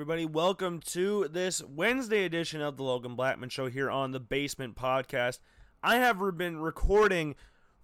everybody, 0.00 0.24
welcome 0.24 0.80
to 0.80 1.28
this 1.28 1.62
Wednesday 1.62 2.24
edition 2.24 2.62
of 2.62 2.78
the 2.78 2.82
Logan 2.82 3.16
Blackman 3.16 3.50
Show 3.50 3.66
here 3.66 3.90
on 3.90 4.12
the 4.12 4.18
Basement 4.18 4.74
Podcast. 4.74 5.40
I 5.82 5.96
have 5.96 6.18
been 6.38 6.58
recording 6.58 7.34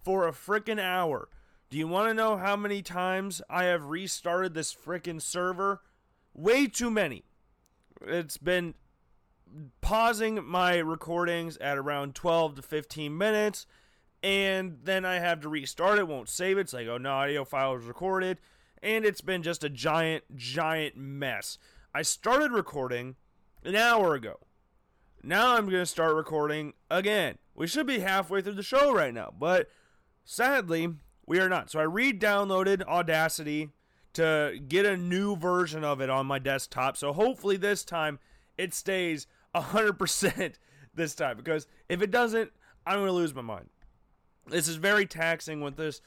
for 0.03 0.27
a 0.27 0.31
freaking 0.31 0.81
hour. 0.81 1.29
Do 1.69 1.77
you 1.77 1.87
want 1.87 2.09
to 2.09 2.15
know 2.15 2.35
how 2.35 2.55
many 2.55 2.81
times 2.81 3.43
I 3.51 3.65
have 3.65 3.91
restarted 3.91 4.55
this 4.55 4.73
freaking 4.73 5.21
server? 5.21 5.83
Way 6.33 6.65
too 6.65 6.89
many. 6.89 7.23
It's 8.01 8.37
been 8.37 8.73
pausing 9.81 10.43
my 10.43 10.77
recordings 10.77 11.55
at 11.57 11.77
around 11.77 12.15
12 12.15 12.55
to 12.55 12.61
15 12.63 13.15
minutes, 13.15 13.67
and 14.23 14.79
then 14.83 15.05
I 15.05 15.19
have 15.19 15.41
to 15.41 15.49
restart 15.49 15.99
it, 15.99 16.07
won't 16.07 16.29
save 16.29 16.57
it. 16.57 16.61
It's 16.61 16.73
like, 16.73 16.87
oh, 16.87 16.97
no 16.97 17.11
audio 17.11 17.45
file 17.45 17.75
was 17.75 17.85
recorded, 17.85 18.39
and 18.81 19.05
it's 19.05 19.21
been 19.21 19.43
just 19.43 19.63
a 19.63 19.69
giant, 19.69 20.23
giant 20.35 20.97
mess. 20.97 21.59
I 21.97 22.03
started 22.03 22.51
recording 22.51 23.15
an 23.63 23.75
hour 23.75 24.13
ago. 24.13 24.37
Now 25.23 25.55
I'm 25.55 25.65
going 25.67 25.81
to 25.81 25.85
start 25.87 26.13
recording 26.13 26.73
again. 26.91 27.39
We 27.55 27.65
should 27.65 27.87
be 27.87 28.01
halfway 28.01 28.43
through 28.43 28.53
the 28.53 28.61
show 28.61 28.93
right 28.93 29.11
now, 29.11 29.33
but 29.35 29.67
sadly, 30.23 30.89
we 31.25 31.39
are 31.39 31.49
not. 31.49 31.71
So 31.71 31.79
I 31.79 31.85
re 31.85 32.13
downloaded 32.13 32.83
Audacity 32.83 33.69
to 34.13 34.59
get 34.67 34.85
a 34.85 34.95
new 34.95 35.35
version 35.37 35.83
of 35.83 35.99
it 35.99 36.11
on 36.11 36.27
my 36.27 36.37
desktop. 36.37 36.97
So 36.97 37.13
hopefully 37.13 37.57
this 37.57 37.83
time 37.83 38.19
it 38.59 38.75
stays 38.75 39.25
100% 39.55 40.53
this 40.93 41.15
time 41.15 41.35
because 41.35 41.65
if 41.89 42.03
it 42.03 42.11
doesn't, 42.11 42.51
I'm 42.85 42.97
going 42.97 43.07
to 43.07 43.11
lose 43.11 43.33
my 43.33 43.41
mind. 43.41 43.69
This 44.45 44.67
is 44.67 44.75
very 44.75 45.07
taxing 45.07 45.61
with 45.61 45.77
this. 45.77 46.01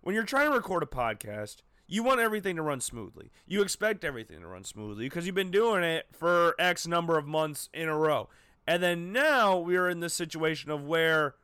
When 0.00 0.14
you're 0.14 0.24
trying 0.24 0.48
to 0.48 0.56
record 0.56 0.82
a 0.82 0.86
podcast, 0.86 1.56
you 1.94 2.02
want 2.02 2.18
everything 2.18 2.56
to 2.56 2.62
run 2.62 2.80
smoothly. 2.80 3.30
You 3.46 3.62
expect 3.62 4.04
everything 4.04 4.40
to 4.40 4.48
run 4.48 4.64
smoothly 4.64 5.04
because 5.04 5.26
you've 5.26 5.36
been 5.36 5.52
doing 5.52 5.84
it 5.84 6.06
for 6.12 6.56
X 6.58 6.88
number 6.88 7.16
of 7.16 7.24
months 7.24 7.68
in 7.72 7.88
a 7.88 7.96
row. 7.96 8.28
And 8.66 8.82
then 8.82 9.12
now 9.12 9.58
we 9.58 9.76
are 9.76 9.88
in 9.88 10.00
this 10.00 10.12
situation 10.12 10.72
of 10.72 10.82
where, 10.82 11.36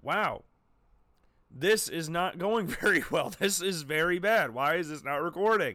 wow, 0.00 0.44
this 1.50 1.88
is 1.88 2.08
not 2.08 2.38
going 2.38 2.66
very 2.80 3.02
well. 3.10 3.34
This 3.40 3.60
is 3.60 3.82
very 3.82 4.20
bad. 4.20 4.54
Why 4.54 4.76
is 4.76 4.88
this 4.88 5.02
not 5.02 5.16
recording? 5.16 5.74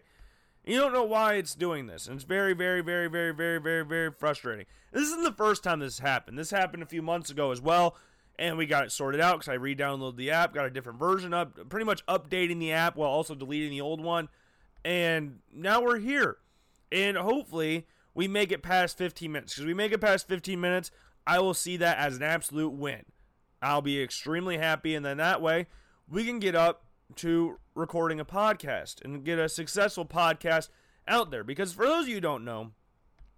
You 0.63 0.79
don't 0.79 0.93
know 0.93 1.03
why 1.03 1.33
it's 1.33 1.53
doing 1.53 1.87
this. 1.87 2.07
And 2.07 2.15
it's 2.15 2.23
very, 2.23 2.53
very, 2.53 2.79
very, 2.79 3.09
very, 3.09 3.33
very, 3.33 3.59
very, 3.59 3.83
very 3.83 4.09
frustrating. 4.09 4.67
This 4.93 5.03
isn't 5.03 5.23
the 5.25 5.33
first 5.33 5.65
time 5.65 5.79
this 5.79 5.99
happened. 5.99 6.37
This 6.37 6.51
happened 6.51 6.81
a 6.81 6.85
few 6.85 7.01
months 7.01 7.29
ago 7.29 7.51
as 7.51 7.59
well. 7.59 7.97
And 8.39 8.57
we 8.57 8.65
got 8.65 8.85
it 8.85 8.91
sorted 8.91 9.21
out 9.21 9.37
because 9.37 9.49
I 9.49 9.53
re 9.53 9.75
downloaded 9.75 10.17
the 10.17 10.31
app, 10.31 10.53
got 10.53 10.65
a 10.65 10.71
different 10.71 10.99
version 10.99 11.33
up, 11.33 11.69
pretty 11.69 11.85
much 11.85 12.05
updating 12.07 12.59
the 12.59 12.71
app 12.71 12.95
while 12.95 13.09
also 13.09 13.35
deleting 13.35 13.69
the 13.69 13.81
old 13.81 14.01
one. 14.01 14.27
And 14.83 15.39
now 15.53 15.81
we're 15.81 15.99
here. 15.99 16.37
And 16.91 17.15
hopefully 17.15 17.87
we 18.13 18.27
make 18.27 18.51
it 18.51 18.63
past 18.63 18.97
15 18.97 19.31
minutes. 19.31 19.53
Because 19.53 19.67
we 19.67 19.73
make 19.73 19.91
it 19.91 20.01
past 20.01 20.27
15 20.27 20.59
minutes, 20.59 20.91
I 21.25 21.39
will 21.39 21.53
see 21.53 21.77
that 21.77 21.97
as 21.97 22.17
an 22.17 22.23
absolute 22.23 22.73
win. 22.73 23.03
I'll 23.61 23.81
be 23.81 24.01
extremely 24.01 24.57
happy. 24.57 24.95
And 24.95 25.05
then 25.05 25.17
that 25.17 25.41
way 25.41 25.67
we 26.09 26.25
can 26.25 26.39
get 26.39 26.55
up 26.55 26.83
to 27.17 27.59
recording 27.75 28.19
a 28.19 28.25
podcast 28.25 29.03
and 29.03 29.23
get 29.23 29.39
a 29.39 29.49
successful 29.49 30.05
podcast 30.05 30.69
out 31.07 31.31
there. 31.31 31.43
Because 31.43 31.73
for 31.73 31.85
those 31.85 32.05
of 32.05 32.09
you 32.09 32.21
don't 32.21 32.45
know, 32.45 32.71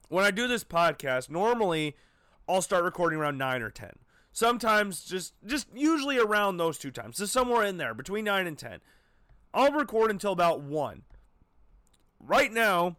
when 0.10 0.26
I 0.26 0.32
do 0.32 0.48
this 0.48 0.64
podcast, 0.64 1.30
normally 1.30 1.96
I'll 2.48 2.62
start 2.62 2.84
recording 2.84 3.20
around 3.20 3.38
9 3.38 3.62
or 3.62 3.70
10. 3.70 3.92
Sometimes 4.36 5.06
just 5.06 5.34
just 5.46 5.70
usually 5.74 6.20
around 6.20 6.58
those 6.58 6.78
two 6.78 6.92
times. 6.92 7.16
So 7.16 7.26
somewhere 7.26 7.64
in 7.64 7.78
there 7.78 7.94
between 7.94 8.26
9 8.26 8.46
and 8.46 8.58
10. 8.58 8.82
I'll 9.54 9.72
record 9.72 10.12
until 10.12 10.34
about 10.34 10.60
1. 10.60 11.04
Right 12.20 12.52
now, 12.52 12.98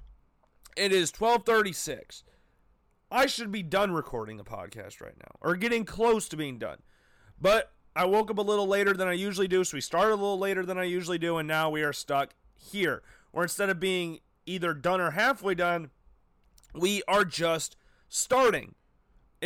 it 0.78 0.92
is 0.92 1.12
12:36. 1.12 2.22
I 3.10 3.26
should 3.26 3.52
be 3.52 3.62
done 3.62 3.92
recording 3.92 4.38
the 4.38 4.44
podcast 4.44 5.02
right 5.02 5.18
now 5.18 5.36
or 5.42 5.56
getting 5.56 5.84
close 5.84 6.26
to 6.30 6.38
being 6.38 6.58
done. 6.58 6.78
But 7.38 7.70
I 7.94 8.06
woke 8.06 8.30
up 8.30 8.38
a 8.38 8.40
little 8.42 8.66
later 8.66 8.94
than 8.94 9.06
I 9.06 9.12
usually 9.12 9.46
do, 9.46 9.62
so 9.62 9.76
we 9.76 9.82
started 9.82 10.12
a 10.12 10.16
little 10.16 10.38
later 10.38 10.64
than 10.64 10.78
I 10.78 10.84
usually 10.84 11.18
do 11.18 11.36
and 11.36 11.46
now 11.46 11.68
we 11.68 11.82
are 11.82 11.92
stuck 11.92 12.34
here. 12.56 13.02
Where 13.32 13.44
instead 13.44 13.68
of 13.68 13.78
being 13.78 14.20
either 14.46 14.72
done 14.72 15.02
or 15.02 15.10
halfway 15.10 15.54
done, 15.54 15.90
we 16.74 17.02
are 17.06 17.26
just 17.26 17.76
starting. 18.08 18.74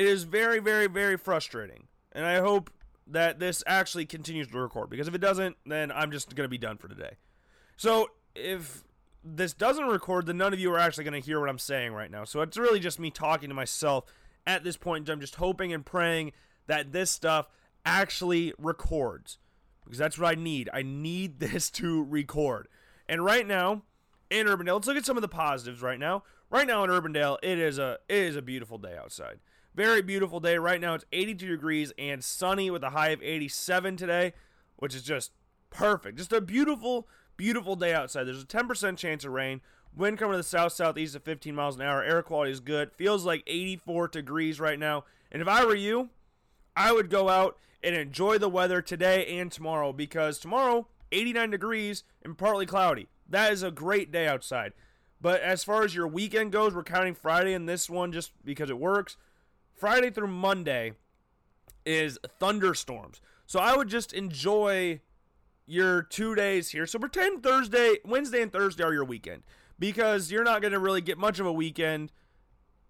It 0.01 0.07
is 0.07 0.25
very, 0.25 0.61
very, 0.61 0.87
very 0.87 1.19
frustrating. 1.19 1.87
And 2.13 2.25
I 2.25 2.39
hope 2.39 2.71
that 3.07 3.39
this 3.39 3.63
actually 3.67 4.07
continues 4.07 4.47
to 4.49 4.59
record 4.59 4.89
because 4.89 5.09
if 5.09 5.15
it 5.15 5.21
doesn't, 5.21 5.59
then 5.67 5.93
I'm 5.93 6.11
just 6.11 6.35
going 6.35 6.47
to 6.47 6.49
be 6.49 6.57
done 6.57 6.79
for 6.79 6.89
today. 6.89 7.19
So 7.77 8.09
if 8.35 8.83
this 9.23 9.53
doesn't 9.53 9.85
record, 9.85 10.25
then 10.25 10.39
none 10.39 10.55
of 10.55 10.59
you 10.59 10.73
are 10.73 10.79
actually 10.79 11.05
going 11.05 11.21
to 11.21 11.27
hear 11.27 11.39
what 11.39 11.51
I'm 11.51 11.59
saying 11.59 11.93
right 11.93 12.11
now. 12.11 12.25
So 12.25 12.41
it's 12.41 12.57
really 12.57 12.81
just 12.81 12.99
me 12.99 13.11
talking 13.11 13.51
to 13.51 13.55
myself 13.55 14.07
at 14.47 14.65
this 14.65 14.79
point. 14.79 15.07
I'm 15.11 15.21
just 15.21 15.35
hoping 15.35 15.71
and 15.71 15.85
praying 15.85 16.33
that 16.67 16.93
this 16.93 17.11
stuff 17.11 17.51
actually 17.85 18.55
records 18.57 19.37
because 19.85 19.99
that's 19.99 20.19
what 20.19 20.31
I 20.31 20.41
need. 20.41 20.71
I 20.73 20.81
need 20.81 21.41
this 21.41 21.69
to 21.73 22.03
record. 22.05 22.69
And 23.07 23.23
right 23.23 23.47
now 23.47 23.83
in 24.31 24.47
Urbandale, 24.47 24.77
let's 24.77 24.87
look 24.87 24.97
at 24.97 25.05
some 25.05 25.19
of 25.19 25.23
the 25.23 25.29
positives 25.29 25.83
right 25.83 25.99
now. 25.99 26.23
Right 26.49 26.67
now 26.67 26.85
in 26.85 26.91
Urbandale, 26.91 27.37
it 27.43 27.59
is 27.59 27.79
a 27.79 27.99
it 28.09 28.17
is 28.17 28.37
a 28.37 28.41
beautiful 28.43 28.79
day 28.79 28.97
outside. 28.97 29.41
Very 29.75 30.03
beautiful 30.03 30.41
day. 30.41 30.59
Right 30.59 30.81
now 30.81 30.95
it's 30.95 31.05
82 31.13 31.47
degrees 31.47 31.93
and 31.99 32.25
sunny 32.25 32.71
with 32.71 32.83
a 32.83 32.91
high 32.91 33.11
of 33.11 33.23
87 33.23 33.97
today, 33.97 34.33
which 34.77 34.95
is 34.95 35.03
just 35.03 35.33
perfect. 35.71 36.19
Just 36.19 36.33
a 36.33 36.41
beautiful, 36.41 37.09
beautiful 37.37 37.77
day 37.77 37.95
outside. 37.95 38.25
There's 38.25 38.43
a 38.43 38.47
10% 38.47 38.97
chance 38.97 39.25
of 39.25 39.33
rain. 39.33 39.61
Wind 39.97 40.19
coming 40.19 40.33
to 40.35 40.39
the 40.39 40.43
south 40.43 40.73
southeast 40.73 41.17
at 41.17 41.25
15 41.25 41.55
miles 41.55 41.77
an 41.77 41.83
hour. 41.83 42.03
Air 42.03 42.23
quality 42.23 42.53
is 42.53 42.61
good. 42.61 42.93
Feels 42.93 43.25
like 43.25 43.43
84 43.47 44.09
degrees 44.09 44.61
right 44.61 44.79
now. 44.79 45.05
And 45.33 45.43
if 45.43 45.49
I 45.49 45.65
were 45.65 45.75
you, 45.75 46.11
I 46.77 46.93
would 46.93 47.11
go 47.11 47.29
out 47.29 47.57
and 47.83 47.95
enjoy 47.95 48.39
the 48.39 48.49
weather 48.49 48.83
today 48.83 49.27
and 49.39 49.51
tomorrow 49.51 49.93
because 49.93 50.39
tomorrow 50.39 50.87
89 51.13 51.51
degrees 51.51 52.05
and 52.23 52.37
partly 52.37 52.67
cloudy. 52.67 53.09
That 53.29 53.53
is 53.53 53.63
a 53.63 53.71
great 53.71 54.13
day 54.13 54.27
outside. 54.27 54.73
But 55.21 55.41
as 55.43 55.65
far 55.65 55.83
as 55.83 55.95
your 55.95 56.09
weekend 56.09 56.53
goes, 56.53 56.75
we're 56.75 56.83
counting 56.83 57.15
Friday 57.15 57.53
and 57.53 57.69
this 57.69 57.91
one 57.91 58.13
just 58.13 58.33
because 58.45 58.71
it 58.71 58.79
works. 58.79 59.17
Friday 59.81 60.11
through 60.11 60.29
Monday 60.29 60.93
is 61.87 62.19
thunderstorms. 62.39 63.23
So 63.47 63.59
I 63.59 63.77
would 63.77 63.89
just 63.89 64.13
enjoy 64.13 65.01
your 65.67 66.03
two 66.03 66.35
days 66.35 66.69
here. 66.71 66.87
So 66.87 66.99
pretend 66.99 67.43
Thursday, 67.43 67.97
Wednesday, 68.05 68.43
and 68.43 68.53
Thursday 68.53 68.85
are 68.85 68.93
your 68.93 69.05
weekend 69.05 69.43
because 69.79 70.31
you're 70.31 70.45
not 70.45 70.61
going 70.61 70.73
to 70.73 70.79
really 70.79 71.01
get 71.01 71.17
much 71.17 71.41
of 71.41 71.47
a 71.47 71.53
weekend 71.53 72.13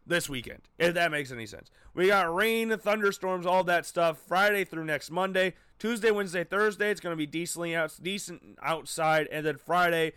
this 0.04 0.28
weekend, 0.28 0.62
if 0.78 0.94
that 0.94 1.12
makes 1.12 1.30
any 1.30 1.46
sense. 1.46 1.70
We 1.94 2.08
got 2.08 2.34
rain, 2.34 2.76
thunderstorms, 2.76 3.46
all 3.46 3.62
that 3.64 3.86
stuff 3.86 4.18
Friday 4.18 4.64
through 4.64 4.84
next 4.84 5.10
Monday. 5.10 5.54
Tuesday, 5.78 6.10
Wednesday, 6.10 6.42
Thursday, 6.42 6.90
it's 6.90 7.00
going 7.00 7.12
to 7.12 7.16
be 7.16 7.26
decently 7.26 7.76
out, 7.76 7.96
decent 8.02 8.58
outside, 8.62 9.28
and 9.30 9.46
then 9.46 9.56
Friday, 9.56 10.12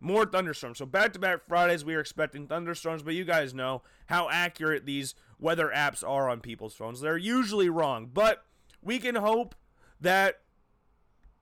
more 0.00 0.24
thunderstorms. 0.24 0.78
So 0.78 0.86
back 0.86 1.12
to 1.12 1.18
back 1.18 1.46
Fridays, 1.46 1.84
we 1.84 1.94
are 1.94 2.00
expecting 2.00 2.46
thunderstorms, 2.46 3.02
but 3.02 3.14
you 3.14 3.24
guys 3.24 3.52
know 3.52 3.82
how 4.06 4.30
accurate 4.30 4.86
these 4.86 5.14
weather 5.38 5.70
apps 5.74 6.06
are 6.06 6.28
on 6.28 6.40
people's 6.40 6.74
phones. 6.74 7.00
They're 7.00 7.16
usually 7.16 7.68
wrong, 7.68 8.10
but 8.12 8.44
we 8.82 8.98
can 8.98 9.14
hope 9.14 9.54
that 10.00 10.40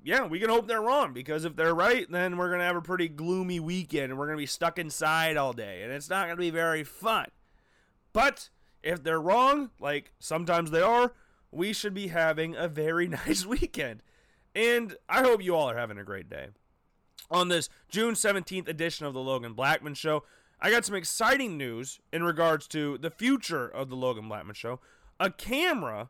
yeah, 0.02 0.24
we 0.24 0.38
can 0.38 0.50
hope 0.50 0.68
they're 0.68 0.82
wrong 0.82 1.12
because 1.12 1.44
if 1.44 1.56
they're 1.56 1.74
right, 1.74 2.08
then 2.08 2.36
we're 2.36 2.48
going 2.48 2.60
to 2.60 2.64
have 2.64 2.76
a 2.76 2.82
pretty 2.82 3.08
gloomy 3.08 3.58
weekend 3.58 4.10
and 4.10 4.18
we're 4.18 4.26
going 4.26 4.38
to 4.38 4.42
be 4.42 4.46
stuck 4.46 4.78
inside 4.78 5.36
all 5.36 5.52
day 5.52 5.82
and 5.82 5.92
it's 5.92 6.08
not 6.08 6.26
going 6.26 6.36
to 6.36 6.40
be 6.40 6.50
very 6.50 6.84
fun. 6.84 7.26
But 8.12 8.50
if 8.84 9.02
they're 9.02 9.20
wrong, 9.20 9.70
like 9.80 10.12
sometimes 10.20 10.70
they 10.70 10.80
are, 10.80 11.12
we 11.50 11.72
should 11.72 11.92
be 11.92 12.08
having 12.08 12.54
a 12.54 12.68
very 12.68 13.08
nice 13.26 13.44
weekend. 13.44 14.02
And 14.54 14.94
I 15.08 15.22
hope 15.22 15.42
you 15.42 15.56
all 15.56 15.68
are 15.68 15.76
having 15.76 15.98
a 15.98 16.04
great 16.04 16.30
day. 16.30 16.48
On 17.28 17.48
this 17.48 17.68
June 17.88 18.14
17th 18.14 18.68
edition 18.68 19.06
of 19.06 19.12
the 19.12 19.20
Logan 19.20 19.54
Blackman 19.54 19.94
Show, 19.94 20.22
I 20.60 20.70
got 20.70 20.84
some 20.84 20.94
exciting 20.94 21.58
news 21.58 22.00
in 22.12 22.22
regards 22.22 22.66
to 22.68 22.96
the 22.98 23.10
future 23.10 23.68
of 23.68 23.90
the 23.90 23.96
Logan 23.96 24.28
Blackman 24.28 24.54
Show. 24.54 24.80
A 25.20 25.30
camera 25.30 26.08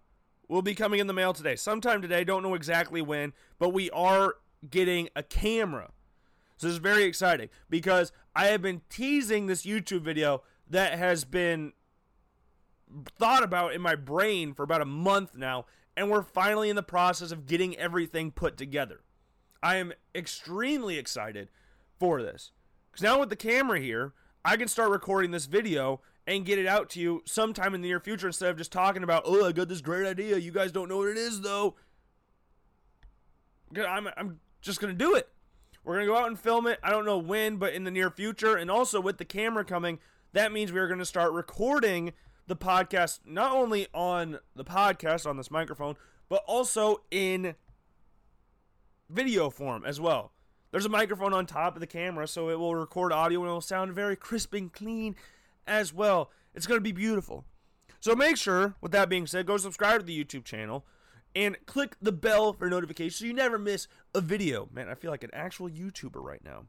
will 0.49 0.63
be 0.63 0.75
coming 0.75 1.01
in 1.01 1.09
the 1.09 1.13
mail 1.13 1.33
today, 1.33 1.57
sometime 1.57 2.01
today. 2.01 2.23
Don't 2.23 2.43
know 2.43 2.55
exactly 2.55 3.03
when, 3.03 3.33
but 3.59 3.71
we 3.71 3.91
are 3.91 4.37
getting 4.71 5.09
a 5.17 5.23
camera. 5.23 5.91
So 6.57 6.69
this 6.69 6.75
is 6.75 6.79
very 6.79 7.05
exciting 7.05 7.49
because 7.69 8.13
I 8.35 8.47
have 8.47 8.63
been 8.63 8.83
teasing 8.89 9.47
this 9.47 9.67
YouTube 9.67 10.03
video 10.03 10.43
that 10.71 10.99
has 10.99 11.25
been 11.25 11.73
thought 13.19 13.43
about 13.43 13.75
in 13.75 13.83
my 13.83 13.97
brain 13.97 14.55
for 14.55 14.63
about 14.63 14.81
a 14.81 14.87
month 14.87 15.37
now, 15.37 15.67
and 15.97 16.09
we're 16.09 16.23
finally 16.23 16.71
in 16.71 16.77
the 16.77 16.83
process 16.83 17.33
of 17.33 17.47
getting 17.47 17.77
everything 17.77 18.31
put 18.31 18.57
together. 18.57 19.01
I 19.63 19.77
am 19.77 19.93
extremely 20.15 20.99
excited 20.99 21.51
for 21.99 22.23
this. 22.23 22.53
Because 22.91 23.03
now 23.03 23.19
with 23.21 23.31
the 23.31 23.37
camera 23.37 23.81
here, 23.81 24.15
I 24.47 24.57
can 24.57 24.69
start 24.69 24.91
recording 24.91 25.33
this 25.33 25.47
video 25.47 26.01
and 26.25 26.45
get 26.45 26.61
it 26.61 26.69
out 26.69 26.89
to 26.91 27.01
you 27.01 27.21
sometime 27.27 27.75
in 27.75 27.81
the 27.81 27.89
near 27.89 27.99
future 27.99 28.29
instead 28.29 28.49
of 28.49 28.57
just 28.57 28.71
talking 28.71 29.03
about, 29.03 29.25
oh, 29.27 29.45
I 29.45 29.51
got 29.51 29.67
this 29.67 29.81
great 29.81 30.07
idea. 30.07 30.39
You 30.39 30.53
guys 30.53 30.71
don't 30.71 30.89
know 30.89 30.99
what 30.99 31.09
it 31.09 31.17
is, 31.17 31.41
though. 31.41 31.75
I'm, 33.77 34.09
I'm 34.17 34.39
just 34.61 34.81
going 34.81 34.97
to 34.97 35.05
do 35.05 35.17
it. 35.17 35.29
We're 35.83 35.95
going 35.95 36.07
to 36.07 36.13
go 36.13 36.17
out 36.17 36.29
and 36.29 36.39
film 36.39 36.69
it. 36.69 36.79
I 36.81 36.91
don't 36.91 37.05
know 37.05 37.19
when, 37.19 37.57
but 37.57 37.75
in 37.75 37.83
the 37.83 37.91
near 37.91 38.09
future. 38.09 38.55
And 38.55 38.71
also 38.71 39.01
with 39.01 39.19
the 39.19 39.25
camera 39.25 39.65
coming, 39.65 39.99
that 40.33 40.53
means 40.53 40.73
we're 40.73 40.87
going 40.87 41.01
to 41.01 41.05
start 41.05 41.33
recording 41.33 42.13
the 42.47 42.55
podcast 42.55 43.19
not 43.27 43.51
only 43.51 43.89
on 43.93 44.39
the 44.55 44.65
podcast 44.65 45.29
on 45.29 45.37
this 45.37 45.51
microphone, 45.51 45.97
but 46.29 46.45
also 46.47 47.03
in 47.11 47.57
video 49.11 49.51
form 49.51 49.85
as 49.85 50.01
well. 50.01 50.31
There's 50.77 50.85
a 50.85 50.91
microphone 50.91 51.33
on 51.33 51.47
top 51.47 51.75
of 51.75 51.81
the 51.81 51.87
camera, 51.87 52.29
so 52.29 52.51
it 52.51 52.59
will 52.59 52.75
record 52.75 53.11
audio 53.11 53.41
and 53.41 53.49
it 53.49 53.53
will 53.55 53.63
sound 53.63 53.95
very 53.95 54.15
crisp 54.15 54.53
and 54.53 54.71
clean 54.71 55.17
as 55.67 55.95
well. 55.95 56.31
It's 56.55 56.67
going 56.67 56.77
to 56.77 56.85
be 56.85 56.93
beautiful. 56.93 57.47
So 57.99 58.15
make 58.15 58.37
sure, 58.37 58.75
with 58.83 58.93
that 58.93 59.09
being 59.09 59.27
said, 59.27 59.47
go 59.47 59.57
subscribe 59.57 60.01
to 60.01 60.05
the 60.05 60.23
YouTube 60.23 60.45
channel 60.45 60.85
and 61.35 61.57
click 61.65 61.97
the 62.03 62.13
bell 62.13 62.53
for 62.53 62.69
notifications 62.69 63.17
so 63.17 63.25
you 63.25 63.33
never 63.33 63.59
miss 63.59 63.89
a 64.15 64.21
video. 64.21 64.69
Man, 64.71 64.91
I 64.91 64.95
feel 64.97 65.11
like 65.11 65.25
an 65.25 65.31
actual 65.33 65.71
YouTuber 65.71 66.23
right 66.23 66.45
now. 66.45 66.65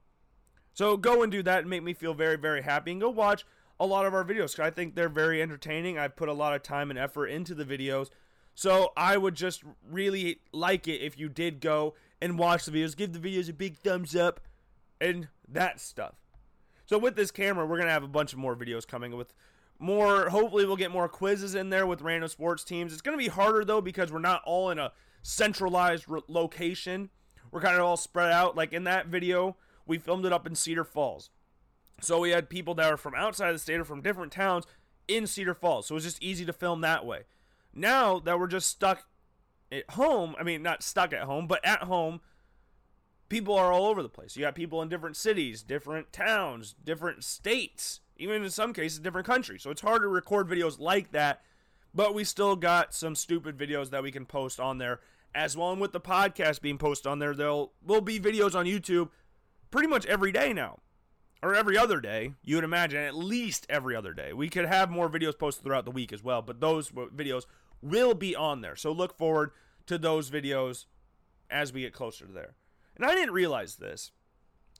So 0.74 0.95
go 0.95 1.21
and 1.21 1.30
do 1.30 1.44
that 1.44 1.60
and 1.60 1.69
make 1.69 1.83
me 1.83 1.94
feel 1.94 2.13
very, 2.13 2.38
very 2.38 2.62
happy. 2.62 2.94
And 2.94 3.01
go 3.01 3.10
watch 3.10 3.45
a 3.77 3.86
lot 3.86 4.06
of 4.06 4.13
our 4.13 4.24
videos 4.24 4.57
I 4.57 4.69
think 4.69 4.95
they're 4.95 5.10
very 5.10 5.42
entertaining. 5.42 6.00
I've 6.00 6.15
put 6.15 6.30
a 6.30 6.33
lot 6.33 6.56
of 6.56 6.63
time 6.63 6.92
and 6.92 6.98
effort 6.98 7.27
into 7.27 7.53
the 7.53 7.65
videos. 7.65 8.10
So 8.56 8.94
I 8.95 9.18
would 9.18 9.36
just 9.36 9.65
really 9.92 10.39
like 10.53 10.88
it 10.88 11.01
if 11.01 11.19
you 11.19 11.27
did 11.27 11.60
go 11.60 11.94
and 12.21 12.37
watch 12.37 12.65
the 12.65 12.71
videos, 12.71 12.95
give 12.95 13.13
the 13.13 13.19
videos 13.19 13.49
a 13.49 13.53
big 13.53 13.77
thumbs 13.77 14.15
up, 14.15 14.39
and 14.99 15.27
that 15.47 15.79
stuff. 15.79 16.15
So 16.85 16.97
with 16.97 17.15
this 17.15 17.31
camera, 17.31 17.65
we're 17.65 17.77
gonna 17.77 17.91
have 17.91 18.03
a 18.03 18.07
bunch 18.07 18.33
of 18.33 18.39
more 18.39 18.55
videos 18.55 18.87
coming 18.87 19.15
with 19.15 19.33
more. 19.79 20.29
Hopefully, 20.29 20.65
we'll 20.65 20.75
get 20.75 20.91
more 20.91 21.09
quizzes 21.09 21.53
in 21.53 21.69
there 21.69 21.85
with 21.85 22.01
random 22.01 22.29
sports 22.29 22.63
teams. 22.63 22.93
It's 22.93 23.01
gonna 23.01 23.17
be 23.17 23.27
harder 23.27 23.63
though 23.65 23.81
because 23.81 24.11
we're 24.11 24.19
not 24.19 24.41
all 24.45 24.69
in 24.69 24.79
a 24.79 24.91
centralized 25.21 26.05
re- 26.07 26.21
location. 26.27 27.09
We're 27.51 27.61
kind 27.61 27.77
of 27.77 27.83
all 27.83 27.97
spread 27.97 28.31
out. 28.31 28.55
Like 28.55 28.73
in 28.73 28.85
that 28.85 29.07
video, 29.07 29.57
we 29.85 29.97
filmed 29.97 30.25
it 30.25 30.33
up 30.33 30.47
in 30.47 30.55
Cedar 30.55 30.83
Falls. 30.83 31.29
So 32.01 32.19
we 32.19 32.29
had 32.29 32.49
people 32.49 32.75
that 32.75 32.91
are 32.91 32.97
from 32.97 33.15
outside 33.15 33.51
the 33.53 33.59
state 33.59 33.79
or 33.79 33.85
from 33.85 34.01
different 34.01 34.31
towns 34.31 34.65
in 35.07 35.27
Cedar 35.27 35.53
Falls. 35.53 35.87
So 35.87 35.93
it 35.93 35.97
was 35.97 36.03
just 36.03 36.21
easy 36.21 36.45
to 36.45 36.53
film 36.53 36.81
that 36.81 37.05
way. 37.05 37.23
Now 37.73 38.19
that 38.19 38.39
we're 38.39 38.47
just 38.47 38.69
stuck 38.69 39.07
at 39.71 39.89
home, 39.91 40.35
I 40.39 40.43
mean, 40.43 40.61
not 40.63 40.83
stuck 40.83 41.13
at 41.13 41.23
home, 41.23 41.47
but 41.47 41.65
at 41.65 41.83
home, 41.83 42.21
people 43.29 43.55
are 43.55 43.71
all 43.71 43.85
over 43.85 44.01
the 44.01 44.09
place. 44.09 44.35
You 44.35 44.43
got 44.43 44.55
people 44.55 44.81
in 44.81 44.89
different 44.89 45.17
cities, 45.17 45.63
different 45.63 46.13
towns, 46.13 46.75
different 46.83 47.23
states, 47.23 48.01
even 48.17 48.43
in 48.43 48.49
some 48.49 48.73
cases, 48.73 48.99
different 48.99 49.27
countries. 49.27 49.63
So 49.63 49.69
it's 49.69 49.81
hard 49.81 50.01
to 50.01 50.07
record 50.07 50.47
videos 50.47 50.79
like 50.79 51.11
that, 51.11 51.41
but 51.93 52.13
we 52.13 52.23
still 52.23 52.55
got 52.55 52.93
some 52.93 53.15
stupid 53.15 53.57
videos 53.57 53.89
that 53.89 54.03
we 54.03 54.11
can 54.11 54.25
post 54.25 54.59
on 54.59 54.77
there 54.77 55.01
as 55.35 55.57
well. 55.57 55.71
And 55.71 55.81
with 55.81 55.91
the 55.91 56.01
podcast 56.01 56.61
being 56.61 56.77
posted 56.77 57.07
on 57.07 57.19
there, 57.19 57.33
there'll 57.33 57.73
will 57.85 58.01
be 58.01 58.19
videos 58.19 58.55
on 58.55 58.65
YouTube 58.65 59.09
pretty 59.71 59.87
much 59.87 60.05
every 60.05 60.31
day 60.31 60.53
now. 60.53 60.79
Or 61.43 61.53
every 61.53 61.77
other 61.77 62.01
day, 62.01 62.33
you 62.43 62.55
would 62.55 62.63
imagine, 62.63 62.99
at 62.99 63.15
least 63.15 63.67
every 63.69 63.95
other 63.95 64.11
day. 64.11 64.33
We 64.33 64.49
could 64.49 64.65
have 64.65 64.89
more 64.89 65.07
videos 65.07 65.37
posted 65.37 65.63
throughout 65.63 65.85
the 65.85 65.91
week 65.91 66.11
as 66.11 66.23
well, 66.23 66.41
but 66.41 66.59
those 66.59 66.89
videos 66.89 67.45
will 67.81 68.13
be 68.13 68.35
on 68.35 68.62
there. 68.62 68.75
So 68.75 68.91
look 68.91 69.18
forward 69.18 69.51
to 69.88 69.97
those 69.97 70.29
videos 70.29 70.85
as 71.50 71.71
we 71.71 71.81
get 71.81 71.94
closer 71.94 72.25
to 72.25 72.31
there. 72.31 72.56
And 72.95 73.06
I 73.06 73.15
didn't 73.15 73.33
realize 73.33 73.75
this, 73.75 74.12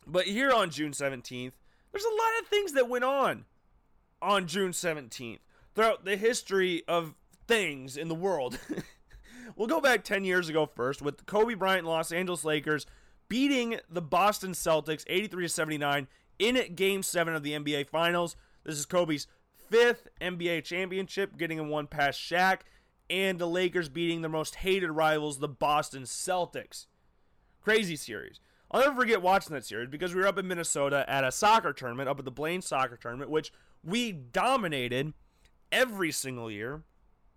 but 0.06 0.26
here 0.26 0.52
on 0.52 0.70
June 0.70 0.92
17th, 0.92 1.54
there's 1.92 2.04
a 2.04 2.10
lot 2.10 2.42
of 2.42 2.48
things 2.48 2.74
that 2.74 2.90
went 2.90 3.04
on 3.04 3.46
on 4.22 4.48
June 4.48 4.72
17th 4.72 5.40
throughout 5.76 6.06
the 6.06 6.18
history 6.18 6.84
of 6.88 7.14
things 7.48 7.96
in 7.96 8.08
the 8.08 8.16
world. 8.16 8.60
we'll 9.56 9.68
go 9.68 9.80
back 9.80 10.04
10 10.04 10.26
years 10.26 10.50
ago 10.50 10.66
first 10.66 11.02
with 11.02 11.26
Kobe 11.26 11.54
Bryant 11.54 11.80
and 11.80 11.88
Los 11.88 12.12
Angeles 12.12 12.44
Lakers 12.44 12.86
beating 13.30 13.80
the 13.90 14.02
Boston 14.02 14.52
Celtics 14.52 15.04
83 15.08 15.48
79 15.48 16.08
in 16.40 16.76
game 16.76 17.04
7 17.04 17.36
of 17.36 17.44
the 17.44 17.54
NBA 17.54 17.88
Finals. 17.88 18.36
This 18.64 18.78
is 18.78 18.86
Kobe's 18.86 19.28
fifth 19.70 20.08
NBA 20.22 20.64
championship, 20.64 21.38
getting 21.38 21.58
him 21.58 21.70
one 21.70 21.88
past 21.88 22.20
Shaq 22.20 22.62
and 23.10 23.40
the 23.40 23.48
Lakers 23.48 23.90
beating 23.90 24.22
their 24.22 24.30
most 24.30 24.56
hated 24.56 24.92
rivals, 24.92 25.40
the 25.40 25.48
Boston 25.48 26.04
Celtics. 26.04 26.88
Crazy 27.62 27.96
series. 27.96 28.40
I'll 28.70 28.82
never 28.82 28.96
forget 28.96 29.22
watching 29.22 29.54
that 29.54 29.66
series 29.66 29.90
because 29.90 30.14
we 30.14 30.22
were 30.22 30.28
up 30.28 30.38
in 30.38 30.48
Minnesota 30.48 31.06
at 31.08 31.24
a 31.24 31.32
soccer 31.32 31.74
tournament, 31.74 32.10
up 32.10 32.20
at 32.20 32.26
the 32.26 32.32
Blaine 32.32 32.62
soccer 32.62 32.98
tournament, 32.98 33.32
which 33.32 33.54
we 33.84 34.12
dominated 34.12 35.14
every 35.72 36.12
single 36.12 36.52
year. 36.52 36.84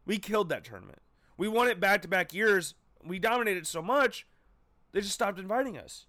We 0.04 0.18
killed 0.18 0.48
that 0.48 0.64
tournament. 0.64 1.00
We 1.36 1.46
won 1.46 1.68
it 1.68 1.78
back 1.80 2.02
to 2.02 2.08
back 2.08 2.34
years. 2.34 2.74
We 3.04 3.18
dominated 3.18 3.66
so 3.66 3.80
much, 3.80 4.26
they 4.92 5.00
just 5.00 5.14
stopped 5.14 5.38
inviting 5.38 5.78
us. 5.78 6.06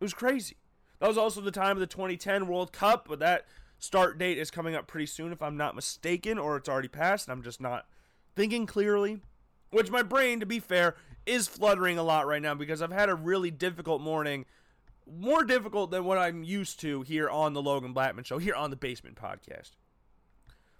It 0.00 0.04
was 0.04 0.14
crazy. 0.14 0.56
That 0.98 1.08
was 1.08 1.18
also 1.18 1.40
the 1.40 1.50
time 1.50 1.72
of 1.72 1.80
the 1.80 1.86
2010 1.86 2.46
World 2.46 2.72
Cup, 2.72 3.06
but 3.08 3.18
that 3.20 3.46
start 3.78 4.18
date 4.18 4.38
is 4.38 4.50
coming 4.50 4.74
up 4.74 4.86
pretty 4.86 5.06
soon, 5.06 5.32
if 5.32 5.42
I'm 5.42 5.56
not 5.56 5.74
mistaken, 5.74 6.38
or 6.38 6.56
it's 6.56 6.68
already 6.68 6.88
passed, 6.88 7.26
and 7.26 7.32
I'm 7.32 7.42
just 7.42 7.60
not 7.60 7.86
thinking 8.34 8.66
clearly, 8.66 9.20
which 9.70 9.90
my 9.90 10.02
brain, 10.02 10.40
to 10.40 10.46
be 10.46 10.58
fair, 10.58 10.96
is 11.26 11.46
fluttering 11.46 11.98
a 11.98 12.02
lot 12.02 12.26
right 12.26 12.42
now 12.42 12.54
because 12.54 12.82
I've 12.82 12.92
had 12.92 13.08
a 13.08 13.14
really 13.14 13.50
difficult 13.50 14.00
morning, 14.00 14.46
more 15.10 15.44
difficult 15.44 15.90
than 15.90 16.04
what 16.04 16.18
I'm 16.18 16.42
used 16.42 16.80
to 16.80 17.02
here 17.02 17.28
on 17.28 17.52
the 17.52 17.62
Logan 17.62 17.92
Blackman 17.92 18.24
Show, 18.24 18.38
here 18.38 18.54
on 18.54 18.70
the 18.70 18.76
Basement 18.76 19.16
Podcast. 19.16 19.72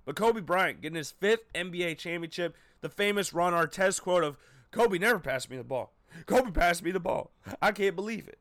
But 0.05 0.17
Kobe 0.17 0.41
Bryant 0.41 0.81
getting 0.81 0.97
his 0.97 1.11
fifth 1.11 1.53
NBA 1.55 1.99
championship, 1.99 2.57
the 2.81 2.89
famous 2.89 3.33
Ron 3.33 3.53
Artest 3.53 4.01
quote 4.01 4.25
of 4.25 4.39
Kobe 4.71 4.99
never 4.99 5.19
passed 5.19 5.51
me 5.51 5.57
the 5.57 5.65
ball. 5.65 5.93
Kobe 6.27 6.51
passed 6.51 6.83
me 6.83 6.91
the 6.91 6.99
ball. 6.99 7.33
I 7.61 7.73
can't 7.73 7.95
believe 7.95 8.27
it. 8.27 8.39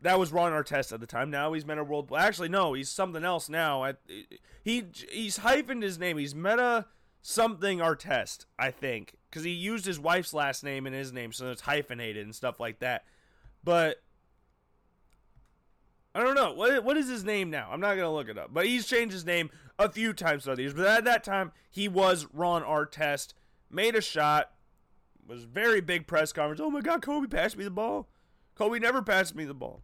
That 0.00 0.18
was 0.18 0.32
Ron 0.32 0.52
Artest 0.52 0.92
at 0.92 1.00
the 1.00 1.06
time. 1.06 1.30
Now 1.30 1.52
he's 1.52 1.66
Metta 1.66 1.82
World. 1.82 2.12
Actually, 2.16 2.48
no, 2.48 2.74
he's 2.74 2.88
something 2.88 3.24
else 3.24 3.48
now. 3.48 3.92
He 4.62 4.84
he's 5.10 5.38
hyphened 5.38 5.82
his 5.82 5.98
name. 5.98 6.18
He's 6.18 6.34
Metta 6.34 6.86
something 7.26 7.80
Artest, 7.80 8.46
I 8.56 8.70
think, 8.70 9.16
because 9.28 9.42
he 9.42 9.50
used 9.50 9.84
his 9.84 9.98
wife's 9.98 10.32
last 10.32 10.62
name 10.62 10.86
and 10.86 10.94
his 10.94 11.12
name, 11.12 11.32
so 11.32 11.50
it's 11.50 11.62
hyphenated 11.62 12.24
and 12.24 12.32
stuff 12.32 12.60
like 12.60 12.78
that. 12.78 13.04
But 13.64 14.00
I 16.14 16.22
don't 16.22 16.36
know 16.36 16.52
what 16.52 16.84
what 16.84 16.96
is 16.96 17.08
his 17.08 17.24
name 17.24 17.50
now. 17.50 17.68
I'm 17.72 17.80
not 17.80 17.96
gonna 17.96 18.14
look 18.14 18.28
it 18.28 18.38
up, 18.38 18.54
but 18.54 18.66
he's 18.66 18.86
changed 18.86 19.12
his 19.12 19.26
name 19.26 19.50
a 19.76 19.90
few 19.90 20.12
times 20.12 20.44
throughout 20.44 20.54
the 20.54 20.62
years. 20.62 20.74
But 20.74 20.86
at 20.86 21.04
that 21.04 21.24
time, 21.24 21.50
he 21.68 21.88
was 21.88 22.28
Ron 22.32 22.62
Artest. 22.62 23.34
Made 23.68 23.96
a 23.96 24.00
shot. 24.00 24.52
Was 25.26 25.42
very 25.42 25.80
big 25.80 26.06
press 26.06 26.32
conference. 26.32 26.60
Oh 26.60 26.70
my 26.70 26.80
God, 26.80 27.02
Kobe 27.02 27.26
passed 27.26 27.56
me 27.56 27.64
the 27.64 27.70
ball. 27.70 28.08
Kobe 28.54 28.78
never 28.78 29.02
passed 29.02 29.34
me 29.34 29.44
the 29.44 29.52
ball. 29.52 29.82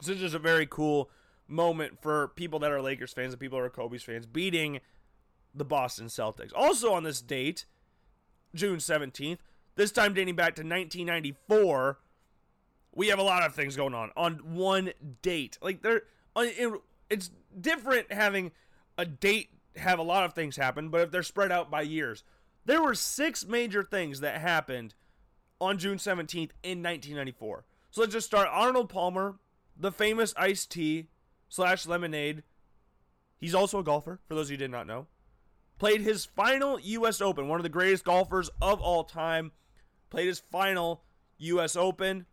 This 0.00 0.08
is 0.08 0.20
just 0.20 0.34
a 0.34 0.40
very 0.40 0.66
cool 0.66 1.08
moment 1.46 2.02
for 2.02 2.28
people 2.34 2.58
that 2.58 2.72
are 2.72 2.82
Lakers 2.82 3.12
fans 3.12 3.32
and 3.32 3.38
people 3.38 3.60
that 3.60 3.64
are 3.64 3.70
Kobe's 3.70 4.02
fans, 4.02 4.26
beating 4.26 4.80
the 5.54 5.64
Boston 5.64 6.06
Celtics. 6.06 6.52
Also 6.54 6.92
on 6.92 7.02
this 7.02 7.20
date, 7.20 7.66
June 8.54 8.78
17th, 8.78 9.38
this 9.76 9.90
time 9.90 10.14
dating 10.14 10.36
back 10.36 10.54
to 10.56 10.62
1994, 10.62 11.98
we 12.94 13.08
have 13.08 13.18
a 13.18 13.22
lot 13.22 13.42
of 13.42 13.54
things 13.54 13.76
going 13.76 13.94
on 13.94 14.10
on 14.16 14.54
one 14.54 14.92
date. 15.22 15.58
Like 15.62 15.82
there 15.82 16.02
uh, 16.36 16.46
it's 17.08 17.30
different 17.58 18.12
having 18.12 18.52
a 18.98 19.06
date 19.06 19.50
have 19.76 19.98
a 19.98 20.02
lot 20.02 20.24
of 20.24 20.34
things 20.34 20.56
happen, 20.56 20.90
but 20.90 21.00
if 21.00 21.10
they're 21.10 21.22
spread 21.22 21.50
out 21.50 21.70
by 21.70 21.82
years. 21.82 22.24
There 22.64 22.82
were 22.82 22.94
six 22.94 23.46
major 23.46 23.82
things 23.82 24.20
that 24.20 24.40
happened 24.40 24.94
on 25.60 25.78
June 25.78 25.96
17th 25.96 26.50
in 26.62 26.82
1994. 26.82 27.64
So 27.90 28.00
let's 28.02 28.12
just 28.12 28.26
start. 28.26 28.48
Arnold 28.50 28.88
Palmer, 28.88 29.36
the 29.76 29.90
famous 29.90 30.34
iced 30.36 30.70
tea 30.70 31.08
slash 31.48 31.86
lemonade. 31.86 32.42
He's 33.38 33.54
also 33.54 33.80
a 33.80 33.82
golfer, 33.82 34.20
for 34.28 34.34
those 34.34 34.46
of 34.46 34.52
you 34.52 34.56
who 34.56 34.64
did 34.64 34.70
not 34.70 34.86
know 34.86 35.06
played 35.82 36.00
his 36.00 36.24
final 36.24 36.78
U.S. 36.78 37.20
Open, 37.20 37.48
one 37.48 37.58
of 37.58 37.64
the 37.64 37.68
greatest 37.68 38.04
golfers 38.04 38.48
of 38.60 38.80
all 38.80 39.02
time. 39.02 39.50
Played 40.10 40.28
his 40.28 40.38
final 40.38 41.02
U.S. 41.38 41.74
Open. 41.74 42.26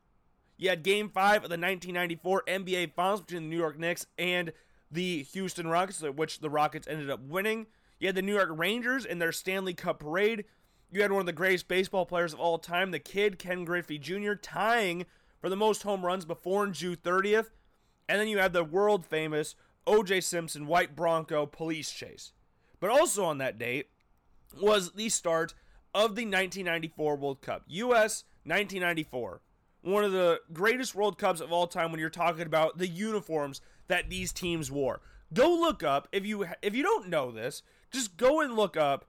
You 0.58 0.70
had 0.70 0.84
Game 0.84 1.10
5 1.10 1.38
of 1.38 1.50
the 1.50 1.58
1994 1.58 2.44
NBA 2.48 2.94
Finals 2.94 3.22
between 3.22 3.42
the 3.42 3.50
New 3.50 3.58
York 3.58 3.80
Knicks 3.80 4.06
and 4.20 4.54
the 4.92 5.24
Houston 5.34 5.66
Rockets, 5.66 6.04
which 6.04 6.42
the 6.42 6.50
Rockets 6.52 6.88
ended 6.88 7.10
up 7.10 7.22
winning. 7.24 7.66
You 8.00 8.10
had 8.10 8.16
the 8.16 8.22
New 8.22 8.36
York 8.36 8.52
Rangers 8.52 9.04
in 9.04 9.18
their 9.18 9.32
Stanley 9.32 9.74
Cup 9.74 10.02
parade. 10.02 10.46
You 10.92 11.02
had 11.02 11.12
one 11.12 11.22
of 11.22 11.26
the 11.26 11.34
greatest 11.34 11.68
baseball 11.68 12.06
players 12.06 12.34
of 12.34 12.40
all 12.40 12.60
time, 12.60 12.92
the 12.92 13.00
kid 13.00 13.40
Ken 13.40 13.66
Griffey 13.66 13.98
Jr., 13.98 14.34
tying 14.34 15.08
for 15.42 15.50
the 15.50 15.56
most 15.56 15.82
home 15.82 16.06
runs 16.06 16.24
before 16.24 16.68
June 16.68 16.98
30th. 16.98 17.50
And 18.08 18.22
then 18.22 18.28
you 18.28 18.38
had 18.38 18.54
the 18.54 18.64
world 18.64 19.08
famous 19.08 19.56
O.J. 19.88 20.22
Simpson 20.22 20.68
white 20.68 20.96
Bronco 20.96 21.48
police 21.48 21.92
chase. 21.92 22.32
But 22.80 22.90
also 22.90 23.26
on 23.26 23.38
that 23.40 23.60
date 23.60 23.88
was 24.60 24.92
the 24.94 25.10
start 25.10 25.54
of 25.94 26.16
the 26.16 26.24
1994 26.24 27.16
World 27.16 27.42
Cup. 27.42 27.64
US 27.68 28.24
1994. 28.44 29.42
One 29.82 30.04
of 30.04 30.12
the 30.12 30.42
greatest 30.52 30.96
World 30.96 31.18
Cups 31.18 31.40
of 31.40 31.52
all 31.52 31.68
time 31.68 31.92
when 31.92 32.00
you're 32.00 32.10
talking 32.10 32.46
about 32.46 32.78
the 32.78 32.88
uniforms 32.88 33.62
that 33.88 34.10
these 34.10 34.32
teams 34.32 34.72
wore. 34.72 35.02
Go 35.34 35.50
look 35.50 35.84
up 35.84 36.08
if 36.12 36.26
you 36.26 36.48
if 36.62 36.76
you 36.76 36.84
don't 36.84 37.10
know 37.10 37.32
this, 37.32 37.62
just 37.92 38.18
go 38.18 38.42
and 38.42 38.56
look 38.56 38.76
up 38.76 39.06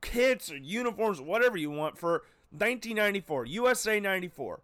kits 0.00 0.50
or 0.50 0.56
uniforms, 0.56 1.20
whatever 1.20 1.56
you 1.56 1.70
want 1.70 1.96
for 1.96 2.24
1994, 2.50 3.46
USA 3.46 4.00
94. 4.00 4.60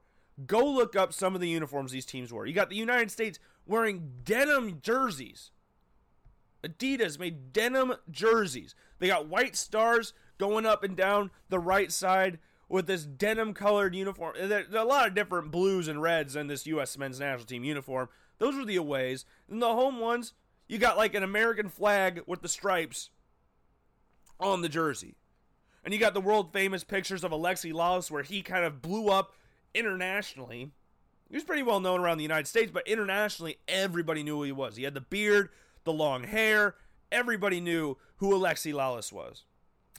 Go 0.46 0.64
look 0.64 0.96
up 0.96 1.12
some 1.12 1.34
of 1.34 1.40
the 1.40 1.48
uniforms 1.48 1.92
these 1.92 2.06
teams 2.06 2.32
wore. 2.32 2.46
You 2.46 2.54
got 2.54 2.70
the 2.70 2.76
United 2.76 3.10
States 3.10 3.38
wearing 3.66 4.12
denim 4.24 4.80
jerseys. 4.82 5.50
Adidas 6.64 7.18
made 7.18 7.52
denim 7.52 7.94
jerseys. 8.10 8.74
They 8.98 9.06
got 9.06 9.28
white 9.28 9.56
stars 9.56 10.12
going 10.38 10.66
up 10.66 10.84
and 10.84 10.96
down 10.96 11.30
the 11.48 11.58
right 11.58 11.90
side 11.90 12.38
with 12.68 12.86
this 12.86 13.04
denim 13.04 13.52
colored 13.52 13.94
uniform. 13.94 14.34
There, 14.38 14.64
are 14.72 14.78
a 14.78 14.84
lot 14.84 15.08
of 15.08 15.14
different 15.14 15.50
blues 15.50 15.88
and 15.88 16.00
reds 16.00 16.36
in 16.36 16.46
this 16.46 16.66
U.S. 16.66 16.96
men's 16.96 17.20
national 17.20 17.46
team 17.46 17.64
uniform. 17.64 18.08
Those 18.38 18.56
were 18.56 18.64
the 18.64 18.76
aways. 18.76 19.24
And 19.50 19.60
the 19.60 19.66
home 19.66 19.98
ones, 19.98 20.34
you 20.68 20.78
got 20.78 20.96
like 20.96 21.14
an 21.14 21.22
American 21.22 21.68
flag 21.68 22.22
with 22.26 22.42
the 22.42 22.48
stripes 22.48 23.10
on 24.38 24.62
the 24.62 24.68
jersey. 24.68 25.16
And 25.84 25.92
you 25.92 26.00
got 26.00 26.14
the 26.14 26.20
world 26.20 26.52
famous 26.52 26.84
pictures 26.84 27.24
of 27.24 27.32
Alexi 27.32 27.72
Lalas 27.72 28.10
where 28.10 28.22
he 28.22 28.42
kind 28.42 28.64
of 28.64 28.82
blew 28.82 29.08
up 29.08 29.34
internationally. 29.74 30.70
He 31.28 31.36
was 31.36 31.44
pretty 31.44 31.62
well 31.62 31.80
known 31.80 32.00
around 32.00 32.18
the 32.18 32.24
United 32.24 32.46
States, 32.46 32.70
but 32.72 32.86
internationally, 32.86 33.58
everybody 33.68 34.22
knew 34.22 34.36
who 34.36 34.42
he 34.42 34.52
was. 34.52 34.76
He 34.76 34.84
had 34.84 34.94
the 34.94 35.00
beard, 35.00 35.50
the 35.84 35.92
long 35.92 36.24
hair. 36.24 36.76
Everybody 37.10 37.60
knew 37.60 37.96
who 38.16 38.32
Alexi 38.32 38.72
Lalas 38.72 39.12
was. 39.12 39.44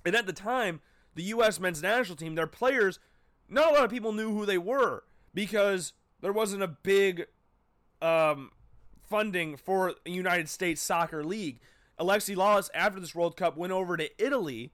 And 0.05 0.15
at 0.15 0.25
the 0.25 0.33
time, 0.33 0.81
the 1.15 1.23
U.S. 1.23 1.59
men's 1.59 1.81
national 1.81 2.15
team, 2.15 2.35
their 2.35 2.47
players, 2.47 2.99
not 3.49 3.71
a 3.71 3.73
lot 3.73 3.83
of 3.83 3.91
people 3.91 4.13
knew 4.13 4.33
who 4.33 4.45
they 4.45 4.57
were 4.57 5.03
because 5.33 5.93
there 6.21 6.33
wasn't 6.33 6.63
a 6.63 6.67
big 6.67 7.27
um, 8.01 8.51
funding 9.03 9.57
for 9.57 9.95
United 10.05 10.49
States 10.49 10.81
Soccer 10.81 11.23
League. 11.23 11.59
Alexi 11.99 12.35
Lalas, 12.35 12.69
after 12.73 12.99
this 12.99 13.13
World 13.13 13.35
Cup, 13.35 13.57
went 13.57 13.73
over 13.73 13.97
to 13.97 14.09
Italy 14.23 14.71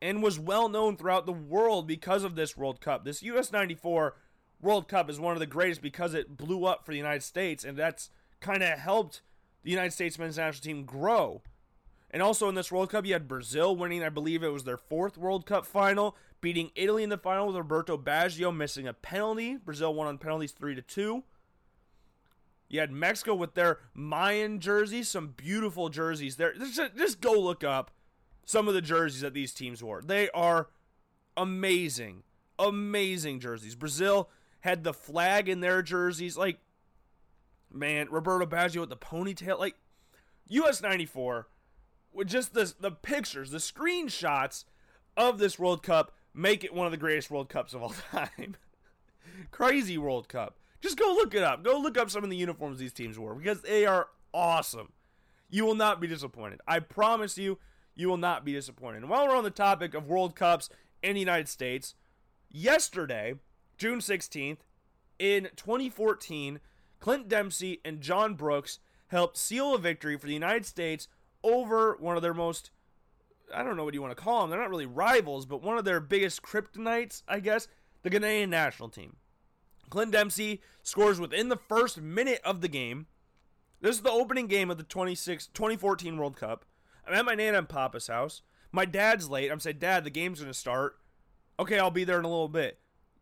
and 0.00 0.22
was 0.22 0.38
well 0.38 0.68
known 0.68 0.96
throughout 0.96 1.26
the 1.26 1.32
world 1.32 1.86
because 1.86 2.24
of 2.24 2.34
this 2.34 2.56
World 2.56 2.80
Cup. 2.80 3.04
This 3.04 3.22
US 3.22 3.52
94 3.52 4.16
World 4.60 4.88
Cup 4.88 5.08
is 5.08 5.20
one 5.20 5.34
of 5.34 5.40
the 5.40 5.46
greatest 5.46 5.82
because 5.82 6.14
it 6.14 6.36
blew 6.36 6.64
up 6.64 6.84
for 6.84 6.92
the 6.92 6.98
United 6.98 7.22
States, 7.22 7.64
and 7.64 7.76
that's 7.78 8.10
kind 8.40 8.62
of 8.62 8.78
helped 8.78 9.20
the 9.64 9.70
United 9.70 9.92
States 9.92 10.18
men's 10.18 10.36
national 10.36 10.62
team 10.62 10.84
grow. 10.84 11.42
And 12.10 12.22
also 12.22 12.48
in 12.48 12.54
this 12.54 12.70
World 12.70 12.90
Cup, 12.90 13.04
you 13.04 13.12
had 13.12 13.26
Brazil 13.26 13.74
winning, 13.74 14.04
I 14.04 14.08
believe 14.08 14.44
it 14.44 14.52
was 14.52 14.62
their 14.62 14.76
fourth 14.76 15.18
World 15.18 15.46
Cup 15.46 15.66
final, 15.66 16.16
beating 16.40 16.70
Italy 16.76 17.02
in 17.02 17.08
the 17.08 17.18
final 17.18 17.48
with 17.48 17.56
Roberto 17.56 17.98
Baggio 17.98 18.54
missing 18.54 18.86
a 18.86 18.92
penalty. 18.92 19.56
Brazil 19.56 19.92
won 19.92 20.06
on 20.06 20.18
penalties 20.18 20.52
3 20.52 20.76
to 20.76 20.82
2. 20.82 21.24
You 22.68 22.80
had 22.80 22.92
Mexico 22.92 23.34
with 23.34 23.54
their 23.54 23.78
Mayan 23.94 24.60
jerseys, 24.60 25.08
some 25.08 25.28
beautiful 25.36 25.88
jerseys 25.88 26.36
there. 26.36 26.54
Just, 26.54 26.96
just 26.96 27.20
go 27.20 27.32
look 27.32 27.64
up 27.64 27.90
some 28.44 28.68
of 28.68 28.74
the 28.74 28.82
jerseys 28.82 29.22
that 29.22 29.34
these 29.34 29.52
teams 29.52 29.82
wore. 29.82 30.02
They 30.02 30.30
are 30.30 30.68
amazing, 31.36 32.22
amazing 32.58 33.40
jerseys. 33.40 33.74
Brazil 33.74 34.28
had 34.60 34.84
the 34.84 34.94
flag 34.94 35.48
in 35.48 35.60
their 35.60 35.82
jerseys. 35.82 36.36
Like, 36.36 36.58
man, 37.74 38.08
Roberto 38.10 38.46
Baggio 38.46 38.80
with 38.80 38.90
the 38.90 38.96
ponytail. 38.96 39.58
Like, 39.58 39.76
US 40.48 40.82
94, 40.82 41.48
with 42.12 42.28
just 42.28 42.54
the, 42.54 42.72
the 42.78 42.90
pictures, 42.90 43.50
the 43.50 43.58
screenshots 43.58 44.64
of 45.16 45.38
this 45.38 45.58
World 45.58 45.82
Cup 45.82 46.12
make 46.32 46.64
it 46.64 46.74
one 46.74 46.86
of 46.86 46.92
the 46.92 46.98
greatest 46.98 47.30
World 47.30 47.48
Cups 47.48 47.74
of 47.74 47.82
all 47.82 47.94
time. 48.12 48.56
Crazy 49.50 49.98
World 49.98 50.28
Cup. 50.28 50.58
Just 50.80 50.98
go 50.98 51.06
look 51.14 51.34
it 51.34 51.42
up. 51.42 51.64
Go 51.64 51.78
look 51.78 51.96
up 51.96 52.10
some 52.10 52.24
of 52.24 52.30
the 52.30 52.36
uniforms 52.36 52.78
these 52.78 52.92
teams 52.92 53.18
wore 53.18 53.34
because 53.34 53.62
they 53.62 53.86
are 53.86 54.08
awesome. 54.32 54.92
You 55.48 55.64
will 55.64 55.74
not 55.74 56.00
be 56.00 56.06
disappointed. 56.06 56.60
I 56.66 56.80
promise 56.80 57.38
you, 57.38 57.58
you 57.94 58.08
will 58.08 58.16
not 58.16 58.44
be 58.44 58.52
disappointed. 58.52 58.98
And 58.98 59.08
while 59.08 59.26
we're 59.26 59.36
on 59.36 59.44
the 59.44 59.50
topic 59.50 59.94
of 59.94 60.08
World 60.08 60.34
Cups 60.34 60.68
in 61.02 61.14
the 61.14 61.20
United 61.20 61.48
States, 61.48 61.94
yesterday, 62.50 63.34
June 63.78 64.00
16th, 64.00 64.58
in 65.18 65.48
2014, 65.56 66.60
Clint 67.04 67.28
Dempsey 67.28 67.82
and 67.84 68.00
John 68.00 68.32
Brooks 68.32 68.78
helped 69.08 69.36
seal 69.36 69.74
a 69.74 69.78
victory 69.78 70.16
for 70.16 70.26
the 70.26 70.32
United 70.32 70.64
States 70.64 71.06
over 71.42 71.98
one 72.00 72.16
of 72.16 72.22
their 72.22 72.32
most 72.32 72.70
I 73.54 73.62
don't 73.62 73.76
know 73.76 73.84
what 73.84 73.92
you 73.92 74.00
want 74.00 74.16
to 74.16 74.22
call 74.22 74.40
them. 74.40 74.48
They're 74.48 74.58
not 74.58 74.70
really 74.70 74.86
rivals, 74.86 75.44
but 75.44 75.62
one 75.62 75.76
of 75.76 75.84
their 75.84 76.00
biggest 76.00 76.40
kryptonites, 76.40 77.22
I 77.28 77.40
guess, 77.40 77.68
the 78.04 78.08
Ghanaian 78.08 78.48
national 78.48 78.88
team. 78.88 79.16
Clint 79.90 80.12
Dempsey 80.12 80.62
scores 80.82 81.20
within 81.20 81.50
the 81.50 81.58
first 81.58 82.00
minute 82.00 82.40
of 82.42 82.62
the 82.62 82.68
game. 82.68 83.04
This 83.82 83.96
is 83.96 84.02
the 84.02 84.10
opening 84.10 84.46
game 84.46 84.70
of 84.70 84.78
the 84.78 84.82
26, 84.82 85.48
2014 85.48 86.16
World 86.16 86.38
Cup. 86.38 86.64
I'm 87.06 87.12
at 87.12 87.26
my 87.26 87.34
Nana 87.34 87.58
and 87.58 87.68
Papa's 87.68 88.06
house. 88.06 88.40
My 88.72 88.86
dad's 88.86 89.28
late. 89.28 89.52
I'm 89.52 89.60
saying, 89.60 89.76
Dad, 89.78 90.04
the 90.04 90.10
game's 90.10 90.40
going 90.40 90.50
to 90.50 90.58
start. 90.58 90.96
Okay, 91.60 91.78
I'll 91.78 91.90
be 91.90 92.04
there 92.04 92.18
in 92.18 92.24
a 92.24 92.30
little 92.30 92.48
bit. 92.48 92.78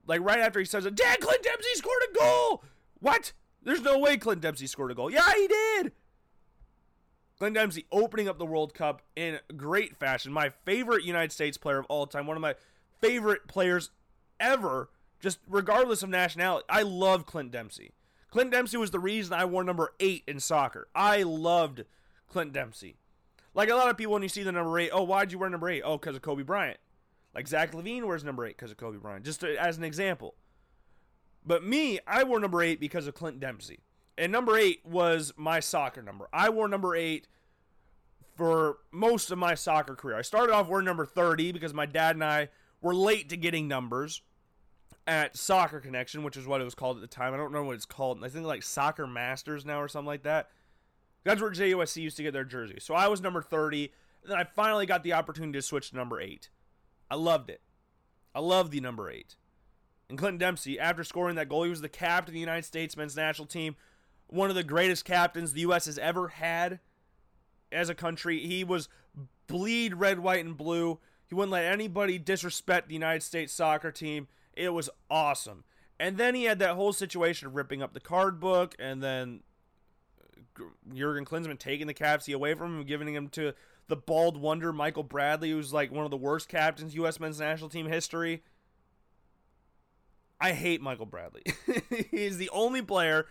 Like 0.06 0.20
right 0.20 0.38
after 0.38 0.60
he 0.60 0.66
says 0.66 0.86
it, 0.86 0.94
Dad, 0.94 1.18
Clint 1.18 1.42
Dempsey 1.42 1.74
scored 1.74 2.02
a 2.08 2.16
goal. 2.16 2.62
What? 3.00 3.32
There's 3.64 3.82
no 3.82 3.98
way 3.98 4.16
Clint 4.16 4.40
Dempsey 4.40 4.66
scored 4.66 4.90
a 4.90 4.94
goal. 4.94 5.10
Yeah, 5.10 5.30
he 5.36 5.46
did. 5.46 5.92
Clint 7.38 7.54
Dempsey 7.54 7.86
opening 7.90 8.28
up 8.28 8.38
the 8.38 8.46
World 8.46 8.74
Cup 8.74 9.02
in 9.16 9.38
great 9.56 9.96
fashion. 9.96 10.32
My 10.32 10.50
favorite 10.64 11.04
United 11.04 11.32
States 11.32 11.58
player 11.58 11.78
of 11.78 11.86
all 11.86 12.06
time. 12.06 12.26
One 12.26 12.36
of 12.36 12.40
my 12.40 12.54
favorite 13.00 13.48
players 13.48 13.90
ever, 14.38 14.90
just 15.20 15.38
regardless 15.48 16.02
of 16.02 16.08
nationality. 16.08 16.64
I 16.68 16.82
love 16.82 17.26
Clint 17.26 17.50
Dempsey. 17.50 17.92
Clint 18.30 18.50
Dempsey 18.50 18.76
was 18.76 18.92
the 18.92 18.98
reason 18.98 19.34
I 19.34 19.44
wore 19.44 19.64
number 19.64 19.92
eight 20.00 20.24
in 20.26 20.40
soccer. 20.40 20.88
I 20.94 21.22
loved 21.22 21.84
Clint 22.28 22.52
Dempsey. 22.52 22.96
Like 23.54 23.68
a 23.68 23.74
lot 23.74 23.90
of 23.90 23.98
people, 23.98 24.14
when 24.14 24.22
you 24.22 24.28
see 24.28 24.42
the 24.42 24.52
number 24.52 24.78
eight, 24.78 24.90
oh, 24.92 25.02
why'd 25.02 25.32
you 25.32 25.38
wear 25.38 25.50
number 25.50 25.68
eight? 25.68 25.82
Oh, 25.84 25.98
because 25.98 26.16
of 26.16 26.22
Kobe 26.22 26.42
Bryant. 26.42 26.78
Like 27.34 27.48
Zach 27.48 27.72
LaVine 27.72 28.04
wears 28.04 28.24
number 28.24 28.46
eight 28.46 28.56
because 28.56 28.70
of 28.70 28.76
Kobe 28.76 28.98
Bryant, 28.98 29.24
just 29.24 29.42
as 29.44 29.76
an 29.78 29.84
example. 29.84 30.34
But 31.44 31.64
me, 31.64 31.98
I 32.06 32.24
wore 32.24 32.40
number 32.40 32.62
eight 32.62 32.80
because 32.80 33.06
of 33.06 33.14
Clint 33.14 33.40
Dempsey. 33.40 33.80
And 34.16 34.30
number 34.30 34.56
eight 34.56 34.84
was 34.84 35.32
my 35.36 35.60
soccer 35.60 36.02
number. 36.02 36.28
I 36.32 36.50
wore 36.50 36.68
number 36.68 36.94
eight 36.94 37.26
for 38.36 38.78
most 38.90 39.30
of 39.30 39.38
my 39.38 39.54
soccer 39.54 39.94
career. 39.94 40.16
I 40.16 40.22
started 40.22 40.52
off 40.52 40.68
wearing 40.68 40.84
number 40.84 41.06
30 41.06 41.52
because 41.52 41.74
my 41.74 41.86
dad 41.86 42.16
and 42.16 42.24
I 42.24 42.48
were 42.80 42.94
late 42.94 43.28
to 43.30 43.36
getting 43.36 43.68
numbers 43.68 44.22
at 45.06 45.36
Soccer 45.36 45.80
Connection, 45.80 46.22
which 46.22 46.36
is 46.36 46.46
what 46.46 46.60
it 46.60 46.64
was 46.64 46.74
called 46.74 46.96
at 46.96 47.00
the 47.00 47.08
time. 47.08 47.34
I 47.34 47.36
don't 47.36 47.52
know 47.52 47.64
what 47.64 47.74
it's 47.74 47.86
called. 47.86 48.22
I 48.24 48.28
think 48.28 48.46
like 48.46 48.62
Soccer 48.62 49.06
Masters 49.06 49.64
now 49.64 49.80
or 49.80 49.88
something 49.88 50.06
like 50.06 50.22
that. 50.22 50.50
That's 51.24 51.40
where 51.40 51.50
JUSC 51.50 52.02
used 52.02 52.16
to 52.16 52.22
get 52.22 52.32
their 52.32 52.44
jersey. 52.44 52.78
So 52.80 52.94
I 52.94 53.08
was 53.08 53.20
number 53.20 53.42
30. 53.42 53.92
And 54.22 54.30
then 54.32 54.38
I 54.38 54.44
finally 54.44 54.86
got 54.86 55.02
the 55.02 55.12
opportunity 55.12 55.58
to 55.58 55.62
switch 55.62 55.90
to 55.90 55.96
number 55.96 56.20
8. 56.20 56.48
I 57.10 57.16
loved 57.16 57.50
it. 57.50 57.60
I 58.34 58.40
love 58.40 58.70
the 58.70 58.80
number 58.80 59.10
8. 59.10 59.36
And 60.12 60.18
Clinton 60.18 60.36
Dempsey, 60.36 60.78
after 60.78 61.04
scoring 61.04 61.36
that 61.36 61.48
goal, 61.48 61.62
he 61.62 61.70
was 61.70 61.80
the 61.80 61.88
captain 61.88 62.32
of 62.32 62.34
the 62.34 62.40
United 62.40 62.66
States 62.66 62.98
men's 62.98 63.16
national 63.16 63.46
team. 63.46 63.76
One 64.26 64.50
of 64.50 64.54
the 64.54 64.62
greatest 64.62 65.06
captains 65.06 65.54
the 65.54 65.62
U.S. 65.62 65.86
has 65.86 65.96
ever 65.96 66.28
had 66.28 66.80
as 67.72 67.88
a 67.88 67.94
country. 67.94 68.40
He 68.40 68.62
was 68.62 68.90
bleed 69.46 69.94
red, 69.94 70.18
white, 70.18 70.44
and 70.44 70.54
blue. 70.54 70.98
He 71.26 71.34
wouldn't 71.34 71.52
let 71.52 71.64
anybody 71.64 72.18
disrespect 72.18 72.88
the 72.88 72.94
United 72.94 73.22
States 73.22 73.54
soccer 73.54 73.90
team. 73.90 74.28
It 74.52 74.74
was 74.74 74.90
awesome. 75.10 75.64
And 75.98 76.18
then 76.18 76.34
he 76.34 76.44
had 76.44 76.58
that 76.58 76.74
whole 76.74 76.92
situation 76.92 77.48
of 77.48 77.54
ripping 77.54 77.82
up 77.82 77.94
the 77.94 77.98
card 77.98 78.38
book 78.38 78.74
and 78.78 79.02
then 79.02 79.40
uh, 80.60 80.64
Jurgen 80.94 81.24
Klinsmann 81.24 81.58
taking 81.58 81.86
the 81.86 81.94
captaincy 81.94 82.32
away 82.32 82.52
from 82.52 82.74
him 82.74 82.78
and 82.80 82.86
giving 82.86 83.14
him 83.14 83.28
to 83.28 83.54
the 83.88 83.96
bald 83.96 84.36
wonder 84.36 84.74
Michael 84.74 85.04
Bradley, 85.04 85.52
who's 85.52 85.72
like 85.72 85.90
one 85.90 86.04
of 86.04 86.10
the 86.10 86.18
worst 86.18 86.50
captains 86.50 86.94
U.S. 86.96 87.18
men's 87.18 87.40
national 87.40 87.70
team 87.70 87.86
history. 87.86 88.42
I 90.42 90.52
hate 90.54 90.82
Michael 90.82 91.06
Bradley. 91.06 91.44
He's 92.10 92.36
the 92.36 92.50
only 92.50 92.82
player 92.82 93.26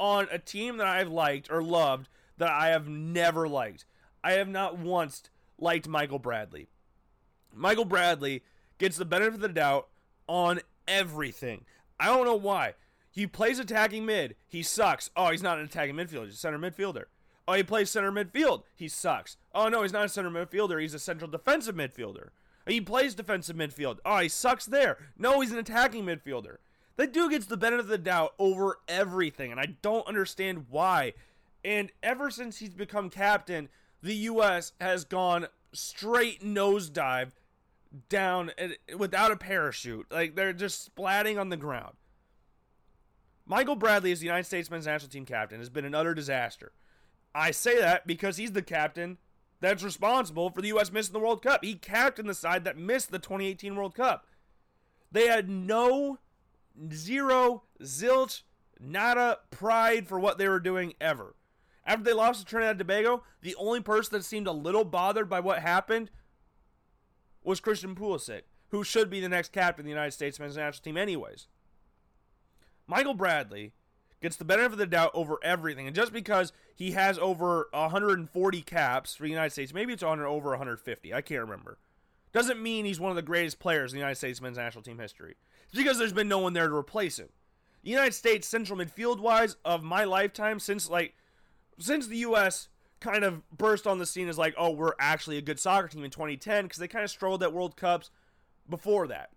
on 0.00 0.26
a 0.32 0.38
team 0.38 0.78
that 0.78 0.88
I've 0.88 1.08
liked 1.08 1.48
or 1.48 1.62
loved 1.62 2.08
that 2.38 2.50
I 2.50 2.68
have 2.70 2.88
never 2.88 3.48
liked. 3.48 3.84
I 4.24 4.32
have 4.32 4.48
not 4.48 4.76
once 4.76 5.22
liked 5.60 5.86
Michael 5.86 6.18
Bradley. 6.18 6.66
Michael 7.54 7.84
Bradley 7.84 8.42
gets 8.78 8.96
the 8.96 9.04
benefit 9.04 9.34
of 9.34 9.40
the 9.40 9.48
doubt 9.48 9.86
on 10.26 10.58
everything. 10.88 11.64
I 12.00 12.06
don't 12.06 12.26
know 12.26 12.34
why. 12.34 12.74
He 13.12 13.28
plays 13.28 13.60
attacking 13.60 14.04
mid. 14.04 14.34
He 14.48 14.64
sucks. 14.64 15.08
Oh, 15.16 15.30
he's 15.30 15.44
not 15.44 15.58
an 15.58 15.66
attacking 15.66 15.94
midfielder. 15.94 16.24
He's 16.24 16.34
a 16.34 16.38
center 16.38 16.58
midfielder. 16.58 17.04
Oh, 17.46 17.52
he 17.52 17.62
plays 17.62 17.90
center 17.90 18.10
midfield. 18.10 18.64
He 18.74 18.88
sucks. 18.88 19.36
Oh, 19.54 19.68
no, 19.68 19.82
he's 19.82 19.92
not 19.92 20.04
a 20.04 20.08
center 20.08 20.30
midfielder. 20.30 20.82
He's 20.82 20.94
a 20.94 20.98
central 20.98 21.30
defensive 21.30 21.76
midfielder. 21.76 22.30
He 22.66 22.80
plays 22.80 23.14
defensive 23.14 23.56
midfield. 23.56 23.98
Oh, 24.04 24.18
he 24.18 24.28
sucks 24.28 24.66
there. 24.66 24.98
No, 25.16 25.40
he's 25.40 25.52
an 25.52 25.58
attacking 25.58 26.04
midfielder. 26.04 26.56
That 26.96 27.12
dude 27.12 27.30
gets 27.30 27.46
the 27.46 27.56
benefit 27.56 27.80
of 27.80 27.88
the 27.88 27.98
doubt 27.98 28.34
over 28.38 28.78
everything, 28.88 29.50
and 29.50 29.60
I 29.60 29.76
don't 29.82 30.06
understand 30.06 30.66
why. 30.70 31.12
And 31.64 31.92
ever 32.02 32.30
since 32.30 32.58
he's 32.58 32.74
become 32.74 33.10
captain, 33.10 33.68
the 34.02 34.14
U.S. 34.14 34.72
has 34.80 35.04
gone 35.04 35.46
straight 35.72 36.42
nosedive 36.42 37.32
down 38.08 38.50
without 38.96 39.30
a 39.30 39.36
parachute. 39.36 40.06
Like 40.10 40.34
they're 40.34 40.52
just 40.52 40.94
splatting 40.94 41.38
on 41.40 41.50
the 41.50 41.56
ground. 41.56 41.94
Michael 43.44 43.76
Bradley, 43.76 44.10
is 44.10 44.20
the 44.20 44.26
United 44.26 44.44
States 44.44 44.70
men's 44.70 44.86
national 44.86 45.10
team 45.10 45.24
captain, 45.24 45.60
has 45.60 45.70
been 45.70 45.84
an 45.84 45.94
utter 45.94 46.14
disaster. 46.14 46.72
I 47.34 47.52
say 47.52 47.78
that 47.78 48.06
because 48.06 48.38
he's 48.38 48.52
the 48.52 48.62
captain 48.62 49.18
that's 49.60 49.82
responsible 49.82 50.50
for 50.50 50.60
the 50.60 50.68
U.S. 50.68 50.92
missing 50.92 51.12
the 51.12 51.18
World 51.18 51.42
Cup. 51.42 51.64
He 51.64 51.74
captained 51.74 52.28
the 52.28 52.34
side 52.34 52.64
that 52.64 52.76
missed 52.76 53.10
the 53.10 53.18
2018 53.18 53.74
World 53.74 53.94
Cup. 53.94 54.26
They 55.10 55.26
had 55.26 55.48
no 55.48 56.18
zero, 56.92 57.62
zilch, 57.82 58.42
nada 58.78 59.38
pride 59.50 60.06
for 60.06 60.20
what 60.20 60.38
they 60.38 60.48
were 60.48 60.60
doing 60.60 60.94
ever. 61.00 61.34
After 61.86 62.04
they 62.04 62.12
lost 62.12 62.40
to 62.40 62.46
Trinidad 62.46 62.72
and 62.72 62.78
Tobago, 62.80 63.22
the 63.42 63.54
only 63.54 63.80
person 63.80 64.16
that 64.18 64.24
seemed 64.24 64.46
a 64.46 64.52
little 64.52 64.84
bothered 64.84 65.28
by 65.28 65.40
what 65.40 65.60
happened 65.60 66.10
was 67.44 67.60
Christian 67.60 67.94
Pulisic, 67.94 68.42
who 68.70 68.82
should 68.82 69.08
be 69.08 69.20
the 69.20 69.28
next 69.28 69.52
captain 69.52 69.82
of 69.82 69.84
the 69.84 69.90
United 69.90 70.10
States 70.10 70.40
men's 70.40 70.56
national 70.56 70.82
team, 70.82 70.96
anyways. 70.96 71.46
Michael 72.88 73.14
Bradley 73.14 73.72
gets 74.20 74.36
the 74.36 74.44
benefit 74.44 74.72
of 74.72 74.78
the 74.78 74.86
doubt 74.86 75.10
over 75.14 75.38
everything, 75.42 75.86
and 75.86 75.96
just 75.96 76.12
because 76.12 76.52
he 76.74 76.92
has 76.92 77.18
over 77.18 77.68
140 77.72 78.62
caps 78.62 79.14
for 79.14 79.24
the 79.24 79.30
United 79.30 79.50
States, 79.50 79.74
maybe 79.74 79.92
it's 79.92 80.02
on 80.02 80.20
over 80.20 80.50
150, 80.50 81.14
I 81.14 81.20
can't 81.20 81.42
remember, 81.42 81.78
doesn't 82.32 82.62
mean 82.62 82.84
he's 82.84 83.00
one 83.00 83.10
of 83.10 83.16
the 83.16 83.22
greatest 83.22 83.58
players 83.58 83.92
in 83.92 83.96
the 83.96 84.00
United 84.00 84.16
States 84.16 84.40
men's 84.40 84.58
national 84.58 84.82
team 84.82 84.98
history. 84.98 85.36
It's 85.64 85.76
because 85.76 85.98
there's 85.98 86.12
been 86.12 86.28
no 86.28 86.38
one 86.38 86.52
there 86.52 86.68
to 86.68 86.74
replace 86.74 87.18
him. 87.18 87.28
The 87.82 87.90
United 87.90 88.14
States 88.14 88.46
central 88.46 88.78
midfield 88.78 89.20
wise 89.20 89.56
of 89.64 89.82
my 89.82 90.04
lifetime 90.04 90.58
since 90.58 90.90
like 90.90 91.14
since 91.78 92.08
the 92.08 92.18
U.S. 92.18 92.68
kind 93.00 93.24
of 93.24 93.48
burst 93.50 93.86
on 93.86 93.98
the 93.98 94.06
scene 94.06 94.28
as 94.28 94.38
like, 94.38 94.54
oh, 94.58 94.70
we're 94.70 94.94
actually 94.98 95.38
a 95.38 95.42
good 95.42 95.60
soccer 95.60 95.88
team 95.88 96.04
in 96.04 96.10
2010 96.10 96.64
because 96.64 96.78
they 96.78 96.88
kind 96.88 97.04
of 97.04 97.10
struggled 97.10 97.42
at 97.42 97.52
World 97.52 97.76
Cups 97.76 98.10
before 98.68 99.06
that. 99.08 99.30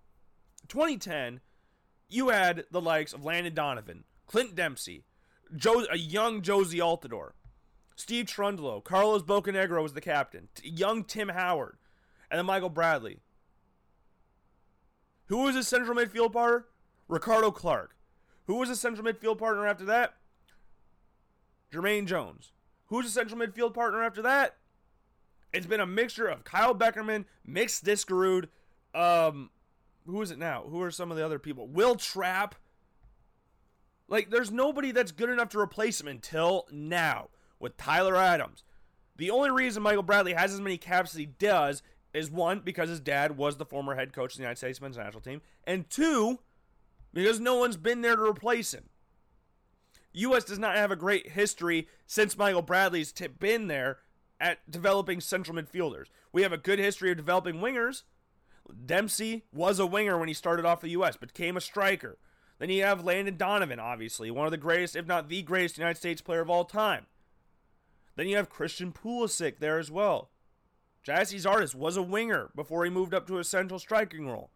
2010, 0.68 1.42
you 2.10 2.30
had 2.30 2.66
the 2.72 2.82
likes 2.82 3.14
of 3.14 3.24
Landon 3.24 3.54
Donovan, 3.54 4.04
Clint 4.30 4.54
Dempsey, 4.54 5.06
Joe, 5.56 5.86
a 5.92 5.98
young 5.98 6.44
Jozy 6.44 6.78
Altidore, 6.78 7.32
Steve 7.96 8.28
Cherundolo, 8.28 8.84
Carlos 8.84 9.24
Bocanegra 9.24 9.82
was 9.82 9.94
the 9.94 10.02
captain, 10.02 10.50
young 10.62 11.04
Tim 11.04 11.30
Howard, 11.30 11.78
and 12.30 12.38
then 12.38 12.46
Michael 12.46 12.70
Bradley. 12.70 13.18
Who 15.26 15.40
was 15.40 15.56
his 15.56 15.68
central 15.68 15.98
midfield 15.98 16.32
partner? 16.32 16.68
Ricardo 17.08 17.50
Clark. 17.50 17.96
Who 18.46 18.58
was 18.58 18.70
his 18.70 18.80
central 18.80 19.04
midfield 19.04 19.40
partner 19.40 19.66
after 19.66 19.86
that? 19.86 20.14
Jermaine 21.74 22.06
Jones. 22.06 22.52
Who's 22.86 23.06
the 23.06 23.12
central 23.12 23.40
midfield 23.40 23.74
partner 23.74 24.04
after 24.04 24.22
that? 24.22 24.58
It's 25.52 25.66
been 25.66 25.80
a 25.80 25.88
mixture 25.88 26.28
of 26.28 26.44
Kyle 26.44 26.76
Beckerman, 26.76 27.26
Mix 27.44 27.82
Diskerud, 27.82 28.46
um, 28.94 29.50
who 30.06 30.22
is 30.22 30.30
it 30.30 30.38
now? 30.38 30.66
Who 30.70 30.84
are 30.84 30.92
some 30.92 31.10
of 31.10 31.18
the 31.18 31.26
other 31.26 31.40
people? 31.40 31.68
Will 31.68 31.96
Trapp. 31.96 32.54
Like, 34.10 34.32
there's 34.32 34.52
nobody 34.52 34.92
that's 34.92 35.12
good 35.12 35.30
enough 35.30 35.50
to 35.50 35.60
replace 35.60 36.02
him 36.02 36.08
until 36.08 36.66
now 36.72 37.30
with 37.60 37.78
Tyler 37.78 38.16
Adams. 38.16 38.64
The 39.16 39.30
only 39.30 39.52
reason 39.52 39.84
Michael 39.84 40.04
Bradley 40.04 40.34
has 40.34 40.54
as 40.54 40.60
many 40.60 40.78
caps 40.78 41.12
as 41.12 41.20
he 41.20 41.28
does 41.28 41.84
is 42.14 42.32
one, 42.32 42.62
because 42.62 42.90
his 42.90 43.00
dad 43.00 43.38
was 43.38 43.58
the 43.58 43.66
former 43.66 43.96
head 43.96 44.14
coach 44.14 44.34
of 44.34 44.38
the 44.38 44.44
United 44.44 44.58
States 44.58 44.82
men's 44.82 44.98
national 44.98 45.22
team, 45.22 45.42
and 45.66 45.90
two, 45.90 46.40
because 47.14 47.40
no 47.40 47.56
one's 47.56 47.78
been 47.78 48.02
there 48.02 48.16
to 48.16 48.24
replace 48.24 48.74
him. 48.74 48.90
U.S. 50.14 50.44
does 50.44 50.58
not 50.58 50.76
have 50.76 50.90
a 50.90 50.96
great 50.96 51.32
history 51.32 51.88
since 52.08 52.36
Michael 52.36 52.64
Bradley's 52.64 53.12
t- 53.12 53.28
been 53.28 53.68
there 53.68 54.00
at 54.40 54.70
developing 54.70 55.22
central 55.22 55.56
midfielders. 55.56 56.08
We 56.32 56.42
have 56.42 56.54
a 56.54 56.58
good 56.58 56.80
history 56.80 57.12
of 57.12 57.18
developing 57.18 57.56
wingers. 57.56 58.04
Dempsey 58.86 59.46
was 59.54 59.78
a 59.78 59.86
winger 59.86 60.18
when 60.18 60.28
he 60.28 60.34
started 60.34 60.66
off 60.66 60.82
the 60.82 60.90
U.S., 60.90 61.16
but 61.16 61.34
became 61.34 61.58
a 61.58 61.62
striker. 61.62 62.18
Then 62.60 62.70
you 62.70 62.84
have 62.84 63.06
Landon 63.06 63.38
Donovan, 63.38 63.80
obviously, 63.80 64.30
one 64.30 64.46
of 64.46 64.52
the 64.52 64.58
greatest, 64.58 64.96
if 64.96 65.08
not 65.08 65.30
the 65.30 65.42
greatest, 65.42 65.78
United 65.78 65.98
States 65.98 66.22
player 66.22 66.42
of 66.42 66.50
all 66.50 66.66
time. 66.66 67.06
Then 68.16 68.28
you 68.28 68.36
have 68.36 68.50
Christian 68.50 68.92
Pulisic 68.92 69.60
there 69.60 69.80
as 69.80 69.90
well. 69.90 70.30
Gyasi 71.06 71.40
Zardes 71.40 71.74
was 71.74 71.96
a 71.96 72.02
winger 72.02 72.50
before 72.56 72.84
he 72.84 72.92
moved 72.92 73.14
up 73.14 73.26
to 73.28 73.40
a 73.40 73.46
central 73.46 73.80
striking 73.80 74.28
role. 74.28 74.52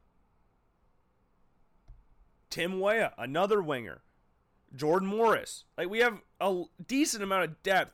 Tim 2.49 2.79
Weah, 2.79 3.13
another 3.17 3.61
winger. 3.61 4.01
Jordan 4.75 5.07
Morris. 5.07 5.63
Like 5.77 5.89
we 5.89 5.99
have 5.99 6.21
a 6.41 6.63
decent 6.85 7.23
amount 7.23 7.45
of 7.45 7.63
depth 7.63 7.93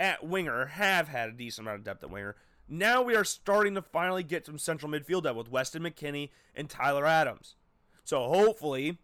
at 0.00 0.26
winger, 0.26 0.66
have 0.66 1.08
had 1.08 1.28
a 1.28 1.32
decent 1.32 1.66
amount 1.66 1.80
of 1.80 1.84
depth 1.84 2.02
at 2.02 2.10
winger. 2.10 2.36
Now 2.68 3.02
we 3.02 3.14
are 3.14 3.24
starting 3.24 3.74
to 3.74 3.82
finally 3.82 4.22
get 4.22 4.46
some 4.46 4.58
central 4.58 4.90
midfield 4.90 5.24
depth 5.24 5.36
with 5.36 5.50
Weston 5.50 5.82
McKennie 5.82 6.30
and 6.54 6.70
Tyler 6.70 7.06
Adams. 7.06 7.56
So 8.02 8.28
hopefully, 8.28 8.98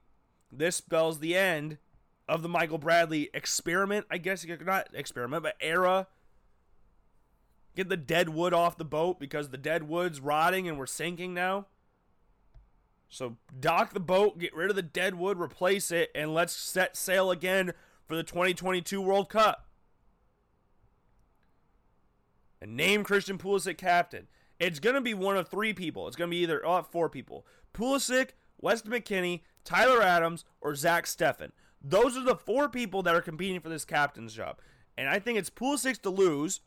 this 0.50 0.76
spells 0.76 1.18
the 1.18 1.36
end 1.36 1.78
of 2.28 2.42
the 2.42 2.48
Michael 2.48 2.78
Bradley 2.78 3.30
experiment. 3.32 4.06
I 4.10 4.18
guess 4.18 4.46
not 4.64 4.88
experiment, 4.92 5.42
but 5.42 5.56
era. 5.60 6.06
Get 7.76 7.88
the 7.88 7.96
dead 7.96 8.30
wood 8.30 8.52
off 8.52 8.76
the 8.76 8.84
boat 8.84 9.20
because 9.20 9.50
the 9.50 9.56
dead 9.56 9.88
wood's 9.88 10.20
rotting 10.20 10.68
and 10.68 10.78
we're 10.78 10.86
sinking 10.86 11.32
now. 11.32 11.66
So 13.08 13.36
dock 13.58 13.94
the 13.94 14.00
boat, 14.00 14.38
get 14.38 14.54
rid 14.54 14.68
of 14.68 14.76
the 14.76 14.82
dead 14.82 15.14
wood, 15.14 15.38
replace 15.38 15.90
it, 15.90 16.10
and 16.14 16.34
let's 16.34 16.52
set 16.52 16.96
sail 16.96 17.30
again 17.30 17.72
for 18.06 18.16
the 18.16 18.22
2022 18.22 19.00
World 19.00 19.28
Cup. 19.28 19.66
And 22.60 22.76
name 22.76 23.04
Christian 23.04 23.38
Pulisic 23.38 23.78
captain. 23.78 24.26
It's 24.58 24.80
going 24.80 24.96
to 24.96 25.00
be 25.00 25.14
one 25.14 25.36
of 25.36 25.48
three 25.48 25.72
people. 25.72 26.08
It's 26.08 26.16
going 26.16 26.30
to 26.30 26.34
be 26.34 26.42
either 26.42 26.66
oh, 26.66 26.82
four 26.82 27.08
people: 27.08 27.46
Pulisic, 27.72 28.30
Weston 28.60 28.90
McKennie, 28.90 29.42
Tyler 29.68 30.02
Adams, 30.02 30.46
or 30.62 30.74
Zach 30.74 31.04
Steffen. 31.04 31.50
Those 31.82 32.16
are 32.16 32.24
the 32.24 32.34
four 32.34 32.70
people 32.70 33.02
that 33.02 33.14
are 33.14 33.20
competing 33.20 33.60
for 33.60 33.68
this 33.68 33.84
captain's 33.84 34.32
job. 34.32 34.58
And 34.96 35.10
I 35.10 35.18
think 35.18 35.38
it's 35.38 35.50
Pulisic's 35.50 35.98
to 35.98 36.10
lose. 36.10 36.60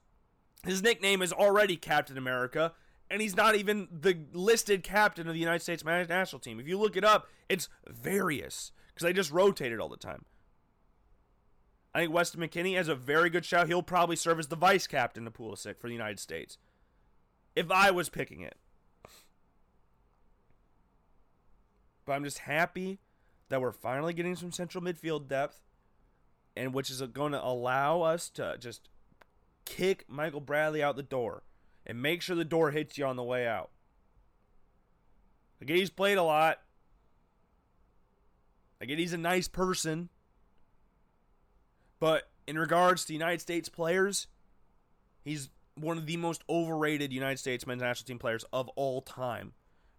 His 0.64 0.84
nickname 0.84 1.24
is 1.24 1.34
already 1.34 1.78
Captain 1.78 2.16
America, 2.16 2.74
and 3.10 3.20
he's 3.20 3.36
not 3.36 3.56
even 3.56 3.88
the 3.92 4.20
listed 4.34 4.84
captain 4.84 5.28
of 5.28 5.34
the 5.34 5.40
United 5.40 5.64
States 5.64 5.84
national 5.84 6.40
team. 6.40 6.60
If 6.60 6.68
you 6.68 6.78
look 6.78 6.96
it 6.96 7.04
up, 7.04 7.28
it's 7.50 7.70
various 7.90 8.72
because 8.90 9.04
they 9.04 9.14
just 9.14 9.32
rotate 9.32 9.72
it 9.72 9.80
all 9.80 9.90
the 9.90 9.98
time. 9.98 10.26
I 11.96 12.02
think 12.02 12.14
Weston 12.14 12.40
McKennie 12.40 12.78
has 12.78 12.88
a 12.88 12.96
very 12.96 13.32
good 13.32 13.46
shout. 13.46 13.68
He'll 13.68 13.82
probably 13.82 14.16
serve 14.16 14.38
as 14.38 14.48
the 14.48 14.56
vice 14.56 14.86
captain 14.86 15.26
of 15.26 15.34
Pulisic 15.34 15.80
for 15.80 15.88
the 15.88 15.94
United 15.94 16.20
States. 16.20 16.60
If 17.56 17.72
I 17.72 17.90
was 17.90 18.10
picking 18.10 18.42
it. 18.42 18.58
But 22.06 22.14
I'm 22.14 22.24
just 22.24 22.40
happy 22.40 23.00
that 23.50 23.62
we're 23.62 23.72
finally 23.72 24.14
getting 24.14 24.36
some 24.36 24.52
central 24.52 24.84
midfield 24.84 25.28
depth, 25.28 25.62
and 26.56 26.74
which 26.74 26.90
is 26.90 27.02
going 27.02 27.34
to 27.34 27.44
allow 27.44 28.02
us 28.02 28.30
to 28.30 28.58
just 28.60 28.90
kick 29.66 30.06
Michael 30.08 30.42
Bradley 30.42 30.82
out 30.82 30.96
the 30.96 31.04
door 31.04 31.44
and 31.86 32.02
make 32.02 32.22
sure 32.22 32.36
the 32.36 32.46
door 32.46 32.72
hits 32.72 32.98
you 32.98 33.06
on 33.06 33.16
the 33.16 33.24
way 33.24 33.48
out. 33.48 33.70
I 35.62 35.66
get 35.66 35.78
he's 35.78 35.90
played 35.90 36.18
a 36.18 36.24
lot. 36.24 36.60
I 38.82 38.86
get 38.86 38.98
he's 38.98 39.14
a 39.14 39.18
nice 39.18 39.48
person. 39.48 40.10
But 42.00 42.30
in 42.48 42.58
regards 42.58 43.06
to 43.06 43.14
United 43.14 43.42
States 43.42 43.70
players, 43.70 44.28
he's 45.24 45.50
one 45.76 45.98
of 45.98 46.08
the 46.08 46.18
most 46.18 46.44
overrated 46.50 47.14
United 47.14 47.38
States 47.38 47.68
men's 47.68 47.82
national 47.82 48.08
team 48.08 48.20
players 48.20 48.44
of 48.52 48.70
all 48.70 49.02
time. 49.02 49.54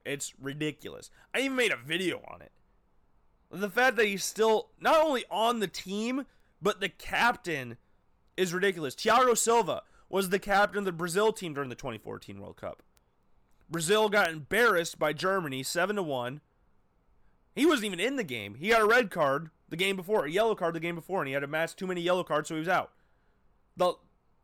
It's 0.04 0.32
ridiculous. 0.40 1.10
I 1.34 1.40
even 1.40 1.56
made 1.56 1.72
a 1.72 1.76
video 1.76 2.22
on 2.28 2.42
it. 2.42 2.52
The 3.50 3.70
fact 3.70 3.96
that 3.96 4.06
he's 4.06 4.24
still 4.24 4.70
not 4.80 5.00
only 5.00 5.24
on 5.30 5.60
the 5.60 5.68
team, 5.68 6.26
but 6.60 6.80
the 6.80 6.88
captain 6.88 7.76
is 8.36 8.54
ridiculous. 8.54 8.94
Thiago 8.94 9.36
Silva, 9.36 9.82
was 10.12 10.28
the 10.28 10.38
captain 10.38 10.80
of 10.80 10.84
the 10.84 10.92
Brazil 10.92 11.32
team 11.32 11.54
during 11.54 11.70
the 11.70 11.74
2014 11.74 12.38
World 12.38 12.58
Cup. 12.58 12.82
Brazil 13.68 14.10
got 14.10 14.30
embarrassed 14.30 14.98
by 14.98 15.14
Germany 15.14 15.62
7 15.62 15.96
to 15.96 16.02
1. 16.02 16.42
He 17.54 17.64
wasn't 17.64 17.86
even 17.86 17.98
in 17.98 18.16
the 18.16 18.22
game. 18.22 18.56
He 18.56 18.68
got 18.68 18.82
a 18.82 18.86
red 18.86 19.10
card 19.10 19.48
the 19.70 19.76
game 19.76 19.96
before, 19.96 20.26
a 20.26 20.30
yellow 20.30 20.54
card 20.54 20.74
the 20.74 20.80
game 20.80 20.94
before, 20.94 21.22
and 21.22 21.28
he 21.28 21.32
had 21.32 21.42
a 21.42 21.48
match 21.48 21.74
too 21.74 21.86
many 21.86 22.02
yellow 22.02 22.24
cards, 22.24 22.48
so 22.48 22.54
he 22.54 22.58
was 22.58 22.68
out. 22.68 22.92
The 23.74 23.94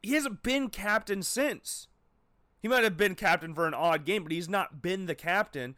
he 0.02 0.14
hasn't 0.14 0.42
been 0.42 0.70
captain 0.70 1.22
since. 1.22 1.87
He 2.60 2.68
might 2.68 2.84
have 2.84 2.96
been 2.96 3.14
captain 3.14 3.54
for 3.54 3.66
an 3.66 3.74
odd 3.74 4.04
game, 4.04 4.22
but 4.22 4.32
he's 4.32 4.48
not 4.48 4.82
been 4.82 5.06
the 5.06 5.14
captain. 5.14 5.76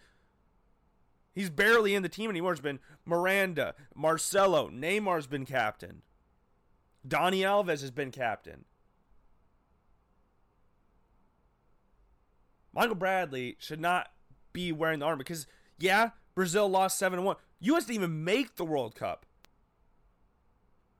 He's 1.34 1.50
barely 1.50 1.94
in 1.94 2.02
the 2.02 2.08
team 2.08 2.30
anymore. 2.30 2.52
It's 2.52 2.60
been 2.60 2.80
Miranda, 3.04 3.74
Marcelo, 3.94 4.70
Neymar's 4.70 5.26
been 5.26 5.44
captain. 5.44 6.02
Dani 7.06 7.40
Alves 7.40 7.80
has 7.80 7.90
been 7.90 8.10
captain. 8.10 8.64
Michael 12.72 12.94
Bradley 12.94 13.56
should 13.58 13.80
not 13.80 14.10
be 14.52 14.72
wearing 14.72 15.00
the 15.00 15.06
armband 15.06 15.18
because, 15.18 15.46
yeah, 15.78 16.10
Brazil 16.34 16.68
lost 16.68 16.98
7 16.98 17.22
1. 17.22 17.36
U.S. 17.60 17.84
didn't 17.84 17.96
even 17.96 18.24
make 18.24 18.56
the 18.56 18.64
World 18.64 18.94
Cup. 18.94 19.26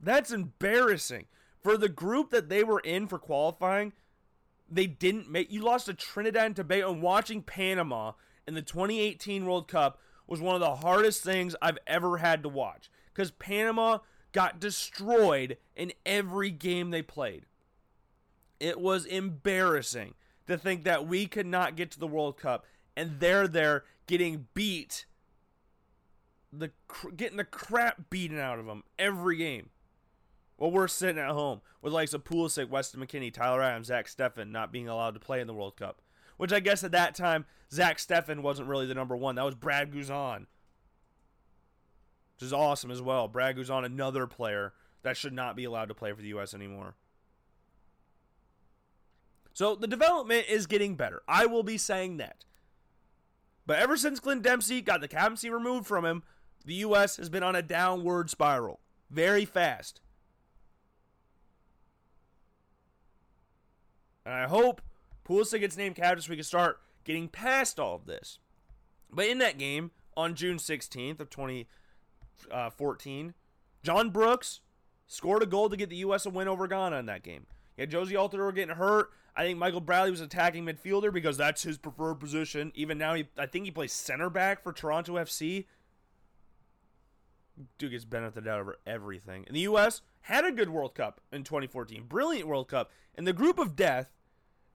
That's 0.01 0.33
embarrassing. 0.33 1.27
For 1.63 1.77
the 1.77 1.89
group 1.89 2.31
that 2.31 2.49
they 2.49 2.65
were 2.65 2.81
in 2.81 3.07
for 3.07 3.19
qualifying, 3.19 3.93
they 4.71 4.87
didn't 4.87 5.31
make. 5.31 5.51
You 5.51 5.63
lost 5.63 5.87
to 5.87 5.95
Trinidad 5.95 6.47
and 6.47 6.57
Tobago. 6.57 6.93
And 6.93 7.03
watching 7.03 7.43
Panama 7.43 8.13
in 8.47 8.55
the 8.55 8.63
2018 8.63 9.45
World 9.45 9.69
Cup 9.69 9.99
was 10.27 10.41
one 10.41 10.55
of 10.55 10.61
the 10.61 10.77
hardest 10.77 11.23
things 11.23 11.57
I've 11.61 11.79
ever 11.87 12.19
had 12.19 12.43
to 12.45 12.49
watch 12.49 12.91
because 13.13 13.33
Panama 13.33 13.99
got 14.33 14.61
destroyed 14.61 15.57
in 15.75 15.93
every 16.07 16.51
game 16.51 16.91
they 16.91 17.03
played. 17.03 17.47
It 18.61 18.81
was 18.81 19.07
embarrassing 19.07 20.15
to 20.47 20.57
think 20.57 20.85
that 20.85 21.07
we 21.07 21.27
could 21.27 21.47
not 21.47 21.77
get 21.77 21.91
to 21.93 21.99
the 21.99 22.07
World 22.07 22.37
Cup 22.37 22.65
and 22.97 23.19
they're 23.19 23.49
there 23.49 23.85
getting 24.07 24.47
beat 24.55 25.07
the 26.53 26.71
getting 27.17 27.37
the 27.37 27.45
crap 27.45 28.11
beaten 28.11 28.39
out 28.39 28.59
of 28.59 28.67
them 28.67 28.83
every 28.99 29.37
game. 29.37 29.71
Well, 30.61 30.71
we're 30.71 30.89
sitting 30.89 31.19
at 31.19 31.31
home 31.31 31.63
with 31.81 31.95
likes 31.95 32.13
of 32.13 32.23
Pulisic, 32.23 32.69
Weston 32.69 33.01
McKennie, 33.01 33.33
Tyler 33.33 33.63
Adams, 33.63 33.87
Zach 33.87 34.07
Steffen 34.07 34.51
not 34.51 34.71
being 34.71 34.89
allowed 34.89 35.15
to 35.15 35.21
play 35.21 35.41
in 35.41 35.47
the 35.47 35.55
World 35.55 35.77
Cup. 35.77 36.03
Which 36.37 36.53
I 36.53 36.61
guess 36.61 36.85
at 36.85 36.93
that 36.93 37.15
time, 37.15 37.47
Zach 37.73 37.97
Steffen 37.97 38.43
wasn't 38.43 38.69
really 38.69 38.87
the 38.87 38.95
number 38.95 39.17
one. 39.17 39.37
That 39.37 39.47
was 39.47 39.55
Brad 39.55 39.91
Guzan. 39.91 40.41
Which 42.37 42.47
is 42.47 42.53
awesome 42.53 42.91
as 42.91 43.01
well. 43.01 43.27
Brad 43.27 43.57
Guzan, 43.57 43.87
another 43.87 44.27
player 44.27 44.75
that 45.03 45.17
should 45.17 45.33
not 45.33 45.57
be 45.57 45.65
allowed 45.65 45.89
to 45.89 45.95
play 45.95 46.13
for 46.13 46.21
the 46.21 46.29
U.S. 46.29 46.53
anymore. 46.53 46.95
So 49.55 49.75
the 49.75 49.87
development 49.87 50.45
is 50.47 50.67
getting 50.67 50.95
better. 50.95 51.23
I 51.27 51.47
will 51.47 51.63
be 51.63 51.79
saying 51.79 52.19
that. 52.19 52.45
But 53.67 53.79
ever 53.79 53.97
since 53.97 54.21
Clint 54.21 54.43
Dempsey 54.43 54.83
got 54.83 55.01
the 55.01 55.09
captaincy 55.09 55.49
removed 55.49 55.87
from 55.87 56.05
him, 56.05 56.23
the 56.67 56.75
U.S. 56.75 57.17
has 57.17 57.31
been 57.31 57.43
on 57.43 57.57
a 57.57 57.63
downward 57.63 58.29
spiral 58.29 58.81
very 59.11 59.47
fast. 59.47 60.03
And 64.25 64.35
I 64.35 64.47
hope 64.47 64.81
Pulisic 65.25 65.61
gets 65.61 65.77
named 65.77 65.97
captain 65.97 66.23
so 66.23 66.31
we 66.31 66.37
can 66.37 66.45
start 66.45 66.81
getting 67.05 67.29
past 67.29 67.79
all 67.81 67.95
of 67.97 68.07
this. 68.07 68.39
But 69.13 69.27
in 69.27 69.39
that 69.39 69.59
game 69.59 69.91
on 70.17 70.35
June 70.35 70.57
16th 70.59 71.21
of 71.21 71.31
2014, 71.31 73.29
uh, 73.29 73.33
John 73.83 74.11
Brooks 74.11 74.61
scored 75.07 75.43
a 75.43 75.47
goal 75.47 75.69
to 75.69 75.77
get 75.77 75.91
the 75.91 75.97
U.S. 75.97 76.27
a 76.27 76.31
win 76.31 76.49
over 76.49 76.67
Ghana 76.67 76.97
in 76.97 77.07
that 77.07 77.23
game. 77.23 77.47
Yeah, 77.77 77.87
Jozy 77.87 78.13
Altidore 78.13 78.55
getting 78.55 78.77
hurt. 78.77 79.11
I 79.35 79.45
think 79.45 79.59
Michael 79.59 79.81
Bradley 79.81 80.11
was 80.11 80.21
attacking 80.21 80.67
midfielder 80.67 81.13
because 81.13 81.37
that's 81.37 81.63
his 81.63 81.79
preferred 81.79 82.17
position. 82.17 82.73
Even 82.75 82.99
now, 82.99 83.15
he, 83.15 83.29
I 83.39 83.47
think 83.47 83.65
he 83.65 83.71
plays 83.71 83.93
center 83.93 84.29
back 84.29 84.63
for 84.63 84.73
Toronto 84.73 85.15
FC. 85.15 85.67
Dude 87.79 87.93
gets 87.93 88.05
benefited 88.05 88.49
out 88.49 88.61
over 88.61 88.79
everything. 88.87 89.45
In 89.47 89.55
the 89.55 89.61
U.S. 89.61 90.03
had 90.23 90.45
a 90.45 90.53
good 90.53 90.71
World 90.71 90.95
Cup 90.95 91.21
in 91.33 91.45
2014. 91.45 92.05
Brilliant 92.05 92.49
World 92.49 92.69
Cup. 92.69 92.91
In 93.15 93.25
the 93.25 93.33
group 93.33 93.59
of 93.59 93.77
death, 93.77 94.11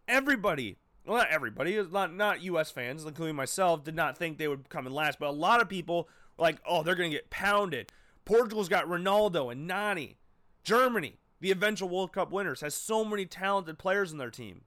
everybody, 0.07 0.77
well, 1.05 1.17
not 1.17 1.29
everybody, 1.29 1.81
not, 1.91 2.13
not 2.13 2.41
U.S. 2.43 2.71
fans, 2.71 3.05
including 3.05 3.35
myself, 3.35 3.83
did 3.83 3.95
not 3.95 4.17
think 4.17 4.37
they 4.37 4.47
would 4.47 4.69
come 4.69 4.87
in 4.87 4.93
last. 4.93 5.19
But 5.19 5.29
a 5.29 5.31
lot 5.31 5.61
of 5.61 5.69
people 5.69 6.09
were 6.37 6.43
like, 6.43 6.57
oh, 6.67 6.83
they're 6.83 6.95
going 6.95 7.11
to 7.11 7.17
get 7.17 7.29
pounded. 7.29 7.91
Portugal's 8.25 8.69
got 8.69 8.87
Ronaldo 8.87 9.51
and 9.51 9.67
Nani. 9.67 10.17
Germany, 10.63 11.19
the 11.39 11.51
eventual 11.51 11.89
World 11.89 12.11
Cup 12.11 12.31
winners, 12.31 12.61
has 12.61 12.73
so 12.73 13.05
many 13.05 13.25
talented 13.25 13.77
players 13.77 14.11
in 14.11 14.17
their 14.17 14.31
team. 14.31 14.61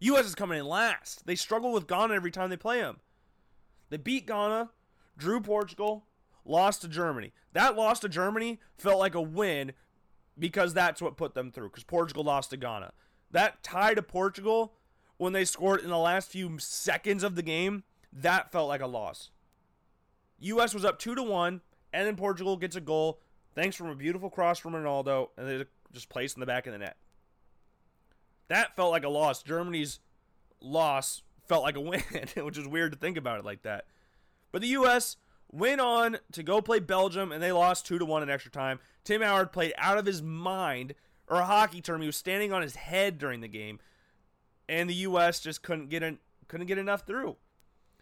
U.S. 0.00 0.26
is 0.26 0.34
coming 0.34 0.58
in 0.58 0.66
last. 0.66 1.26
They 1.26 1.34
struggle 1.34 1.72
with 1.72 1.86
Ghana 1.86 2.12
every 2.12 2.30
time 2.30 2.50
they 2.50 2.56
play 2.56 2.80
them. 2.80 2.98
They 3.88 3.96
beat 3.96 4.26
Ghana, 4.26 4.70
drew 5.16 5.40
Portugal, 5.40 6.04
lost 6.44 6.82
to 6.82 6.88
Germany. 6.88 7.32
That 7.52 7.76
loss 7.76 8.00
to 8.00 8.08
Germany 8.08 8.60
felt 8.76 8.98
like 8.98 9.14
a 9.14 9.20
win 9.22 9.72
because 10.38 10.74
that's 10.74 11.00
what 11.00 11.16
put 11.16 11.34
them 11.34 11.50
through, 11.50 11.70
because 11.70 11.84
Portugal 11.84 12.24
lost 12.24 12.50
to 12.50 12.56
Ghana. 12.56 12.92
That 13.30 13.62
tie 13.62 13.94
to 13.94 14.02
Portugal, 14.02 14.74
when 15.16 15.32
they 15.32 15.44
scored 15.44 15.80
in 15.80 15.90
the 15.90 15.98
last 15.98 16.28
few 16.28 16.58
seconds 16.58 17.22
of 17.22 17.34
the 17.34 17.42
game, 17.42 17.84
that 18.12 18.52
felt 18.52 18.68
like 18.68 18.80
a 18.80 18.86
loss. 18.86 19.30
U.S. 20.40 20.74
was 20.74 20.84
up 20.84 20.98
2 20.98 21.14
to 21.14 21.22
1, 21.22 21.60
and 21.92 22.06
then 22.06 22.16
Portugal 22.16 22.56
gets 22.56 22.76
a 22.76 22.80
goal 22.80 23.20
thanks 23.54 23.76
from 23.76 23.88
a 23.88 23.94
beautiful 23.94 24.30
cross 24.30 24.58
from 24.58 24.72
Ronaldo, 24.72 25.28
and 25.36 25.48
they 25.48 25.64
just 25.92 26.08
placed 26.08 26.36
in 26.36 26.40
the 26.40 26.46
back 26.46 26.66
of 26.66 26.72
the 26.72 26.78
net. 26.78 26.96
That 28.48 28.76
felt 28.76 28.90
like 28.90 29.04
a 29.04 29.08
loss. 29.08 29.42
Germany's 29.42 30.00
loss 30.60 31.22
felt 31.46 31.62
like 31.62 31.76
a 31.76 31.80
win, 31.80 32.02
which 32.36 32.58
is 32.58 32.66
weird 32.66 32.92
to 32.92 32.98
think 32.98 33.16
about 33.16 33.38
it 33.38 33.44
like 33.44 33.62
that. 33.62 33.86
But 34.52 34.62
the 34.62 34.68
U.S. 34.68 35.16
went 35.50 35.80
on 35.80 36.18
to 36.32 36.42
go 36.42 36.60
play 36.60 36.80
Belgium, 36.80 37.32
and 37.32 37.42
they 37.42 37.52
lost 37.52 37.86
two 37.86 37.98
to 37.98 38.04
one 38.04 38.22
in 38.22 38.30
extra 38.30 38.50
time. 38.50 38.80
Tim 39.04 39.22
Howard 39.22 39.52
played 39.52 39.74
out 39.78 39.98
of 39.98 40.06
his 40.06 40.22
mind, 40.22 40.94
or 41.28 41.38
a 41.38 41.44
hockey 41.44 41.80
term, 41.80 42.00
he 42.00 42.06
was 42.06 42.16
standing 42.16 42.52
on 42.52 42.62
his 42.62 42.76
head 42.76 43.18
during 43.18 43.40
the 43.40 43.48
game, 43.48 43.78
and 44.68 44.88
the 44.88 44.94
U.S. 44.94 45.40
just 45.40 45.62
couldn't 45.62 45.90
get 45.90 46.02
in, 46.02 46.18
couldn't 46.48 46.66
get 46.66 46.78
enough 46.78 47.06
through. 47.06 47.36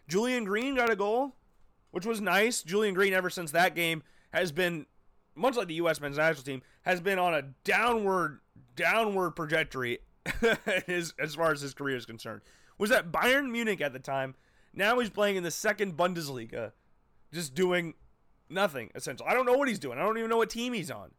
Julian 0.07 0.43
Green 0.43 0.75
got 0.75 0.89
a 0.89 0.95
goal, 0.95 1.35
which 1.91 2.05
was 2.05 2.19
nice. 2.19 2.63
Julian 2.63 2.93
Green, 2.93 3.13
ever 3.13 3.29
since 3.29 3.51
that 3.51 3.75
game, 3.75 4.03
has 4.31 4.51
been 4.51 4.85
much 5.35 5.55
like 5.55 5.67
the 5.67 5.75
U.S. 5.75 5.99
men's 5.99 6.17
national 6.17 6.43
team, 6.43 6.61
has 6.83 7.01
been 7.01 7.19
on 7.19 7.33
a 7.33 7.41
downward 7.63 8.39
downward 8.75 9.35
trajectory 9.35 9.99
as, 10.87 11.13
as 11.19 11.35
far 11.35 11.51
as 11.51 11.61
his 11.61 11.73
career 11.73 11.97
is 11.97 12.05
concerned. 12.05 12.41
Was 12.77 12.91
at 12.91 13.11
Bayern 13.11 13.51
Munich 13.51 13.81
at 13.81 13.93
the 13.93 13.99
time. 13.99 14.35
Now 14.73 14.99
he's 14.99 15.09
playing 15.09 15.35
in 15.35 15.43
the 15.43 15.51
second 15.51 15.95
Bundesliga, 15.95 16.71
just 17.33 17.53
doing 17.55 17.95
nothing 18.49 18.91
essentially. 18.95 19.29
I 19.29 19.33
don't 19.33 19.45
know 19.45 19.57
what 19.57 19.67
he's 19.67 19.79
doing. 19.79 19.97
I 19.97 20.03
don't 20.03 20.17
even 20.17 20.29
know 20.29 20.37
what 20.37 20.49
team 20.49 20.73
he's 20.73 20.91
on. 20.91 21.11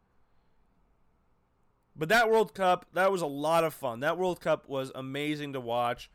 But 1.97 2.09
that 2.09 2.31
World 2.31 2.55
Cup, 2.55 2.87
that 2.95 3.13
was 3.13 3.23
a 3.23 3.27
lot 3.27 3.65
of 3.65 3.73
fun. 3.73 4.01
That 4.01 4.19
World 4.19 4.41
Cup 4.41 4.69
was 4.69 4.91
amazing 4.95 5.53
to 5.53 5.61
watch. 5.61 6.11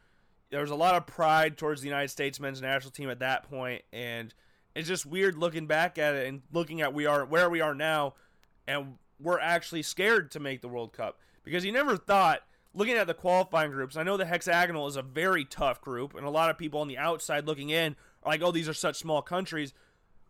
There 0.50 0.62
was 0.62 0.72
a 0.72 0.76
lot 0.76 0.96
of 0.96 1.06
pride 1.06 1.58
towards 1.58 1.82
the 1.82 1.88
United 1.88 2.10
States 2.10 2.40
men's 2.40 2.62
national 2.62 2.92
team 2.92 3.10
at 3.10 3.20
that 3.20 3.50
point, 3.50 3.84
and 3.94 4.34
it's 4.76 4.88
just 4.88 5.06
weird 5.06 5.38
looking 5.38 5.68
back 5.68 5.98
at 5.98 6.16
it 6.16 6.28
and 6.28 6.42
looking 6.52 6.82
at 6.82 6.94
we 6.94 7.06
are 7.06 7.24
where 7.26 7.50
we 7.50 7.62
are 7.62 7.76
now, 7.76 8.16
and 8.68 8.96
we're 9.20 9.40
actually 9.40 9.84
scared 9.84 10.32
to 10.32 10.40
make 10.40 10.62
the 10.62 10.68
World 10.68 10.92
Cup 10.92 11.20
because 11.44 11.64
you 11.64 11.72
never 11.72 11.98
thought. 11.98 12.42
Looking 12.72 12.98
at 12.98 13.08
the 13.08 13.16
qualifying 13.16 13.72
groups, 13.72 13.98
I 13.98 14.04
know 14.04 14.16
the 14.16 14.28
hexagonal 14.28 14.86
is 14.86 14.96
a 14.96 15.02
very 15.02 15.44
tough 15.44 15.82
group, 15.82 16.14
and 16.14 16.24
a 16.24 16.30
lot 16.30 16.52
of 16.52 16.58
people 16.58 16.82
on 16.82 16.88
the 16.88 17.00
outside 17.00 17.48
looking 17.48 17.72
in 17.72 17.96
are 18.22 18.32
like, 18.32 18.44
"Oh, 18.44 18.52
these 18.52 18.70
are 18.70 18.76
such 18.76 18.96
small 18.98 19.24
countries." 19.24 19.74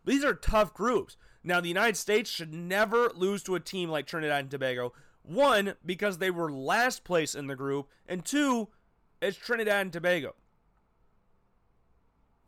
These 0.04 0.24
are 0.24 0.34
tough 0.34 0.74
groups. 0.74 1.16
Now, 1.42 1.60
the 1.60 1.68
United 1.68 1.96
States 1.96 2.30
should 2.30 2.52
never 2.52 3.10
lose 3.14 3.42
to 3.44 3.54
a 3.54 3.60
team 3.60 3.90
like 3.90 4.06
Trinidad 4.06 4.40
and 4.40 4.50
Tobago. 4.50 4.92
One, 5.22 5.74
because 5.84 6.18
they 6.18 6.30
were 6.30 6.50
last 6.50 7.04
place 7.04 7.34
in 7.34 7.46
the 7.46 7.56
group, 7.56 7.88
and 8.06 8.24
two, 8.24 8.68
it's 9.22 9.36
Trinidad 9.36 9.82
and 9.82 9.92
Tobago. 9.92 10.34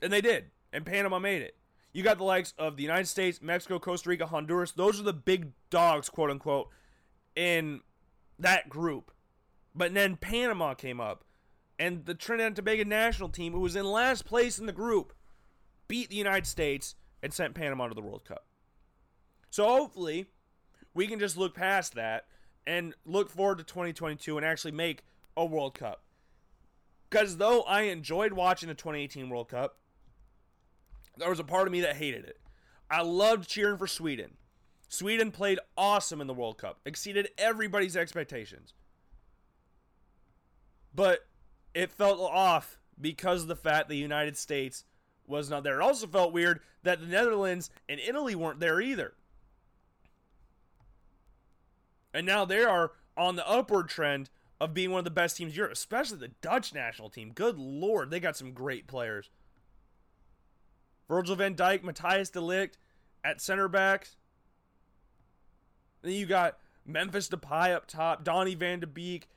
And 0.01 0.12
they 0.12 0.21
did, 0.21 0.47
and 0.73 0.85
Panama 0.85 1.19
made 1.19 1.43
it. 1.43 1.57
You 1.93 2.03
got 2.03 2.19
the 2.19 2.25
likes 2.25 2.55
of 2.59 2.77
the 2.77 2.83
United 2.83 3.07
States, 3.07 3.41
Mexico, 3.43 3.79
Costa 3.79 4.09
Rica, 4.09 4.27
Honduras. 4.27 4.73
Those 4.73 4.99
are 4.99 5.05
the 5.05 5.12
big 5.12 5.53
dogs, 5.69 6.09
quote 6.09 6.31
unquote, 6.31 6.69
in 7.37 7.83
that 8.38 8.69
group. 8.69 9.11
But 9.75 9.95
then 9.95 10.17
Panama 10.17 10.75
came 10.75 11.01
up, 11.01 11.25
and 11.79 12.05
the 12.05 12.15
Trinidad 12.15 12.49
and 12.49 12.57
Tobago 12.57 12.85
national 12.85 13.29
team, 13.29 13.53
who 13.53 13.61
was 13.61 13.77
in 13.77 13.85
last 13.85 14.25
place 14.25 14.59
in 14.59 14.67
the 14.67 14.73
group, 14.73 15.12
beat 15.88 16.09
the 16.09 16.17
United 16.17 16.47
States 16.47 16.95
and 17.22 17.32
sent 17.32 17.54
Panama 17.54 17.88
to 17.88 17.94
the 17.94 18.02
World 18.02 18.24
Cup. 18.24 18.46
So 19.50 19.66
hopefully, 19.66 20.26
we 20.94 21.06
can 21.06 21.18
just 21.18 21.37
look 21.37 21.54
past 21.54 21.94
that 21.94 22.26
and 22.66 22.94
look 23.04 23.30
forward 23.30 23.58
to 23.58 23.64
2022 23.64 24.37
and 24.37 24.46
actually 24.46 24.72
make 24.72 25.04
a 25.37 25.44
World 25.44 25.74
Cup. 25.74 26.02
Because 27.11 27.37
though 27.37 27.62
I 27.62 27.82
enjoyed 27.82 28.32
watching 28.32 28.68
the 28.68 28.74
2018 28.74 29.28
World 29.28 29.48
Cup, 29.48 29.76
there 31.16 31.28
was 31.28 31.40
a 31.40 31.44
part 31.44 31.66
of 31.66 31.72
me 31.72 31.82
that 31.82 31.96
hated 31.96 32.24
it. 32.24 32.40
I 32.90 33.02
loved 33.02 33.48
cheering 33.48 33.76
for 33.76 33.87
Sweden. 33.87 34.37
Sweden 34.88 35.30
played 35.30 35.58
awesome 35.76 36.20
in 36.20 36.26
the 36.26 36.35
World 36.35 36.58
Cup, 36.58 36.80
exceeded 36.85 37.30
everybody's 37.38 37.96
expectations. 37.96 38.74
But 40.94 41.26
it 41.74 41.90
felt 41.90 42.20
off 42.20 42.78
because 43.00 43.42
of 43.42 43.48
the 43.48 43.56
fact 43.56 43.88
the 43.88 43.96
United 43.96 44.37
States 44.37 44.85
was 45.26 45.50
not 45.50 45.64
there. 45.64 45.80
It 45.80 45.85
also 45.85 46.06
felt 46.06 46.32
weird 46.32 46.61
that 46.82 47.00
the 47.00 47.06
Netherlands 47.06 47.70
and 47.88 48.00
Italy 48.00 48.35
weren't 48.35 48.61
there 48.61 48.80
either. 48.80 49.14
And 52.14 52.26
now 52.26 52.44
they 52.44 52.62
are 52.62 52.92
on 53.16 53.37
the 53.37 53.48
upward 53.48 53.88
trend 53.88 54.30
of 54.61 54.74
being 54.74 54.90
one 54.90 54.98
of 55.00 55.04
the 55.04 55.11
best 55.11 55.37
teams 55.37 55.52
in 55.52 55.56
Europe, 55.56 55.72
especially 55.72 56.18
the 56.18 56.28
Dutch 56.40 56.74
national 56.74 57.11
team. 57.11 57.32
Good 57.35 57.58
lord, 57.58 58.11
they 58.11 58.20
got 58.20 58.37
some 58.37 58.52
great 58.52 58.87
players. 58.87 59.30
Virgil 61.08 61.37
van 61.37 61.54
Dijk, 61.54 61.82
Matthias 61.82 62.30
de 62.30 62.40
Ligt 62.40 62.74
at 63.24 63.40
center 63.40 63.68
backs. 63.68 64.16
Then 66.02 66.12
you 66.12 66.26
got 66.26 66.58
Memphis 66.87 67.28
Depay 67.28 67.74
up 67.74 67.87
top, 67.87 68.24
Donny 68.24 68.54
van 68.54 68.80
de 68.80 68.87
Beek, 68.87 69.28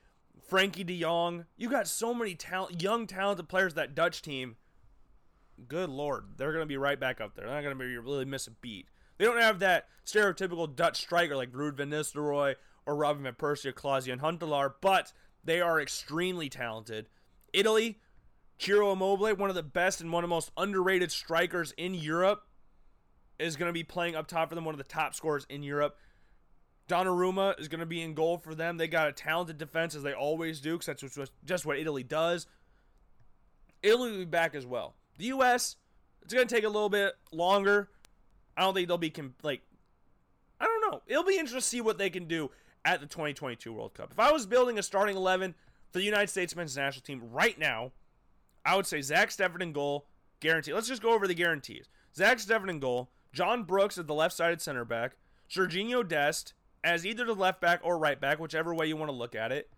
Frankie 0.47 0.83
de 0.83 0.93
Jong. 0.99 1.45
You 1.57 1.69
got 1.69 1.87
so 1.87 2.13
many 2.13 2.35
talent, 2.35 2.81
young 2.81 3.07
talented 3.07 3.49
players 3.49 3.73
that 3.75 3.95
Dutch 3.95 4.21
team. 4.21 4.57
Good 5.67 5.89
lord, 5.89 6.25
they're 6.37 6.53
gonna 6.53 6.65
be 6.65 6.77
right 6.77 6.99
back 6.99 7.21
up 7.21 7.35
there. 7.35 7.45
They're 7.45 7.55
not 7.55 7.63
gonna 7.63 7.75
be 7.75 7.97
really 7.97 8.25
miss 8.25 8.47
a 8.47 8.51
beat. 8.51 8.87
They 9.17 9.25
don't 9.25 9.39
have 9.39 9.59
that 9.59 9.87
stereotypical 10.05 10.75
Dutch 10.75 10.97
striker 11.01 11.35
like 11.35 11.51
Ruud 11.51 11.75
van 11.75 11.89
Nistelrooy 11.89 12.55
or 12.85 12.95
Robin 12.95 13.23
van 13.23 13.33
Persie 13.33 13.67
or 13.67 13.71
Klaas-Jan 13.71 14.19
Huntelaar, 14.19 14.73
but 14.81 15.13
they 15.43 15.61
are 15.61 15.79
extremely 15.79 16.49
talented. 16.49 17.07
Italy, 17.53 17.99
Ciro 18.57 18.91
Immobile, 18.91 19.35
one 19.35 19.49
of 19.49 19.55
the 19.55 19.63
best 19.63 20.01
and 20.01 20.11
one 20.11 20.23
of 20.23 20.29
the 20.29 20.35
most 20.35 20.51
underrated 20.57 21.11
strikers 21.11 21.73
in 21.77 21.93
Europe, 21.93 22.43
is 23.39 23.55
going 23.55 23.69
to 23.69 23.73
be 23.73 23.83
playing 23.83 24.15
up 24.15 24.27
top 24.27 24.49
for 24.49 24.55
them, 24.55 24.65
one 24.65 24.73
of 24.73 24.77
the 24.77 24.83
top 24.83 25.15
scorers 25.15 25.45
in 25.49 25.63
Europe. 25.63 25.97
Donnarumma 26.87 27.59
is 27.59 27.67
going 27.67 27.79
to 27.79 27.85
be 27.85 28.01
in 28.01 28.13
goal 28.13 28.37
for 28.37 28.53
them. 28.53 28.77
They 28.77 28.87
got 28.87 29.07
a 29.07 29.11
talented 29.11 29.57
defense, 29.57 29.95
as 29.95 30.03
they 30.03 30.13
always 30.13 30.59
do, 30.59 30.77
because 30.77 30.85
that's 30.85 31.29
just 31.43 31.65
what 31.65 31.79
Italy 31.79 32.03
does. 32.03 32.47
Italy 33.81 34.11
will 34.11 34.17
be 34.19 34.25
back 34.25 34.55
as 34.55 34.65
well. 34.65 34.95
The 35.17 35.25
U.S., 35.25 35.78
it's 36.21 36.34
going 36.34 36.47
to 36.47 36.56
take 36.56 36.63
a 36.63 36.69
little 36.69 36.89
bit 36.89 37.13
longer 37.32 37.89
I 38.58 38.62
don't 38.62 38.73
think 38.73 38.88
they'll 38.88 38.97
be 38.97 39.10
com- 39.10 39.36
like 39.43 39.62
I 40.60 40.65
don't 40.65 40.91
know. 40.91 41.01
It'll 41.08 41.23
be 41.23 41.38
interesting 41.38 41.60
to 41.60 41.65
see 41.65 41.82
what 41.82 41.97
they 41.97 42.10
can 42.10 42.28
do 42.28 42.49
at 42.86 43.01
the 43.01 43.08
2022 43.08 43.73
World 43.73 43.93
Cup. 43.93 44.12
If 44.12 44.19
I 44.19 44.32
was 44.32 44.45
building 44.45 44.80
a 44.80 44.84
starting 44.84 45.17
11 45.17 45.54
for 45.91 45.99
the 45.99 46.06
United 46.06 46.30
States 46.30 46.56
men's 46.56 46.78
national 46.78 47.04
team 47.04 47.21
right 47.32 47.60
now, 47.60 47.91
I 48.65 48.75
would 48.75 48.86
say 48.86 49.01
Zach 49.01 49.30
Steffen 49.30 49.62
in 49.62 49.73
goal, 49.73 50.06
guarantee. 50.39 50.73
Let's 50.73 50.88
just 50.88 51.01
go 51.01 51.13
over 51.13 51.28
the 51.28 51.34
guarantees. 51.34 51.89
Zach 52.15 52.38
Steffen 52.38 52.69
in 52.69 52.80
goal, 52.80 53.10
John 53.34 53.63
Brooks 53.63 53.97
at 53.97 54.08
the 54.08 54.13
left-sided 54.13 54.62
center 54.62 54.86
back, 54.86 55.17
Serginho 55.49 56.08
Dest 56.08 56.54
as 56.84 57.06
either 57.06 57.25
the 57.25 57.36
left 57.36 57.60
back 57.60 57.82
or 57.84 57.97
right 57.97 58.21
back, 58.21 58.39
whichever 58.39 58.73
way 58.73 58.86
you 58.86 58.95
want 58.95 59.10
to 59.10 59.15
look 59.15 59.36
at 59.36 59.51
it. 59.51 59.69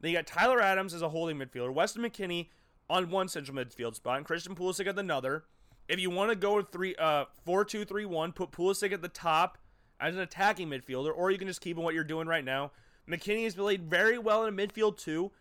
Then 0.00 0.10
you 0.10 0.18
got 0.18 0.26
Tyler 0.26 0.60
Adams 0.60 0.92
as 0.92 1.02
a 1.02 1.08
holding 1.08 1.38
midfielder, 1.38 1.72
Weston 1.72 2.02
McKennie 2.02 2.48
on 2.90 3.10
one 3.10 3.28
central 3.28 3.56
midfield 3.56 3.94
spot, 3.94 4.18
and 4.18 4.26
Christian 4.26 4.54
Pulisic 4.54 4.86
at 4.86 4.98
another. 4.98 5.44
If 5.88 6.00
you 6.00 6.10
want 6.10 6.30
to 6.30 6.36
go 6.36 6.60
three, 6.62 6.94
uh, 6.96 7.24
four 7.44 7.64
two 7.64 7.84
three 7.84 8.04
one, 8.04 8.32
put 8.32 8.50
Pulisic 8.50 8.92
at 8.92 9.02
the 9.02 9.08
top 9.08 9.58
as 10.00 10.14
an 10.14 10.20
attacking 10.20 10.68
midfielder, 10.68 11.12
or 11.14 11.30
you 11.30 11.38
can 11.38 11.48
just 11.48 11.60
keep 11.60 11.78
on 11.78 11.84
what 11.84 11.94
you're 11.94 12.04
doing 12.04 12.28
right 12.28 12.44
now. 12.44 12.72
McKennie 13.08 13.44
has 13.44 13.54
played 13.54 13.88
very 13.88 14.18
well 14.18 14.44
in 14.44 14.52
a 14.52 14.56
midfield 14.56 14.98
too. 14.98 15.32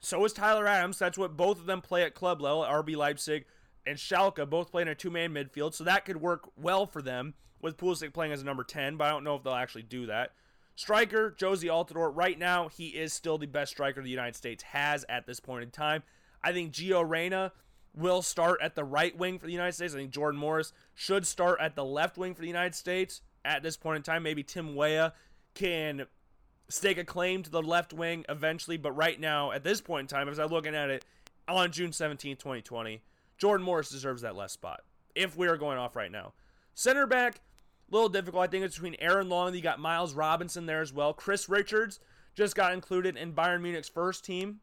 So 0.00 0.24
is 0.24 0.32
Tyler 0.32 0.66
Adams. 0.66 0.98
That's 0.98 1.18
what 1.18 1.36
both 1.36 1.58
of 1.58 1.66
them 1.66 1.82
play 1.82 2.02
at 2.02 2.14
club 2.14 2.40
level. 2.40 2.62
RB 2.62 2.96
Leipzig 2.96 3.44
and 3.86 3.98
Schalke 3.98 4.48
both 4.48 4.70
play 4.70 4.82
in 4.82 4.88
a 4.88 4.94
two-man 4.94 5.32
midfield, 5.34 5.74
so 5.74 5.84
that 5.84 6.04
could 6.04 6.20
work 6.20 6.50
well 6.56 6.86
for 6.86 7.02
them 7.02 7.34
with 7.60 7.76
Pulisic 7.76 8.14
playing 8.14 8.32
as 8.32 8.40
a 8.40 8.44
number 8.44 8.64
10, 8.64 8.96
but 8.96 9.04
I 9.04 9.10
don't 9.10 9.24
know 9.24 9.36
if 9.36 9.42
they'll 9.42 9.52
actually 9.52 9.82
do 9.82 10.06
that. 10.06 10.32
Striker, 10.76 11.34
Jozy 11.38 11.68
Altidore, 11.68 12.10
right 12.14 12.38
now, 12.38 12.68
he 12.68 12.88
is 12.88 13.12
still 13.12 13.36
the 13.36 13.46
best 13.46 13.72
striker 13.72 14.02
the 14.02 14.08
United 14.08 14.36
States 14.36 14.62
has 14.62 15.04
at 15.10 15.26
this 15.26 15.38
point 15.40 15.62
in 15.62 15.70
time. 15.70 16.02
I 16.42 16.52
think 16.52 16.72
Gio 16.72 17.08
Reyna 17.08 17.52
will 17.94 18.22
start 18.22 18.60
at 18.62 18.74
the 18.74 18.84
right 18.84 19.16
wing 19.16 19.38
for 19.38 19.46
the 19.46 19.52
United 19.52 19.72
States. 19.72 19.94
I 19.94 19.98
think 19.98 20.10
Jordan 20.10 20.40
Morris 20.40 20.72
should 20.94 21.26
start 21.26 21.60
at 21.60 21.74
the 21.74 21.84
left 21.84 22.16
wing 22.16 22.34
for 22.34 22.40
the 22.40 22.46
United 22.46 22.74
States 22.74 23.22
at 23.44 23.62
this 23.62 23.76
point 23.76 23.96
in 23.96 24.02
time. 24.02 24.22
Maybe 24.22 24.42
Tim 24.42 24.74
Weah 24.74 25.12
can 25.54 26.06
stake 26.68 26.98
a 26.98 27.04
claim 27.04 27.42
to 27.42 27.50
the 27.50 27.62
left 27.62 27.92
wing 27.92 28.24
eventually, 28.28 28.76
but 28.76 28.92
right 28.92 29.18
now, 29.18 29.50
at 29.50 29.64
this 29.64 29.80
point 29.80 30.02
in 30.10 30.16
time, 30.16 30.28
as 30.28 30.38
I'm 30.38 30.48
looking 30.48 30.74
at 30.74 30.90
it 30.90 31.04
on 31.48 31.72
June 31.72 31.92
17, 31.92 32.36
2020, 32.36 33.02
Jordan 33.38 33.64
Morris 33.64 33.90
deserves 33.90 34.22
that 34.22 34.36
left 34.36 34.52
spot 34.52 34.82
if 35.14 35.36
we 35.36 35.48
are 35.48 35.56
going 35.56 35.78
off 35.78 35.96
right 35.96 36.12
now. 36.12 36.32
Center 36.74 37.06
back, 37.06 37.40
a 37.90 37.94
little 37.94 38.08
difficult. 38.08 38.44
I 38.44 38.46
think 38.46 38.64
it's 38.64 38.76
between 38.76 38.96
Aaron 39.00 39.28
Long. 39.28 39.54
You 39.54 39.60
got 39.60 39.80
Miles 39.80 40.14
Robinson 40.14 40.66
there 40.66 40.80
as 40.80 40.92
well. 40.92 41.12
Chris 41.12 41.48
Richards 41.48 41.98
just 42.34 42.54
got 42.54 42.72
included 42.72 43.16
in 43.16 43.32
Bayern 43.32 43.60
Munich's 43.60 43.88
first 43.88 44.24
team, 44.24 44.60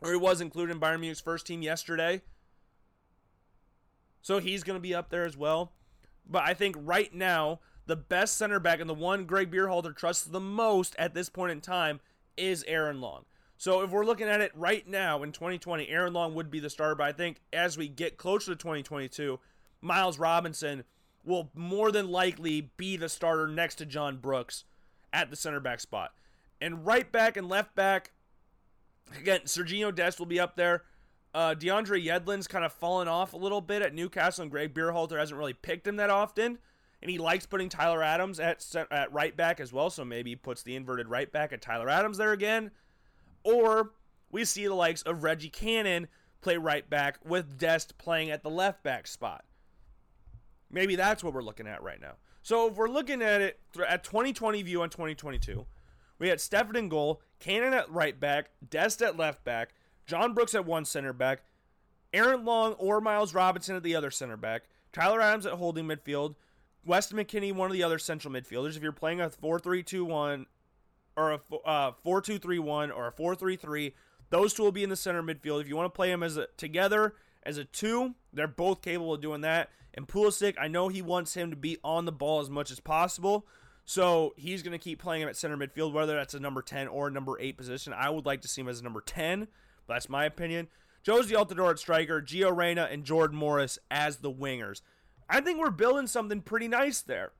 or 0.00 0.10
he 0.10 0.16
was 0.16 0.40
included 0.40 0.72
in 0.72 0.80
Bayern 0.80 1.00
Munich's 1.00 1.20
first 1.20 1.46
team 1.46 1.62
yesterday. 1.62 2.22
So 4.22 4.38
he's 4.38 4.64
going 4.64 4.76
to 4.76 4.82
be 4.82 4.94
up 4.94 5.10
there 5.10 5.24
as 5.24 5.36
well. 5.36 5.72
But 6.28 6.44
I 6.44 6.54
think 6.54 6.76
right 6.78 7.12
now, 7.14 7.60
the 7.86 7.96
best 7.96 8.36
center 8.36 8.60
back 8.60 8.80
and 8.80 8.88
the 8.88 8.94
one 8.94 9.24
Greg 9.24 9.50
Berhalter 9.50 9.96
trusts 9.96 10.24
the 10.24 10.40
most 10.40 10.94
at 10.98 11.14
this 11.14 11.28
point 11.28 11.52
in 11.52 11.60
time 11.60 12.00
is 12.36 12.64
Aaron 12.68 13.00
Long. 13.00 13.24
So 13.56 13.80
if 13.80 13.90
we're 13.90 14.04
looking 14.04 14.28
at 14.28 14.40
it 14.40 14.52
right 14.54 14.86
now 14.86 15.22
in 15.22 15.32
2020, 15.32 15.88
Aaron 15.88 16.12
Long 16.12 16.34
would 16.34 16.50
be 16.50 16.60
the 16.60 16.70
starter. 16.70 16.94
But 16.94 17.08
I 17.08 17.12
think 17.12 17.40
as 17.52 17.76
we 17.76 17.88
get 17.88 18.18
closer 18.18 18.52
to 18.52 18.56
2022, 18.56 19.40
Miles 19.80 20.18
Robinson 20.18 20.84
will 21.24 21.50
more 21.54 21.90
than 21.90 22.10
likely 22.10 22.70
be 22.76 22.96
the 22.96 23.08
starter 23.08 23.48
next 23.48 23.76
to 23.76 23.86
John 23.86 24.18
Brooks 24.18 24.64
at 25.12 25.30
the 25.30 25.36
center 25.36 25.60
back 25.60 25.80
spot. 25.80 26.12
And 26.60 26.86
right 26.86 27.10
back 27.10 27.36
and 27.36 27.48
left 27.48 27.74
back, 27.74 28.12
again, 29.18 29.40
Serginho 29.44 29.94
Dest 29.94 30.18
will 30.18 30.26
be 30.26 30.40
up 30.40 30.56
there. 30.56 30.82
Uh, 31.34 31.54
DeAndre 31.54 32.04
Yedlin's 32.04 32.48
kind 32.48 32.64
of 32.64 32.72
fallen 32.72 33.06
off 33.06 33.32
a 33.32 33.36
little 33.36 33.60
bit 33.60 33.82
at 33.82 33.94
Newcastle, 33.94 34.42
and 34.42 34.50
Greg 34.50 34.74
Berhalter 34.74 35.18
hasn't 35.18 35.38
really 35.38 35.52
picked 35.52 35.86
him 35.86 35.96
that 35.96 36.10
often. 36.10 36.58
And 37.00 37.10
he 37.10 37.18
likes 37.18 37.46
putting 37.46 37.68
Tyler 37.68 38.02
Adams 38.02 38.40
at 38.40 38.64
at 38.90 39.12
right 39.12 39.36
back 39.36 39.60
as 39.60 39.72
well, 39.72 39.88
so 39.88 40.04
maybe 40.04 40.30
he 40.30 40.36
puts 40.36 40.62
the 40.62 40.74
inverted 40.74 41.06
right 41.08 41.30
back 41.30 41.52
at 41.52 41.62
Tyler 41.62 41.88
Adams 41.88 42.18
there 42.18 42.32
again. 42.32 42.72
Or 43.44 43.92
we 44.32 44.44
see 44.44 44.66
the 44.66 44.74
likes 44.74 45.02
of 45.02 45.22
Reggie 45.22 45.48
Cannon 45.48 46.08
play 46.40 46.56
right 46.56 46.88
back 46.88 47.18
with 47.24 47.58
Dest 47.58 47.98
playing 47.98 48.30
at 48.30 48.42
the 48.42 48.50
left 48.50 48.82
back 48.82 49.06
spot. 49.06 49.44
Maybe 50.70 50.96
that's 50.96 51.22
what 51.22 51.34
we're 51.34 51.42
looking 51.42 51.66
at 51.66 51.82
right 51.82 52.00
now. 52.00 52.14
So 52.42 52.68
if 52.68 52.76
we're 52.76 52.88
looking 52.88 53.22
at 53.22 53.40
it 53.40 53.60
at 53.86 54.04
2020 54.04 54.62
view 54.62 54.82
on 54.82 54.90
2022, 54.90 55.66
we 56.18 56.28
had 56.28 56.38
Steffen 56.38 56.76
in 56.76 56.88
goal, 56.88 57.20
Cannon 57.38 57.74
at 57.74 57.90
right 57.90 58.18
back, 58.18 58.50
Dest 58.68 59.02
at 59.02 59.16
left 59.16 59.44
back, 59.44 59.74
John 60.06 60.34
Brooks 60.34 60.54
at 60.54 60.66
one 60.66 60.84
center 60.84 61.12
back, 61.12 61.42
Aaron 62.12 62.44
Long 62.44 62.72
or 62.74 63.00
Miles 63.00 63.34
Robinson 63.34 63.76
at 63.76 63.82
the 63.82 63.94
other 63.94 64.10
center 64.10 64.36
back, 64.36 64.64
Tyler 64.92 65.20
Adams 65.20 65.46
at 65.46 65.54
holding 65.54 65.86
midfield, 65.86 66.34
Weston 66.84 67.18
McKennie, 67.18 67.54
one 67.54 67.70
of 67.70 67.74
the 67.74 67.82
other 67.82 67.98
central 67.98 68.32
midfielders. 68.32 68.76
If 68.76 68.82
you're 68.82 68.92
playing 68.92 69.20
a 69.20 69.28
4-3-2-1 69.28 70.46
or 71.16 71.32
a 71.32 71.40
uh, 71.66 71.92
4-2-3-1 72.04 72.96
or 72.96 73.08
a 73.08 73.12
4-3-3, 73.12 73.92
those 74.30 74.54
two 74.54 74.62
will 74.62 74.72
be 74.72 74.82
in 74.82 74.90
the 74.90 74.96
center 74.96 75.22
midfield. 75.22 75.60
If 75.60 75.68
you 75.68 75.76
want 75.76 75.92
to 75.92 75.96
play 75.96 76.10
them 76.10 76.22
as 76.22 76.36
a 76.36 76.46
together 76.56 77.14
as 77.42 77.58
a 77.58 77.64
two, 77.64 78.14
they're 78.32 78.46
both 78.46 78.82
capable 78.82 79.14
of 79.14 79.20
doing 79.20 79.42
that. 79.42 79.70
And 79.94 80.06
Pulisic, 80.06 80.54
I 80.60 80.68
know 80.68 80.88
he 80.88 81.02
wants 81.02 81.34
him 81.34 81.50
to 81.50 81.56
be 81.56 81.78
on 81.82 82.04
the 82.04 82.12
ball 82.12 82.40
as 82.40 82.50
much 82.50 82.70
as 82.70 82.78
possible. 82.78 83.46
So 83.88 84.34
he's 84.36 84.62
going 84.62 84.72
to 84.72 84.78
keep 84.78 85.00
playing 85.00 85.22
him 85.22 85.30
at 85.30 85.36
center 85.38 85.56
midfield, 85.56 85.94
whether 85.94 86.14
that's 86.14 86.34
a 86.34 86.38
number 86.38 86.60
10 86.60 86.88
or 86.88 87.08
a 87.08 87.10
number 87.10 87.40
8 87.40 87.56
position. 87.56 87.94
I 87.94 88.10
would 88.10 88.26
like 88.26 88.42
to 88.42 88.48
see 88.48 88.60
him 88.60 88.68
as 88.68 88.80
a 88.80 88.84
number 88.84 89.00
10, 89.00 89.48
but 89.86 89.94
that's 89.94 90.10
my 90.10 90.26
opinion. 90.26 90.68
Jozy 91.02 91.30
Altidore 91.30 91.70
at 91.70 91.78
striker, 91.78 92.20
Gio 92.20 92.54
Reyna 92.54 92.86
and 92.92 93.02
Jordan 93.02 93.38
Morris 93.38 93.78
as 93.90 94.18
the 94.18 94.30
wingers. 94.30 94.82
I 95.26 95.40
think 95.40 95.58
we're 95.58 95.70
building 95.70 96.06
something 96.06 96.42
pretty 96.42 96.68
nice 96.68 97.00
there. 97.00 97.32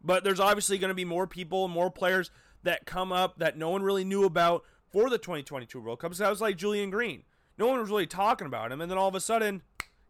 But 0.00 0.22
there's 0.22 0.38
obviously 0.38 0.78
going 0.78 0.90
to 0.90 0.94
be 0.94 1.04
more 1.04 1.26
people, 1.26 1.66
more 1.66 1.90
players 1.90 2.30
that 2.62 2.86
come 2.86 3.10
up 3.10 3.40
that 3.40 3.58
no 3.58 3.70
one 3.70 3.82
really 3.82 4.04
knew 4.04 4.22
about 4.22 4.62
for 4.92 5.10
the 5.10 5.18
2022 5.18 5.80
World 5.80 5.98
Cup. 5.98 6.14
So 6.14 6.22
that 6.22 6.30
was 6.30 6.40
like 6.40 6.56
Julian 6.56 6.90
Green. 6.90 7.24
No 7.58 7.66
one 7.66 7.80
was 7.80 7.90
really 7.90 8.06
talking 8.06 8.46
about 8.46 8.70
him, 8.70 8.80
and 8.80 8.88
then 8.88 8.98
all 8.98 9.08
of 9.08 9.16
a 9.16 9.20
sudden, 9.20 9.62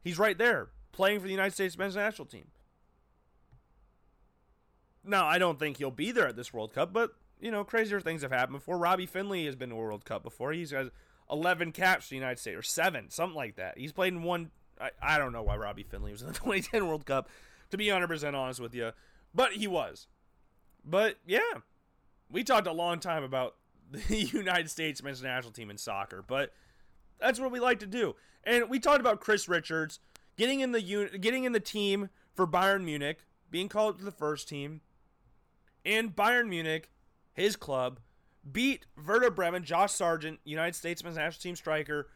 he's 0.02 0.18
right 0.18 0.36
there 0.36 0.68
playing 0.92 1.20
for 1.20 1.24
the 1.24 1.32
United 1.32 1.54
States 1.54 1.78
men's 1.78 1.96
national 1.96 2.26
team. 2.26 2.48
Now, 5.06 5.26
I 5.26 5.38
don't 5.38 5.58
think 5.58 5.76
he'll 5.76 5.90
be 5.90 6.12
there 6.12 6.28
at 6.28 6.36
this 6.36 6.52
World 6.52 6.72
Cup, 6.72 6.92
but 6.92 7.12
you 7.40 7.50
know, 7.50 7.64
crazier 7.64 8.00
things 8.00 8.22
have 8.22 8.32
happened 8.32 8.58
before. 8.58 8.78
Robbie 8.78 9.06
Findley 9.06 9.44
has 9.46 9.56
been 9.56 9.70
to 9.70 9.74
a 9.74 9.78
World 9.78 10.04
Cup 10.04 10.22
before. 10.22 10.52
He's 10.52 10.72
got 10.72 10.86
11 11.30 11.72
caps 11.72 12.06
for 12.06 12.10
the 12.10 12.16
United 12.16 12.38
States, 12.38 12.56
or 12.56 12.62
seven, 12.62 13.10
something 13.10 13.36
like 13.36 13.56
that. 13.56 13.78
He's 13.78 13.92
played 13.92 14.12
in 14.12 14.22
one. 14.22 14.50
I, 14.80 14.90
I 15.02 15.18
don't 15.18 15.32
know 15.32 15.42
why 15.42 15.56
Robbie 15.56 15.82
Findley 15.82 16.12
was 16.12 16.22
in 16.22 16.28
the 16.28 16.34
2010 16.38 16.86
World 16.86 17.06
Cup, 17.06 17.28
to 17.70 17.76
be 17.76 17.86
100% 17.86 18.34
honest 18.34 18.60
with 18.60 18.74
you, 18.74 18.92
but 19.34 19.52
he 19.52 19.66
was. 19.66 20.06
But 20.84 21.16
yeah, 21.26 21.40
we 22.30 22.44
talked 22.44 22.66
a 22.66 22.72
long 22.72 22.98
time 22.98 23.22
about 23.22 23.56
the 23.90 24.16
United 24.16 24.70
States 24.70 25.02
men's 25.02 25.22
national 25.22 25.52
team 25.52 25.70
in 25.70 25.78
soccer, 25.78 26.24
but 26.26 26.52
that's 27.20 27.40
what 27.40 27.50
we 27.50 27.60
like 27.60 27.80
to 27.80 27.86
do. 27.86 28.16
And 28.42 28.68
we 28.68 28.78
talked 28.78 29.00
about 29.00 29.20
Chris 29.20 29.48
Richards 29.48 30.00
getting 30.36 30.60
in 30.60 30.72
the 30.72 30.80
un- 30.80 31.20
getting 31.20 31.44
in 31.44 31.52
the 31.52 31.60
team 31.60 32.10
for 32.32 32.46
Bayern 32.46 32.84
Munich, 32.84 33.24
being 33.50 33.68
called 33.68 33.98
to 33.98 34.04
the 34.04 34.10
first 34.10 34.48
team, 34.48 34.80
and 35.84 36.14
Bayern 36.14 36.48
Munich, 36.48 36.90
his 37.32 37.56
club, 37.56 38.00
beat 38.50 38.86
Werder 39.06 39.30
Bremen, 39.30 39.64
Josh 39.64 39.92
Sargent, 39.92 40.40
United 40.44 40.74
States 40.74 41.02
men's 41.02 41.16
national 41.16 41.40
team 41.40 41.56
striker, 41.56 42.08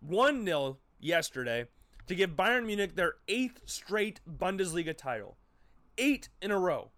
1 0.00 0.44
0 0.44 0.78
yesterday 1.00 1.66
to 2.06 2.14
give 2.14 2.30
Bayern 2.30 2.66
Munich 2.66 2.94
their 2.94 3.14
eighth 3.28 3.60
straight 3.66 4.20
Bundesliga 4.28 4.96
title. 4.96 5.36
Eight 5.98 6.28
in 6.40 6.50
a 6.50 6.58
row. 6.58 6.90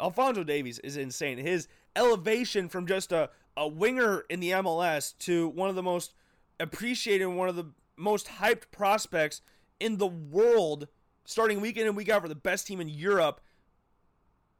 Alphonso 0.00 0.42
Davies 0.42 0.80
is 0.80 0.96
insane. 0.96 1.38
His 1.38 1.68
elevation 1.94 2.68
from 2.68 2.88
just 2.88 3.12
a, 3.12 3.30
a 3.56 3.68
winger 3.68 4.24
in 4.28 4.40
the 4.40 4.50
MLS 4.50 5.16
to 5.18 5.46
one 5.46 5.70
of 5.70 5.76
the 5.76 5.82
most 5.84 6.14
appreciated, 6.58 7.26
one 7.26 7.48
of 7.48 7.54
the 7.54 7.66
most 7.96 8.26
hyped 8.26 8.72
prospects 8.72 9.42
in 9.80 9.98
the 9.98 10.06
world, 10.06 10.88
starting 11.24 11.60
week 11.60 11.76
in 11.76 11.86
and 11.86 11.96
week 11.96 12.08
out 12.08 12.22
for 12.22 12.28
the 12.28 12.34
best 12.34 12.66
team 12.66 12.80
in 12.80 12.88
Europe, 12.88 13.40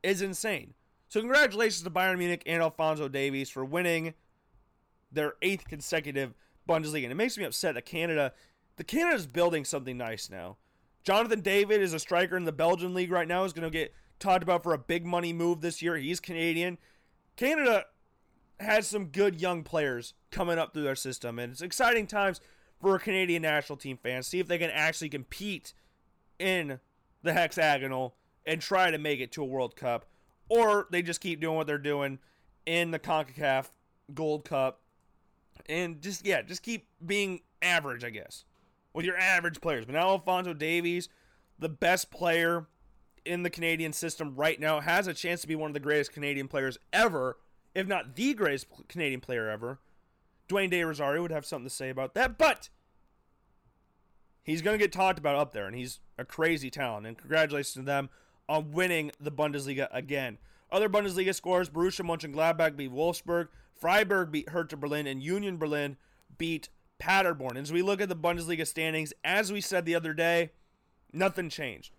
is 0.02 0.22
insane. 0.22 0.74
So 1.09 1.20
congratulations 1.20 1.83
to 1.83 1.90
Bayern 1.90 2.18
Munich 2.18 2.42
and 2.46 2.62
Alphonso 2.62 3.09
Davies 3.09 3.50
for 3.50 3.64
winning 3.64 4.14
their 5.11 5.35
eighth 5.42 5.66
consecutive 5.66 6.35
Bundesliga. 6.68 7.04
And 7.04 7.12
it 7.12 7.16
makes 7.16 7.38
me 7.38 7.44
upset 7.44 7.74
that 7.74 7.87
Canada, 7.87 8.33
the 8.76 8.85
Canada's 8.85 9.26
building 9.26 9.64
something 9.64 9.96
nice 9.96 10.28
now. 10.31 10.59
Jonathan 11.02 11.40
David 11.40 11.81
is 11.81 11.94
a 11.94 11.98
striker 11.98 12.37
in 12.37 12.44
the 12.44 12.52
Belgian 12.52 12.92
league 12.92 13.11
right 13.11 13.26
now. 13.26 13.44
Is 13.44 13.54
going 13.54 13.64
to 13.64 13.70
get 13.70 13.94
talked 14.18 14.42
about 14.42 14.62
for 14.62 14.74
a 14.74 14.78
big 14.78 15.07
money 15.07 15.33
move 15.33 15.62
this 15.62 15.81
year. 15.81 15.96
He's 15.96 16.20
Canadian. 16.20 16.76
Canada 17.37 17.87
has 18.61 18.87
some 18.87 19.07
good 19.07 19.40
young 19.40 19.62
players 19.62 20.12
coming 20.31 20.59
up 20.59 20.74
through 20.74 20.83
their 20.83 20.96
system, 20.96 21.38
and 21.38 21.52
it's 21.52 21.62
exciting 21.62 22.07
times 22.07 22.40
for 22.81 22.97
a 22.97 22.99
Canadian 22.99 23.43
national 23.43 23.77
team 23.77 23.97
fans. 23.97 24.27
See 24.27 24.41
if 24.41 24.47
they 24.47 24.59
can 24.59 24.71
actually 24.71 25.09
compete 25.09 25.73
in 26.38 26.81
the 27.23 27.33
hexagonal 27.33 28.14
and 28.47 28.61
try 28.61 28.91
to 28.91 28.99
make 28.99 29.21
it 29.21 29.33
to 29.33 29.43
a 29.43 29.47
World 29.47 29.77
Cup, 29.77 30.07
or 30.49 30.87
they 30.91 31.03
just 31.03 31.21
keep 31.21 31.41
doing 31.41 31.57
what 31.57 31.67
they're 31.67 31.79
doing 31.79 32.19
in 32.67 32.91
the 32.91 32.99
CONCACAF 32.99 33.67
Gold 34.14 34.45
Cup, 34.45 34.81
and 35.69 36.01
just 36.01 36.25
yeah, 36.25 36.43
just 36.43 36.62
keep 36.62 36.87
being 37.05 37.41
average, 37.61 38.05
I 38.05 38.11
guess, 38.11 38.45
with 38.95 39.05
your 39.05 39.19
average 39.19 39.61
players. 39.61 39.85
But 39.85 39.95
now 39.95 40.09
Alphonso 40.09 40.55
Davies, 40.55 41.09
the 41.59 41.69
best 41.69 42.11
player 42.11 42.67
in 43.25 43.43
the 43.43 43.51
Canadian 43.51 43.93
system 43.93 44.35
right 44.37 44.59
now, 44.59 44.81
has 44.81 45.07
a 45.07 45.14
chance 45.14 45.41
to 45.43 45.49
be 45.49 45.57
one 45.57 45.69
of 45.69 45.75
the 45.75 45.81
greatest 45.81 46.12
Canadian 46.12 46.49
players 46.49 46.79
ever 46.93 47.37
if 47.79 47.87
not 47.87 48.17
the 48.17 48.35
greatest 48.35 48.67
Canadian 48.88 49.21
player 49.21 49.49
ever. 49.49 49.79
Dwayne 50.48 50.70
De 50.70 50.82
Rosario 50.82 51.22
would 51.22 51.30
have 51.30 51.46
something 51.46 51.68
to 51.68 51.74
say 51.74 51.90
about 51.90 52.14
that, 52.14 52.38
but 52.38 52.68
he's 54.42 54.62
going 54.62 54.78
to 54.78 54.82
get 54.82 54.92
talked 54.92 55.18
about 55.18 55.37
up 55.37 55.52
there, 55.52 55.66
and 55.66 55.76
he's 55.76 56.00
a 56.16 56.24
crazy 56.24 56.70
talent. 56.70 57.06
And 57.06 57.16
congratulations 57.16 57.74
to 57.74 57.82
them 57.82 58.08
on 58.48 58.72
winning 58.72 59.12
the 59.20 59.30
Bundesliga 59.30 59.88
again. 59.92 60.38
Other 60.70 60.88
Bundesliga 60.88 61.34
scores: 61.34 61.70
Borussia 61.70 62.04
Mönchengladbach 62.04 62.76
beat 62.76 62.92
Wolfsburg, 62.92 63.48
Freiburg 63.74 64.32
beat 64.32 64.48
Hertha 64.50 64.76
Berlin, 64.76 65.06
and 65.06 65.22
Union 65.22 65.58
Berlin 65.58 65.96
beat 66.37 66.68
Paderborn. 66.98 67.56
As 67.56 67.72
we 67.72 67.82
look 67.82 68.00
at 68.00 68.08
the 68.08 68.16
Bundesliga 68.16 68.66
standings, 68.66 69.12
as 69.22 69.52
we 69.52 69.61
said 69.61 69.84
the 69.84 69.94
other 69.94 70.12
day, 70.12 70.50
nothing 71.12 71.48
changed. 71.48 71.92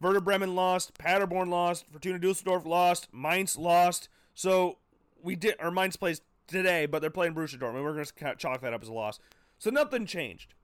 Werder 0.00 0.20
Bremen 0.20 0.54
lost, 0.54 0.96
Paderborn 0.96 1.48
lost, 1.48 1.86
Fortuna 1.90 2.18
Dusseldorf 2.18 2.64
lost, 2.64 3.08
Mainz 3.12 3.56
lost. 3.58 4.08
So 4.34 4.78
we 5.20 5.34
did 5.34 5.56
our 5.58 5.70
Mainz 5.72 5.96
plays 5.96 6.20
today, 6.48 6.86
but 6.86 7.00
they're 7.00 7.10
playing 7.10 7.34
Borussia 7.34 7.58
Dortmund. 7.58 7.84
We're 7.84 7.92
going 7.92 8.04
to 8.04 8.34
chalk 8.36 8.60
that 8.62 8.74
up 8.74 8.82
as 8.82 8.88
a 8.88 8.92
loss. 8.92 9.20
So 9.58 9.70
nothing 9.70 10.06
changed. 10.06 10.54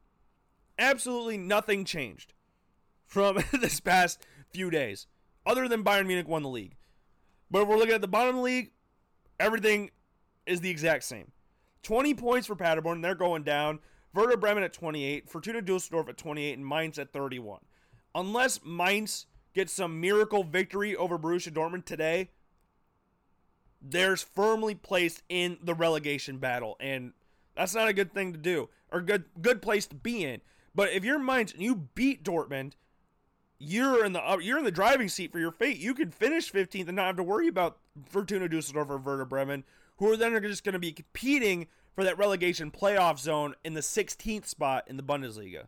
Absolutely 0.78 1.38
nothing 1.38 1.84
changed 1.84 2.32
from 3.06 3.38
this 3.52 3.78
past 3.78 4.26
few 4.50 4.70
days, 4.70 5.06
other 5.46 5.68
than 5.68 5.84
Bayern 5.84 6.06
Munich 6.06 6.26
won 6.26 6.42
the 6.42 6.48
league. 6.48 6.76
But 7.50 7.62
if 7.62 7.68
we're 7.68 7.76
looking 7.76 7.94
at 7.94 8.00
the 8.00 8.08
bottom 8.08 8.30
of 8.30 8.36
the 8.36 8.42
league, 8.42 8.72
everything 9.38 9.90
is 10.46 10.60
the 10.60 10.70
exact 10.70 11.04
same. 11.04 11.30
20 11.82 12.14
points 12.14 12.46
for 12.46 12.56
Paderborn, 12.56 13.02
they're 13.02 13.14
going 13.14 13.42
down. 13.42 13.78
Werder 14.14 14.36
Bremen 14.36 14.64
at 14.64 14.72
28, 14.72 15.28
Fortuna 15.28 15.60
Dusseldorf 15.60 16.08
at 16.08 16.16
28, 16.16 16.56
and 16.56 16.66
Mainz 16.66 16.98
at 16.98 17.12
31. 17.12 17.60
Unless 18.14 18.64
Mainz 18.64 19.26
gets 19.54 19.72
some 19.72 20.00
miracle 20.00 20.44
victory 20.44 20.96
over 20.96 21.18
Borussia 21.18 21.52
Dortmund 21.52 21.84
today, 21.84 22.30
there's 23.84 24.22
firmly 24.22 24.74
placed 24.74 25.22
in 25.28 25.58
the 25.62 25.74
relegation 25.74 26.38
battle, 26.38 26.76
and 26.80 27.12
that's 27.54 27.74
not 27.74 27.88
a 27.88 27.92
good 27.92 28.12
thing 28.12 28.32
to 28.32 28.38
do 28.38 28.70
or 28.90 29.00
good 29.00 29.24
good 29.40 29.60
place 29.60 29.86
to 29.86 29.94
be 29.94 30.24
in. 30.24 30.40
But 30.74 30.92
if 30.92 31.04
you're 31.04 31.18
Mainz 31.18 31.52
and 31.52 31.62
you 31.62 31.88
beat 31.94 32.24
Dortmund, 32.24 32.72
you're 33.58 34.04
in 34.04 34.12
the 34.12 34.26
uh, 34.28 34.38
you're 34.38 34.58
in 34.58 34.64
the 34.64 34.70
driving 34.70 35.08
seat 35.08 35.30
for 35.30 35.38
your 35.38 35.52
fate. 35.52 35.76
You 35.76 35.94
can 35.94 36.10
finish 36.10 36.50
15th 36.50 36.88
and 36.88 36.96
not 36.96 37.06
have 37.06 37.16
to 37.16 37.22
worry 37.22 37.46
about 37.46 37.78
Fortuna 38.08 38.48
Dusseldorf 38.48 38.88
or 38.88 38.98
Werder 38.98 39.24
Bremen, 39.26 39.64
who 39.98 40.10
are 40.10 40.16
then 40.16 40.40
just 40.42 40.64
going 40.64 40.72
to 40.72 40.78
be 40.78 40.92
competing 40.92 41.66
for 41.94 42.02
that 42.02 42.18
relegation 42.18 42.70
playoff 42.70 43.18
zone 43.18 43.54
in 43.64 43.74
the 43.74 43.80
16th 43.80 44.46
spot 44.46 44.84
in 44.88 44.96
the 44.96 45.02
Bundesliga. 45.02 45.66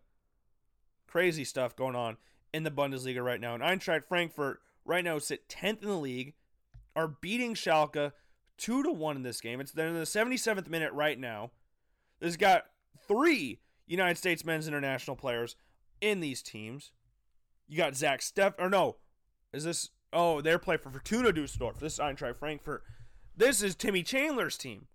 Crazy 1.07 1.45
stuff 1.45 1.77
going 1.77 1.95
on 1.95 2.17
in 2.53 2.65
the 2.65 2.71
Bundesliga 2.71 3.23
right 3.25 3.41
now. 3.41 3.55
And 3.55 3.63
Eintracht 3.63 4.05
Frankfurt 4.05 4.61
right 4.85 5.05
now 5.05 5.19
sit 5.19 5.49
10th 5.49 5.83
in 5.83 5.89
the 5.89 5.97
league 5.97 6.35
are 6.97 7.07
beating 7.21 7.55
Schalke 7.55 8.13
two 8.57 8.83
to 8.83 8.91
one 8.91 9.17
in 9.17 9.23
this 9.23 9.41
game. 9.41 9.61
It's 9.61 9.71
they're 9.71 9.89
in 9.89 9.95
the 9.95 10.01
77th 10.01 10.69
minute 10.69 10.93
right 10.93 11.19
now. 11.19 11.51
There's 12.19 12.37
got 12.37 12.65
three 13.07 13.61
United 13.87 14.17
States 14.17 14.45
men's 14.45 14.67
international 14.67 15.17
players 15.17 15.55
in 16.01 16.21
these 16.21 16.43
teams. 16.43 16.93
You 17.69 17.77
got 17.77 17.97
Zach 17.97 18.21
Steff 18.21 18.55
or 18.59 18.71
no, 18.71 18.97
is 19.53 19.65
this? 19.65 19.91
Oh, 20.13 20.41
they're 20.41 20.59
playing 20.59 20.81
for 20.81 20.91
Fortuna 20.91 21.33
Dusseldorf. 21.33 21.79
This 21.79 21.95
is 21.95 21.99
Eintracht 21.99 22.37
Frankfurt. 22.37 22.83
This 23.37 23.63
is 23.63 23.75
Timmy 23.75 24.03
Chandler's 24.03 24.57
team. 24.57 24.87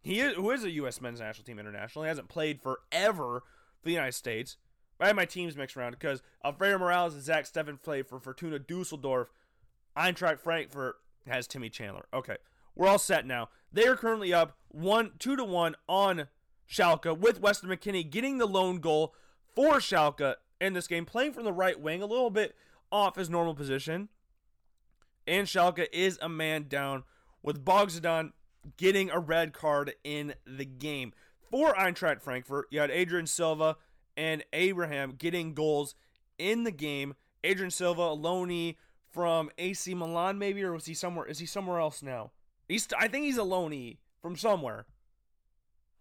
He 0.00 0.20
is 0.20 0.34
who 0.34 0.50
is 0.50 0.64
a 0.64 0.70
U.S. 0.70 1.00
men's 1.00 1.20
national 1.20 1.44
team 1.44 1.58
international. 1.58 2.04
He 2.04 2.08
hasn't 2.08 2.28
played 2.28 2.62
forever 2.62 3.42
for 3.82 3.84
the 3.84 3.92
United 3.92 4.14
States. 4.14 4.56
I 4.98 5.08
had 5.08 5.16
my 5.16 5.24
teams 5.24 5.56
mixed 5.56 5.76
around 5.76 5.92
because 5.92 6.22
Alfredo 6.44 6.78
Morales 6.78 7.14
and 7.14 7.22
Zach 7.22 7.44
Steffen 7.44 7.82
played 7.82 8.06
for 8.06 8.20
Fortuna 8.20 8.58
Dusseldorf. 8.58 9.28
Eintracht 9.96 10.40
Frankfurt 10.40 10.96
has 11.26 11.46
Timmy 11.46 11.68
Chandler. 11.68 12.06
Okay, 12.12 12.36
we're 12.74 12.88
all 12.88 12.98
set 12.98 13.26
now. 13.26 13.48
They 13.72 13.86
are 13.86 13.96
currently 13.96 14.32
up 14.32 14.56
one, 14.68 15.12
two 15.18 15.36
to 15.36 15.44
one 15.44 15.76
on 15.88 16.28
Schalke 16.68 17.18
with 17.18 17.40
Weston 17.40 17.68
McKennie 17.68 18.08
getting 18.08 18.38
the 18.38 18.46
lone 18.46 18.78
goal 18.78 19.14
for 19.54 19.76
Schalke 19.76 20.34
in 20.60 20.72
this 20.72 20.86
game, 20.86 21.04
playing 21.04 21.32
from 21.32 21.44
the 21.44 21.52
right 21.52 21.78
wing, 21.80 22.02
a 22.02 22.06
little 22.06 22.30
bit 22.30 22.54
off 22.92 23.16
his 23.16 23.30
normal 23.30 23.54
position. 23.54 24.08
And 25.26 25.46
Schalke 25.46 25.86
is 25.92 26.18
a 26.20 26.28
man 26.28 26.66
down 26.68 27.04
with 27.42 27.64
Bogdan 27.64 28.32
getting 28.76 29.10
a 29.10 29.18
red 29.18 29.52
card 29.52 29.94
in 30.04 30.34
the 30.46 30.64
game. 30.64 31.12
For 31.50 31.74
Eintracht 31.74 32.22
Frankfurt, 32.22 32.66
you 32.70 32.80
had 32.80 32.90
Adrian 32.90 33.26
Silva 33.26 33.76
and 34.16 34.44
Abraham 34.52 35.12
getting 35.12 35.54
goals 35.54 35.94
in 36.38 36.64
the 36.64 36.70
game. 36.70 37.14
Adrian 37.42 37.70
Silva, 37.70 38.02
Aloni, 38.02 38.76
from 39.12 39.50
AC 39.58 39.94
Milan, 39.94 40.38
maybe, 40.38 40.62
or 40.62 40.72
was 40.72 40.86
he 40.86 40.94
somewhere? 40.94 41.26
Is 41.26 41.38
he 41.38 41.46
somewhere 41.46 41.80
else 41.80 42.02
now? 42.02 42.30
He's 42.68 42.88
I 42.98 43.08
think 43.08 43.24
he's 43.24 43.38
a 43.38 43.42
loanee 43.42 43.98
from 44.22 44.36
somewhere, 44.36 44.86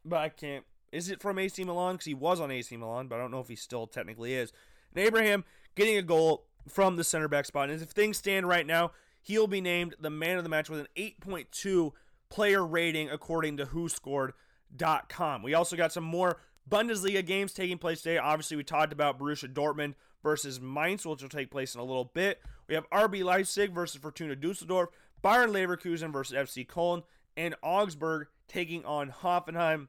but 0.05 0.19
I 0.19 0.29
can't. 0.29 0.65
Is 0.91 1.09
it 1.09 1.21
from 1.21 1.39
AC 1.39 1.63
Milan? 1.63 1.95
Because 1.95 2.05
he 2.05 2.13
was 2.13 2.39
on 2.39 2.51
AC 2.51 2.75
Milan, 2.77 3.07
but 3.07 3.15
I 3.15 3.19
don't 3.19 3.31
know 3.31 3.39
if 3.39 3.47
he 3.47 3.55
still 3.55 3.87
technically 3.87 4.33
is. 4.33 4.51
And 4.93 5.05
Abraham 5.05 5.43
getting 5.75 5.97
a 5.97 6.01
goal 6.01 6.45
from 6.67 6.95
the 6.95 7.03
center 7.03 7.27
back 7.27 7.45
spot. 7.45 7.69
And 7.69 7.81
if 7.81 7.89
things 7.89 8.17
stand 8.17 8.47
right 8.47 8.65
now, 8.65 8.91
he'll 9.21 9.47
be 9.47 9.61
named 9.61 9.95
the 9.99 10.09
man 10.09 10.37
of 10.37 10.43
the 10.43 10.49
match 10.49 10.69
with 10.69 10.79
an 10.79 10.87
8.2 10.95 11.91
player 12.29 12.65
rating 12.65 13.09
according 13.09 13.57
to 13.57 13.65
WhoScored.com. 13.65 15.43
We 15.43 15.53
also 15.53 15.75
got 15.75 15.91
some 15.91 16.03
more 16.03 16.39
Bundesliga 16.69 17.25
games 17.25 17.53
taking 17.53 17.77
place 17.77 18.01
today. 18.01 18.17
Obviously, 18.17 18.57
we 18.57 18.63
talked 18.63 18.93
about 18.93 19.19
Borussia 19.19 19.51
Dortmund 19.51 19.95
versus 20.23 20.59
Mainz, 20.59 21.05
which 21.05 21.21
will 21.21 21.29
take 21.29 21.51
place 21.51 21.73
in 21.73 21.81
a 21.81 21.83
little 21.83 22.11
bit. 22.13 22.41
We 22.69 22.75
have 22.75 22.89
RB 22.91 23.23
Leipzig 23.23 23.73
versus 23.73 23.99
Fortuna 23.99 24.35
Dusseldorf, 24.35 24.89
Bayern 25.23 25.49
Leverkusen 25.49 26.13
versus 26.13 26.37
FC 26.37 26.67
Köln, 26.67 27.01
and 27.35 27.55
Augsburg 27.63 28.27
taking 28.47 28.85
on 28.85 29.09
Hoffenheim. 29.09 29.87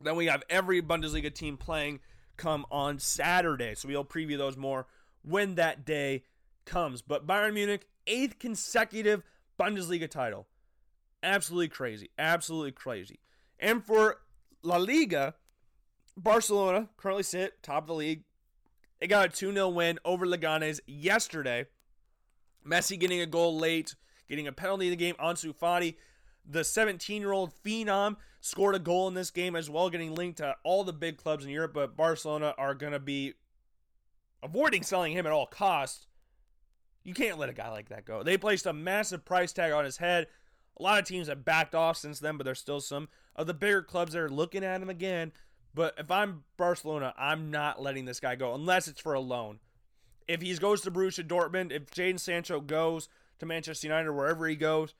Then 0.00 0.16
we 0.16 0.26
have 0.26 0.42
every 0.48 0.80
Bundesliga 0.80 1.32
team 1.32 1.58
playing 1.58 2.00
come 2.38 2.64
on 2.70 2.98
Saturday. 2.98 3.74
So 3.74 3.86
we'll 3.86 4.04
preview 4.04 4.38
those 4.38 4.56
more 4.56 4.86
when 5.22 5.56
that 5.56 5.84
day 5.84 6.24
comes. 6.64 7.02
But 7.02 7.26
Bayern 7.26 7.52
Munich, 7.52 7.86
eighth 8.06 8.38
consecutive 8.38 9.22
Bundesliga 9.60 10.08
title. 10.08 10.46
Absolutely 11.22 11.68
crazy. 11.68 12.08
Absolutely 12.18 12.72
crazy. 12.72 13.20
And 13.58 13.84
for 13.84 14.22
La 14.62 14.78
Liga, 14.78 15.34
Barcelona 16.16 16.88
currently 16.96 17.24
sit 17.24 17.62
top 17.62 17.82
of 17.82 17.88
the 17.88 17.94
league. 17.94 18.24
They 19.00 19.06
got 19.06 19.26
a 19.26 19.28
2 19.28 19.52
0 19.52 19.68
win 19.68 19.98
over 20.02 20.26
Leganes 20.26 20.80
yesterday. 20.86 21.66
Messi 22.66 22.98
getting 22.98 23.20
a 23.20 23.26
goal 23.26 23.58
late, 23.58 23.94
getting 24.28 24.46
a 24.46 24.52
penalty 24.52 24.86
in 24.86 24.90
the 24.90 24.96
game. 24.96 25.14
Ansu 25.20 25.54
Fati, 25.54 25.96
the 26.48 26.64
17 26.64 27.20
year 27.20 27.32
old 27.32 27.52
phenom, 27.64 28.16
scored 28.40 28.74
a 28.74 28.78
goal 28.78 29.08
in 29.08 29.14
this 29.14 29.30
game 29.30 29.56
as 29.56 29.68
well, 29.68 29.90
getting 29.90 30.14
linked 30.14 30.38
to 30.38 30.56
all 30.62 30.84
the 30.84 30.92
big 30.92 31.16
clubs 31.16 31.44
in 31.44 31.50
Europe. 31.50 31.74
But 31.74 31.96
Barcelona 31.96 32.54
are 32.58 32.74
going 32.74 32.92
to 32.92 33.00
be 33.00 33.34
avoiding 34.42 34.82
selling 34.82 35.12
him 35.12 35.26
at 35.26 35.32
all 35.32 35.46
costs. 35.46 36.06
You 37.02 37.14
can't 37.14 37.38
let 37.38 37.48
a 37.48 37.54
guy 37.54 37.70
like 37.70 37.88
that 37.88 38.04
go. 38.04 38.22
They 38.22 38.36
placed 38.36 38.66
a 38.66 38.72
massive 38.72 39.24
price 39.24 39.52
tag 39.52 39.72
on 39.72 39.84
his 39.84 39.96
head. 39.96 40.26
A 40.78 40.82
lot 40.82 40.98
of 40.98 41.06
teams 41.06 41.28
have 41.28 41.44
backed 41.44 41.74
off 41.74 41.96
since 41.96 42.20
then, 42.20 42.36
but 42.36 42.44
there's 42.44 42.58
still 42.58 42.80
some 42.80 43.08
of 43.36 43.46
the 43.46 43.54
bigger 43.54 43.82
clubs 43.82 44.12
that 44.12 44.20
are 44.20 44.30
looking 44.30 44.64
at 44.64 44.82
him 44.82 44.90
again. 44.90 45.32
But 45.74 45.94
if 45.98 46.10
I'm 46.10 46.44
Barcelona, 46.56 47.14
I'm 47.16 47.50
not 47.50 47.80
letting 47.80 48.04
this 48.04 48.20
guy 48.20 48.34
go 48.34 48.54
unless 48.54 48.88
it's 48.88 49.00
for 49.00 49.14
a 49.14 49.20
loan. 49.20 49.60
If 50.28 50.42
he 50.42 50.54
goes 50.56 50.80
to 50.82 50.90
Borussia 50.90 51.26
Dortmund, 51.26 51.72
if 51.72 51.90
Jadon 51.90 52.20
Sancho 52.20 52.60
goes 52.60 53.08
to 53.38 53.46
Manchester 53.46 53.86
United 53.86 54.12
wherever 54.12 54.46
he 54.46 54.56
goes, 54.56 54.94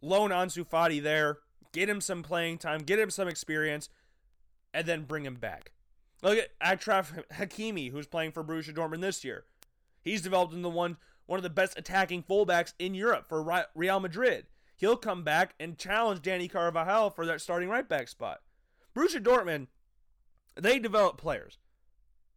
loan 0.00 0.30
Ansu 0.30 0.66
Fati 0.66 1.02
there, 1.02 1.38
get 1.72 1.88
him 1.88 2.00
some 2.00 2.22
playing 2.22 2.58
time, 2.58 2.80
get 2.80 2.98
him 2.98 3.10
some 3.10 3.28
experience, 3.28 3.88
and 4.72 4.86
then 4.86 5.04
bring 5.04 5.24
him 5.24 5.34
back. 5.36 5.72
Look 6.22 6.38
at 6.38 6.58
Achraf 6.60 7.24
Hakimi, 7.34 7.90
who's 7.90 8.06
playing 8.06 8.32
for 8.32 8.42
Borussia 8.42 8.74
Dortmund 8.74 9.00
this 9.00 9.24
year. 9.24 9.44
He's 10.02 10.22
developed 10.22 10.54
into 10.54 10.68
one 10.68 10.96
one 11.26 11.38
of 11.38 11.42
the 11.42 11.50
best 11.50 11.76
attacking 11.76 12.22
fullbacks 12.22 12.72
in 12.78 12.94
Europe 12.94 13.26
for 13.28 13.64
Real 13.74 14.00
Madrid. 14.00 14.46
He'll 14.76 14.96
come 14.96 15.24
back 15.24 15.54
and 15.58 15.76
challenge 15.76 16.20
Dani 16.20 16.50
Carvajal 16.50 17.10
for 17.10 17.26
that 17.26 17.40
starting 17.40 17.68
right 17.68 17.88
back 17.88 18.08
spot. 18.08 18.42
Borussia 18.94 19.20
Dortmund, 19.20 19.66
they 20.54 20.78
develop 20.78 21.16
players. 21.16 21.58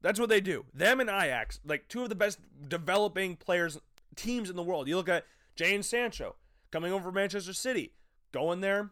That's 0.01 0.19
what 0.19 0.29
they 0.29 0.41
do. 0.41 0.65
Them 0.73 0.99
and 0.99 1.09
Ajax, 1.09 1.59
like 1.65 1.87
two 1.87 2.03
of 2.03 2.09
the 2.09 2.15
best 2.15 2.39
developing 2.67 3.35
players 3.35 3.77
teams 4.15 4.49
in 4.49 4.55
the 4.55 4.63
world. 4.63 4.87
You 4.87 4.95
look 4.95 5.09
at 5.09 5.25
Jadon 5.57 5.83
Sancho 5.83 6.35
coming 6.71 6.91
over 6.93 7.05
from 7.05 7.15
Manchester 7.15 7.53
City, 7.53 7.93
going 8.31 8.61
there, 8.61 8.91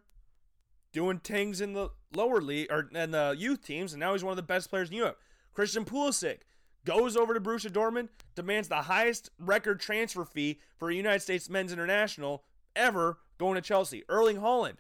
doing 0.92 1.20
things 1.20 1.62
in 1.62 1.74
the 1.74 1.90
lower 2.16 2.42
league 2.42 2.68
or 2.72 2.90
in 2.94 3.12
the 3.12 3.36
youth 3.38 3.66
teams, 3.66 3.94
and 3.94 4.00
now 4.00 4.14
he's 4.14 4.24
one 4.24 4.32
of 4.32 4.38
the 4.38 4.44
best 4.44 4.70
players 4.70 4.90
in 4.90 4.96
Europe. 4.96 5.20
Christian 5.54 5.86
Pulisic 5.86 6.40
goes 6.86 7.18
over 7.18 7.34
to 7.34 7.40
Borussia 7.40 7.70
Dortmund, 7.70 8.10
demands 8.36 8.68
the 8.68 8.84
highest 8.84 9.30
record 9.40 9.80
transfer 9.80 10.24
fee 10.26 10.60
for 10.78 10.90
a 10.90 10.96
United 10.96 11.22
States 11.22 11.50
men's 11.50 11.74
international 11.74 12.44
ever 12.76 13.20
going 13.38 13.56
to 13.56 13.62
Chelsea. 13.62 14.04
Erling 14.10 14.38
Haaland, 14.38 14.78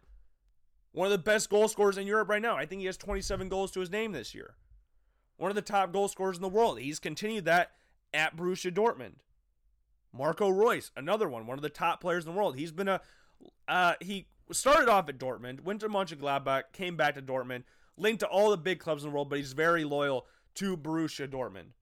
one 0.92 1.06
of 1.06 1.12
the 1.12 1.18
best 1.18 1.50
goal 1.50 1.68
scorers 1.68 1.98
in 1.98 2.08
Europe 2.08 2.30
right 2.30 2.42
now. 2.42 2.56
I 2.56 2.66
think 2.66 2.80
he 2.80 2.86
has 2.88 2.98
27 2.98 3.50
goals 3.50 3.72
to 3.72 3.80
his 3.80 3.92
name 3.92 4.12
this 4.12 4.34
year. 4.34 4.56
One 5.38 5.52
of 5.52 5.56
the 5.56 5.62
top 5.62 5.94
goal 5.94 6.08
scorers 6.08 6.36
in 6.36 6.42
the 6.42 6.50
world. 6.50 6.80
He's 6.80 7.00
continued 7.00 7.46
that 7.46 7.72
at 8.14 8.36
Borussia 8.36 8.72
Dortmund. 8.72 9.14
Marco 10.12 10.50
Reus, 10.50 10.92
another 10.96 11.30
one, 11.30 11.46
one 11.46 11.58
of 11.58 11.62
the 11.62 11.70
top 11.70 12.02
players 12.02 12.26
in 12.26 12.32
the 12.32 12.38
world. 12.38 12.56
He's 12.56 12.72
been 12.72 12.88
a 12.88 13.02
uh, 13.68 13.94
he 14.02 14.28
started 14.52 14.90
off 14.90 15.10
at 15.10 15.20
Dortmund, 15.20 15.62
went 15.62 15.82
to 15.82 15.90
Mönchengladbach, 15.90 16.64
came 16.74 16.96
back 16.96 17.16
to 17.16 17.22
Dortmund, 17.22 17.64
linked 17.98 18.22
to 18.22 18.28
all 18.28 18.50
the 18.50 18.58
big 18.58 18.80
clubs 18.80 19.04
in 19.04 19.10
the 19.10 19.14
world, 19.14 19.30
but 19.30 19.38
he's 19.38 19.54
very 19.54 19.84
loyal 19.84 20.26
to 20.56 20.76
Borussia 20.76 21.28
Dortmund. 21.28 21.74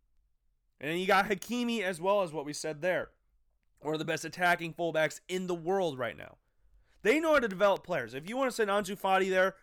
And 0.82 0.92
then 0.92 0.98
you 0.98 1.08
got 1.08 1.30
Hakimi 1.30 1.82
as 1.82 2.02
well 2.02 2.22
as 2.24 2.34
what 2.34 2.46
we 2.46 2.54
said 2.54 2.82
there. 2.82 3.10
One 3.80 3.94
of 3.94 4.00
the 4.00 4.06
best 4.06 4.26
attacking 4.26 4.74
fullbacks 4.74 5.22
in 5.30 5.48
the 5.48 5.56
world 5.56 5.98
right 5.98 6.18
now. 6.18 6.38
They 7.04 7.20
know 7.20 7.34
how 7.34 7.40
to 7.40 7.48
develop 7.48 7.84
players. 7.84 8.14
If 8.14 8.28
you 8.28 8.36
want 8.36 8.50
to 8.50 8.56
send 8.56 8.70
Ansu 8.70 9.00
Fati 9.00 9.30
there, 9.30 9.56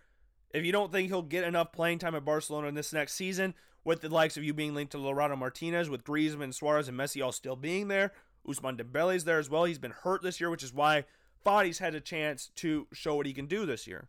if 0.51 0.65
you 0.65 0.73
don't 0.73 0.93
think 0.93 1.09
he'll 1.09 1.23
get 1.23 1.45
enough 1.45 1.73
playing 1.73 1.99
time 1.99 2.15
at 2.15 2.25
Barcelona 2.25 2.69
in 2.69 2.75
this 2.75 2.93
next 2.93 3.15
season, 3.15 3.55
with 3.85 4.01
the 4.01 4.09
likes 4.09 4.37
of 4.37 4.45
you 4.45 4.55
being 4.55 4.75
linked 4.75 4.93
to 4.93 4.99
Lautaro 4.99 5.37
Martinez, 5.37 5.91
with 5.91 6.05
Griezmann, 6.05 6.55
Suarez, 6.55 6.89
and 6.89 6.99
Messi 6.99 7.25
all 7.25 7.33
still 7.33 7.57
being 7.57 7.89
there, 7.89 8.13
Ousmane 8.47 9.15
is 9.15 9.25
there 9.25 9.39
as 9.39 9.51
well. 9.51 9.65
He's 9.65 9.79
been 9.79 9.93
hurt 10.03 10.23
this 10.23 10.41
year, 10.41 10.51
which 10.51 10.63
is 10.63 10.73
why 10.73 11.05
Fati's 11.45 11.79
had 11.79 11.95
a 11.95 12.01
chance 12.01 12.51
to 12.57 12.87
show 12.93 13.15
what 13.15 13.27
he 13.27 13.33
can 13.33 13.47
do 13.47 13.67
this 13.67 13.87
year. 13.87 14.09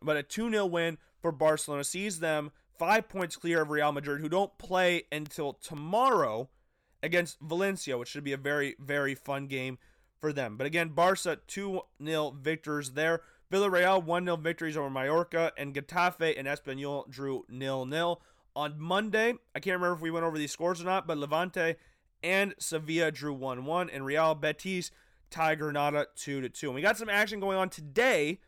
But 0.00 0.16
a 0.16 0.22
2 0.22 0.50
0 0.50 0.66
win 0.66 0.98
for 1.20 1.32
Barcelona 1.32 1.84
sees 1.84 2.20
them 2.20 2.50
five 2.78 3.08
points 3.08 3.36
clear 3.36 3.62
of 3.62 3.70
Real 3.70 3.92
Madrid, 3.92 4.20
who 4.20 4.28
don't 4.28 4.56
play 4.58 5.04
until 5.12 5.52
tomorrow 5.52 6.48
against 7.02 7.40
Valencia, 7.40 7.98
which 7.98 8.08
should 8.08 8.24
be 8.24 8.32
a 8.32 8.38
very, 8.38 8.76
very 8.78 9.14
fun 9.14 9.46
game 9.46 9.78
for 10.20 10.32
them. 10.32 10.56
But 10.56 10.66
again, 10.66 10.90
Barca 10.90 11.38
2 11.46 11.80
0 12.04 12.36
victors 12.40 12.90
there. 12.90 13.22
Villarreal 13.52 14.02
1 14.02 14.24
0 14.24 14.36
victories 14.36 14.76
over 14.76 14.90
Mallorca, 14.90 15.52
and 15.58 15.74
Getafe 15.74 16.38
and 16.38 16.48
Espanyol 16.48 17.08
drew 17.10 17.44
0 17.52 17.88
0. 17.88 18.18
On 18.54 18.74
Monday, 18.78 19.34
I 19.54 19.60
can't 19.60 19.80
remember 19.80 19.94
if 19.94 20.02
we 20.02 20.10
went 20.10 20.26
over 20.26 20.36
these 20.36 20.52
scores 20.52 20.80
or 20.80 20.84
not, 20.84 21.06
but 21.06 21.16
Levante 21.16 21.76
and 22.22 22.54
Sevilla 22.58 23.10
drew 23.10 23.32
1 23.32 23.64
1, 23.64 23.90
and 23.90 24.04
Real 24.04 24.34
Betis 24.34 24.90
tied 25.30 25.58
Granada 25.58 26.06
2 26.16 26.48
2. 26.48 26.66
And 26.66 26.74
we 26.74 26.82
got 26.82 26.98
some 26.98 27.08
action 27.08 27.40
going 27.40 27.56
on 27.56 27.70
today 27.70 28.40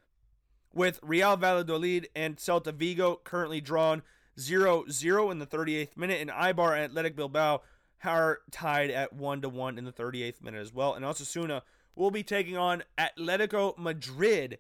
with 0.73 1.01
Real 1.03 1.37
Valladolid 1.37 2.09
and 2.15 2.37
Celta 2.37 2.75
Vigo 2.75 3.21
currently 3.25 3.61
drawn 3.61 4.03
0 4.39 4.85
0 4.91 5.31
in 5.31 5.39
the 5.39 5.47
38th 5.47 5.97
minute, 5.97 6.21
and 6.21 6.31
Eibar 6.31 6.75
and 6.75 6.85
Athletic 6.85 7.17
Bilbao 7.17 7.63
are 8.05 8.41
tied 8.51 8.91
at 8.91 9.13
1 9.13 9.41
1 9.41 9.79
in 9.79 9.85
the 9.85 9.93
38th 9.93 10.43
minute 10.43 10.61
as 10.61 10.75
well. 10.75 10.95
And 10.95 11.05
Osasuna 11.05 11.63
will 11.95 12.11
be 12.11 12.23
taking 12.23 12.57
on 12.57 12.83
Atletico 12.99 13.77
Madrid 13.79 14.59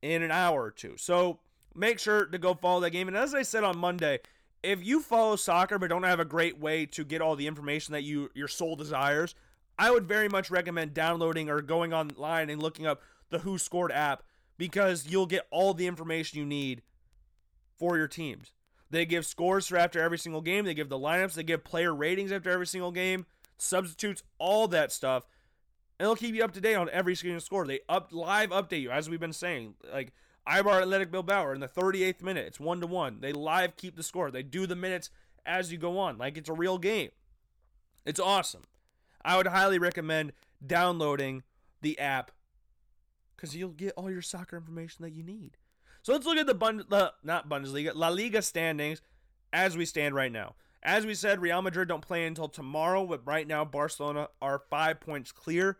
in 0.00 0.22
an 0.22 0.30
hour 0.30 0.62
or 0.62 0.70
two. 0.70 0.96
So 0.96 1.40
make 1.74 1.98
sure 1.98 2.26
to 2.26 2.38
go 2.38 2.54
follow 2.54 2.80
that 2.80 2.90
game. 2.90 3.08
And 3.08 3.16
as 3.16 3.34
I 3.34 3.42
said 3.42 3.64
on 3.64 3.78
Monday, 3.78 4.20
if 4.62 4.84
you 4.84 5.00
follow 5.00 5.36
soccer 5.36 5.78
but 5.78 5.90
don't 5.90 6.04
have 6.04 6.20
a 6.20 6.24
great 6.24 6.58
way 6.58 6.86
to 6.86 7.04
get 7.04 7.20
all 7.20 7.36
the 7.36 7.46
information 7.46 7.92
that 7.92 8.02
you 8.02 8.30
your 8.34 8.48
soul 8.48 8.76
desires, 8.76 9.34
I 9.78 9.90
would 9.90 10.06
very 10.06 10.28
much 10.28 10.50
recommend 10.50 10.94
downloading 10.94 11.50
or 11.50 11.60
going 11.60 11.92
online 11.92 12.48
and 12.50 12.62
looking 12.62 12.86
up 12.86 13.02
the 13.30 13.40
Who 13.40 13.58
Scored 13.58 13.92
app 13.92 14.22
because 14.56 15.06
you'll 15.08 15.26
get 15.26 15.46
all 15.50 15.74
the 15.74 15.86
information 15.86 16.38
you 16.38 16.46
need 16.46 16.82
for 17.76 17.96
your 17.96 18.08
teams. 18.08 18.52
They 18.90 19.04
give 19.04 19.26
scores 19.26 19.66
for 19.66 19.76
after 19.76 20.00
every 20.00 20.18
single 20.18 20.40
game, 20.40 20.64
they 20.64 20.74
give 20.74 20.88
the 20.88 20.98
lineups, 20.98 21.34
they 21.34 21.42
give 21.42 21.64
player 21.64 21.92
ratings 21.92 22.30
after 22.30 22.50
every 22.50 22.66
single 22.66 22.92
game, 22.92 23.26
substitutes, 23.58 24.22
all 24.38 24.68
that 24.68 24.92
stuff. 24.92 25.26
And 25.98 26.06
they'll 26.06 26.16
keep 26.16 26.34
you 26.34 26.44
up 26.44 26.52
to 26.52 26.60
date 26.60 26.76
on 26.76 26.88
every 26.90 27.14
single 27.16 27.40
score. 27.40 27.66
They 27.66 27.80
up 27.88 28.08
live 28.12 28.50
update 28.50 28.82
you, 28.82 28.90
as 28.90 29.10
we've 29.10 29.20
been 29.20 29.32
saying. 29.32 29.74
Like 29.92 30.12
Eibar 30.48 30.82
Athletic 30.82 31.10
Bilbao 31.10 31.52
in 31.52 31.60
the 31.60 31.68
38th 31.68 32.22
minute, 32.22 32.46
it's 32.46 32.60
one 32.60 32.80
to 32.80 32.86
one. 32.86 33.20
They 33.20 33.32
live 33.32 33.76
keep 33.76 33.96
the 33.96 34.02
score. 34.02 34.30
They 34.30 34.42
do 34.42 34.66
the 34.66 34.76
minutes 34.76 35.10
as 35.46 35.72
you 35.72 35.78
go 35.78 35.98
on, 35.98 36.18
like 36.18 36.36
it's 36.36 36.48
a 36.48 36.54
real 36.54 36.78
game. 36.78 37.10
It's 38.04 38.20
awesome. 38.20 38.62
I 39.24 39.36
would 39.36 39.46
highly 39.46 39.78
recommend 39.78 40.32
downloading 40.64 41.42
the 41.80 41.98
app 41.98 42.30
because 43.34 43.56
you'll 43.56 43.70
get 43.70 43.94
all 43.96 44.10
your 44.10 44.22
soccer 44.22 44.56
information 44.56 45.02
that 45.04 45.12
you 45.12 45.22
need. 45.22 45.56
So 46.02 46.12
let's 46.12 46.26
look 46.26 46.36
at 46.36 46.46
the 46.46 46.54
Bund- 46.54 46.84
not 46.90 47.48
Bundesliga, 47.48 47.92
La 47.94 48.08
Liga 48.08 48.42
standings 48.42 49.00
as 49.52 49.76
we 49.76 49.86
stand 49.86 50.14
right 50.14 50.32
now. 50.32 50.54
As 50.82 51.06
we 51.06 51.14
said, 51.14 51.40
Real 51.40 51.62
Madrid 51.62 51.88
don't 51.88 52.06
play 52.06 52.26
until 52.26 52.48
tomorrow, 52.48 53.06
but 53.06 53.26
right 53.26 53.46
now 53.46 53.64
Barcelona 53.64 54.28
are 54.42 54.62
five 54.68 55.00
points 55.00 55.32
clear 55.32 55.78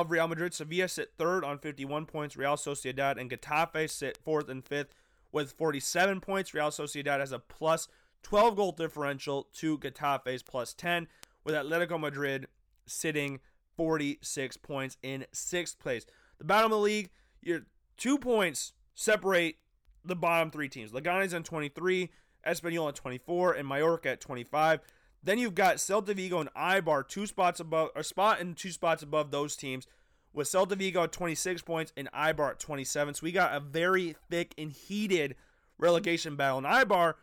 of 0.00 0.10
Real 0.10 0.28
Madrid. 0.28 0.52
Sevilla 0.52 0.88
sit 0.88 1.12
third 1.16 1.44
on 1.44 1.58
51 1.58 2.06
points. 2.06 2.36
Real 2.36 2.56
Sociedad 2.56 3.18
and 3.18 3.30
Getafe 3.30 3.88
sit 3.88 4.18
fourth 4.24 4.48
and 4.48 4.64
fifth 4.64 4.92
with 5.32 5.52
47 5.52 6.20
points. 6.20 6.52
Real 6.52 6.70
Sociedad 6.70 7.20
has 7.20 7.32
a 7.32 7.38
plus 7.38 7.88
12 8.22 8.56
goal 8.56 8.72
differential 8.72 9.48
to 9.54 9.78
Getafe's 9.78 10.42
plus 10.42 10.74
10, 10.74 11.06
with 11.44 11.54
Atletico 11.54 12.00
Madrid 12.00 12.48
sitting 12.86 13.40
46 13.76 14.56
points 14.58 14.96
in 15.02 15.26
sixth 15.32 15.78
place. 15.78 16.06
The 16.38 16.44
bottom 16.44 16.72
of 16.72 16.78
the 16.78 16.82
league, 16.82 17.10
you're 17.40 17.66
two 17.96 18.18
points 18.18 18.72
separate 18.94 19.56
the 20.04 20.16
bottom 20.16 20.50
three 20.50 20.68
teams. 20.68 20.90
Leganes 20.90 21.34
on 21.34 21.42
23, 21.42 22.10
Espanyol 22.46 22.86
on 22.86 22.94
24, 22.94 23.52
and 23.54 23.68
Mallorca 23.68 24.10
at 24.10 24.20
25. 24.20 24.80
Then 25.24 25.38
you've 25.38 25.54
got 25.54 25.76
Celta 25.76 26.14
Vigo 26.14 26.38
and 26.38 26.52
Eibar, 26.54 27.08
two 27.08 27.26
spots 27.26 27.58
above, 27.58 27.88
a 27.96 28.04
spot 28.04 28.40
and 28.40 28.54
two 28.54 28.70
spots 28.70 29.02
above 29.02 29.30
those 29.30 29.56
teams, 29.56 29.86
with 30.34 30.48
Celta 30.48 30.76
Vigo 30.76 31.04
at 31.04 31.12
26 31.12 31.62
points 31.62 31.92
and 31.96 32.12
Eibar 32.12 32.50
at 32.50 32.60
27. 32.60 33.14
So 33.14 33.20
we 33.24 33.32
got 33.32 33.54
a 33.54 33.60
very 33.60 34.16
thick 34.30 34.54
and 34.58 34.70
heated 34.70 35.34
relegation 35.78 36.36
battle. 36.36 36.58
And 36.58 36.66
Eibar 36.66 37.14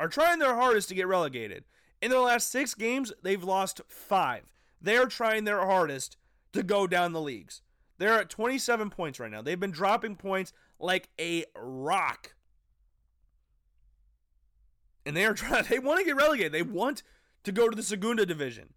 are 0.00 0.08
trying 0.08 0.40
their 0.40 0.56
hardest 0.56 0.88
to 0.88 0.94
get 0.94 1.06
relegated. 1.06 1.64
In 2.02 2.10
their 2.10 2.20
last 2.20 2.50
six 2.50 2.74
games, 2.74 3.12
they've 3.22 3.42
lost 3.42 3.80
five. 3.88 4.42
They're 4.80 5.06
trying 5.06 5.44
their 5.44 5.64
hardest 5.64 6.16
to 6.52 6.62
go 6.62 6.86
down 6.86 7.12
the 7.12 7.20
leagues. 7.20 7.62
They're 7.98 8.20
at 8.20 8.28
27 8.28 8.90
points 8.90 9.20
right 9.20 9.30
now. 9.30 9.40
They've 9.40 9.58
been 9.58 9.70
dropping 9.70 10.16
points 10.16 10.52
like 10.78 11.08
a 11.18 11.44
rock. 11.56 12.34
And 15.06 15.16
they 15.16 15.24
are 15.24 15.34
trying 15.34 15.64
they 15.70 15.78
want 15.78 16.00
to 16.00 16.04
get 16.04 16.16
relegated. 16.16 16.52
They 16.52 16.62
want 16.62 17.02
to 17.46 17.52
go 17.52 17.68
to 17.68 17.76
the 17.76 17.82
Segunda 17.82 18.26
division. 18.26 18.74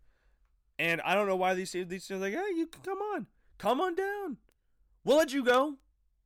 And 0.78 1.02
I 1.02 1.16
don't 1.16 1.28
know 1.28 1.36
why 1.36 1.56
these 1.56 1.72
teams 1.72 1.90
these 1.90 2.06
teams 2.06 2.22
like, 2.22 2.34
hey, 2.34 2.56
you 2.56 2.68
come 2.68 3.00
on. 3.00 3.26
Come 3.58 3.82
on 3.82 3.96
down. 3.96 4.38
We'll 5.04 5.18
let 5.18 5.34
you 5.34 5.44
go. 5.44 5.76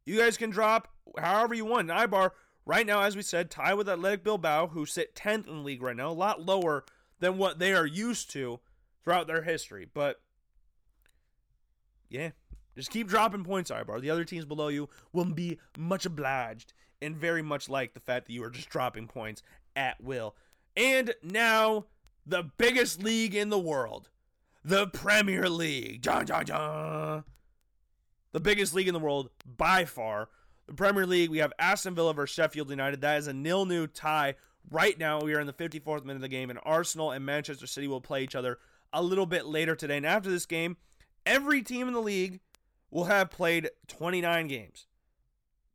You 0.06 0.18
guys 0.18 0.36
can 0.36 0.50
drop 0.50 0.89
however 1.18 1.54
you 1.54 1.64
want. 1.64 1.89
And 1.89 1.98
Eibar 1.98 2.32
right 2.66 2.86
now, 2.86 3.02
as 3.02 3.16
we 3.16 3.22
said, 3.22 3.50
tie 3.50 3.74
with 3.74 3.88
Athletic 3.88 4.26
Bilbao, 4.26 4.68
who 4.68 4.86
sit 4.86 5.16
10th 5.16 5.48
in 5.48 5.56
the 5.56 5.62
league 5.62 5.82
right 5.82 5.96
now, 5.96 6.10
a 6.10 6.12
lot 6.12 6.46
lower 6.46 6.84
than 7.20 7.38
what 7.38 7.60
they 7.60 7.74
are 7.74 7.86
used 7.86 8.30
to 8.32 8.60
throughout 9.04 9.26
their 9.26 9.44
history. 9.44 9.88
But 9.91 10.20
yeah, 12.10 12.32
just 12.76 12.91
keep 12.91 13.08
dropping 13.08 13.46
points, 13.46 13.72
Eibar. 13.72 14.02
The 14.02 14.10
other 14.10 14.26
teams 14.26 14.44
below 14.44 14.68
you 14.68 14.89
will 15.14 15.26
be 15.26 15.60
much 15.78 16.06
obliged 16.06 16.74
and 17.02 17.16
very 17.16 17.41
much 17.41 17.70
like 17.70 17.94
the 17.94 18.02
fact 18.02 18.28
that 18.28 18.34
you 18.34 18.44
are 18.44 18.50
just 18.50 18.70
dropping 18.70 19.08
points 19.08 19.41
at 19.78 20.04
will. 20.04 20.36
And 20.76 21.16
now, 21.24 21.86
the 22.26 22.43
biggest 22.57 23.03
league 23.03 23.36
in 23.36 23.49
the 23.49 23.59
world, 23.59 24.09
the 24.63 24.88
Premier 24.88 25.49
League. 25.49 26.01
Dun, 26.01 26.26
dun, 26.26 26.45
dun. 26.45 27.24
The 28.32 28.39
biggest 28.39 28.74
league 28.74 28.88
in 28.88 28.93
the 28.93 28.99
world 28.99 29.30
by 29.45 29.86
far. 29.86 30.30
The 30.67 30.74
Premier 30.74 31.05
League, 31.05 31.30
we 31.30 31.39
have 31.39 31.53
Aston 31.59 31.93
Villa 31.93 32.13
versus 32.13 32.34
Sheffield 32.34 32.69
United. 32.69 33.01
That 33.01 33.17
is 33.17 33.28
a 33.28 33.34
nil-nil 33.34 33.88
tie. 33.88 34.36
Right 34.71 34.97
now, 34.97 35.21
we 35.21 35.34
are 35.34 35.39
in 35.39 35.47
the 35.47 35.53
54th 35.53 36.03
minute 36.03 36.15
of 36.15 36.21
the 36.21 36.30
game, 36.30 36.49
and 36.49 36.59
Arsenal 36.63 37.11
and 37.11 37.26
Manchester 37.26 37.67
City 37.67 37.88
will 37.88 38.01
play 38.01 38.24
each 38.24 38.36
other 38.36 38.59
a 38.93 39.03
little 39.03 39.26
bit 39.26 39.45
later 39.45 39.76
today. 39.76 39.97
And 39.97 40.05
after 40.05 40.30
this 40.30 40.45
game, 40.45 40.78
every 41.26 41.61
team 41.61 41.88
in 41.88 41.93
the 41.93 42.01
league 42.01 42.39
will 42.89 43.05
have 43.05 43.30
played 43.30 43.69
29 43.88 44.47
games. 44.47 44.88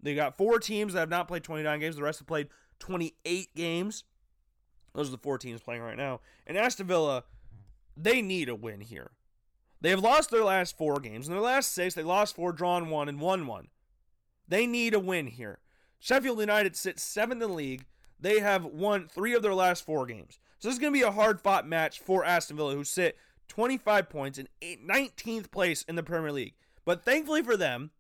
They 0.01 0.15
got 0.15 0.39
four 0.39 0.59
teams 0.59 0.95
that 0.95 1.01
have 1.01 1.11
not 1.11 1.29
played 1.29 1.43
29 1.43 1.81
games. 1.81 1.97
The 1.97 2.03
rest 2.03 2.21
have 2.21 2.29
played 2.29 2.49
28 2.79 3.55
games. 3.55 4.05
Those 4.99 5.11
are 5.11 5.13
the 5.13 5.19
four 5.19 5.39
teams 5.39 5.61
playing 5.61 5.83
right 5.83 5.97
now. 5.97 6.19
And 6.45 6.57
Aston 6.57 6.89
Villa, 6.89 7.23
they 7.97 8.21
need 8.21 8.49
a 8.49 8.57
win 8.57 8.81
here. 8.81 9.13
They 9.81 9.91
have 9.91 10.01
lost 10.01 10.33
their 10.33 10.43
last 10.43 10.77
four 10.77 10.99
games. 10.99 11.29
In 11.29 11.33
their 11.33 11.41
last 11.41 11.71
six, 11.71 11.95
they 11.95 12.03
lost 12.03 12.35
four, 12.35 12.51
drawn 12.51 12.91
one, 12.91 13.09
and 13.09 13.21
won 13.21 13.47
one. 13.47 13.69
They 14.49 14.67
need 14.67 14.95
a 14.95 14.99
win 14.99 15.29
here. 15.29 15.61
Sheffield 16.01 16.41
United 16.41 16.75
sits 16.75 17.05
seventh 17.05 17.41
in 17.41 17.49
the 17.49 17.55
league. 17.55 17.85
They 18.19 18.41
have 18.41 18.65
won 18.65 19.07
three 19.07 19.35
of 19.35 19.43
their 19.43 19.55
last 19.55 19.87
four 19.87 20.05
games. 20.05 20.41
So 20.59 20.67
this 20.67 20.75
is 20.75 20.81
going 20.81 20.93
to 20.93 20.99
be 20.99 21.07
a 21.07 21.13
hard 21.13 21.41
fought 21.41 21.65
match 21.65 22.01
for 22.01 22.25
Aston 22.25 22.57
Villa, 22.57 22.75
who 22.75 22.83
sit 22.83 23.17
25 23.47 24.09
points 24.09 24.37
in 24.37 24.49
19th 24.61 25.53
place 25.53 25.83
in 25.83 25.95
the 25.95 26.03
Premier 26.03 26.33
League. 26.33 26.55
But 26.85 27.05
thankfully 27.05 27.45
for 27.45 27.57
them, 27.57 27.93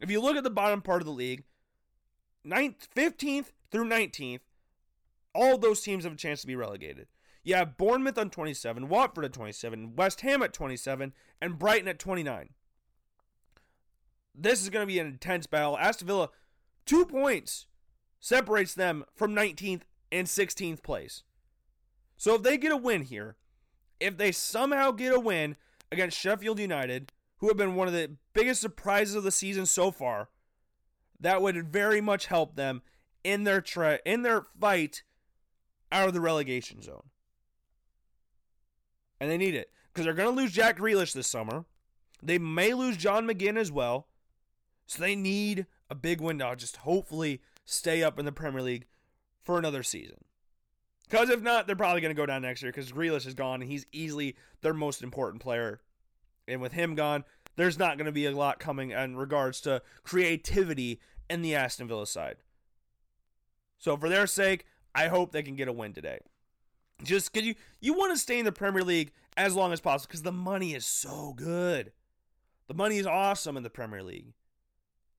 if 0.00 0.10
you 0.10 0.22
look 0.22 0.38
at 0.38 0.42
the 0.42 0.48
bottom 0.48 0.80
part 0.80 1.02
of 1.02 1.06
the 1.06 1.12
league, 1.12 1.44
9th, 2.46 2.88
15th 2.96 3.52
through 3.70 3.90
19th, 3.90 4.40
all 5.36 5.58
those 5.58 5.80
teams 5.80 6.04
have 6.04 6.12
a 6.12 6.16
chance 6.16 6.40
to 6.40 6.46
be 6.46 6.56
relegated. 6.56 7.08
You 7.44 7.54
have 7.54 7.76
Bournemouth 7.76 8.18
on 8.18 8.30
27, 8.30 8.88
Watford 8.88 9.24
at 9.24 9.32
27, 9.32 9.94
West 9.94 10.22
Ham 10.22 10.42
at 10.42 10.52
27, 10.52 11.12
and 11.40 11.58
Brighton 11.58 11.88
at 11.88 11.98
29. 11.98 12.50
This 14.34 14.62
is 14.62 14.68
going 14.68 14.82
to 14.82 14.92
be 14.92 14.98
an 14.98 15.06
intense 15.06 15.46
battle. 15.46 15.78
Aston 15.78 16.08
Villa, 16.08 16.30
two 16.84 17.06
points 17.06 17.66
separates 18.18 18.74
them 18.74 19.04
from 19.14 19.34
19th 19.34 19.82
and 20.10 20.26
16th 20.26 20.82
place. 20.82 21.22
So 22.16 22.34
if 22.34 22.42
they 22.42 22.56
get 22.58 22.72
a 22.72 22.76
win 22.76 23.02
here, 23.02 23.36
if 24.00 24.16
they 24.16 24.32
somehow 24.32 24.90
get 24.90 25.14
a 25.14 25.20
win 25.20 25.56
against 25.92 26.18
Sheffield 26.18 26.58
United, 26.58 27.12
who 27.38 27.48
have 27.48 27.56
been 27.56 27.74
one 27.74 27.86
of 27.86 27.94
the 27.94 28.16
biggest 28.32 28.60
surprises 28.60 29.14
of 29.14 29.22
the 29.22 29.30
season 29.30 29.66
so 29.66 29.90
far, 29.90 30.30
that 31.20 31.40
would 31.40 31.72
very 31.72 32.00
much 32.00 32.26
help 32.26 32.56
them 32.56 32.82
in 33.24 33.44
their 33.44 33.60
tra- 33.60 34.00
in 34.04 34.22
their 34.22 34.42
fight 34.60 35.02
out 35.92 36.08
of 36.08 36.14
the 36.14 36.20
relegation 36.20 36.82
zone. 36.82 37.04
And 39.20 39.30
they 39.30 39.38
need 39.38 39.54
it 39.54 39.70
because 39.92 40.04
they're 40.04 40.14
going 40.14 40.34
to 40.34 40.40
lose 40.42 40.52
Jack 40.52 40.78
Grealish 40.78 41.12
this 41.12 41.26
summer. 41.26 41.64
They 42.22 42.38
may 42.38 42.74
lose 42.74 42.96
John 42.96 43.26
McGinn 43.26 43.56
as 43.56 43.72
well. 43.72 44.08
So 44.86 45.02
they 45.02 45.16
need 45.16 45.66
a 45.90 45.94
big 45.94 46.20
win 46.20 46.36
now. 46.36 46.54
Just 46.54 46.78
hopefully 46.78 47.40
stay 47.64 48.02
up 48.02 48.18
in 48.18 48.24
the 48.24 48.32
Premier 48.32 48.62
League 48.62 48.86
for 49.42 49.58
another 49.58 49.82
season. 49.82 50.18
Because 51.08 51.30
if 51.30 51.40
not, 51.40 51.66
they're 51.66 51.76
probably 51.76 52.00
going 52.00 52.14
to 52.14 52.20
go 52.20 52.26
down 52.26 52.42
next 52.42 52.62
year 52.62 52.72
because 52.72 52.92
Grealish 52.92 53.26
is 53.26 53.34
gone 53.34 53.62
and 53.62 53.70
he's 53.70 53.86
easily 53.92 54.36
their 54.62 54.74
most 54.74 55.02
important 55.02 55.42
player. 55.42 55.80
And 56.48 56.60
with 56.60 56.72
him 56.72 56.94
gone, 56.94 57.24
there's 57.56 57.78
not 57.78 57.96
going 57.96 58.06
to 58.06 58.12
be 58.12 58.26
a 58.26 58.36
lot 58.36 58.58
coming 58.58 58.90
in 58.90 59.16
regards 59.16 59.60
to 59.62 59.82
creativity 60.02 61.00
in 61.30 61.42
the 61.42 61.54
Aston 61.54 61.88
Villa 61.88 62.06
side. 62.06 62.36
So 63.78 63.96
for 63.96 64.08
their 64.08 64.26
sake, 64.26 64.66
I 64.96 65.08
hope 65.08 65.30
they 65.30 65.42
can 65.42 65.56
get 65.56 65.68
a 65.68 65.72
win 65.72 65.92
today. 65.92 66.20
Just 67.04 67.30
because 67.30 67.46
you, 67.46 67.54
you 67.80 67.92
want 67.92 68.14
to 68.14 68.18
stay 68.18 68.38
in 68.38 68.46
the 68.46 68.52
Premier 68.52 68.82
League 68.82 69.12
as 69.36 69.54
long 69.54 69.72
as 69.74 69.80
possible 69.80 70.08
because 70.08 70.22
the 70.22 70.32
money 70.32 70.74
is 70.74 70.86
so 70.86 71.34
good. 71.36 71.92
The 72.68 72.74
money 72.74 72.96
is 72.96 73.06
awesome 73.06 73.58
in 73.58 73.62
the 73.62 73.70
Premier 73.70 74.02
League. 74.02 74.32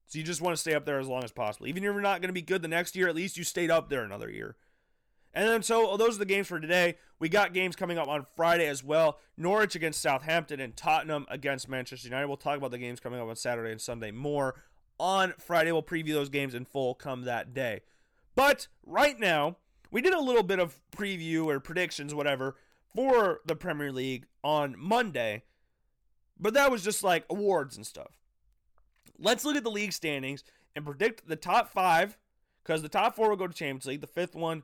So 0.08 0.18
you 0.18 0.26
just 0.26 0.42
want 0.42 0.56
to 0.56 0.60
stay 0.60 0.74
up 0.74 0.86
there 0.86 1.00
as 1.00 1.08
long 1.08 1.24
as 1.24 1.32
possible. 1.32 1.68
Even 1.68 1.84
if 1.84 1.94
you're 1.94 2.02
not 2.02 2.22
going 2.22 2.30
to 2.30 2.34
be 2.34 2.42
good 2.42 2.64
the 2.64 2.68
next 2.68 2.96
year, 2.96 3.08
at 3.08 3.16
least 3.16 3.38
you 3.38 3.44
stayed 3.44 3.70
up 3.70 3.90
there 3.90 4.04
another 4.04 4.32
year. 4.32 4.56
And 5.34 5.48
then, 5.48 5.62
so 5.62 5.96
those 5.98 6.16
are 6.16 6.20
the 6.20 6.26
games 6.26 6.48
for 6.48 6.60
today. 6.60 6.96
We 7.20 7.30
got 7.30 7.54
games 7.54 7.76
coming 7.76 8.00
up 8.00 8.08
on 8.08 8.26
Friday 8.36 8.66
as 8.66 8.84
well 8.84 9.20
Norwich 9.38 9.76
against 9.76 10.02
Southampton 10.02 10.60
and 10.60 10.76
Tottenham 10.76 11.28
against 11.30 11.70
Manchester 11.70 12.08
United. 12.08 12.28
We'll 12.28 12.38
talk 12.38 12.58
about 12.58 12.72
the 12.72 12.80
games 12.80 13.00
coming 13.00 13.20
up 13.20 13.28
on 13.28 13.36
Saturday 13.36 13.72
and 13.72 13.82
Sunday 13.82 14.10
more. 14.10 14.56
On 15.00 15.36
Friday, 15.38 15.72
we'll 15.72 15.84
preview 15.84 16.14
those 16.14 16.30
games 16.30 16.56
in 16.56 16.66
full 16.66 16.96
come 16.96 17.22
that 17.26 17.54
day. 17.54 17.82
But 18.34 18.68
right 18.84 19.20
now, 19.20 19.58
we 19.92 20.02
did 20.02 20.14
a 20.14 20.20
little 20.20 20.44
bit 20.44 20.60
of 20.60 20.80
preview 20.96 21.46
or 21.46 21.60
predictions, 21.60 22.14
whatever, 22.14 22.56
for 22.96 23.42
the 23.46 23.56
Premier 23.56 23.92
League 23.92 24.26
on 24.44 24.76
Monday. 24.78 25.44
But 26.40 26.54
that 26.54 26.72
was 26.72 26.84
just 26.84 27.04
like 27.04 27.26
awards 27.30 27.78
and 27.78 27.86
stuff. 27.86 28.20
Let's 29.18 29.44
look 29.44 29.56
at 29.56 29.64
the 29.64 29.72
league 29.72 29.94
standings 29.94 30.44
and 30.76 30.86
predict 30.86 31.28
the 31.28 31.36
top 31.36 31.72
five, 31.72 32.18
because 32.64 32.82
the 32.82 32.90
top 32.90 33.16
four 33.16 33.30
will 33.30 33.38
go 33.38 33.48
to 33.48 33.54
Champions 33.54 33.86
League. 33.86 34.02
The 34.02 34.08
fifth 34.08 34.36
one 34.36 34.64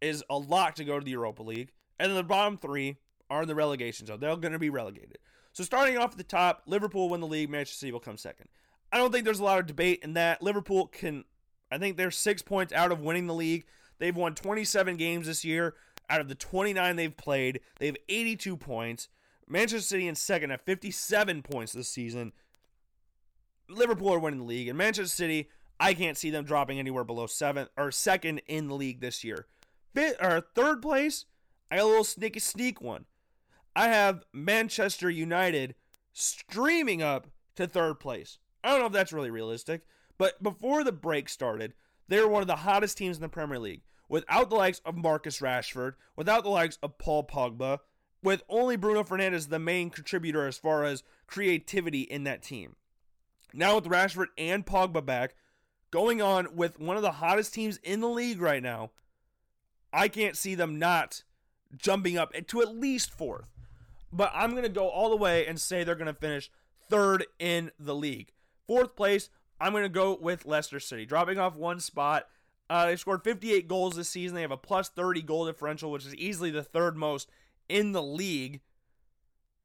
is 0.00 0.22
a 0.30 0.38
lot 0.38 0.76
to 0.76 0.84
go 0.84 0.98
to 0.98 1.04
the 1.04 1.10
Europa 1.10 1.42
League. 1.42 1.72
And 1.98 2.10
then 2.10 2.16
the 2.16 2.22
bottom 2.22 2.56
three 2.56 2.98
are 3.28 3.42
in 3.42 3.48
the 3.48 3.54
relegation 3.54 4.06
zone. 4.06 4.20
They're 4.20 4.36
going 4.36 4.52
to 4.52 4.58
be 4.58 4.70
relegated. 4.70 5.18
So 5.52 5.64
starting 5.64 5.98
off 5.98 6.12
at 6.12 6.18
the 6.18 6.22
top, 6.22 6.62
Liverpool 6.66 7.08
win 7.08 7.20
the 7.20 7.26
league. 7.26 7.50
Manchester 7.50 7.78
City 7.78 7.92
will 7.92 7.98
come 7.98 8.16
second. 8.16 8.48
I 8.92 8.98
don't 8.98 9.10
think 9.10 9.24
there's 9.24 9.40
a 9.40 9.44
lot 9.44 9.58
of 9.58 9.66
debate 9.66 10.00
in 10.04 10.12
that. 10.14 10.40
Liverpool 10.40 10.86
can, 10.86 11.24
I 11.72 11.78
think 11.78 11.96
they're 11.96 12.12
six 12.12 12.42
points 12.42 12.72
out 12.72 12.92
of 12.92 13.00
winning 13.00 13.26
the 13.26 13.34
league. 13.34 13.64
They've 13.98 14.16
won 14.16 14.34
27 14.34 14.96
games 14.96 15.26
this 15.26 15.44
year. 15.44 15.74
Out 16.10 16.20
of 16.20 16.28
the 16.28 16.34
29 16.34 16.96
they've 16.96 17.16
played, 17.16 17.60
they 17.78 17.86
have 17.86 17.96
82 18.08 18.56
points. 18.56 19.08
Manchester 19.46 19.80
City 19.80 20.08
in 20.08 20.14
second 20.14 20.50
at 20.50 20.64
57 20.64 21.42
points 21.42 21.72
this 21.72 21.88
season. 21.88 22.32
Liverpool 23.68 24.14
are 24.14 24.18
winning 24.18 24.40
the 24.40 24.46
league, 24.46 24.68
and 24.68 24.78
Manchester 24.78 25.14
City, 25.14 25.50
I 25.78 25.94
can't 25.94 26.16
see 26.16 26.30
them 26.30 26.44
dropping 26.44 26.78
anywhere 26.78 27.04
below 27.04 27.26
seventh 27.26 27.70
or 27.76 27.90
second 27.90 28.42
in 28.46 28.68
the 28.68 28.74
league 28.74 29.00
this 29.00 29.22
year. 29.22 29.46
Fifth 29.94 30.16
or 30.22 30.40
third 30.54 30.80
place, 30.80 31.26
I 31.70 31.76
got 31.76 31.84
a 31.84 31.86
little 31.86 32.04
sneaky 32.04 32.40
sneak 32.40 32.80
one. 32.80 33.04
I 33.76 33.88
have 33.88 34.24
Manchester 34.32 35.10
United 35.10 35.74
streaming 36.12 37.02
up 37.02 37.28
to 37.56 37.66
third 37.66 38.00
place. 38.00 38.38
I 38.64 38.70
don't 38.70 38.80
know 38.80 38.86
if 38.86 38.92
that's 38.92 39.12
really 39.12 39.30
realistic, 39.30 39.82
but 40.16 40.42
before 40.42 40.82
the 40.82 40.92
break 40.92 41.28
started, 41.28 41.74
they 42.08 42.20
were 42.20 42.28
one 42.28 42.42
of 42.42 42.48
the 42.48 42.56
hottest 42.56 42.98
teams 42.98 43.16
in 43.16 43.22
the 43.22 43.28
Premier 43.28 43.58
League. 43.58 43.82
Without 44.08 44.48
the 44.48 44.56
likes 44.56 44.80
of 44.84 44.96
Marcus 44.96 45.40
Rashford, 45.40 45.94
without 46.16 46.42
the 46.42 46.50
likes 46.50 46.78
of 46.82 46.98
Paul 46.98 47.24
Pogba, 47.24 47.80
with 48.22 48.42
only 48.48 48.76
Bruno 48.76 49.04
Fernandes 49.04 49.48
the 49.48 49.58
main 49.58 49.90
contributor 49.90 50.46
as 50.46 50.58
far 50.58 50.84
as 50.84 51.02
creativity 51.26 52.02
in 52.02 52.24
that 52.24 52.42
team. 52.42 52.76
Now 53.52 53.76
with 53.76 53.84
Rashford 53.84 54.28
and 54.36 54.64
Pogba 54.66 55.04
back, 55.04 55.34
going 55.90 56.20
on 56.20 56.56
with 56.56 56.80
one 56.80 56.96
of 56.96 57.02
the 57.02 57.12
hottest 57.12 57.54
teams 57.54 57.78
in 57.82 58.00
the 58.00 58.08
league 58.08 58.40
right 58.40 58.62
now, 58.62 58.90
I 59.92 60.08
can't 60.08 60.36
see 60.36 60.54
them 60.54 60.78
not 60.78 61.22
jumping 61.76 62.18
up 62.18 62.32
to 62.48 62.60
at 62.60 62.74
least 62.74 63.10
fourth. 63.10 63.46
But 64.12 64.32
I'm 64.34 64.52
going 64.52 64.62
to 64.62 64.68
go 64.68 64.88
all 64.88 65.10
the 65.10 65.16
way 65.16 65.46
and 65.46 65.60
say 65.60 65.84
they're 65.84 65.94
going 65.94 66.06
to 66.06 66.14
finish 66.14 66.50
third 66.88 67.26
in 67.38 67.70
the 67.78 67.94
league. 67.94 68.32
Fourth 68.66 68.96
place, 68.96 69.28
I'm 69.60 69.72
going 69.72 69.84
to 69.84 69.88
go 69.88 70.16
with 70.18 70.46
Leicester 70.46 70.80
City, 70.80 71.04
dropping 71.04 71.38
off 71.38 71.56
one 71.56 71.80
spot. 71.80 72.26
Uh, 72.70 72.86
they've 72.86 73.00
scored 73.00 73.24
58 73.24 73.66
goals 73.66 73.96
this 73.96 74.08
season. 74.08 74.34
They 74.34 74.42
have 74.42 74.50
a 74.50 74.56
plus 74.56 74.88
30 74.88 75.22
goal 75.22 75.46
differential, 75.46 75.90
which 75.90 76.04
is 76.04 76.14
easily 76.14 76.50
the 76.50 76.62
third 76.62 76.96
most 76.96 77.30
in 77.68 77.92
the 77.92 78.02
league. 78.02 78.60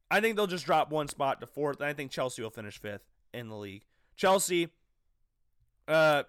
I 0.10 0.22
think 0.22 0.36
they'll 0.36 0.47
just 0.47 0.66
drop 0.66 0.91
one 0.91 1.08
spot 1.08 1.41
to 1.41 1.47
fourth, 1.47 1.80
and 1.80 1.89
I 1.89 1.93
think 1.93 2.12
Chelsea 2.12 2.41
will 2.41 2.49
finish 2.49 2.80
fifth 2.80 3.04
in 3.34 3.49
the 3.49 3.58
league. 3.58 3.84
Chelsea 4.16 4.70
uh, 5.88 6.24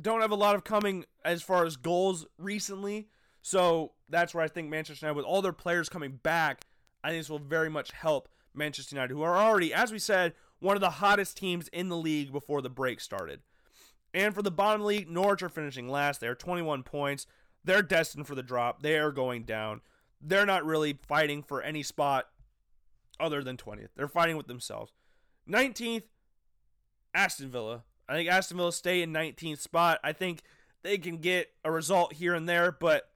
don't 0.00 0.20
have 0.20 0.30
a 0.30 0.36
lot 0.36 0.54
of 0.54 0.64
coming 0.64 1.04
as 1.24 1.42
far 1.42 1.64
as 1.64 1.76
goals 1.76 2.26
recently. 2.38 3.08
So 3.42 3.92
that's 4.08 4.34
where 4.34 4.44
I 4.44 4.48
think 4.48 4.68
Manchester 4.68 5.06
United, 5.06 5.16
with 5.16 5.26
all 5.26 5.42
their 5.42 5.52
players 5.52 5.88
coming 5.88 6.18
back, 6.22 6.64
I 7.04 7.10
think 7.10 7.20
this 7.20 7.30
will 7.30 7.38
very 7.38 7.68
much 7.68 7.92
help 7.92 8.28
Manchester 8.54 8.96
United, 8.96 9.14
who 9.14 9.22
are 9.22 9.36
already, 9.36 9.72
as 9.72 9.92
we 9.92 9.98
said, 9.98 10.34
one 10.58 10.76
of 10.76 10.80
the 10.80 10.90
hottest 10.90 11.36
teams 11.36 11.68
in 11.68 11.88
the 11.88 11.96
league 11.96 12.32
before 12.32 12.60
the 12.60 12.70
break 12.70 13.00
started. 13.00 13.40
And 14.14 14.34
for 14.34 14.42
the 14.42 14.50
bottom 14.50 14.84
league, 14.84 15.10
Norwich 15.10 15.42
are 15.42 15.48
finishing 15.48 15.88
last. 15.88 16.20
They're 16.20 16.34
21 16.34 16.82
points. 16.82 17.26
They're 17.64 17.82
destined 17.82 18.26
for 18.26 18.34
the 18.34 18.42
drop. 18.42 18.82
They 18.82 18.98
are 18.98 19.12
going 19.12 19.44
down. 19.44 19.82
They're 20.20 20.46
not 20.46 20.64
really 20.64 20.98
fighting 21.06 21.42
for 21.42 21.62
any 21.62 21.82
spot 21.82 22.28
other 23.20 23.42
than 23.42 23.56
20th. 23.56 23.90
They're 23.96 24.08
fighting 24.08 24.36
with 24.36 24.46
themselves. 24.46 24.92
19th, 25.48 26.04
Aston 27.14 27.50
Villa. 27.50 27.84
I 28.08 28.14
think 28.14 28.28
Aston 28.28 28.56
Villa 28.56 28.72
stay 28.72 29.02
in 29.02 29.12
19th 29.12 29.58
spot. 29.58 30.00
I 30.02 30.12
think 30.12 30.42
they 30.82 30.98
can 30.98 31.18
get 31.18 31.50
a 31.64 31.70
result 31.70 32.14
here 32.14 32.34
and 32.34 32.48
there, 32.48 32.72
but 32.72 33.10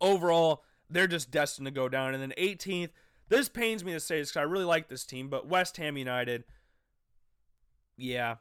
overall, 0.00 0.62
they're 0.88 1.06
just 1.06 1.30
destined 1.30 1.66
to 1.66 1.72
go 1.72 1.88
down. 1.88 2.14
And 2.14 2.22
then 2.22 2.32
18th, 2.38 2.90
this 3.28 3.48
pains 3.48 3.84
me 3.84 3.92
to 3.92 4.00
say 4.00 4.18
this 4.18 4.30
because 4.30 4.40
I 4.40 4.44
really 4.44 4.64
like 4.64 4.88
this 4.88 5.04
team, 5.04 5.28
but 5.28 5.48
West 5.48 5.76
Ham 5.78 5.96
United, 5.96 6.44
yeah. 7.96 8.36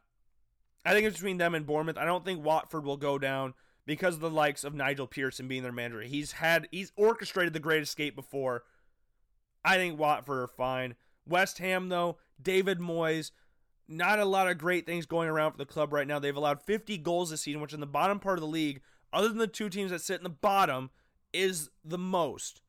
I 0.85 0.93
think 0.93 1.05
it's 1.05 1.17
between 1.17 1.37
them 1.37 1.55
and 1.55 1.65
Bournemouth. 1.65 1.97
I 1.97 2.05
don't 2.05 2.25
think 2.25 2.43
Watford 2.43 2.85
will 2.85 2.97
go 2.97 3.17
down 3.17 3.53
because 3.85 4.15
of 4.15 4.21
the 4.21 4.29
likes 4.29 4.63
of 4.63 4.73
Nigel 4.73 5.07
Pearson 5.07 5.47
being 5.47 5.63
their 5.63 5.71
manager. 5.71 6.01
He's 6.01 6.33
had 6.33 6.67
he's 6.71 6.91
orchestrated 6.95 7.53
the 7.53 7.59
Great 7.59 7.83
Escape 7.83 8.15
before. 8.15 8.63
I 9.63 9.75
think 9.77 9.97
Watford 9.97 10.39
are 10.39 10.47
fine. 10.47 10.95
West 11.25 11.59
Ham 11.59 11.89
though, 11.89 12.17
David 12.41 12.79
Moyes, 12.79 13.31
not 13.87 14.19
a 14.19 14.25
lot 14.25 14.49
of 14.49 14.57
great 14.57 14.85
things 14.85 15.05
going 15.05 15.29
around 15.29 15.51
for 15.51 15.57
the 15.57 15.65
club 15.65 15.93
right 15.93 16.07
now. 16.07 16.19
They've 16.19 16.35
allowed 16.35 16.61
50 16.61 16.97
goals 16.99 17.29
this 17.29 17.41
season, 17.41 17.61
which 17.61 17.73
in 17.73 17.79
the 17.79 17.85
bottom 17.85 18.19
part 18.19 18.37
of 18.37 18.41
the 18.41 18.47
league, 18.47 18.81
other 19.11 19.29
than 19.29 19.37
the 19.37 19.47
two 19.47 19.69
teams 19.69 19.91
that 19.91 20.01
sit 20.01 20.17
in 20.17 20.23
the 20.23 20.29
bottom, 20.29 20.89
is 21.31 21.69
the 21.83 21.97
most. 21.97 22.61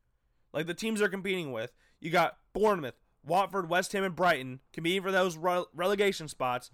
Like 0.52 0.66
the 0.66 0.74
teams 0.74 1.00
they're 1.00 1.08
competing 1.08 1.52
with. 1.52 1.72
You 2.00 2.10
got 2.10 2.38
Bournemouth, 2.52 2.94
Watford, 3.24 3.68
West 3.68 3.92
Ham, 3.92 4.04
and 4.04 4.14
Brighton 4.14 4.60
competing 4.72 5.02
for 5.02 5.10
those 5.10 5.36
relegation 5.36 6.28
spots. 6.28 6.70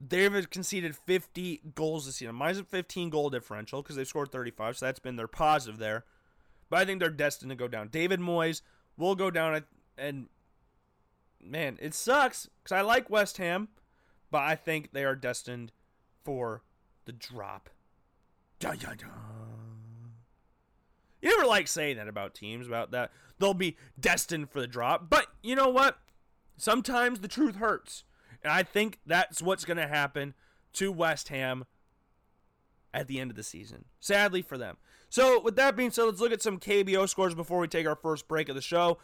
They've 0.00 0.50
conceded 0.50 0.94
50 0.96 1.62
goals 1.74 2.06
this 2.06 2.16
season. 2.16 2.34
Mine's 2.34 2.58
a 2.58 2.64
15 2.64 3.10
goal 3.10 3.30
differential 3.30 3.82
because 3.82 3.96
they've 3.96 4.06
scored 4.06 4.30
35, 4.30 4.76
so 4.76 4.86
that's 4.86 4.98
been 4.98 5.16
their 5.16 5.26
positive 5.26 5.78
there. 5.78 6.04
But 6.68 6.80
I 6.80 6.84
think 6.84 7.00
they're 7.00 7.10
destined 7.10 7.50
to 7.50 7.56
go 7.56 7.68
down. 7.68 7.88
David 7.88 8.20
Moyes 8.20 8.60
will 8.96 9.14
go 9.14 9.30
down, 9.30 9.62
and 9.96 10.28
man, 11.42 11.78
it 11.80 11.94
sucks 11.94 12.48
because 12.62 12.76
I 12.76 12.82
like 12.82 13.08
West 13.08 13.38
Ham, 13.38 13.68
but 14.30 14.42
I 14.42 14.54
think 14.54 14.92
they 14.92 15.04
are 15.04 15.16
destined 15.16 15.72
for 16.24 16.62
the 17.04 17.12
drop. 17.12 17.70
You 21.22 21.30
never 21.30 21.46
like 21.46 21.68
saying 21.68 21.96
that 21.96 22.08
about 22.08 22.34
teams, 22.34 22.66
about 22.66 22.90
that 22.90 23.10
they'll 23.38 23.54
be 23.54 23.76
destined 23.98 24.50
for 24.50 24.60
the 24.60 24.66
drop. 24.66 25.08
But 25.08 25.26
you 25.42 25.54
know 25.54 25.68
what? 25.68 25.98
Sometimes 26.56 27.20
the 27.20 27.28
truth 27.28 27.56
hurts. 27.56 28.04
And 28.42 28.52
I 28.52 28.62
think 28.62 28.98
that's 29.06 29.42
what's 29.42 29.64
going 29.64 29.76
to 29.76 29.86
happen 29.86 30.34
to 30.74 30.92
West 30.92 31.28
Ham 31.28 31.64
at 32.92 33.08
the 33.08 33.20
end 33.20 33.30
of 33.30 33.36
the 33.36 33.42
season. 33.42 33.84
Sadly 34.00 34.42
for 34.42 34.58
them. 34.58 34.76
So, 35.08 35.40
with 35.40 35.56
that 35.56 35.76
being 35.76 35.90
said, 35.90 36.04
let's 36.04 36.20
look 36.20 36.32
at 36.32 36.42
some 36.42 36.58
KBO 36.58 37.08
scores 37.08 37.34
before 37.34 37.58
we 37.58 37.68
take 37.68 37.86
our 37.86 37.94
first 37.94 38.26
break 38.28 38.48
of 38.48 38.54
the 38.54 38.62
show. 38.62 38.98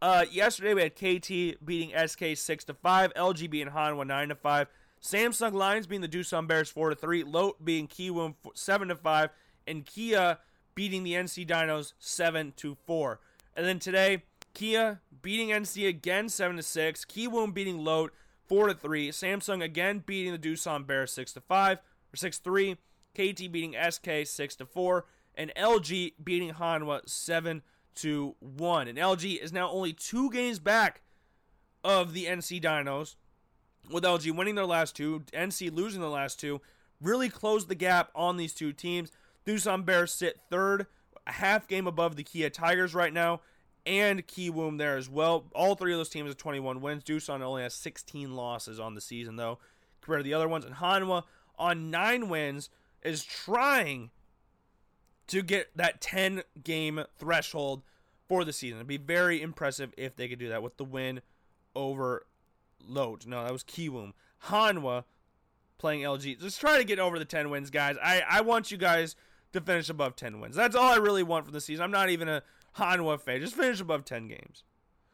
Uh, 0.00 0.24
yesterday 0.30 0.74
we 0.74 0.82
had 0.82 0.94
KT 0.94 1.64
beating 1.64 1.92
SK 2.06 2.36
six 2.36 2.64
to 2.64 2.74
five, 2.74 3.12
LG 3.14 3.50
beating 3.50 3.72
Hanwha 3.72 4.06
nine 4.06 4.28
to 4.28 4.36
five, 4.36 4.68
Samsung 5.02 5.52
Lions 5.52 5.86
beating 5.86 6.02
the 6.02 6.08
Doosan 6.08 6.46
Bears 6.46 6.70
four 6.70 6.90
to 6.90 6.96
three, 6.96 7.24
Lotte 7.24 7.64
beating 7.64 7.88
Kiwoom 7.88 8.36
seven 8.54 8.88
to 8.88 8.94
five, 8.94 9.30
and 9.66 9.84
Kia 9.84 10.38
beating 10.76 11.02
the 11.02 11.14
NC 11.14 11.46
Dinos 11.48 11.94
seven 11.98 12.52
to 12.56 12.76
four. 12.86 13.18
And 13.56 13.66
then 13.66 13.80
today, 13.80 14.22
Kia 14.54 15.00
beating 15.22 15.48
NC 15.48 15.88
again 15.88 16.28
7 16.28 16.56
to 16.56 16.62
6. 16.62 17.04
Kiwoom 17.04 17.54
beating 17.54 17.78
Lotte 17.78 18.12
4 18.48 18.68
to 18.68 18.74
3. 18.74 19.10
Samsung 19.10 19.62
again 19.62 20.02
beating 20.04 20.32
the 20.32 20.38
Doosan 20.38 20.86
Bears 20.86 21.12
6 21.12 21.32
to 21.34 21.40
5 21.40 21.78
or 21.78 22.16
6 22.16 22.38
3. 22.38 22.74
KT 23.14 23.52
beating 23.52 23.74
SK 23.90 24.24
6 24.24 24.56
to 24.56 24.66
4 24.66 25.04
and 25.34 25.52
LG 25.56 26.14
beating 26.22 26.54
Hanwha 26.54 27.08
7 27.08 27.62
to 27.96 28.34
1. 28.40 28.88
And 28.88 28.98
LG 28.98 29.42
is 29.42 29.52
now 29.52 29.70
only 29.70 29.92
2 29.92 30.30
games 30.30 30.58
back 30.58 31.02
of 31.84 32.12
the 32.12 32.26
NC 32.26 32.60
Dinos 32.60 33.16
with 33.90 34.04
LG 34.04 34.36
winning 34.36 34.54
their 34.54 34.66
last 34.66 34.94
two, 34.96 35.24
NC 35.32 35.72
losing 35.72 36.00
the 36.00 36.10
last 36.10 36.38
two, 36.38 36.60
really 37.00 37.28
closed 37.28 37.68
the 37.68 37.74
gap 37.74 38.10
on 38.14 38.36
these 38.36 38.52
two 38.52 38.72
teams. 38.72 39.10
Doosan 39.46 39.84
Bears 39.84 40.12
sit 40.12 40.40
third 40.50 40.86
a 41.26 41.32
half 41.32 41.68
game 41.68 41.86
above 41.86 42.16
the 42.16 42.22
Kia 42.22 42.50
Tigers 42.50 42.94
right 42.94 43.12
now, 43.12 43.40
and 43.86 44.26
Kiwoom 44.26 44.78
there 44.78 44.96
as 44.96 45.08
well. 45.08 45.46
All 45.54 45.74
three 45.74 45.92
of 45.92 45.98
those 45.98 46.08
teams 46.08 46.28
have 46.28 46.36
21 46.36 46.80
wins. 46.80 47.04
Doosan 47.04 47.40
only 47.40 47.62
has 47.62 47.74
16 47.74 48.34
losses 48.34 48.78
on 48.78 48.94
the 48.94 49.00
season, 49.00 49.36
though, 49.36 49.58
compared 50.00 50.20
to 50.20 50.24
the 50.24 50.34
other 50.34 50.48
ones. 50.48 50.64
And 50.64 50.76
Hanwha, 50.76 51.24
on 51.58 51.90
nine 51.90 52.28
wins, 52.28 52.70
is 53.02 53.24
trying 53.24 54.10
to 55.28 55.42
get 55.42 55.76
that 55.76 56.00
10 56.00 56.42
game 56.62 57.04
threshold 57.18 57.82
for 58.28 58.44
the 58.44 58.52
season. 58.52 58.78
It'd 58.78 58.86
be 58.86 58.96
very 58.96 59.40
impressive 59.40 59.92
if 59.96 60.16
they 60.16 60.28
could 60.28 60.38
do 60.38 60.48
that 60.48 60.62
with 60.62 60.76
the 60.76 60.84
win 60.84 61.20
over 61.74 62.26
Lotte. 62.86 63.26
No, 63.26 63.42
that 63.42 63.52
was 63.52 63.64
Kiwoom. 63.64 64.12
Hanwha 64.46 65.04
playing 65.78 66.02
LG. 66.02 66.40
Just 66.40 66.60
try 66.60 66.78
to 66.78 66.84
get 66.84 66.98
over 66.98 67.18
the 67.18 67.24
10 67.24 67.50
wins, 67.50 67.70
guys. 67.70 67.96
I, 68.02 68.22
I 68.28 68.40
want 68.42 68.70
you 68.70 68.76
guys 68.76 69.16
to 69.52 69.60
finish 69.60 69.88
above 69.88 70.16
10 70.16 70.40
wins. 70.40 70.56
That's 70.56 70.76
all 70.76 70.92
I 70.92 70.96
really 70.96 71.22
want 71.22 71.46
for 71.46 71.52
the 71.52 71.60
season. 71.60 71.82
I'm 71.82 71.90
not 71.90 72.10
even 72.10 72.28
a 72.28 72.42
Hanwha 72.76 73.20
fan. 73.20 73.40
Just 73.40 73.54
finish 73.54 73.80
above 73.80 74.04
10 74.04 74.28
games. 74.28 74.64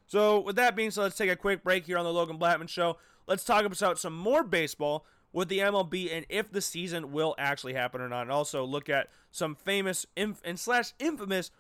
So, 0.07 0.41
with 0.41 0.57
that 0.57 0.77
being 0.77 0.91
said, 0.91 1.03
let's 1.03 1.17
take 1.17 1.31
a 1.31 1.37
quick 1.37 1.65
break 1.65 1.87
here 1.87 1.97
on 1.97 2.05
the 2.05 2.13
Logan 2.13 2.37
Blackman 2.37 2.67
Show. 2.67 2.99
Let's 3.27 3.45
talk 3.45 3.65
about 3.65 3.99
some 3.99 4.17
more 4.17 4.45
baseball 4.45 5.07
with 5.33 5.49
the 5.49 5.61
MLB 5.61 6.15
and 6.15 6.27
if 6.29 6.53
the 6.53 6.61
season 6.61 7.11
will 7.11 7.35
actually 7.39 7.75
happen 7.75 8.01
or 8.01 8.09
not. 8.09 8.23
And 8.23 8.31
also 8.31 8.65
look 8.65 8.89
at 8.89 9.09
some 9.31 9.55
famous 9.55 10.07
inf- 10.17 10.43
and 10.45 10.59
slash 10.59 10.93
infamous 10.99 11.51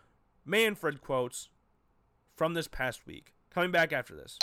Manfred 0.44 1.00
quotes 1.00 1.48
from 2.36 2.54
this 2.54 2.68
past 2.68 3.06
week. 3.06 3.32
Coming 3.50 3.70
back 3.70 3.92
after 3.92 4.14
this. 4.14 4.38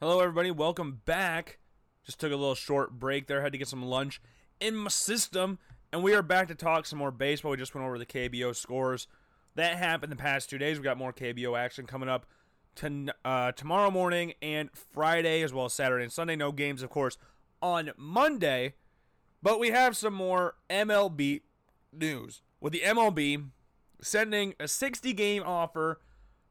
Hello, 0.00 0.20
everybody. 0.20 0.50
Welcome 0.50 1.00
back. 1.06 1.58
Just 2.04 2.20
took 2.20 2.30
a 2.30 2.36
little 2.36 2.54
short 2.54 2.98
break 2.98 3.26
there. 3.26 3.40
Had 3.40 3.52
to 3.52 3.58
get 3.58 3.68
some 3.68 3.82
lunch 3.82 4.20
in 4.60 4.76
my 4.76 4.90
system. 4.90 5.58
And 5.94 6.02
we 6.02 6.12
are 6.12 6.22
back 6.22 6.48
to 6.48 6.56
talk 6.56 6.86
some 6.86 6.98
more 6.98 7.12
baseball. 7.12 7.52
We 7.52 7.56
just 7.56 7.72
went 7.72 7.86
over 7.86 8.00
the 8.00 8.04
KBO 8.04 8.56
scores. 8.56 9.06
That 9.54 9.76
happened 9.76 10.10
the 10.10 10.16
past 10.16 10.50
two 10.50 10.58
days. 10.58 10.76
We 10.76 10.82
got 10.82 10.98
more 10.98 11.12
KBO 11.12 11.56
action 11.56 11.86
coming 11.86 12.08
up 12.08 12.26
to, 12.74 13.14
uh, 13.24 13.52
tomorrow 13.52 13.92
morning 13.92 14.32
and 14.42 14.70
Friday, 14.72 15.42
as 15.42 15.52
well 15.52 15.66
as 15.66 15.72
Saturday 15.72 16.02
and 16.02 16.12
Sunday. 16.12 16.34
No 16.34 16.50
games, 16.50 16.82
of 16.82 16.90
course, 16.90 17.16
on 17.62 17.92
Monday. 17.96 18.74
But 19.40 19.60
we 19.60 19.68
have 19.68 19.96
some 19.96 20.14
more 20.14 20.56
MLB 20.68 21.42
news. 21.92 22.42
With 22.60 22.72
the 22.72 22.80
MLB 22.80 23.50
sending 24.02 24.54
a 24.58 24.66
60 24.66 25.12
game 25.12 25.44
offer 25.46 26.00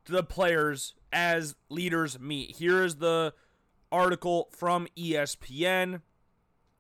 to 0.06 0.14
the 0.14 0.24
players 0.24 0.94
as 1.12 1.56
leaders 1.68 2.18
meet. 2.18 2.56
Here 2.56 2.82
is 2.82 2.96
the 2.96 3.34
article 3.91 4.48
from 4.54 4.88
ESPN. 4.98 6.00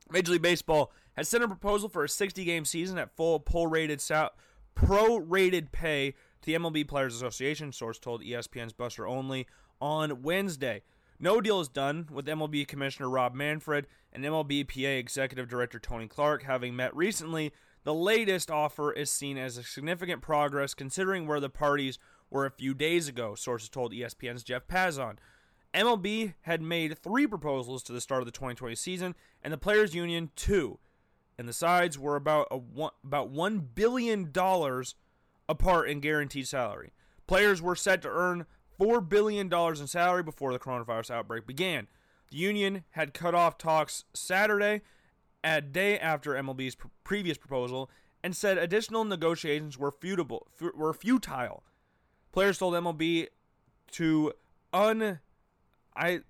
Major 0.09 0.31
League 0.31 0.41
Baseball 0.41 0.93
has 1.15 1.29
sent 1.29 1.43
a 1.43 1.47
proposal 1.47 1.89
for 1.89 2.03
a 2.03 2.09
60 2.09 2.43
game 2.43 2.65
season 2.65 2.97
at 2.97 3.15
full 3.15 3.39
prorated 3.39 4.29
pro-rated 4.75 5.71
pay 5.71 6.11
to 6.11 6.45
the 6.45 6.55
MLB 6.55 6.87
Players 6.87 7.15
Association, 7.15 7.71
source 7.71 7.99
told 7.99 8.23
ESPN's 8.23 8.73
Buster 8.73 9.05
Olney 9.05 9.45
on 9.79 10.21
Wednesday. 10.23 10.81
No 11.19 11.39
deal 11.39 11.61
is 11.61 11.69
done, 11.69 12.09
with 12.11 12.25
MLB 12.25 12.67
Commissioner 12.67 13.09
Rob 13.09 13.33
Manfred 13.33 13.87
and 14.11 14.23
MLBPA 14.25 14.99
Executive 14.99 15.47
Director 15.47 15.79
Tony 15.79 16.07
Clark 16.07 16.43
having 16.43 16.75
met 16.75 16.95
recently. 16.95 17.53
The 17.83 17.93
latest 17.93 18.49
offer 18.49 18.91
is 18.91 19.11
seen 19.11 19.37
as 19.37 19.57
a 19.57 19.63
significant 19.63 20.21
progress 20.21 20.73
considering 20.73 21.27
where 21.27 21.39
the 21.39 21.49
parties 21.49 21.99
were 22.29 22.45
a 22.45 22.51
few 22.51 22.73
days 22.73 23.07
ago, 23.07 23.35
sources 23.35 23.69
told 23.69 23.93
ESPN's 23.93 24.43
Jeff 24.43 24.67
Passan. 24.67 25.17
MLB 25.73 26.33
had 26.41 26.61
made 26.61 26.97
three 26.97 27.27
proposals 27.27 27.83
to 27.83 27.93
the 27.93 28.01
start 28.01 28.21
of 28.21 28.25
the 28.25 28.31
2020 28.31 28.75
season, 28.75 29.15
and 29.41 29.53
the 29.53 29.57
Players 29.57 29.95
Union 29.95 30.31
two 30.35 30.79
and 31.37 31.47
the 31.47 31.53
sides 31.53 31.97
were 31.97 32.15
about 32.15 32.47
a 32.51 32.57
one, 32.57 32.91
about 33.03 33.29
one 33.29 33.59
billion 33.59 34.31
dollars 34.31 34.95
apart 35.49 35.89
in 35.89 35.99
guaranteed 35.99 36.47
salary. 36.47 36.93
Players 37.27 37.61
were 37.61 37.75
set 37.75 38.01
to 38.03 38.09
earn 38.09 38.45
four 38.77 39.01
billion 39.01 39.49
dollars 39.49 39.79
in 39.79 39.87
salary 39.87 40.23
before 40.23 40.53
the 40.53 40.59
coronavirus 40.59 41.11
outbreak 41.11 41.47
began. 41.47 41.87
The 42.31 42.37
union 42.37 42.83
had 42.91 43.13
cut 43.13 43.35
off 43.35 43.57
talks 43.57 44.05
Saturday, 44.13 44.81
a 45.43 45.61
day 45.61 45.99
after 45.99 46.33
MLB's 46.33 46.75
pr- 46.75 46.87
previous 47.03 47.37
proposal, 47.37 47.89
and 48.23 48.35
said 48.35 48.57
additional 48.57 49.03
negotiations 49.03 49.77
were 49.77 49.91
futile. 49.91 50.47
F- 50.61 50.73
were 50.75 50.93
futile. 50.93 51.63
Players 52.31 52.57
told 52.57 52.73
MLB 52.73 53.27
to 53.91 54.33
un 54.71 55.19
I 55.95 56.21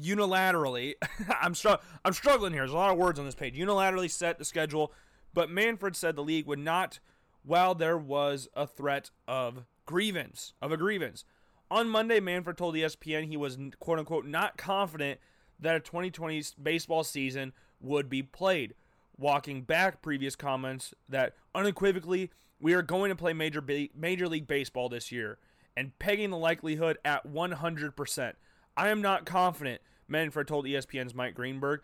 unilaterally, 0.00 0.94
I'm 1.40 1.54
str- 1.54 1.80
I'm 2.04 2.12
struggling 2.12 2.52
here. 2.52 2.62
There's 2.62 2.72
a 2.72 2.76
lot 2.76 2.90
of 2.90 2.98
words 2.98 3.18
on 3.18 3.26
this 3.26 3.34
page. 3.34 3.56
Unilaterally 3.56 4.10
set 4.10 4.38
the 4.38 4.44
schedule, 4.44 4.92
but 5.32 5.50
Manfred 5.50 5.96
said 5.96 6.16
the 6.16 6.22
league 6.22 6.46
would 6.46 6.58
not 6.58 7.00
while 7.44 7.74
there 7.74 7.98
was 7.98 8.48
a 8.54 8.66
threat 8.66 9.10
of 9.28 9.64
grievance 9.86 10.54
of 10.62 10.72
a 10.72 10.76
grievance. 10.76 11.24
On 11.70 11.88
Monday, 11.88 12.20
Manfred 12.20 12.56
told 12.56 12.74
ESPN 12.74 13.26
he 13.26 13.36
was 13.36 13.58
quote 13.78 13.98
unquote 13.98 14.26
not 14.26 14.56
confident 14.56 15.20
that 15.60 15.76
a 15.76 15.80
2020 15.80 16.42
baseball 16.62 17.04
season 17.04 17.52
would 17.80 18.08
be 18.08 18.22
played, 18.22 18.74
walking 19.16 19.62
back 19.62 20.02
previous 20.02 20.36
comments 20.36 20.94
that 21.08 21.34
unequivocally 21.54 22.30
we 22.60 22.74
are 22.74 22.82
going 22.82 23.10
to 23.10 23.16
play 23.16 23.32
major 23.32 23.62
major 23.94 24.28
league 24.28 24.46
baseball 24.46 24.88
this 24.88 25.12
year 25.12 25.38
and 25.76 25.98
pegging 25.98 26.30
the 26.30 26.36
likelihood 26.36 26.98
at 27.04 27.26
100%. 27.26 28.32
I 28.76 28.88
am 28.88 29.00
not 29.00 29.24
confident, 29.26 29.80
Manfred 30.08 30.48
told 30.48 30.66
ESPN's 30.66 31.14
Mike 31.14 31.34
Greenberg. 31.34 31.80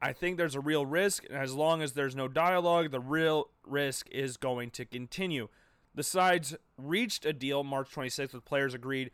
I 0.00 0.12
think 0.12 0.36
there's 0.36 0.54
a 0.54 0.60
real 0.60 0.86
risk, 0.86 1.24
and 1.28 1.36
as 1.36 1.54
long 1.54 1.82
as 1.82 1.92
there's 1.92 2.14
no 2.14 2.28
dialogue, 2.28 2.90
the 2.90 3.00
real 3.00 3.50
risk 3.66 4.08
is 4.10 4.36
going 4.36 4.70
to 4.72 4.84
continue. 4.84 5.48
The 5.94 6.04
sides 6.04 6.54
reached 6.76 7.26
a 7.26 7.32
deal 7.32 7.64
March 7.64 7.90
26th 7.90 8.32
with 8.32 8.44
players 8.44 8.74
agreed 8.74 9.10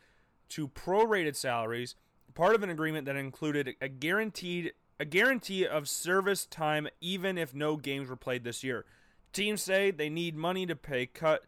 to 0.51 0.69
prorated 0.69 1.37
salaries, 1.37 1.97
part 2.35 2.55
of 2.55 2.63
an 2.63 2.69
agreement 2.71 3.07
that 3.07 3.17
included 3.17 3.75
a 3.81 3.89
guaranteed 3.89 4.73
a 5.01 5.05
guarantee 5.05 5.67
of 5.67 5.89
service 5.89 6.47
time 6.47 6.87
even 7.01 7.37
if 7.37 7.53
no 7.55 7.77
games 7.77 8.09
were 8.09 8.17
played 8.17 8.45
this 8.45 8.63
year. 8.63 8.85
Teams 9.33 9.61
say 9.61 9.91
they 9.91 10.09
need 10.09 10.37
money 10.37 10.67
to 10.67 10.77
pay 10.77 11.07
cut 11.07 11.45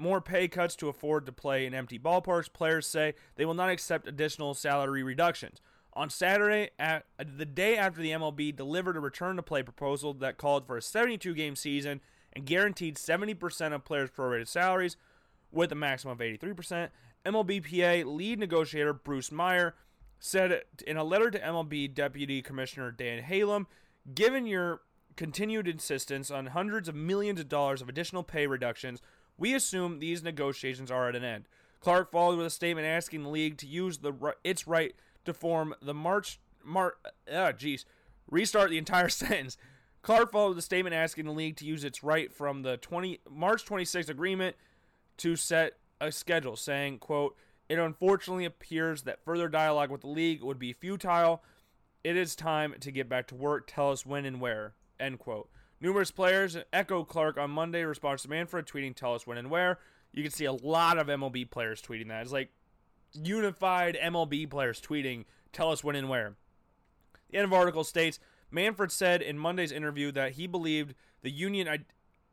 more 0.00 0.20
pay 0.20 0.48
cuts 0.48 0.74
to 0.76 0.88
afford 0.88 1.26
to 1.26 1.32
play 1.32 1.66
in 1.66 1.74
empty 1.74 1.98
ballparks. 1.98 2.52
Players 2.52 2.86
say 2.86 3.14
they 3.36 3.44
will 3.44 3.54
not 3.54 3.70
accept 3.70 4.08
additional 4.08 4.54
salary 4.54 5.02
reductions. 5.02 5.60
On 5.92 6.08
Saturday, 6.08 6.70
at 6.78 7.04
the 7.18 7.44
day 7.44 7.76
after 7.76 8.00
the 8.00 8.10
MLB 8.10 8.54
delivered 8.54 8.96
a 8.96 9.00
return 9.00 9.36
to 9.36 9.42
play 9.42 9.62
proposal 9.62 10.14
that 10.14 10.38
called 10.38 10.66
for 10.66 10.76
a 10.76 10.82
72 10.82 11.34
game 11.34 11.56
season 11.56 12.00
and 12.32 12.46
guaranteed 12.46 12.96
70% 12.96 13.72
of 13.72 13.84
players' 13.84 14.10
prorated 14.10 14.48
salaries 14.48 14.96
with 15.50 15.72
a 15.72 15.74
maximum 15.74 16.12
of 16.12 16.18
83%, 16.18 16.90
MLBPA 17.26 18.04
lead 18.04 18.38
negotiator 18.38 18.92
Bruce 18.92 19.32
Meyer 19.32 19.74
said 20.18 20.62
in 20.86 20.96
a 20.96 21.04
letter 21.04 21.30
to 21.30 21.40
MLB 21.40 21.92
Deputy 21.92 22.40
Commissioner 22.42 22.90
Dan 22.90 23.22
Halem, 23.22 23.66
given 24.14 24.46
your 24.46 24.82
continued 25.16 25.66
insistence 25.66 26.30
on 26.30 26.46
hundreds 26.46 26.88
of 26.88 26.94
millions 26.94 27.40
of 27.40 27.48
dollars 27.48 27.82
of 27.82 27.88
additional 27.88 28.22
pay 28.22 28.46
reductions, 28.46 29.00
we 29.40 29.54
assume 29.54 29.98
these 29.98 30.22
negotiations 30.22 30.90
are 30.90 31.08
at 31.08 31.16
an 31.16 31.24
end. 31.24 31.48
Clark 31.80 32.12
followed 32.12 32.36
with 32.36 32.46
a 32.46 32.50
statement 32.50 32.86
asking 32.86 33.22
the 33.22 33.30
league 33.30 33.56
to 33.56 33.66
use 33.66 33.98
the 33.98 34.12
its 34.44 34.68
right 34.68 34.94
to 35.24 35.34
form 35.34 35.74
the 35.82 35.94
March 35.94 36.38
Mar 36.62 36.94
ah 37.26 37.50
jeez 37.52 37.86
restart 38.30 38.70
the 38.70 38.78
entire 38.78 39.08
sentence. 39.08 39.56
Clark 40.02 40.30
followed 40.30 40.56
a 40.56 40.62
statement 40.62 40.94
asking 40.94 41.24
the 41.24 41.32
league 41.32 41.56
to 41.56 41.64
use 41.64 41.84
its 41.84 42.04
right 42.04 42.32
from 42.32 42.62
the 42.62 42.76
20 42.76 43.20
March 43.28 43.64
26th 43.64 44.08
agreement 44.08 44.56
to 45.18 45.36
set 45.36 45.74
a 46.00 46.12
schedule, 46.12 46.56
saying, 46.56 46.98
"quote 46.98 47.34
It 47.68 47.78
unfortunately 47.78 48.44
appears 48.44 49.02
that 49.02 49.24
further 49.24 49.48
dialogue 49.48 49.90
with 49.90 50.02
the 50.02 50.08
league 50.08 50.42
would 50.42 50.58
be 50.58 50.74
futile. 50.74 51.42
It 52.04 52.16
is 52.16 52.36
time 52.36 52.74
to 52.80 52.90
get 52.90 53.08
back 53.08 53.26
to 53.28 53.34
work. 53.34 53.66
Tell 53.66 53.90
us 53.90 54.04
when 54.04 54.26
and 54.26 54.38
where." 54.38 54.74
End 54.98 55.18
quote. 55.18 55.48
Numerous 55.80 56.10
players 56.10 56.56
echo 56.72 57.04
Clark 57.04 57.38
on 57.38 57.50
Monday 57.50 57.82
response 57.82 58.22
to 58.22 58.28
Manfred 58.28 58.66
tweeting, 58.66 58.94
"Tell 58.94 59.14
us 59.14 59.26
when 59.26 59.38
and 59.38 59.50
where." 59.50 59.78
You 60.12 60.22
can 60.22 60.32
see 60.32 60.44
a 60.44 60.52
lot 60.52 60.98
of 60.98 61.08
MLB 61.08 61.44
players 61.44 61.80
tweeting 61.80 62.08
that. 62.08 62.22
It's 62.22 62.32
like 62.32 62.52
unified 63.14 63.96
MLB 63.96 64.46
players 64.46 64.80
tweeting, 64.80 65.24
"Tell 65.52 65.70
us 65.70 65.82
when 65.82 65.96
and 65.96 66.08
where." 66.08 66.36
The 67.30 67.38
end 67.38 67.44
of 67.44 67.52
article 67.52 67.84
states 67.84 68.18
Manfred 68.50 68.90
said 68.90 69.22
in 69.22 69.38
Monday's 69.38 69.72
interview 69.72 70.10
that 70.12 70.32
he 70.32 70.46
believed 70.46 70.94
the 71.22 71.30
union 71.30 71.86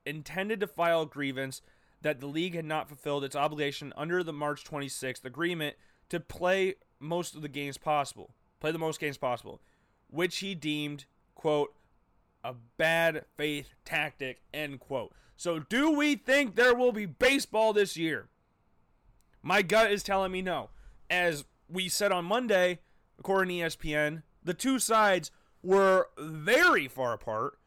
intended 0.06 0.60
to 0.60 0.68
file 0.68 1.04
a 1.04 1.08
grievance 1.08 1.62
that 2.02 2.20
the 2.20 2.28
league 2.28 2.56
had 2.56 2.66
not 2.66 2.88
fulfilled 2.88 3.24
its 3.24 3.36
obligation 3.36 3.94
under 3.96 4.24
the 4.24 4.34
March 4.34 4.64
26th 4.64 5.24
agreement 5.24 5.78
to 6.10 6.20
play 6.20 6.76
most 7.00 7.36
of 7.36 7.42
the 7.42 7.50
games 7.50 7.78
possible, 7.78 8.34
play 8.60 8.72
the 8.72 8.80
most 8.80 9.00
games 9.00 9.18
possible, 9.18 9.62
which 10.08 10.40
he 10.40 10.56
deemed 10.56 11.06
quote 11.36 11.76
a 12.44 12.54
bad 12.78 13.26
faith 13.36 13.70
tactic, 13.86 14.42
end 14.54 14.80
quote. 14.80 15.14
So, 15.36 15.60
do 15.60 15.92
we 15.92 16.16
think 16.16 16.56
there 16.56 16.76
will 16.76 16.92
be 16.92 17.06
baseball 17.06 17.74
this 17.74 17.96
year? 17.96 18.28
My 19.44 19.62
gut 19.62 19.92
is 19.92 20.04
telling 20.04 20.32
me 20.32 20.42
no. 20.42 20.70
As 21.10 21.46
we 21.70 21.90
said 21.90 22.12
on 22.12 22.26
Monday, 22.26 22.80
according 23.20 23.58
to 23.60 23.66
ESPN, 23.66 24.24
the 24.44 24.54
two 24.54 24.80
sides 24.80 25.32
were 25.62 26.08
very 26.18 26.88
far 26.88 27.14
apart, 27.14 27.60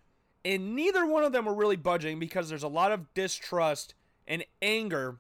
and 0.44 0.74
neither 0.74 1.06
one 1.06 1.22
of 1.22 1.32
them 1.32 1.44
were 1.44 1.54
really 1.54 1.76
budging 1.76 2.18
because 2.18 2.48
there's 2.48 2.62
a 2.62 2.68
lot 2.68 2.92
of 2.92 3.12
distrust 3.14 3.94
and 4.26 4.44
anger 4.62 5.18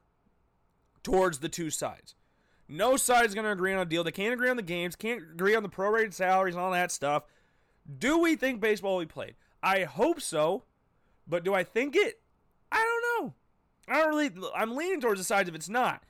towards 1.02 1.38
the 1.38 1.48
two 1.48 1.70
sides. 1.70 2.14
No 2.68 2.96
side 2.96 3.26
is 3.26 3.34
going 3.34 3.44
to 3.44 3.50
agree 3.50 3.74
on 3.74 3.80
a 3.80 3.84
deal. 3.84 4.04
They 4.04 4.12
can't 4.12 4.32
agree 4.32 4.48
on 4.48 4.56
the 4.56 4.62
games, 4.62 4.94
can't 4.94 5.22
agree 5.32 5.56
on 5.56 5.62
the 5.62 5.68
prorated 5.68 6.14
salaries 6.14 6.54
and 6.54 6.62
all 6.62 6.70
that 6.70 6.92
stuff. 6.92 7.24
Do 7.98 8.18
we 8.18 8.36
think 8.36 8.60
baseball 8.60 8.96
will 8.96 9.04
be 9.04 9.06
played? 9.06 9.34
I 9.62 9.84
hope 9.84 10.20
so, 10.20 10.64
but 11.26 11.44
do 11.44 11.54
I 11.54 11.64
think 11.64 11.96
it? 11.96 12.20
I 12.70 12.78
don't 12.78 13.24
know. 13.24 13.34
I 13.88 13.98
don't 13.98 14.08
really. 14.08 14.30
I'm 14.54 14.76
leaning 14.76 15.00
towards 15.00 15.20
the 15.20 15.24
sides 15.24 15.48
if 15.48 15.54
it's 15.54 15.68
not. 15.68 16.04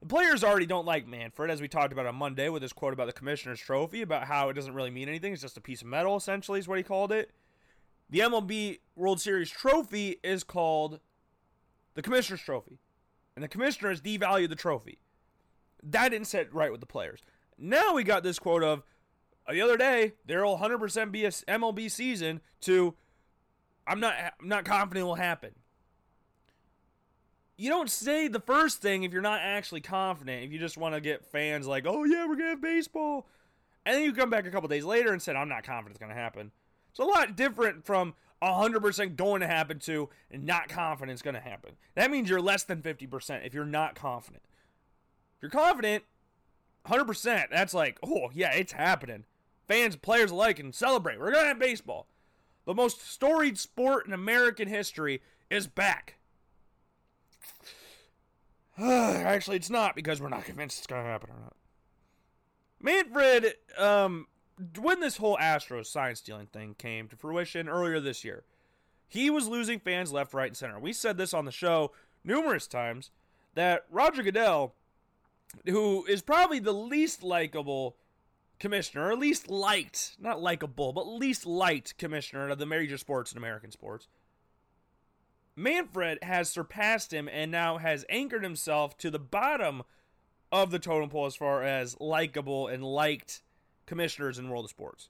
The 0.00 0.06
players 0.06 0.44
already 0.44 0.66
don't 0.66 0.86
like 0.86 1.06
Manfred, 1.06 1.50
as 1.50 1.60
we 1.60 1.68
talked 1.68 1.92
about 1.92 2.06
on 2.06 2.14
Monday 2.14 2.48
with 2.48 2.62
his 2.62 2.72
quote 2.72 2.92
about 2.92 3.06
the 3.06 3.12
commissioner's 3.12 3.60
trophy, 3.60 4.02
about 4.02 4.24
how 4.24 4.50
it 4.50 4.54
doesn't 4.54 4.74
really 4.74 4.90
mean 4.90 5.08
anything. 5.08 5.32
It's 5.32 5.42
just 5.42 5.56
a 5.56 5.60
piece 5.62 5.80
of 5.80 5.88
metal, 5.88 6.16
essentially, 6.16 6.58
is 6.58 6.68
what 6.68 6.78
he 6.78 6.84
called 6.84 7.12
it. 7.12 7.32
The 8.08 8.20
MLB 8.20 8.78
World 8.94 9.20
Series 9.20 9.50
trophy 9.50 10.20
is 10.22 10.44
called 10.44 11.00
the 11.94 12.02
commissioner's 12.02 12.42
trophy, 12.42 12.78
and 13.34 13.42
the 13.42 13.48
commissioner 13.48 13.88
has 13.88 14.00
devalued 14.00 14.50
the 14.50 14.54
trophy. 14.54 14.98
That 15.82 16.10
didn't 16.10 16.28
sit 16.28 16.54
right 16.54 16.70
with 16.70 16.80
the 16.80 16.86
players. 16.86 17.20
Now 17.58 17.94
we 17.94 18.04
got 18.04 18.22
this 18.22 18.38
quote 18.38 18.62
of 18.62 18.82
Uh, 19.46 19.52
the 19.52 19.62
other 19.62 19.76
day, 19.76 20.14
there 20.24 20.44
will 20.44 20.58
100% 20.58 21.12
be 21.12 21.24
a 21.24 21.30
MLB 21.30 21.90
season 21.90 22.40
to 22.62 22.94
I'm 23.86 24.00
not 24.00 24.14
I'm 24.40 24.48
not 24.48 24.64
confident 24.64 25.04
it 25.04 25.06
will 25.06 25.14
happen. 25.14 25.52
You 27.56 27.70
don't 27.70 27.88
say 27.88 28.28
the 28.28 28.40
first 28.40 28.82
thing 28.82 29.04
if 29.04 29.12
you're 29.12 29.22
not 29.22 29.40
actually 29.40 29.80
confident. 29.80 30.44
If 30.44 30.52
you 30.52 30.58
just 30.58 30.76
want 30.76 30.94
to 30.94 31.00
get 31.00 31.24
fans 31.24 31.66
like, 31.66 31.86
"Oh 31.86 32.04
yeah, 32.04 32.26
we're 32.26 32.34
going 32.34 32.46
to 32.46 32.50
have 32.50 32.60
baseball." 32.60 33.26
And 33.84 33.94
then 33.94 34.02
you 34.02 34.12
come 34.12 34.30
back 34.30 34.46
a 34.46 34.50
couple 34.50 34.68
days 34.68 34.84
later 34.84 35.12
and 35.12 35.22
said, 35.22 35.36
"I'm 35.36 35.48
not 35.48 35.62
confident 35.62 35.92
it's 35.92 36.00
going 36.00 36.14
to 36.14 36.20
happen." 36.20 36.50
It's 36.90 36.98
a 36.98 37.04
lot 37.04 37.36
different 37.36 37.84
from 37.84 38.14
100% 38.42 39.16
going 39.16 39.40
to 39.40 39.46
happen 39.46 39.78
to 39.80 40.08
and 40.30 40.44
not 40.44 40.68
confident 40.68 41.12
it's 41.12 41.22
going 41.22 41.34
to 41.34 41.40
happen. 41.40 41.76
That 41.94 42.10
means 42.10 42.28
you're 42.28 42.40
less 42.40 42.64
than 42.64 42.82
50% 42.82 43.46
if 43.46 43.54
you're 43.54 43.64
not 43.64 43.94
confident. 43.94 44.42
If 45.36 45.42
you're 45.42 45.50
confident, 45.50 46.04
100%, 46.86 47.50
that's 47.50 47.74
like, 47.74 47.98
"Oh, 48.02 48.30
yeah, 48.34 48.52
it's 48.52 48.72
happening." 48.72 49.24
Fans, 49.66 49.94
and 49.94 50.02
players 50.02 50.30
alike, 50.30 50.56
can 50.56 50.72
celebrate. 50.72 51.18
We're 51.18 51.32
going 51.32 51.44
to 51.44 51.48
have 51.48 51.58
baseball. 51.58 52.06
The 52.64 52.74
most 52.74 53.08
storied 53.08 53.58
sport 53.58 54.06
in 54.06 54.12
American 54.12 54.68
history 54.68 55.22
is 55.50 55.66
back. 55.66 56.16
Actually, 58.78 59.56
it's 59.56 59.70
not 59.70 59.94
because 59.94 60.20
we're 60.20 60.28
not 60.28 60.44
convinced 60.44 60.78
it's 60.78 60.86
going 60.86 61.02
to 61.02 61.08
happen 61.08 61.30
or 61.30 61.40
not. 61.40 61.56
Manfred, 62.80 63.54
um, 63.78 64.26
when 64.78 65.00
this 65.00 65.16
whole 65.16 65.36
Astros 65.38 65.86
sign 65.86 66.14
stealing 66.14 66.46
thing 66.46 66.74
came 66.76 67.08
to 67.08 67.16
fruition 67.16 67.68
earlier 67.68 68.00
this 68.00 68.24
year, 68.24 68.44
he 69.08 69.30
was 69.30 69.48
losing 69.48 69.78
fans 69.78 70.12
left, 70.12 70.34
right, 70.34 70.48
and 70.48 70.56
center. 70.56 70.78
We 70.78 70.92
said 70.92 71.16
this 71.16 71.32
on 71.32 71.44
the 71.44 71.52
show 71.52 71.92
numerous 72.24 72.66
times 72.66 73.10
that 73.54 73.84
Roger 73.90 74.22
Goodell, 74.22 74.74
who 75.66 76.04
is 76.06 76.20
probably 76.22 76.58
the 76.58 76.74
least 76.74 77.22
likable 77.22 77.96
commissioner, 78.58 79.06
or 79.08 79.12
at 79.12 79.18
least 79.18 79.50
liked, 79.50 80.16
not 80.18 80.40
likable, 80.40 80.92
but 80.92 81.06
least 81.06 81.46
liked 81.46 81.98
commissioner 81.98 82.48
of 82.48 82.58
the 82.58 82.66
major 82.66 82.98
sports 82.98 83.32
in 83.32 83.38
American 83.38 83.70
sports. 83.70 84.08
Manfred 85.54 86.18
has 86.22 86.50
surpassed 86.50 87.12
him 87.12 87.28
and 87.28 87.50
now 87.50 87.78
has 87.78 88.04
anchored 88.08 88.42
himself 88.42 88.96
to 88.98 89.10
the 89.10 89.18
bottom 89.18 89.82
of 90.52 90.70
the 90.70 90.78
totem 90.78 91.08
pole 91.08 91.26
as 91.26 91.34
far 91.34 91.62
as 91.62 91.98
likable 91.98 92.68
and 92.68 92.84
liked 92.84 93.42
commissioners 93.86 94.38
in 94.38 94.48
world 94.48 94.66
of 94.66 94.70
sports. 94.70 95.08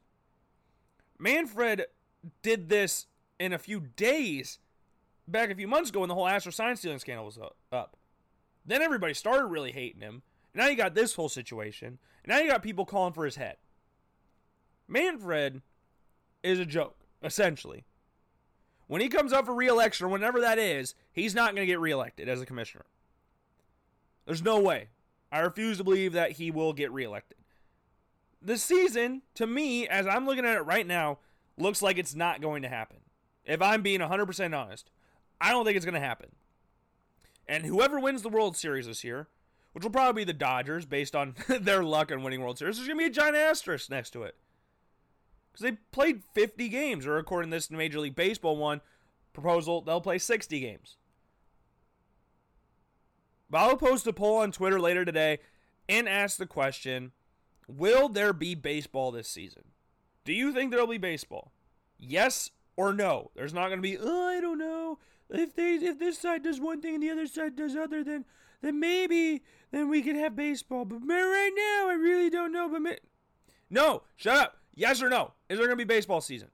Manfred 1.18 1.86
did 2.42 2.68
this 2.68 3.06
in 3.38 3.52
a 3.52 3.58
few 3.58 3.80
days 3.80 4.58
back 5.28 5.50
a 5.50 5.54
few 5.54 5.68
months 5.68 5.90
ago 5.90 6.00
when 6.00 6.08
the 6.08 6.14
whole 6.14 6.28
Astro 6.28 6.52
sign 6.52 6.76
stealing 6.76 6.98
scandal 6.98 7.26
was 7.26 7.38
up. 7.72 7.96
Then 8.64 8.82
everybody 8.82 9.14
started 9.14 9.46
really 9.46 9.72
hating 9.72 10.00
him. 10.00 10.22
Now 10.56 10.68
you 10.68 10.76
got 10.76 10.94
this 10.94 11.14
whole 11.14 11.28
situation. 11.28 11.98
Now 12.26 12.38
you 12.38 12.50
got 12.50 12.62
people 12.62 12.86
calling 12.86 13.12
for 13.12 13.26
his 13.26 13.36
head. 13.36 13.56
Manfred 14.88 15.60
is 16.42 16.58
a 16.58 16.64
joke, 16.64 16.96
essentially. 17.22 17.84
When 18.86 19.02
he 19.02 19.08
comes 19.08 19.32
up 19.32 19.44
for 19.44 19.54
reelection 19.54 20.06
or 20.06 20.08
whenever 20.08 20.40
that 20.40 20.58
is, 20.58 20.94
he's 21.12 21.34
not 21.34 21.54
going 21.54 21.66
to 21.66 21.70
get 21.70 21.78
reelected 21.78 22.28
as 22.28 22.40
a 22.40 22.46
commissioner. 22.46 22.86
There's 24.24 24.42
no 24.42 24.58
way. 24.58 24.88
I 25.30 25.40
refuse 25.40 25.76
to 25.76 25.84
believe 25.84 26.14
that 26.14 26.32
he 26.32 26.50
will 26.50 26.72
get 26.72 26.90
reelected. 26.90 27.36
The 28.40 28.56
season, 28.56 29.22
to 29.34 29.46
me, 29.46 29.86
as 29.86 30.06
I'm 30.06 30.24
looking 30.24 30.46
at 30.46 30.56
it 30.56 30.62
right 30.62 30.86
now, 30.86 31.18
looks 31.58 31.82
like 31.82 31.98
it's 31.98 32.14
not 32.14 32.40
going 32.40 32.62
to 32.62 32.68
happen. 32.68 32.98
If 33.44 33.60
I'm 33.60 33.82
being 33.82 34.00
100% 34.00 34.56
honest, 34.56 34.90
I 35.38 35.50
don't 35.50 35.64
think 35.66 35.76
it's 35.76 35.84
going 35.84 35.94
to 35.94 36.00
happen. 36.00 36.30
And 37.46 37.66
whoever 37.66 38.00
wins 38.00 38.22
the 38.22 38.28
World 38.28 38.56
Series 38.56 38.86
this 38.86 39.04
year, 39.04 39.28
which 39.76 39.84
will 39.84 39.90
probably 39.90 40.22
be 40.22 40.24
the 40.24 40.32
Dodgers 40.32 40.86
based 40.86 41.14
on 41.14 41.34
their 41.48 41.84
luck 41.84 42.10
in 42.10 42.22
winning 42.22 42.40
World 42.40 42.56
Series. 42.56 42.76
There's 42.78 42.88
going 42.88 42.98
to 42.98 43.04
be 43.04 43.10
a 43.10 43.12
giant 43.12 43.36
asterisk 43.36 43.90
next 43.90 44.08
to 44.12 44.22
it. 44.22 44.34
Because 45.52 45.64
they 45.64 45.72
played 45.92 46.22
50 46.32 46.70
games, 46.70 47.06
or 47.06 47.18
according 47.18 47.50
to 47.50 47.58
this 47.58 47.70
Major 47.70 48.00
League 48.00 48.16
Baseball 48.16 48.56
one 48.56 48.80
proposal, 49.34 49.82
they'll 49.82 50.00
play 50.00 50.16
60 50.16 50.60
games. 50.60 50.96
But 53.50 53.58
I'll 53.58 53.76
post 53.76 54.06
a 54.06 54.14
poll 54.14 54.38
on 54.38 54.50
Twitter 54.50 54.80
later 54.80 55.04
today 55.04 55.40
and 55.90 56.08
ask 56.08 56.38
the 56.38 56.46
question 56.46 57.12
Will 57.68 58.08
there 58.08 58.32
be 58.32 58.54
baseball 58.54 59.10
this 59.10 59.28
season? 59.28 59.64
Do 60.24 60.32
you 60.32 60.54
think 60.54 60.70
there 60.70 60.80
will 60.80 60.86
be 60.86 60.96
baseball? 60.96 61.52
Yes 61.98 62.50
or 62.78 62.94
no? 62.94 63.30
There's 63.36 63.52
not 63.52 63.66
going 63.66 63.82
to 63.82 63.82
be, 63.82 63.98
oh, 64.00 64.26
I 64.28 64.40
don't 64.40 64.58
know. 64.58 65.00
If 65.28 65.54
they 65.54 65.74
if 65.74 65.98
this 65.98 66.18
side 66.18 66.44
does 66.44 66.60
one 66.60 66.80
thing 66.80 66.94
and 66.94 67.02
the 67.02 67.10
other 67.10 67.26
side 67.26 67.56
does 67.56 67.76
other, 67.76 68.02
then 68.02 68.24
then 68.66 68.80
maybe 68.80 69.42
then 69.70 69.88
we 69.88 70.02
can 70.02 70.16
have 70.16 70.36
baseball. 70.36 70.84
But 70.84 71.00
right 71.06 71.52
now, 71.54 71.90
I 71.90 71.94
really 71.94 72.30
don't 72.30 72.52
know. 72.52 72.68
But 72.68 73.00
no, 73.70 74.02
shut 74.16 74.36
up. 74.36 74.58
Yes 74.74 75.02
or 75.02 75.08
no? 75.08 75.32
Is 75.48 75.58
there 75.58 75.68
to 75.68 75.76
be 75.76 75.84
baseball 75.84 76.20
season? 76.20 76.48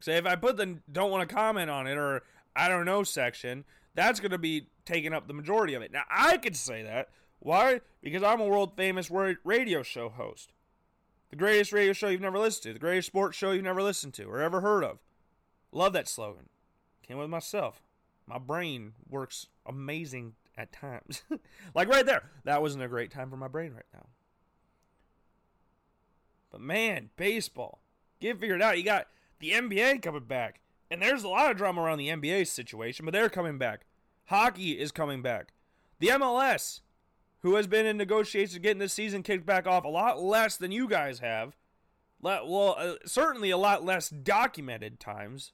Say 0.00 0.16
if 0.16 0.26
I 0.26 0.36
put 0.36 0.56
the 0.56 0.78
don't 0.90 1.10
want 1.10 1.28
to 1.28 1.34
comment 1.34 1.70
on 1.70 1.86
it 1.86 1.96
or 1.96 2.22
I 2.54 2.68
don't 2.68 2.84
know 2.84 3.02
section, 3.02 3.64
that's 3.94 4.20
to 4.20 4.38
be 4.38 4.68
taking 4.84 5.14
up 5.14 5.28
the 5.28 5.34
majority 5.34 5.74
of 5.74 5.82
it. 5.82 5.92
Now 5.92 6.02
I 6.10 6.36
could 6.36 6.56
say 6.56 6.82
that. 6.82 7.08
Why? 7.38 7.80
Because 8.02 8.22
I'm 8.22 8.40
a 8.40 8.46
world 8.46 8.76
famous 8.76 9.10
radio 9.10 9.82
show 9.82 10.08
host. 10.08 10.52
The 11.30 11.36
greatest 11.36 11.72
radio 11.72 11.92
show 11.92 12.08
you've 12.08 12.20
never 12.20 12.38
listened 12.38 12.62
to, 12.64 12.72
the 12.74 12.78
greatest 12.78 13.08
sports 13.08 13.36
show 13.36 13.50
you've 13.50 13.64
never 13.64 13.82
listened 13.82 14.14
to 14.14 14.24
or 14.24 14.40
ever 14.40 14.60
heard 14.60 14.84
of. 14.84 14.98
Love 15.72 15.92
that 15.94 16.08
slogan. 16.08 16.48
Came 17.06 17.18
with 17.18 17.28
myself. 17.28 17.82
My 18.26 18.38
brain 18.38 18.92
works 19.08 19.48
amazing 19.66 20.34
at 20.56 20.72
times. 20.72 21.22
like 21.74 21.88
right 21.88 22.06
there. 22.06 22.30
That 22.44 22.62
wasn't 22.62 22.84
a 22.84 22.88
great 22.88 23.10
time 23.10 23.30
for 23.30 23.36
my 23.36 23.48
brain 23.48 23.72
right 23.72 23.84
now. 23.92 24.06
But 26.50 26.60
man, 26.60 27.10
baseball. 27.16 27.80
Get 28.20 28.40
figured 28.40 28.62
out. 28.62 28.78
You 28.78 28.84
got 28.84 29.08
the 29.40 29.50
NBA 29.50 30.02
coming 30.02 30.24
back. 30.24 30.60
And 30.90 31.02
there's 31.02 31.24
a 31.24 31.28
lot 31.28 31.50
of 31.50 31.56
drama 31.56 31.82
around 31.82 31.98
the 31.98 32.08
NBA 32.08 32.46
situation, 32.46 33.04
but 33.04 33.12
they're 33.12 33.28
coming 33.28 33.58
back. 33.58 33.86
Hockey 34.26 34.78
is 34.78 34.92
coming 34.92 35.22
back. 35.22 35.52
The 35.98 36.08
MLS 36.08 36.80
who 37.44 37.56
has 37.56 37.66
been 37.66 37.84
in 37.84 37.98
negotiations 37.98 38.58
getting 38.58 38.78
this 38.78 38.94
season 38.94 39.22
kicked 39.22 39.44
back 39.44 39.66
off 39.66 39.84
a 39.84 39.88
lot 39.88 40.22
less 40.22 40.56
than 40.56 40.72
you 40.72 40.88
guys 40.88 41.18
have. 41.18 41.56
Well, 42.22 42.74
uh, 42.78 42.94
certainly 43.04 43.50
a 43.50 43.58
lot 43.58 43.84
less 43.84 44.08
documented 44.08 44.98
times. 44.98 45.52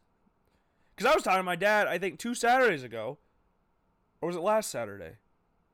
Because 0.95 1.11
I 1.11 1.15
was 1.17 1.25
talking 1.25 1.41
to 1.41 1.45
my 1.45 1.57
dad, 1.57 1.89
I 1.89 1.99
think 1.99 2.21
two 2.21 2.35
Saturdays 2.35 2.85
ago, 2.85 3.19
or 4.21 4.29
was 4.29 4.37
it 4.37 4.43
last 4.43 4.71
Saturday? 4.71 5.17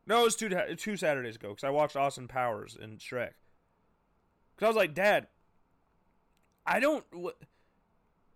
No, 0.06 0.20
it 0.20 0.24
was 0.24 0.36
two 0.36 0.48
two 0.76 0.96
Saturdays 0.96 1.36
ago 1.36 1.50
because 1.50 1.64
I 1.64 1.70
watched 1.70 1.96
Austin 1.96 2.28
Powers 2.28 2.76
and 2.80 2.98
Shrek. 2.98 3.32
Because 4.54 4.66
I 4.66 4.68
was 4.68 4.76
like, 4.76 4.94
Dad, 4.94 5.26
I 6.64 6.80
don't, 6.80 7.04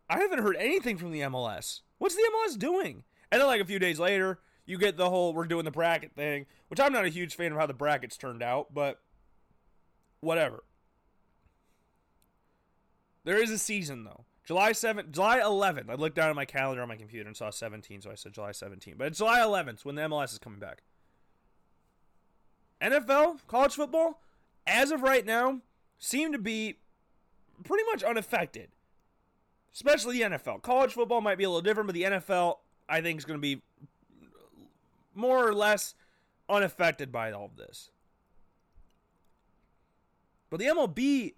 I 0.09 0.19
haven't 0.19 0.43
heard 0.43 0.57
anything 0.57 0.99
from 0.99 1.13
the 1.13 1.21
MLS. 1.21 1.81
What's 1.99 2.17
the 2.17 2.31
MLS 2.35 2.59
doing? 2.59 3.05
And 3.31 3.41
then 3.41 3.49
like 3.49 3.61
a 3.61 3.67
few 3.67 3.79
days 3.79 3.99
later, 3.99 4.41
you 4.67 4.79
get 4.79 4.97
the 4.97 5.11
whole 5.11 5.33
we're 5.33 5.47
doing 5.47 5.65
the 5.65 5.71
bracket 5.71 6.15
thing, 6.15 6.47
which 6.69 6.81
I'm 6.81 6.93
not 6.93 7.05
a 7.05 7.09
huge 7.09 7.35
fan 7.37 7.53
of 7.53 7.59
how 7.59 7.67
the 7.67 7.75
brackets 7.75 8.17
turned 8.17 8.43
out, 8.43 8.75
but 8.75 9.01
whatever. 10.21 10.65
There 13.25 13.43
is 13.43 13.51
a 13.51 13.59
season 13.59 14.05
though. 14.05 14.25
July 14.51 14.72
7th, 14.72 15.12
July 15.12 15.38
11th. 15.38 15.88
I 15.88 15.94
looked 15.94 16.16
down 16.16 16.28
at 16.28 16.34
my 16.34 16.44
calendar 16.44 16.82
on 16.82 16.88
my 16.88 16.96
computer 16.96 17.28
and 17.28 17.36
saw 17.36 17.51
17, 17.51 18.01
so 18.01 18.11
I 18.11 18.16
said 18.16 18.32
July 18.32 18.51
17. 18.51 18.96
But 18.98 19.07
it's 19.07 19.18
July 19.18 19.38
11th 19.38 19.84
when 19.84 19.94
the 19.94 20.03
MLS 20.03 20.32
is 20.32 20.40
coming 20.40 20.59
back. 20.59 20.82
NFL, 22.82 23.46
college 23.46 23.76
football, 23.76 24.20
as 24.66 24.90
of 24.90 25.03
right 25.03 25.24
now, 25.24 25.61
seem 26.01 26.32
to 26.32 26.38
be 26.38 26.78
pretty 27.62 27.84
much 27.92 28.03
unaffected. 28.03 28.70
Especially 29.72 30.18
the 30.18 30.30
NFL. 30.30 30.62
College 30.62 30.94
football 30.94 31.20
might 31.20 31.38
be 31.38 31.44
a 31.44 31.48
little 31.48 31.62
different, 31.62 31.86
but 31.86 31.94
the 31.94 32.03
NFL, 32.03 32.57
I 32.88 33.01
think, 33.03 33.20
is 33.20 33.24
going 33.24 33.38
to 33.38 33.40
be 33.40 33.62
more 35.14 35.46
or 35.46 35.55
less 35.55 35.94
unaffected 36.48 37.12
by 37.12 37.30
all 37.30 37.44
of 37.44 37.57
this. 37.57 37.92
But 40.51 40.59
the 40.59 40.66
MLB, 40.66 41.34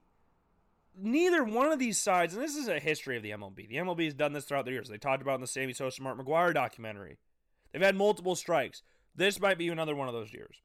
neither 0.99 1.45
one 1.45 1.73
of 1.73 1.79
these 1.79 1.99
sides, 1.99 2.35
and 2.35 2.43
this 2.43 2.57
is 2.57 2.69
a 2.69 2.79
history 2.79 3.17
of 3.17 3.23
the 3.23 3.31
MLB. 3.31 3.69
The 3.69 3.77
MLB 3.77 4.05
has 4.05 4.15
done 4.15 4.33
this 4.33 4.45
throughout 4.45 4.65
the 4.65 4.73
years. 4.73 4.89
They 4.89 4.99
talked 4.99 5.23
about 5.23 5.37
in 5.37 5.41
the 5.41 5.47
Sammy 5.47 5.73
Sosa 5.73 6.03
Mark 6.03 6.19
McGwire 6.19 6.55
documentary. 6.55 7.19
They've 7.73 7.83
had 7.83 7.97
multiple 7.97 8.37
strikes. 8.37 8.83
This 9.15 9.41
might 9.41 9.59
be 9.59 9.69
another 9.69 9.95
one 9.95 10.09
of 10.09 10.15
those 10.15 10.33
years. 10.33 10.57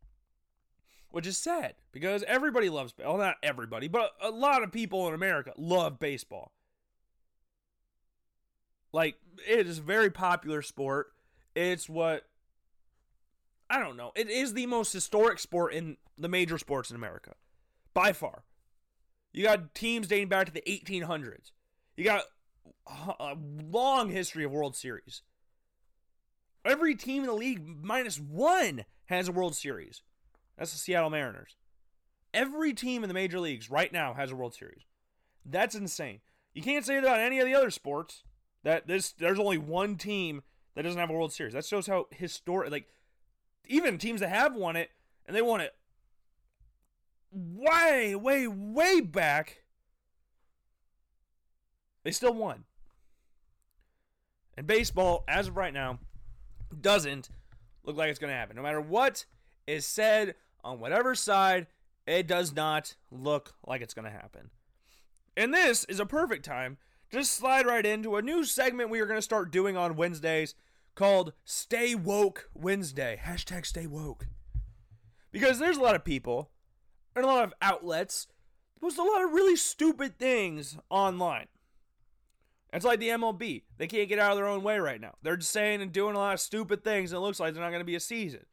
Which 1.10 1.26
is 1.26 1.38
sad 1.38 1.76
because 1.94 2.24
everybody 2.24 2.70
loves 2.70 2.94
well, 3.00 3.18
not 3.18 3.36
everybody, 3.42 3.88
but 3.88 4.12
a 4.22 4.30
lot 4.30 4.62
of 4.62 4.74
people 4.74 5.08
in 5.08 5.14
America 5.14 5.54
love 5.58 6.00
baseball. 6.00 6.52
Like 8.92 9.16
it 9.48 9.68
is 9.68 9.80
a 9.80 9.82
very 9.82 10.10
popular 10.10 10.62
sport. 10.62 11.08
It's 11.56 11.88
what 11.88 12.24
I 13.70 13.80
don't 13.80 13.98
know. 13.98 14.12
It 14.16 14.30
is 14.30 14.54
the 14.54 14.66
most 14.66 14.92
historic 14.92 15.40
sport 15.40 15.74
in 15.74 15.98
the 16.18 16.28
major 16.30 16.58
sports 16.58 16.90
in 16.90 16.96
America, 16.96 17.36
by 17.94 18.12
far. 18.12 18.44
You 19.34 19.44
got 19.44 19.74
teams 19.76 20.08
dating 20.08 20.30
back 20.30 20.48
to 20.48 20.52
the 20.52 20.64
1800s. 20.68 21.52
You 21.96 22.04
got 22.04 22.24
a 23.20 23.36
long 23.64 24.10
history 24.10 24.44
of 24.44 24.52
World 24.52 24.76
Series. 24.76 25.22
Every 26.66 26.96
team 26.96 27.24
in 27.24 27.28
the 27.28 27.34
league, 27.34 27.64
minus 27.84 28.20
one, 28.20 28.86
has 29.06 29.28
a 29.28 29.32
World 29.32 29.56
Series. 29.56 30.02
That's 30.58 30.72
the 30.72 30.78
Seattle 30.78 31.10
Mariners. 31.10 31.56
Every 32.34 32.74
team 32.74 33.04
in 33.04 33.08
the 33.08 33.14
major 33.14 33.40
leagues 33.40 33.72
right 33.72 33.92
now 33.92 34.14
has 34.14 34.32
a 34.32 34.36
World 34.36 34.54
Series. 34.54 34.82
That's 35.46 35.76
insane. 35.76 36.20
You 36.54 36.62
can't 36.62 36.86
say 36.86 36.96
that 36.96 37.04
about 37.04 37.20
any 37.20 37.40
of 37.40 37.46
the 37.46 37.56
other 37.56 37.72
sports. 37.72 38.24
That 38.64 38.88
this 38.88 39.14
there's 39.14 39.40
only 39.40 39.58
one 39.58 39.96
team 39.96 40.42
that 40.76 40.82
doesn't 40.82 41.00
have 41.00 41.10
a 41.10 41.14
World 41.14 41.32
Series. 41.32 41.54
That 41.54 41.66
shows 41.66 41.88
how 41.88 42.08
historic, 42.12 42.70
like 42.70 42.88
even 43.66 43.98
teams 43.98 44.20
that 44.20 44.30
have 44.30 44.56
won 44.56 44.76
it 44.76 44.90
and 45.26 45.36
they 45.36 45.42
won 45.42 45.62
it 45.62 45.74
way, 47.32 48.16
way, 48.16 48.48
way 48.48 49.02
back, 49.02 49.64
they 52.04 52.12
still 52.12 52.34
won. 52.34 52.64
And 54.56 54.66
baseball, 54.66 55.24
as 55.28 55.48
of 55.48 55.58
right 55.58 55.74
now, 55.74 56.00
doesn't 56.82 57.30
look 57.84 57.96
like 57.96 58.10
it's 58.10 58.20
going 58.20 58.32
to 58.32 58.38
happen. 58.38 58.56
No 58.56 58.62
matter 58.62 58.82
what 58.82 59.26
is 59.68 59.86
said 59.86 60.36
on 60.64 60.80
whatever 60.80 61.14
side, 61.16 61.68
it 62.06 62.28
does 62.28 62.56
not 62.56 62.96
look 63.12 63.54
like 63.66 63.82
it's 63.82 63.94
going 63.94 64.06
to 64.06 64.12
happen. 64.12 64.50
And 65.36 65.54
this 65.54 65.84
is 65.86 66.00
a 66.00 66.06
perfect 66.06 66.44
time 66.44 66.78
to 67.12 67.24
slide 67.24 67.66
right 67.66 67.86
into 67.86 68.16
a 68.16 68.22
new 68.22 68.44
segment 68.44 68.90
we 68.90 69.00
are 69.00 69.06
going 69.06 69.18
to 69.18 69.22
start 69.22 69.52
doing 69.52 69.78
on 69.78 69.96
Wednesdays 69.96 70.56
called 70.96 71.34
Stay 71.46 71.94
Woke 71.94 72.50
Wednesday. 72.54 73.22
Hashtag 73.24 73.66
Stay 73.66 73.86
Woke. 73.86 74.28
Because 75.32 75.60
there's 75.60 75.78
a 75.78 75.82
lot 75.82 75.96
of 75.96 76.04
people 76.04 76.50
and 77.18 77.26
a 77.26 77.30
lot 77.30 77.44
of 77.44 77.54
outlets 77.62 78.28
post 78.80 78.98
a 78.98 79.04
lot 79.04 79.24
of 79.24 79.32
really 79.32 79.56
stupid 79.56 80.18
things 80.18 80.78
online. 80.90 81.48
It's 82.74 82.86
like 82.86 83.00
the 83.00 83.10
MLB. 83.10 83.64
They 83.78 83.88
can't 83.88 84.10
get 84.10 84.20
out 84.20 84.32
of 84.32 84.38
their 84.38 84.48
own 84.48 84.62
way 84.62 84.78
right 84.78 85.02
now. 85.02 85.16
They're 85.24 85.38
just 85.38 85.52
saying 85.52 85.82
and 85.82 85.92
doing 85.92 86.16
a 86.16 86.20
lot 86.20 86.34
of 86.34 86.40
stupid 86.40 86.84
things, 86.84 87.12
and 87.12 87.18
it 87.18 87.22
looks 87.22 87.40
like 87.40 87.54
they're 87.54 87.64
not 87.64 87.70
going 87.70 87.82
to 87.82 87.86
be 87.86 87.96
a 87.96 88.00
season. 88.00 88.46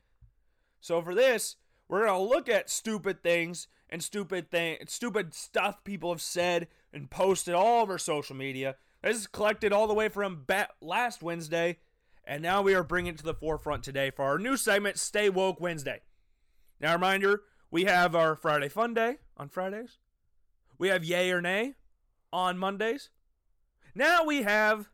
So 0.81 1.03
for 1.03 1.15
this, 1.15 1.57
we're 1.89 2.07
going 2.07 2.19
to 2.19 2.35
look 2.35 2.49
at 2.49 2.71
stupid 2.71 3.23
things 3.23 3.67
and 3.91 4.03
stupid 4.03 4.51
thing, 4.51 4.79
stupid 4.87 5.35
stuff 5.35 5.85
people 5.85 6.11
have 6.11 6.23
said 6.23 6.69
and 6.93 7.11
posted 7.11 7.55
all 7.55 7.83
over 7.83 7.99
social 7.99 8.37
media. 8.37 8.77
This 9.03 9.17
is 9.19 9.27
collected 9.27 9.73
all 9.73 9.87
the 9.87 9.95
way 9.95 10.09
from 10.09 10.47
last 10.81 11.23
Wednesday 11.23 11.79
and 12.27 12.43
now 12.43 12.62
we 12.62 12.75
are 12.75 12.83
bringing 12.83 13.15
it 13.15 13.19
to 13.19 13.25
the 13.25 13.35
forefront 13.35 13.83
today 13.83 14.11
for 14.11 14.25
our 14.25 14.39
new 14.39 14.57
segment, 14.57 14.99
Stay 14.99 15.29
Woke 15.29 15.61
Wednesday. 15.61 16.01
Now, 16.81 16.95
reminder 16.95 17.43
we 17.75 17.85
have 17.85 18.14
our 18.14 18.37
Friday 18.37 18.68
Fun 18.68 18.95
Day 18.95 19.16
on 19.37 19.49
Fridays. 19.49 19.99
We 20.79 20.89
have 20.89 21.05
Yay 21.05 21.31
or 21.33 21.41
Nay 21.41 21.75
on 22.33 22.57
Mondays. 22.57 23.11
Now 23.95 24.25
we 24.25 24.43
have 24.43 24.89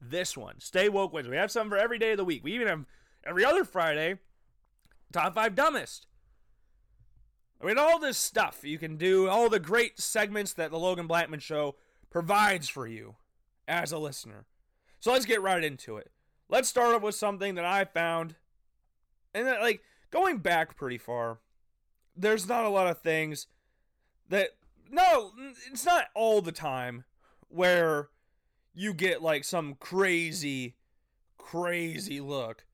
this 0.00 0.36
one, 0.36 0.60
Stay 0.60 0.88
Woke 0.88 1.12
Wednesday. 1.12 1.30
We 1.30 1.38
have 1.38 1.50
some 1.50 1.70
for 1.70 1.78
every 1.78 1.98
day 1.98 2.10
of 2.10 2.18
the 2.18 2.24
week. 2.24 2.44
We 2.44 2.52
even 2.52 2.68
have 2.68 2.84
every 3.24 3.44
other 3.44 3.64
Friday, 3.64 4.18
Top 5.12 5.34
5 5.34 5.54
Dumbest. 5.54 6.06
I 7.58 7.64
mean, 7.64 7.78
all 7.78 7.98
this 7.98 8.18
stuff 8.18 8.60
you 8.62 8.76
can 8.76 8.98
do, 8.98 9.28
all 9.28 9.48
the 9.48 9.58
great 9.58 9.98
segments 9.98 10.52
that 10.52 10.70
the 10.70 10.78
Logan 10.78 11.06
Blackman 11.06 11.40
Show 11.40 11.76
provides 12.10 12.68
for 12.68 12.86
you 12.86 13.16
as 13.66 13.92
a 13.92 13.98
listener. 13.98 14.44
So 15.00 15.12
let's 15.12 15.24
get 15.24 15.40
right 15.40 15.64
into 15.64 15.96
it 15.96 16.10
let's 16.48 16.68
start 16.68 16.94
off 16.94 17.02
with 17.02 17.14
something 17.14 17.54
that 17.56 17.64
I 17.64 17.84
found, 17.84 18.36
and 19.34 19.46
that, 19.46 19.60
like 19.60 19.82
going 20.10 20.38
back 20.38 20.76
pretty 20.76 20.98
far. 20.98 21.38
There's 22.16 22.48
not 22.48 22.64
a 22.64 22.70
lot 22.70 22.86
of 22.86 23.00
things 23.00 23.46
that 24.28 24.50
no, 24.90 25.32
it's 25.70 25.84
not 25.84 26.06
all 26.14 26.40
the 26.40 26.52
time 26.52 27.04
where 27.48 28.08
you 28.74 28.94
get 28.94 29.22
like 29.22 29.44
some 29.44 29.74
crazy, 29.74 30.76
crazy 31.38 32.20
look 32.20 32.64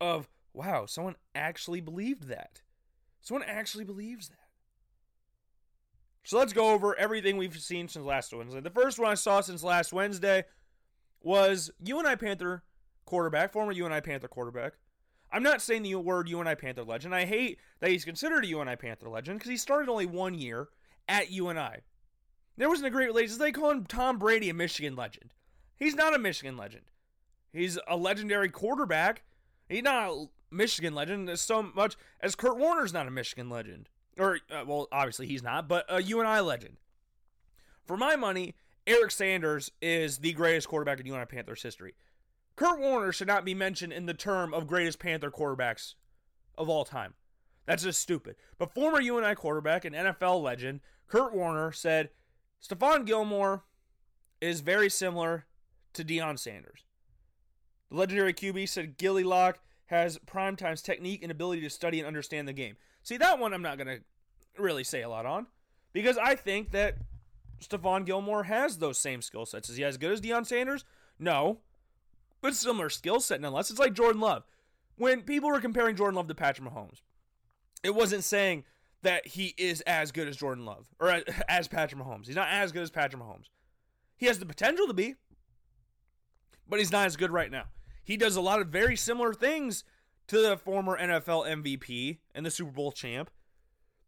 of 0.00 0.28
wow, 0.52 0.86
someone 0.86 1.16
actually 1.34 1.80
believed 1.80 2.28
that. 2.28 2.62
Someone 3.20 3.46
actually 3.46 3.84
believes 3.84 4.28
that. 4.28 4.38
So 6.24 6.38
let's 6.38 6.52
go 6.52 6.70
over 6.70 6.98
everything 6.98 7.36
we've 7.36 7.56
seen 7.56 7.88
since 7.88 8.04
last 8.04 8.32
Wednesday. 8.32 8.60
The 8.60 8.70
first 8.70 8.98
one 8.98 9.10
I 9.10 9.14
saw 9.14 9.40
since 9.40 9.62
last 9.62 9.92
Wednesday 9.92 10.44
was 11.20 11.70
UNI 11.84 12.16
Panther 12.16 12.62
quarterback, 13.04 13.52
former 13.52 13.72
UNI 13.72 14.00
Panther 14.00 14.28
quarterback. 14.28 14.72
I'm 15.36 15.42
not 15.42 15.60
saying 15.60 15.82
the 15.82 15.94
word 15.96 16.30
UNI 16.30 16.54
Panther 16.54 16.82
legend. 16.82 17.14
I 17.14 17.26
hate 17.26 17.58
that 17.80 17.90
he's 17.90 18.06
considered 18.06 18.44
a 18.44 18.48
UNI 18.48 18.74
Panther 18.76 19.10
legend 19.10 19.38
because 19.38 19.50
he 19.50 19.58
started 19.58 19.90
only 19.90 20.06
one 20.06 20.32
year 20.32 20.68
at 21.10 21.30
UNI. 21.30 21.82
There 22.56 22.70
wasn't 22.70 22.86
a 22.86 22.90
great 22.90 23.08
relationship. 23.08 23.40
They 23.40 23.52
call 23.52 23.70
him 23.70 23.84
Tom 23.84 24.18
Brady 24.18 24.48
a 24.48 24.54
Michigan 24.54 24.96
legend. 24.96 25.34
He's 25.76 25.94
not 25.94 26.14
a 26.14 26.18
Michigan 26.18 26.56
legend. 26.56 26.84
He's 27.52 27.78
a 27.86 27.98
legendary 27.98 28.48
quarterback. 28.48 29.24
He's 29.68 29.82
not 29.82 30.08
a 30.08 30.26
Michigan 30.50 30.94
legend 30.94 31.28
as 31.28 31.42
so 31.42 31.62
much 31.62 31.96
as 32.22 32.34
Kurt 32.34 32.56
Warner's 32.56 32.94
not 32.94 33.06
a 33.06 33.10
Michigan 33.10 33.50
legend. 33.50 33.90
Or, 34.18 34.38
uh, 34.50 34.64
well, 34.66 34.88
obviously 34.90 35.26
he's 35.26 35.42
not, 35.42 35.68
but 35.68 35.84
a 35.90 36.02
UNI 36.02 36.40
legend. 36.40 36.78
For 37.84 37.98
my 37.98 38.16
money, 38.16 38.54
Eric 38.86 39.10
Sanders 39.10 39.70
is 39.82 40.16
the 40.16 40.32
greatest 40.32 40.66
quarterback 40.66 40.98
in 40.98 41.04
UNI 41.04 41.26
Panthers 41.26 41.62
history. 41.62 41.94
Kurt 42.56 42.80
Warner 42.80 43.12
should 43.12 43.28
not 43.28 43.44
be 43.44 43.54
mentioned 43.54 43.92
in 43.92 44.06
the 44.06 44.14
term 44.14 44.54
of 44.54 44.66
greatest 44.66 44.98
Panther 44.98 45.30
quarterbacks 45.30 45.94
of 46.56 46.68
all 46.68 46.84
time. 46.84 47.14
That's 47.66 47.82
just 47.82 48.00
stupid. 48.00 48.36
But 48.58 48.72
former 48.72 49.00
UNI 49.00 49.34
quarterback 49.34 49.84
and 49.84 49.94
NFL 49.94 50.42
legend 50.42 50.80
Kurt 51.06 51.34
Warner 51.34 51.72
said 51.72 52.10
Stephon 52.62 53.04
Gilmore 53.04 53.64
is 54.40 54.60
very 54.60 54.88
similar 54.88 55.46
to 55.92 56.04
Deion 56.04 56.38
Sanders. 56.38 56.84
The 57.90 57.96
legendary 57.96 58.34
QB 58.34 58.68
said 58.68 58.96
Gilly 58.96 59.24
Lock 59.24 59.60
has 59.86 60.18
prime 60.26 60.56
time's 60.56 60.82
technique 60.82 61.22
and 61.22 61.30
ability 61.30 61.62
to 61.62 61.70
study 61.70 61.98
and 61.98 62.06
understand 62.06 62.48
the 62.48 62.52
game. 62.52 62.76
See, 63.02 63.16
that 63.18 63.38
one 63.38 63.54
I'm 63.54 63.62
not 63.62 63.78
going 63.78 63.86
to 63.86 64.00
really 64.60 64.84
say 64.84 65.02
a 65.02 65.08
lot 65.08 65.26
on 65.26 65.46
because 65.92 66.18
I 66.18 66.34
think 66.34 66.72
that 66.72 66.96
Stephon 67.60 68.04
Gilmore 68.04 68.44
has 68.44 68.78
those 68.78 68.98
same 68.98 69.22
skill 69.22 69.46
sets. 69.46 69.70
Is 69.70 69.76
he 69.76 69.84
as 69.84 69.96
good 69.96 70.10
as 70.10 70.20
Deion 70.20 70.46
Sanders? 70.46 70.84
No. 71.18 71.60
But 72.40 72.54
similar 72.54 72.90
skill 72.90 73.20
set 73.20 73.40
nonetheless. 73.40 73.70
It's 73.70 73.78
like 73.78 73.94
Jordan 73.94 74.20
Love. 74.20 74.44
When 74.96 75.22
people 75.22 75.50
were 75.50 75.60
comparing 75.60 75.96
Jordan 75.96 76.16
Love 76.16 76.28
to 76.28 76.34
Patrick 76.34 76.68
Mahomes, 76.68 77.02
it 77.82 77.94
wasn't 77.94 78.24
saying 78.24 78.64
that 79.02 79.26
he 79.26 79.54
is 79.58 79.82
as 79.82 80.10
good 80.10 80.28
as 80.28 80.36
Jordan 80.36 80.64
Love 80.64 80.86
or 80.98 81.22
as 81.48 81.68
Patrick 81.68 82.00
Mahomes. 82.00 82.26
He's 82.26 82.36
not 82.36 82.48
as 82.50 82.72
good 82.72 82.82
as 82.82 82.90
Patrick 82.90 83.22
Mahomes. 83.22 83.50
He 84.16 84.26
has 84.26 84.38
the 84.38 84.46
potential 84.46 84.86
to 84.86 84.94
be, 84.94 85.14
but 86.68 86.78
he's 86.78 86.92
not 86.92 87.06
as 87.06 87.16
good 87.16 87.30
right 87.30 87.50
now. 87.50 87.64
He 88.02 88.16
does 88.16 88.36
a 88.36 88.40
lot 88.40 88.60
of 88.60 88.68
very 88.68 88.96
similar 88.96 89.34
things 89.34 89.84
to 90.28 90.40
the 90.40 90.56
former 90.56 90.98
NFL 90.98 91.46
MVP 91.46 92.18
and 92.34 92.46
the 92.46 92.50
Super 92.50 92.70
Bowl 92.70 92.92
champ, 92.92 93.30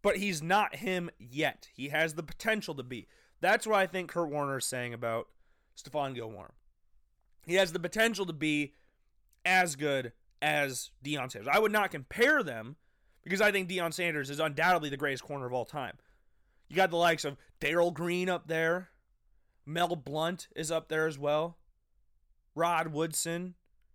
but 0.03 0.17
he's 0.17 0.43
not 0.43 0.77
him 0.77 1.11
yet. 1.19 1.69
He 1.75 1.89
has 1.89 2.15
the 2.15 2.23
potential 2.23 2.75
to 2.75 2.83
be. 2.83 3.07
That's 3.41 3.67
what 3.67 3.77
I 3.79 3.87
think 3.87 4.11
Kurt 4.11 4.31
Warner 4.31 4.59
is 4.59 4.65
saying 4.65 4.95
about 4.95 5.29
Stephon 5.77 6.15
Gilmore. 6.15 6.55
He 7.49 7.55
has 7.55 7.73
the 7.73 7.81
potential 7.81 8.27
to 8.27 8.33
be 8.33 8.75
as 9.45 9.75
good 9.75 10.13
as 10.43 10.91
Deion 11.03 11.33
Sanders. 11.33 11.49
I 11.51 11.59
would 11.59 11.73
not 11.73 11.91
compare 11.91 12.43
them 12.43 12.77
because 13.25 13.41
I 13.41 13.51
think 13.51 13.69
Deion 13.69 13.93
Sanders 13.93 14.29
is 14.29 14.39
undoubtedly 14.39 14.91
the 14.91 14.99
greatest 14.99 15.25
corner 15.25 15.47
of 15.47 15.55
all 15.55 15.65
time. 15.65 15.97
You 16.69 16.77
got 16.77 16.91
the 16.91 16.97
likes 16.97 17.25
of 17.25 17.39
Darrell 17.59 17.91
Green 17.91 18.29
up 18.29 18.49
there. 18.49 18.91
Mel 19.65 19.97
Blount 19.97 20.49
is 20.55 20.71
up 20.71 20.89
there 20.89 21.07
as 21.07 21.19
well. 21.19 21.57
Rod 22.55 22.89
Woodson, 22.89 23.55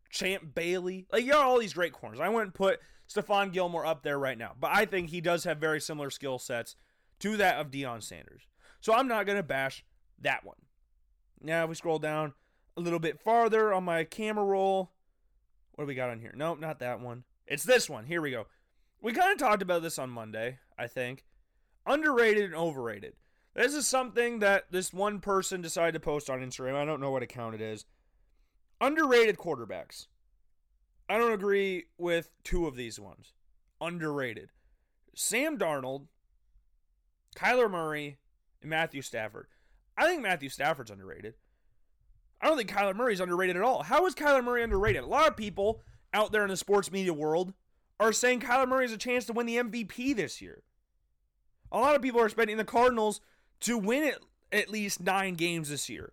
Champ 0.10 0.56
Bailey. 0.56 1.06
Like, 1.12 1.24
you 1.24 1.32
got 1.32 1.46
all 1.46 1.60
these 1.60 1.74
great 1.74 1.94
corners. 1.94 2.20
I 2.20 2.30
wouldn't 2.30 2.56
put 2.56 2.80
Stephon 3.08 3.54
Gilmore 3.54 3.86
up 3.86 4.02
there 4.02 4.18
right 4.18 4.38
now, 4.38 4.54
but 4.60 4.72
I 4.74 4.86
think 4.86 5.10
he 5.10 5.22
does 5.22 5.44
have 5.44 5.60
very 5.60 5.80
similar 5.80 6.10
skill 6.10 6.40
sets 6.40 6.76
to 7.20 7.38
that 7.38 7.58
of 7.58 7.70
Deion 7.70 8.02
Sanders. 8.02 8.48
So 8.82 8.94
I'm 8.94 9.08
not 9.08 9.28
going 9.28 9.38
to 9.38 9.44
bash 9.44 9.86
that 10.22 10.44
one. 10.44 10.58
Now, 11.40 11.64
if 11.64 11.70
we 11.70 11.76
scroll 11.76 12.00
down 12.00 12.34
a 12.76 12.82
little 12.82 13.00
bit 13.00 13.20
farther 13.20 13.74
on 13.74 13.84
my 13.84 14.04
camera 14.04 14.46
roll, 14.46 14.92
what 15.76 15.84
do 15.84 15.88
we 15.88 15.96
got 15.96 16.10
on 16.10 16.20
here? 16.20 16.34
Nope, 16.36 16.60
not 16.60 16.80
that 16.80 17.00
one. 17.00 17.24
It's 17.48 17.64
this 17.64 17.90
one. 17.90 18.06
Here 18.06 18.22
we 18.22 18.32
go. 18.32 18.48
We 19.02 19.12
kind 19.12 19.32
of 19.32 19.38
talked 19.38 19.62
about 19.62 19.82
this 19.82 20.00
on 20.00 20.10
Monday, 20.10 20.60
I 20.78 20.88
think. 20.88 21.26
Underrated 21.86 22.46
and 22.46 22.56
overrated. 22.56 23.14
This 23.54 23.74
is 23.74 23.88
something 23.88 24.40
that 24.40 24.72
this 24.72 24.94
one 24.94 25.20
person 25.20 25.62
decided 25.62 25.94
to 25.94 26.00
post 26.00 26.30
on 26.30 26.40
Instagram. 26.40 26.76
I 26.76 26.86
don't 26.86 27.02
know 27.02 27.12
what 27.12 27.22
account 27.22 27.56
it 27.56 27.62
is. 27.62 27.86
Underrated 28.82 29.38
quarterbacks. 29.38 30.08
I 31.10 31.18
don't 31.18 31.34
agree 31.34 31.86
with 31.98 32.32
two 32.44 32.66
of 32.66 32.76
these 32.76 33.00
ones. 33.00 33.34
Underrated. 33.82 34.50
Sam 35.16 35.58
Darnold, 35.58 36.08
Kyler 37.36 37.70
Murray, 37.70 38.18
and 38.62 38.70
Matthew 38.70 39.02
Stafford. 39.02 39.48
I 39.98 40.06
think 40.06 40.22
Matthew 40.22 40.50
Stafford's 40.50 40.90
underrated. 40.90 41.36
I 42.44 42.48
don't 42.48 42.58
think 42.58 42.70
Kyler 42.70 42.94
Murray's 42.94 43.22
underrated 43.22 43.56
at 43.56 43.62
all. 43.62 43.84
How 43.84 44.06
is 44.06 44.14
Kyler 44.14 44.44
Murray 44.44 44.64
underrated? 44.64 45.04
A 45.04 45.08
lot 45.08 45.30
of 45.30 45.38
people 45.38 45.80
out 46.14 46.34
there 46.34 46.44
in 46.44 46.50
the 46.50 46.58
sports 46.58 46.92
media 46.92 47.14
world 47.14 47.54
are 48.02 48.12
saying 48.12 48.42
Kyler 48.42 48.68
Murray 48.68 48.84
has 48.84 48.92
a 48.92 48.98
chance 48.98 49.24
to 49.26 49.34
win 49.34 49.46
the 49.46 49.56
MVP 49.56 50.14
this 50.14 50.42
year. 50.42 50.62
A 51.72 51.80
lot 51.80 51.96
of 51.96 52.02
people 52.02 52.20
are 52.20 52.26
expecting 52.26 52.58
the 52.58 52.66
Cardinals 52.66 53.22
to 53.62 53.78
win 53.78 54.04
at, 54.04 54.20
at 54.52 54.70
least 54.70 55.00
nine 55.00 55.36
games 55.36 55.70
this 55.70 55.88
year. 55.88 56.12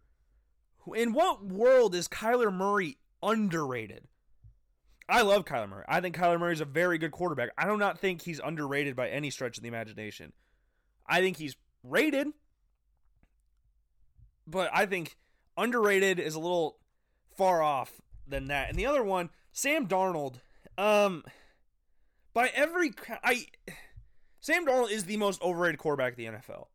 In 0.95 1.15
what 1.15 1.45
world 1.45 1.97
is 1.97 2.07
Kyler 2.07 2.55
Murray 2.55 2.99
underrated? 3.25 4.05
I 5.09 5.23
love 5.23 5.45
Kyler 5.45 5.69
Murray. 5.69 5.85
I 5.89 6.01
think 6.01 6.17
Kyler 6.17 6.39
Murray 6.39 6.53
is 6.53 6.61
a 6.61 6.65
very 6.65 6.97
good 6.97 7.11
quarterback. 7.11 7.51
I 7.59 7.67
do 7.67 7.77
not 7.77 7.99
think 7.99 8.23
he's 8.23 8.39
underrated 8.39 8.95
by 8.95 9.09
any 9.09 9.31
stretch 9.31 9.57
of 9.57 9.65
the 9.65 9.69
imagination. 9.69 10.33
I 11.09 11.21
think 11.23 11.39
he's 11.39 11.57
rated, 11.83 12.29
but 14.47 14.71
I 14.73 14.87
think 14.87 15.17
underrated 15.61 16.19
is 16.19 16.35
a 16.35 16.41
little 16.41 16.79
far 17.37 17.63
off 17.63 18.01
than 18.27 18.47
that. 18.47 18.69
And 18.69 18.79
the 18.79 18.87
other 18.87 19.03
one, 19.03 19.31
Sam 19.53 19.87
Darnold. 19.87 20.37
Um, 20.79 21.25
by 22.33 22.49
every 22.55 22.93
I 23.23 23.47
Sam 24.41 24.67
Darnold 24.67 24.91
is 24.91 25.05
the 25.05 25.17
most 25.17 25.43
overrated 25.43 25.79
quarterback 25.79 26.19
in 26.19 26.25
the 26.25 26.39
NFL. 26.39 26.67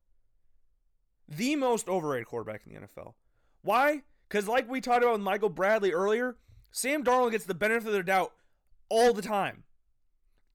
The 1.27 1.55
most 1.55 1.87
overrated 1.87 2.27
quarterback 2.27 2.61
in 2.65 2.73
the 2.73 2.79
NFL. 2.81 3.13
Why? 3.61 4.03
Because 4.27 4.47
like 4.47 4.69
we 4.69 4.81
talked 4.81 5.01
about 5.01 5.13
with 5.13 5.21
Michael 5.21 5.49
Bradley 5.49 5.91
earlier, 5.91 6.37
Sam 6.71 7.03
Darnold 7.03 7.31
gets 7.31 7.45
the 7.45 7.55
benefit 7.55 7.87
of 7.87 7.93
the 7.93 8.03
doubt 8.03 8.33
all 8.89 9.13
the 9.13 9.21
time. 9.21 9.63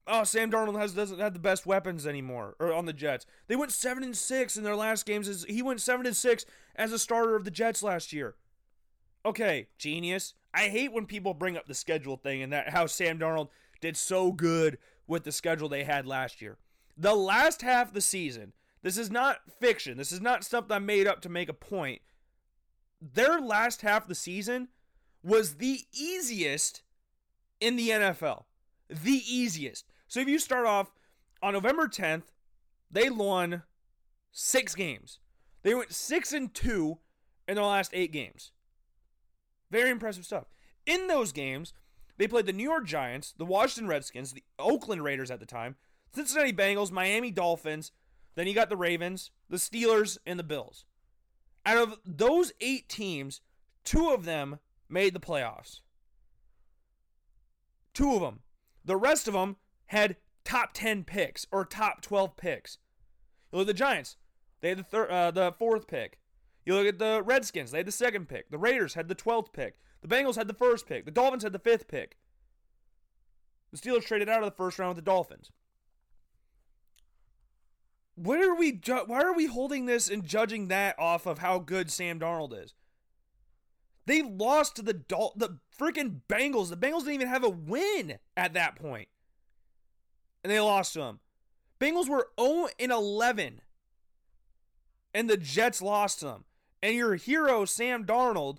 Oh, 0.07 0.23
Sam 0.23 0.51
Darnold 0.51 0.79
has 0.79 0.93
doesn't 0.93 1.19
have 1.19 1.33
the 1.33 1.39
best 1.39 1.65
weapons 1.65 2.07
anymore, 2.07 2.55
or 2.59 2.73
on 2.73 2.85
the 2.85 2.93
Jets. 2.93 3.25
They 3.47 3.55
went 3.55 3.71
seven 3.71 4.03
and 4.03 4.17
six 4.17 4.57
in 4.57 4.63
their 4.63 4.75
last 4.75 5.05
games. 5.05 5.27
As 5.27 5.45
he 5.47 5.61
went 5.61 5.79
seven 5.79 6.05
and 6.05 6.15
six 6.15 6.45
as 6.75 6.91
a 6.91 6.99
starter 6.99 7.35
of 7.35 7.45
the 7.45 7.51
Jets 7.51 7.83
last 7.83 8.11
year. 8.11 8.35
Okay, 9.25 9.67
genius. 9.77 10.33
I 10.53 10.69
hate 10.69 10.91
when 10.91 11.05
people 11.05 11.33
bring 11.33 11.55
up 11.55 11.67
the 11.67 11.73
schedule 11.73 12.17
thing 12.17 12.41
and 12.41 12.51
that 12.51 12.69
how 12.69 12.87
Sam 12.87 13.19
Darnold 13.19 13.49
did 13.79 13.95
so 13.95 14.31
good 14.31 14.77
with 15.07 15.23
the 15.23 15.31
schedule 15.31 15.69
they 15.69 15.83
had 15.83 16.07
last 16.07 16.41
year. 16.41 16.57
The 16.97 17.15
last 17.15 17.61
half 17.61 17.89
of 17.89 17.93
the 17.93 18.01
season, 18.01 18.53
this 18.81 18.97
is 18.97 19.11
not 19.11 19.39
fiction. 19.59 19.97
This 19.97 20.11
is 20.11 20.21
not 20.21 20.43
stuff 20.43 20.67
that 20.67 20.75
I 20.75 20.79
made 20.79 21.07
up 21.07 21.21
to 21.21 21.29
make 21.29 21.49
a 21.49 21.53
point. 21.53 22.01
Their 23.01 23.39
last 23.39 23.81
half 23.81 24.03
of 24.03 24.09
the 24.09 24.15
season 24.15 24.69
was 25.23 25.55
the 25.55 25.81
easiest 25.93 26.83
in 27.59 27.75
the 27.75 27.89
NFL. 27.89 28.43
The 28.89 29.21
easiest. 29.27 29.90
So 30.11 30.19
if 30.19 30.27
you 30.27 30.39
start 30.39 30.65
off 30.65 30.91
on 31.41 31.53
November 31.53 31.87
10th, 31.87 32.33
they 32.91 33.09
won 33.09 33.63
six 34.33 34.75
games. 34.75 35.19
They 35.63 35.73
went 35.73 35.93
six 35.93 36.33
and 36.33 36.53
two 36.53 36.97
in 37.47 37.55
their 37.55 37.63
last 37.63 37.91
eight 37.93 38.11
games. 38.11 38.51
Very 39.71 39.89
impressive 39.89 40.25
stuff. 40.25 40.47
In 40.85 41.07
those 41.07 41.31
games, 41.31 41.73
they 42.17 42.27
played 42.27 42.45
the 42.45 42.51
New 42.51 42.69
York 42.69 42.85
Giants, 42.85 43.33
the 43.37 43.45
Washington 43.45 43.87
Redskins, 43.87 44.33
the 44.33 44.43
Oakland 44.59 45.01
Raiders 45.01 45.31
at 45.31 45.39
the 45.39 45.45
time, 45.45 45.77
Cincinnati 46.13 46.51
Bengals, 46.51 46.91
Miami 46.91 47.31
Dolphins. 47.31 47.93
Then 48.35 48.47
you 48.47 48.53
got 48.53 48.67
the 48.67 48.75
Ravens, 48.75 49.31
the 49.49 49.55
Steelers, 49.55 50.17
and 50.25 50.37
the 50.37 50.43
Bills. 50.43 50.83
Out 51.65 51.77
of 51.77 51.99
those 52.05 52.51
eight 52.59 52.89
teams, 52.89 53.39
two 53.85 54.09
of 54.09 54.25
them 54.25 54.59
made 54.89 55.13
the 55.13 55.21
playoffs. 55.21 55.79
Two 57.93 58.15
of 58.15 58.19
them. 58.19 58.41
The 58.83 58.97
rest 58.97 59.29
of 59.29 59.33
them 59.33 59.55
had 59.91 60.15
top 60.45 60.71
10 60.73 61.03
picks 61.03 61.45
or 61.51 61.65
top 61.65 62.01
12 62.01 62.37
picks. 62.37 62.77
You 63.51 63.59
look 63.59 63.67
at 63.67 63.75
the 63.75 63.77
Giants, 63.77 64.15
they 64.61 64.69
had 64.69 64.77
the, 64.79 64.83
thir- 64.83 65.11
uh, 65.11 65.31
the 65.31 65.51
fourth 65.51 65.85
pick. 65.85 66.17
You 66.65 66.75
look 66.75 66.87
at 66.87 66.97
the 66.97 67.21
Redskins, 67.23 67.71
they 67.71 67.79
had 67.79 67.87
the 67.87 67.91
second 67.91 68.29
pick. 68.29 68.49
The 68.49 68.57
Raiders 68.57 68.93
had 68.93 69.09
the 69.09 69.15
12th 69.15 69.51
pick. 69.51 69.75
The 70.01 70.07
Bengals 70.07 70.35
had 70.35 70.47
the 70.47 70.53
first 70.53 70.87
pick. 70.87 71.03
The 71.03 71.11
Dolphins 71.11 71.43
had 71.43 71.51
the 71.51 71.59
fifth 71.59 71.89
pick. 71.89 72.15
The 73.71 73.77
Steelers 73.77 74.05
traded 74.05 74.29
out 74.29 74.43
of 74.43 74.49
the 74.49 74.55
first 74.55 74.79
round 74.79 74.95
with 74.95 75.03
the 75.03 75.09
Dolphins. 75.09 75.51
What 78.15 78.41
are 78.41 78.55
we? 78.55 78.71
Ju- 78.71 79.03
why 79.07 79.21
are 79.21 79.33
we 79.33 79.47
holding 79.47 79.87
this 79.87 80.09
and 80.09 80.25
judging 80.25 80.67
that 80.69 80.97
off 80.99 81.25
of 81.25 81.39
how 81.39 81.59
good 81.59 81.91
Sam 81.91 82.19
Darnold 82.19 82.53
is? 82.63 82.73
They 84.05 84.21
lost 84.21 84.75
to 84.77 84.81
the 84.81 84.93
Dol- 84.93 85.33
the 85.35 85.57
freaking 85.77 86.21
Bengals. 86.29 86.69
The 86.69 86.77
Bengals 86.77 86.99
didn't 86.99 87.15
even 87.15 87.27
have 87.27 87.43
a 87.43 87.49
win 87.49 88.19
at 88.37 88.53
that 88.53 88.75
point, 88.75 89.07
and 90.43 90.51
they 90.51 90.59
lost 90.59 90.93
to 90.93 90.99
them. 90.99 91.19
Bengals 91.79 92.09
were 92.09 92.29
0 92.39 92.67
and 92.79 92.91
11, 92.91 93.61
and 95.13 95.29
the 95.29 95.37
Jets 95.37 95.81
lost 95.81 96.19
to 96.19 96.25
them. 96.25 96.45
And 96.83 96.95
your 96.95 97.15
hero 97.15 97.65
Sam 97.65 98.05
Darnold 98.05 98.57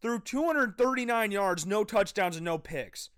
threw 0.00 0.18
239 0.18 1.30
yards, 1.30 1.66
no 1.66 1.84
touchdowns, 1.84 2.36
and 2.36 2.44
no 2.44 2.58
picks. 2.58 3.10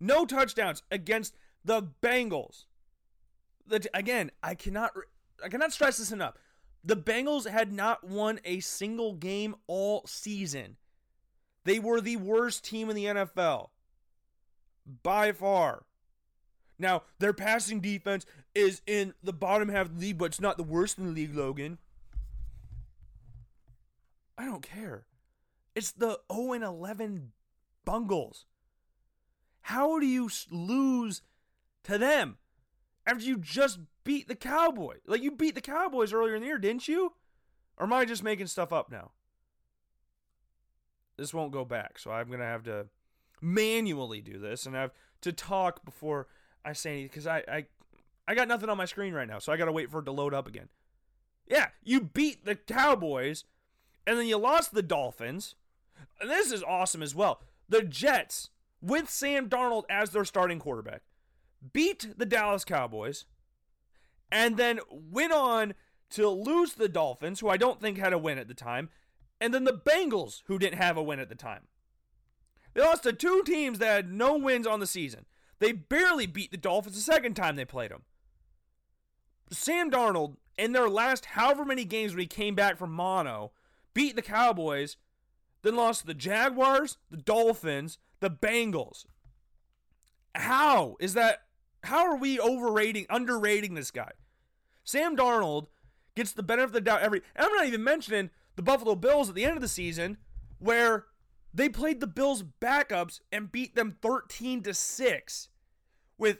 No 0.00 0.24
touchdowns 0.24 0.82
against 0.90 1.36
the 1.64 1.82
Bengals. 2.02 2.64
The, 3.66 3.88
again, 3.94 4.30
I 4.42 4.54
cannot 4.54 4.92
I 5.44 5.48
cannot 5.48 5.72
stress 5.72 5.98
this 5.98 6.12
enough. 6.12 6.34
The 6.84 6.96
Bengals 6.96 7.48
had 7.48 7.72
not 7.72 8.02
won 8.02 8.40
a 8.44 8.60
single 8.60 9.14
game 9.14 9.54
all 9.66 10.02
season. 10.06 10.76
They 11.64 11.78
were 11.78 12.00
the 12.00 12.16
worst 12.16 12.64
team 12.64 12.90
in 12.90 12.96
the 12.96 13.04
NFL 13.04 13.68
by 15.02 15.32
far. 15.32 15.84
Now, 16.82 17.04
their 17.20 17.32
passing 17.32 17.78
defense 17.78 18.26
is 18.56 18.82
in 18.88 19.14
the 19.22 19.32
bottom 19.32 19.68
half 19.68 19.86
of 19.86 19.94
the 19.94 20.00
league, 20.00 20.18
but 20.18 20.24
it's 20.26 20.40
not 20.40 20.56
the 20.56 20.64
worst 20.64 20.98
in 20.98 21.06
the 21.06 21.12
league, 21.12 21.34
Logan. 21.34 21.78
I 24.36 24.46
don't 24.46 24.64
care. 24.64 25.06
It's 25.76 25.92
the 25.92 26.18
0 26.30 26.52
11 26.54 27.30
Bungles. 27.84 28.46
How 29.62 30.00
do 30.00 30.06
you 30.06 30.28
lose 30.50 31.22
to 31.84 31.98
them 31.98 32.38
after 33.06 33.24
you 33.24 33.38
just 33.38 33.78
beat 34.02 34.26
the 34.26 34.34
Cowboys? 34.34 35.02
Like, 35.06 35.22
you 35.22 35.30
beat 35.30 35.54
the 35.54 35.60
Cowboys 35.60 36.12
earlier 36.12 36.34
in 36.34 36.42
the 36.42 36.48
year, 36.48 36.58
didn't 36.58 36.88
you? 36.88 37.12
Or 37.76 37.86
am 37.86 37.92
I 37.92 38.04
just 38.04 38.24
making 38.24 38.48
stuff 38.48 38.72
up 38.72 38.90
now? 38.90 39.12
This 41.16 41.32
won't 41.32 41.52
go 41.52 41.64
back, 41.64 42.00
so 42.00 42.10
I'm 42.10 42.26
going 42.26 42.40
to 42.40 42.44
have 42.44 42.64
to 42.64 42.86
manually 43.40 44.20
do 44.20 44.40
this 44.40 44.66
and 44.66 44.74
have 44.74 44.90
to 45.20 45.32
talk 45.32 45.84
before 45.84 46.26
I 46.64 46.72
say 46.72 46.90
anything 46.90 47.08
because 47.08 47.26
I, 47.26 47.42
I, 47.48 47.66
I 48.26 48.34
got 48.34 48.48
nothing 48.48 48.68
on 48.68 48.76
my 48.76 48.84
screen 48.84 49.14
right 49.14 49.28
now, 49.28 49.38
so 49.38 49.52
I 49.52 49.56
got 49.56 49.66
to 49.66 49.72
wait 49.72 49.90
for 49.90 50.00
it 50.00 50.04
to 50.04 50.12
load 50.12 50.34
up 50.34 50.46
again. 50.46 50.68
Yeah, 51.46 51.68
you 51.82 52.00
beat 52.00 52.44
the 52.44 52.54
Cowboys 52.54 53.44
and 54.06 54.18
then 54.18 54.26
you 54.26 54.38
lost 54.38 54.74
the 54.74 54.82
Dolphins. 54.82 55.54
And 56.20 56.30
this 56.30 56.52
is 56.52 56.62
awesome 56.62 57.02
as 57.02 57.14
well. 57.14 57.40
The 57.68 57.82
Jets, 57.82 58.50
with 58.80 59.08
Sam 59.10 59.48
Darnold 59.48 59.84
as 59.90 60.10
their 60.10 60.24
starting 60.24 60.58
quarterback, 60.58 61.02
beat 61.72 62.18
the 62.18 62.26
Dallas 62.26 62.64
Cowboys 62.64 63.26
and 64.30 64.56
then 64.56 64.80
went 64.90 65.32
on 65.32 65.74
to 66.10 66.28
lose 66.28 66.74
the 66.74 66.88
Dolphins, 66.88 67.40
who 67.40 67.48
I 67.48 67.56
don't 67.56 67.80
think 67.80 67.98
had 67.98 68.12
a 68.12 68.18
win 68.18 68.38
at 68.38 68.48
the 68.48 68.54
time, 68.54 68.88
and 69.40 69.52
then 69.52 69.64
the 69.64 69.72
Bengals, 69.72 70.42
who 70.46 70.58
didn't 70.58 70.78
have 70.78 70.96
a 70.96 71.02
win 71.02 71.20
at 71.20 71.28
the 71.28 71.34
time. 71.34 71.62
They 72.74 72.80
lost 72.80 73.02
to 73.02 73.12
two 73.12 73.42
teams 73.44 73.78
that 73.78 73.94
had 73.94 74.12
no 74.12 74.36
wins 74.36 74.66
on 74.66 74.80
the 74.80 74.86
season. 74.86 75.26
They 75.62 75.70
barely 75.70 76.26
beat 76.26 76.50
the 76.50 76.56
Dolphins 76.56 76.96
the 76.96 77.00
second 77.00 77.34
time 77.34 77.54
they 77.54 77.64
played 77.64 77.92
them. 77.92 78.02
Sam 79.52 79.92
Darnold, 79.92 80.34
in 80.58 80.72
their 80.72 80.88
last 80.88 81.24
however 81.24 81.64
many 81.64 81.84
games 81.84 82.10
when 82.10 82.18
he 82.18 82.26
came 82.26 82.56
back 82.56 82.76
from 82.76 82.90
mono, 82.90 83.52
beat 83.94 84.16
the 84.16 84.22
Cowboys, 84.22 84.96
then 85.62 85.76
lost 85.76 86.00
to 86.00 86.08
the 86.08 86.14
Jaguars, 86.14 86.98
the 87.12 87.16
Dolphins, 87.16 87.98
the 88.18 88.28
Bengals. 88.28 89.04
How 90.34 90.96
is 90.98 91.14
that? 91.14 91.44
How 91.84 92.06
are 92.06 92.16
we 92.16 92.40
overrating, 92.40 93.06
underrating 93.08 93.74
this 93.74 93.92
guy? 93.92 94.10
Sam 94.82 95.16
Darnold 95.16 95.68
gets 96.16 96.32
the 96.32 96.42
benefit 96.42 96.70
of 96.70 96.72
the 96.72 96.80
doubt 96.80 97.02
every. 97.02 97.22
And 97.36 97.46
I'm 97.46 97.54
not 97.54 97.66
even 97.66 97.84
mentioning 97.84 98.30
the 98.56 98.62
Buffalo 98.62 98.96
Bills 98.96 99.28
at 99.28 99.36
the 99.36 99.44
end 99.44 99.56
of 99.56 99.62
the 99.62 99.68
season, 99.68 100.18
where 100.58 101.06
they 101.54 101.68
played 101.68 102.00
the 102.00 102.08
Bills 102.08 102.42
backups 102.42 103.20
and 103.30 103.52
beat 103.52 103.76
them 103.76 103.96
13 104.02 104.64
to 104.64 104.74
6 104.74 105.48
with 106.22 106.38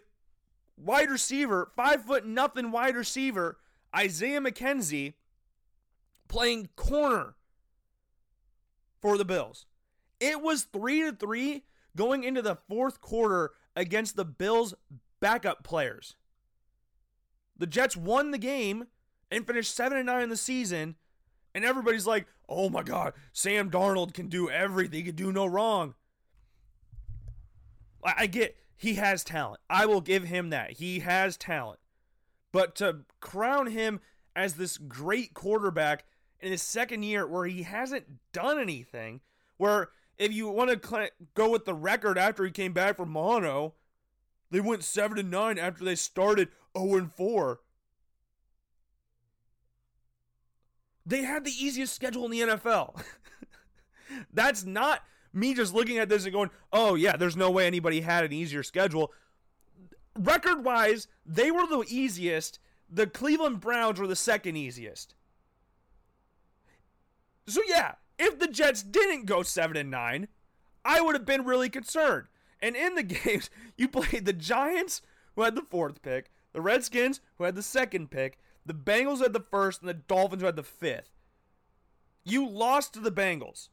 wide 0.76 1.10
receiver, 1.10 1.72
five 1.74 2.04
foot 2.04 2.24
nothing 2.24 2.70
wide 2.70 2.94
receiver, 2.94 3.58
Isaiah 3.94 4.40
McKenzie 4.40 5.14
playing 6.28 6.68
corner 6.76 7.34
for 9.00 9.18
the 9.18 9.24
Bills. 9.24 9.66
It 10.20 10.40
was 10.40 10.62
3 10.62 11.02
to 11.02 11.12
3 11.12 11.64
going 11.96 12.22
into 12.22 12.40
the 12.40 12.54
fourth 12.68 13.00
quarter 13.00 13.50
against 13.74 14.14
the 14.14 14.24
Bills 14.24 14.72
backup 15.18 15.64
players. 15.64 16.14
The 17.58 17.66
Jets 17.66 17.96
won 17.96 18.30
the 18.30 18.38
game 18.38 18.86
and 19.32 19.44
finished 19.44 19.74
7 19.74 19.98
and 19.98 20.06
9 20.06 20.22
in 20.22 20.28
the 20.28 20.36
season 20.36 20.94
and 21.54 21.64
everybody's 21.64 22.06
like, 22.06 22.26
"Oh 22.48 22.70
my 22.70 22.82
god, 22.82 23.14
Sam 23.32 23.68
Darnold 23.68 24.14
can 24.14 24.28
do 24.28 24.48
everything. 24.48 25.00
He 25.00 25.02
can 25.02 25.16
do 25.16 25.32
no 25.32 25.44
wrong." 25.44 25.94
I 28.04 28.26
get 28.26 28.56
he 28.82 28.94
has 28.94 29.22
talent. 29.22 29.60
I 29.70 29.86
will 29.86 30.00
give 30.00 30.24
him 30.24 30.50
that. 30.50 30.72
He 30.72 30.98
has 30.98 31.36
talent. 31.36 31.78
But 32.50 32.74
to 32.76 33.02
crown 33.20 33.68
him 33.68 34.00
as 34.34 34.54
this 34.54 34.76
great 34.76 35.34
quarterback 35.34 36.04
in 36.40 36.50
his 36.50 36.62
second 36.62 37.04
year 37.04 37.24
where 37.24 37.46
he 37.46 37.62
hasn't 37.62 38.06
done 38.32 38.58
anything, 38.58 39.20
where 39.56 39.90
if 40.18 40.32
you 40.32 40.48
want 40.48 40.82
to 40.82 41.12
go 41.34 41.48
with 41.48 41.64
the 41.64 41.74
record 41.74 42.18
after 42.18 42.44
he 42.44 42.50
came 42.50 42.72
back 42.72 42.96
from 42.96 43.10
mono, 43.10 43.74
they 44.50 44.58
went 44.58 44.82
7 44.82 45.16
and 45.16 45.30
9 45.30 45.58
after 45.60 45.84
they 45.84 45.94
started 45.94 46.48
0 46.76 46.96
and 46.96 47.12
4. 47.12 47.60
They 51.06 51.22
had 51.22 51.44
the 51.44 51.52
easiest 51.52 51.94
schedule 51.94 52.24
in 52.24 52.32
the 52.32 52.40
NFL. 52.40 53.00
That's 54.32 54.64
not 54.64 55.04
me 55.32 55.54
just 55.54 55.74
looking 55.74 55.98
at 55.98 56.08
this 56.08 56.24
and 56.24 56.32
going, 56.32 56.50
oh, 56.72 56.94
yeah, 56.94 57.16
there's 57.16 57.36
no 57.36 57.50
way 57.50 57.66
anybody 57.66 58.00
had 58.00 58.24
an 58.24 58.32
easier 58.32 58.62
schedule. 58.62 59.12
Record 60.18 60.64
wise, 60.64 61.08
they 61.24 61.50
were 61.50 61.66
the 61.66 61.84
easiest. 61.88 62.58
The 62.90 63.06
Cleveland 63.06 63.60
Browns 63.60 63.98
were 63.98 64.06
the 64.06 64.16
second 64.16 64.56
easiest. 64.56 65.14
So, 67.46 67.62
yeah, 67.66 67.94
if 68.18 68.38
the 68.38 68.46
Jets 68.46 68.82
didn't 68.82 69.26
go 69.26 69.42
7 69.42 69.76
and 69.76 69.90
9, 69.90 70.28
I 70.84 71.00
would 71.00 71.14
have 71.14 71.26
been 71.26 71.44
really 71.44 71.70
concerned. 71.70 72.26
And 72.60 72.76
in 72.76 72.94
the 72.94 73.02
games, 73.02 73.50
you 73.76 73.88
played 73.88 74.24
the 74.24 74.32
Giants, 74.32 75.02
who 75.34 75.42
had 75.42 75.54
the 75.54 75.62
fourth 75.62 76.02
pick, 76.02 76.30
the 76.52 76.60
Redskins, 76.60 77.20
who 77.38 77.44
had 77.44 77.54
the 77.54 77.62
second 77.62 78.10
pick, 78.10 78.38
the 78.64 78.74
Bengals 78.74 79.20
had 79.20 79.32
the 79.32 79.40
first, 79.40 79.80
and 79.80 79.88
the 79.88 79.94
Dolphins 79.94 80.42
who 80.42 80.46
had 80.46 80.56
the 80.56 80.62
fifth. 80.62 81.10
You 82.24 82.48
lost 82.48 82.94
to 82.94 83.00
the 83.00 83.10
Bengals. 83.10 83.68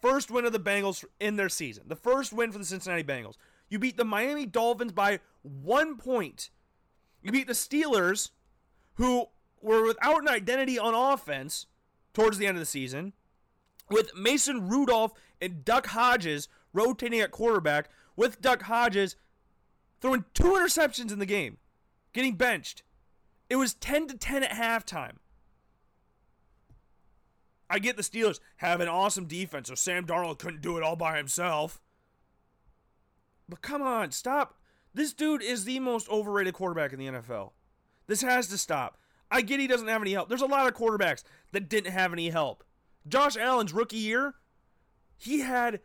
First 0.00 0.30
win 0.30 0.44
of 0.44 0.52
the 0.52 0.60
Bengals 0.60 1.04
in 1.18 1.36
their 1.36 1.48
season. 1.48 1.84
The 1.86 1.96
first 1.96 2.32
win 2.32 2.52
for 2.52 2.58
the 2.58 2.64
Cincinnati 2.64 3.02
Bengals. 3.02 3.34
You 3.68 3.78
beat 3.78 3.96
the 3.96 4.04
Miami 4.04 4.46
Dolphins 4.46 4.92
by 4.92 5.20
one 5.42 5.96
point. 5.96 6.50
You 7.22 7.32
beat 7.32 7.46
the 7.46 7.52
Steelers, 7.52 8.30
who 8.94 9.26
were 9.60 9.84
without 9.84 10.22
an 10.22 10.28
identity 10.28 10.78
on 10.78 10.94
offense 10.94 11.66
towards 12.14 12.38
the 12.38 12.46
end 12.46 12.56
of 12.56 12.60
the 12.60 12.66
season, 12.66 13.12
with 13.90 14.16
Mason 14.16 14.68
Rudolph 14.68 15.12
and 15.40 15.64
Duck 15.64 15.86
Hodges 15.88 16.48
rotating 16.72 17.20
at 17.20 17.30
quarterback, 17.30 17.90
with 18.16 18.40
Duck 18.40 18.62
Hodges 18.62 19.16
throwing 20.00 20.24
two 20.34 20.52
interceptions 20.52 21.12
in 21.12 21.18
the 21.18 21.26
game, 21.26 21.58
getting 22.12 22.34
benched. 22.34 22.82
It 23.50 23.56
was 23.56 23.74
10 23.74 24.08
to 24.08 24.16
10 24.16 24.44
at 24.44 24.50
halftime. 24.50 25.16
I 27.70 27.78
get 27.78 27.96
the 27.96 28.02
Steelers 28.02 28.40
have 28.56 28.80
an 28.80 28.88
awesome 28.88 29.26
defense, 29.26 29.68
so 29.68 29.74
Sam 29.74 30.06
Darnold 30.06 30.38
couldn't 30.38 30.62
do 30.62 30.76
it 30.76 30.82
all 30.82 30.96
by 30.96 31.16
himself. 31.16 31.80
But 33.48 33.62
come 33.62 33.82
on, 33.82 34.10
stop. 34.10 34.58
This 34.94 35.12
dude 35.12 35.42
is 35.42 35.64
the 35.64 35.80
most 35.80 36.08
overrated 36.08 36.54
quarterback 36.54 36.92
in 36.92 36.98
the 36.98 37.06
NFL. 37.06 37.52
This 38.06 38.22
has 38.22 38.48
to 38.48 38.58
stop. 38.58 38.98
I 39.30 39.42
get 39.42 39.60
he 39.60 39.66
doesn't 39.66 39.88
have 39.88 40.02
any 40.02 40.12
help. 40.12 40.28
There's 40.28 40.42
a 40.42 40.46
lot 40.46 40.66
of 40.66 40.74
quarterbacks 40.74 41.22
that 41.52 41.68
didn't 41.68 41.92
have 41.92 42.12
any 42.12 42.30
help. 42.30 42.64
Josh 43.06 43.36
Allen's 43.36 43.72
rookie 43.72 43.96
year, 43.96 44.34
he 45.16 45.40
had 45.40 45.80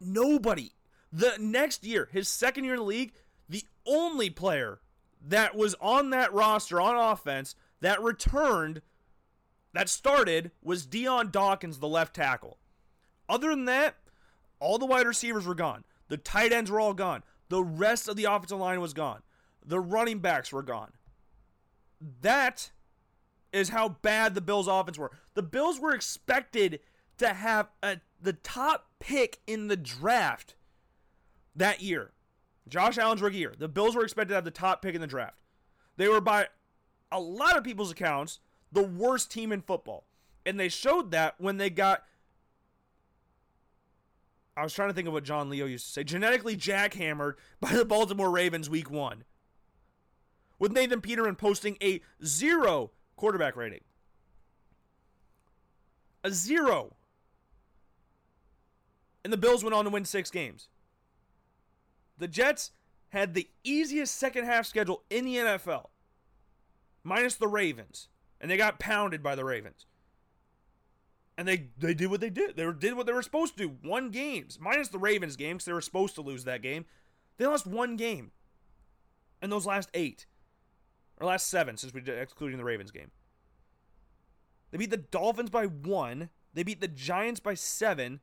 nobody. 0.00 0.72
The 1.10 1.34
next 1.38 1.84
year, 1.84 2.08
his 2.12 2.28
second 2.28 2.64
year 2.64 2.74
in 2.74 2.80
the 2.80 2.86
league, 2.86 3.12
the 3.48 3.64
only 3.86 4.30
player 4.30 4.80
that 5.26 5.54
was 5.54 5.74
on 5.80 6.10
that 6.10 6.32
roster 6.32 6.80
on 6.80 6.96
offense 6.96 7.54
that 7.80 8.02
returned, 8.02 8.82
that 9.72 9.88
started, 9.88 10.50
was 10.62 10.86
Dion 10.86 11.30
Dawkins, 11.30 11.78
the 11.78 11.88
left 11.88 12.14
tackle. 12.14 12.58
Other 13.28 13.50
than 13.50 13.64
that, 13.66 13.96
all 14.60 14.78
the 14.78 14.86
wide 14.86 15.06
receivers 15.06 15.46
were 15.46 15.54
gone. 15.54 15.84
The 16.08 16.16
tight 16.16 16.52
ends 16.52 16.70
were 16.70 16.80
all 16.80 16.94
gone. 16.94 17.22
The 17.48 17.62
rest 17.62 18.08
of 18.08 18.16
the 18.16 18.24
offensive 18.24 18.58
line 18.58 18.80
was 18.80 18.92
gone. 18.92 19.22
The 19.64 19.80
running 19.80 20.18
backs 20.18 20.52
were 20.52 20.62
gone. 20.62 20.92
That 22.20 22.70
is 23.52 23.70
how 23.70 23.88
bad 23.88 24.34
the 24.34 24.40
Bills' 24.40 24.68
offense 24.68 24.98
were. 24.98 25.12
The 25.34 25.42
Bills 25.42 25.78
were 25.78 25.94
expected 25.94 26.80
to 27.18 27.28
have 27.28 27.68
a, 27.82 27.98
the 28.20 28.32
top 28.32 28.88
pick 28.98 29.40
in 29.46 29.68
the 29.68 29.76
draft 29.76 30.54
that 31.54 31.82
year. 31.82 32.12
Josh 32.68 32.98
Allen's 32.98 33.22
rookie 33.22 33.38
year. 33.38 33.54
The 33.56 33.68
Bills 33.68 33.94
were 33.94 34.04
expected 34.04 34.30
to 34.30 34.34
have 34.36 34.44
the 34.44 34.50
top 34.50 34.82
pick 34.82 34.94
in 34.94 35.00
the 35.00 35.06
draft. 35.06 35.42
They 35.96 36.08
were, 36.08 36.20
by 36.20 36.48
a 37.10 37.20
lot 37.20 37.56
of 37.56 37.64
people's 37.64 37.90
accounts, 37.90 38.40
the 38.72 38.82
worst 38.82 39.30
team 39.30 39.52
in 39.52 39.62
football. 39.62 40.04
And 40.44 40.58
they 40.58 40.68
showed 40.68 41.10
that 41.12 41.34
when 41.38 41.58
they 41.58 41.70
got. 41.70 42.04
I 44.56 44.62
was 44.62 44.74
trying 44.74 44.90
to 44.90 44.94
think 44.94 45.06
of 45.06 45.14
what 45.14 45.24
John 45.24 45.48
Leo 45.48 45.64
used 45.64 45.86
to 45.86 45.92
say 45.92 46.04
genetically 46.04 46.56
jackhammered 46.56 47.34
by 47.60 47.72
the 47.72 47.84
Baltimore 47.84 48.30
Ravens 48.30 48.68
week 48.68 48.90
one. 48.90 49.24
With 50.58 50.72
Nathan 50.72 51.00
Peterman 51.00 51.36
posting 51.36 51.76
a 51.82 52.00
zero 52.24 52.90
quarterback 53.16 53.56
rating. 53.56 53.80
A 56.22 56.30
zero. 56.30 56.94
And 59.24 59.32
the 59.32 59.36
Bills 59.38 59.64
went 59.64 59.74
on 59.74 59.84
to 59.84 59.90
win 59.90 60.04
six 60.04 60.30
games. 60.30 60.68
The 62.18 62.28
Jets 62.28 62.72
had 63.08 63.34
the 63.34 63.48
easiest 63.64 64.14
second 64.16 64.44
half 64.44 64.66
schedule 64.66 65.02
in 65.10 65.24
the 65.24 65.36
NFL, 65.36 65.88
minus 67.02 67.34
the 67.34 67.48
Ravens. 67.48 68.08
And 68.42 68.50
they 68.50 68.56
got 68.58 68.80
pounded 68.80 69.22
by 69.22 69.34
the 69.34 69.44
Ravens. 69.44 69.86
And 71.38 71.48
they 71.48 71.68
they 71.78 71.94
did 71.94 72.10
what 72.10 72.20
they 72.20 72.28
did. 72.28 72.56
They 72.56 72.70
did 72.78 72.94
what 72.94 73.06
they 73.06 73.12
were 73.12 73.22
supposed 73.22 73.56
to 73.56 73.68
do. 73.68 73.76
Won 73.82 74.10
games, 74.10 74.58
minus 74.60 74.88
the 74.88 74.98
Ravens 74.98 75.36
game 75.36 75.56
because 75.56 75.64
they 75.64 75.72
were 75.72 75.80
supposed 75.80 76.14
to 76.16 76.20
lose 76.20 76.44
that 76.44 76.60
game. 76.60 76.84
They 77.38 77.46
lost 77.46 77.66
one 77.66 77.96
game. 77.96 78.32
In 79.40 79.50
those 79.50 79.66
last 79.66 79.88
eight, 79.92 80.26
or 81.20 81.26
last 81.26 81.48
seven, 81.48 81.76
since 81.76 81.92
we 81.92 82.00
did 82.00 82.18
excluding 82.18 82.58
the 82.58 82.64
Ravens 82.64 82.92
game. 82.92 83.10
They 84.70 84.78
beat 84.78 84.90
the 84.90 84.98
Dolphins 84.98 85.50
by 85.50 85.66
one. 85.66 86.28
They 86.54 86.62
beat 86.62 86.80
the 86.80 86.86
Giants 86.88 87.40
by 87.40 87.54
seven. 87.54 88.20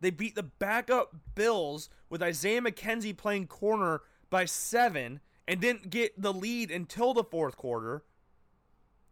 They 0.00 0.10
beat 0.10 0.34
the 0.36 0.44
backup 0.44 1.16
Bills 1.34 1.88
with 2.08 2.22
Isaiah 2.22 2.60
McKenzie 2.60 3.16
playing 3.16 3.48
corner 3.48 4.02
by 4.30 4.44
seven 4.44 5.20
and 5.48 5.60
didn't 5.60 5.90
get 5.90 6.20
the 6.20 6.32
lead 6.32 6.70
until 6.70 7.12
the 7.12 7.24
fourth 7.24 7.56
quarter. 7.56 8.04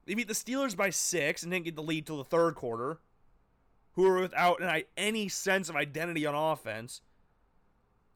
They 0.06 0.14
beat 0.14 0.28
the 0.28 0.34
Steelers 0.34 0.76
by 0.76 0.90
six 0.90 1.42
and 1.42 1.52
didn't 1.52 1.64
get 1.64 1.76
the 1.76 1.82
lead 1.82 2.06
till 2.06 2.18
the 2.18 2.24
third 2.24 2.54
quarter, 2.54 2.98
who 3.94 4.02
were 4.02 4.20
without 4.20 4.60
any 4.96 5.28
sense 5.28 5.68
of 5.68 5.76
identity 5.76 6.26
on 6.26 6.34
offense. 6.34 7.00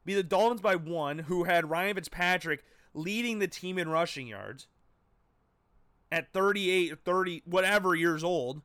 Beat 0.05 0.15
the 0.15 0.23
Dolphins 0.23 0.61
by 0.61 0.75
one, 0.75 1.19
who 1.19 1.45
had 1.45 1.69
Ryan 1.69 1.95
Fitzpatrick 1.95 2.63
leading 2.93 3.39
the 3.39 3.47
team 3.47 3.77
in 3.77 3.89
rushing 3.89 4.27
yards 4.27 4.67
at 6.11 6.31
38 6.33 6.91
or 6.91 6.95
30, 6.95 7.43
whatever 7.45 7.95
years 7.95 8.23
old. 8.23 8.61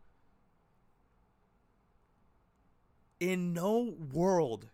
In 3.20 3.54
no 3.54 3.94
world, 4.12 4.68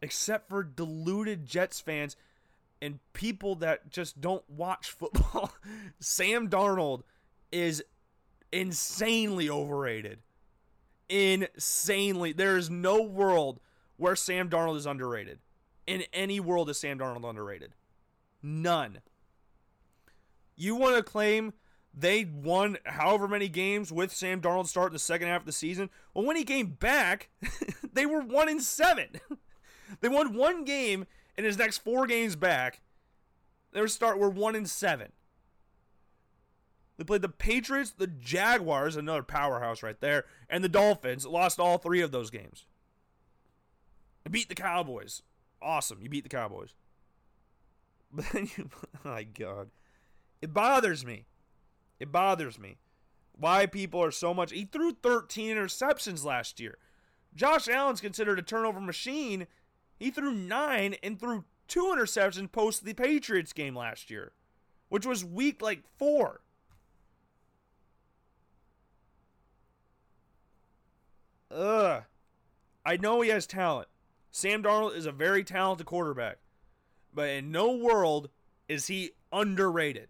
except 0.00 0.48
for 0.48 0.62
deluded 0.62 1.46
Jets 1.46 1.80
fans 1.80 2.16
and 2.82 2.98
people 3.12 3.54
that 3.56 3.90
just 3.90 4.20
don't 4.20 4.48
watch 4.48 4.90
football, 4.90 5.52
Sam 6.00 6.48
Darnold 6.48 7.02
is 7.54 7.84
insanely 8.50 9.48
overrated. 9.48 10.18
Insanely. 11.08 12.32
There 12.32 12.56
is 12.56 12.68
no 12.68 13.00
world 13.00 13.60
where 13.96 14.16
Sam 14.16 14.50
Darnold 14.50 14.76
is 14.76 14.86
underrated. 14.86 15.38
In 15.86 16.02
any 16.12 16.40
world 16.40 16.68
is 16.68 16.80
Sam 16.80 16.98
Darnold 16.98 17.28
underrated. 17.28 17.74
None. 18.42 18.98
You 20.56 20.74
want 20.74 20.96
to 20.96 21.02
claim 21.02 21.52
they 21.96 22.24
won 22.24 22.76
however 22.86 23.28
many 23.28 23.48
games 23.48 23.92
with 23.92 24.12
Sam 24.12 24.40
Darnold 24.40 24.66
start 24.66 24.88
in 24.88 24.94
the 24.94 24.98
second 24.98 25.28
half 25.28 25.42
of 25.42 25.46
the 25.46 25.52
season. 25.52 25.90
Well, 26.12 26.24
when 26.24 26.36
he 26.36 26.44
came 26.44 26.68
back, 26.68 27.30
they 27.92 28.04
were 28.04 28.20
one 28.20 28.48
in 28.48 28.60
seven. 28.60 29.10
they 30.00 30.08
won 30.08 30.34
one 30.34 30.64
game 30.64 31.06
in 31.36 31.44
his 31.44 31.56
next 31.56 31.78
four 31.78 32.08
games 32.08 32.34
back. 32.34 32.80
Their 33.72 33.86
start 33.86 34.18
were 34.18 34.30
one 34.30 34.56
in 34.56 34.66
seven. 34.66 35.12
They 36.96 37.04
played 37.04 37.22
the 37.22 37.28
Patriots, 37.28 37.90
the 37.90 38.06
Jaguars, 38.06 38.96
another 38.96 39.22
powerhouse 39.22 39.82
right 39.82 40.00
there, 40.00 40.24
and 40.48 40.62
the 40.62 40.68
Dolphins. 40.68 41.26
Lost 41.26 41.58
all 41.58 41.78
three 41.78 42.00
of 42.00 42.12
those 42.12 42.30
games. 42.30 42.66
They 44.22 44.30
beat 44.30 44.48
the 44.48 44.54
Cowboys. 44.54 45.22
Awesome. 45.60 46.00
You 46.00 46.08
beat 46.08 46.22
the 46.22 46.28
Cowboys. 46.28 46.74
But 48.12 48.26
then 48.32 48.48
you, 48.56 48.70
my 49.04 49.24
God. 49.24 49.70
It 50.40 50.54
bothers 50.54 51.04
me 51.04 51.24
it 52.00 52.12
bothers 52.12 52.58
me 52.58 52.76
why 53.32 53.66
people 53.66 54.02
are 54.02 54.10
so 54.10 54.32
much. 54.34 54.52
He 54.52 54.64
threw 54.64 54.92
13 54.92 55.56
interceptions 55.56 56.24
last 56.24 56.60
year. 56.60 56.78
Josh 57.34 57.68
Allen's 57.68 58.00
considered 58.00 58.38
a 58.38 58.42
turnover 58.42 58.80
machine. 58.80 59.46
He 59.98 60.10
threw 60.10 60.32
nine 60.32 60.96
and 61.02 61.18
threw 61.18 61.44
two 61.66 61.92
interceptions 61.96 62.52
post 62.52 62.84
the 62.84 62.94
Patriots 62.94 63.52
game 63.52 63.74
last 63.74 64.10
year, 64.10 64.32
which 64.88 65.06
was 65.06 65.24
week 65.24 65.62
like 65.62 65.82
four. 65.98 66.42
Ugh. 71.54 72.02
I 72.84 72.96
know 72.96 73.20
he 73.20 73.30
has 73.30 73.46
talent. 73.46 73.88
Sam 74.30 74.62
Darnold 74.62 74.96
is 74.96 75.06
a 75.06 75.12
very 75.12 75.44
talented 75.44 75.86
quarterback, 75.86 76.38
but 77.14 77.28
in 77.28 77.52
no 77.52 77.70
world 77.70 78.28
is 78.68 78.88
he 78.88 79.12
underrated. 79.32 80.08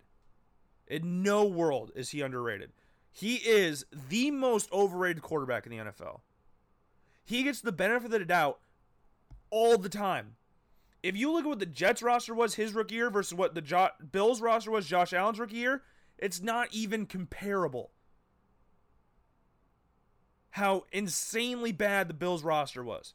In 0.88 1.22
no 1.22 1.44
world 1.44 1.92
is 1.94 2.10
he 2.10 2.22
underrated. 2.22 2.72
He 3.12 3.36
is 3.36 3.84
the 4.08 4.30
most 4.30 4.72
overrated 4.72 5.22
quarterback 5.22 5.66
in 5.66 5.70
the 5.70 5.84
NFL. 5.84 6.20
He 7.24 7.42
gets 7.42 7.60
the 7.60 7.72
benefit 7.72 8.06
of 8.06 8.10
the 8.10 8.24
doubt 8.24 8.60
all 9.50 9.78
the 9.78 9.88
time. 9.88 10.36
If 11.02 11.16
you 11.16 11.30
look 11.30 11.44
at 11.44 11.48
what 11.48 11.58
the 11.58 11.66
Jets 11.66 12.02
roster 12.02 12.34
was 12.34 12.54
his 12.54 12.72
rookie 12.72 12.96
year 12.96 13.10
versus 13.10 13.34
what 13.34 13.54
the 13.54 13.60
jo- 13.60 13.90
Bills 14.10 14.40
roster 14.40 14.70
was 14.70 14.86
Josh 14.86 15.12
Allen's 15.12 15.38
rookie 15.38 15.56
year, 15.56 15.82
it's 16.18 16.40
not 16.40 16.68
even 16.72 17.06
comparable. 17.06 17.90
How 20.54 20.84
insanely 20.92 21.72
bad 21.72 22.06
the 22.06 22.14
Bills 22.14 22.44
roster 22.44 22.84
was. 22.84 23.14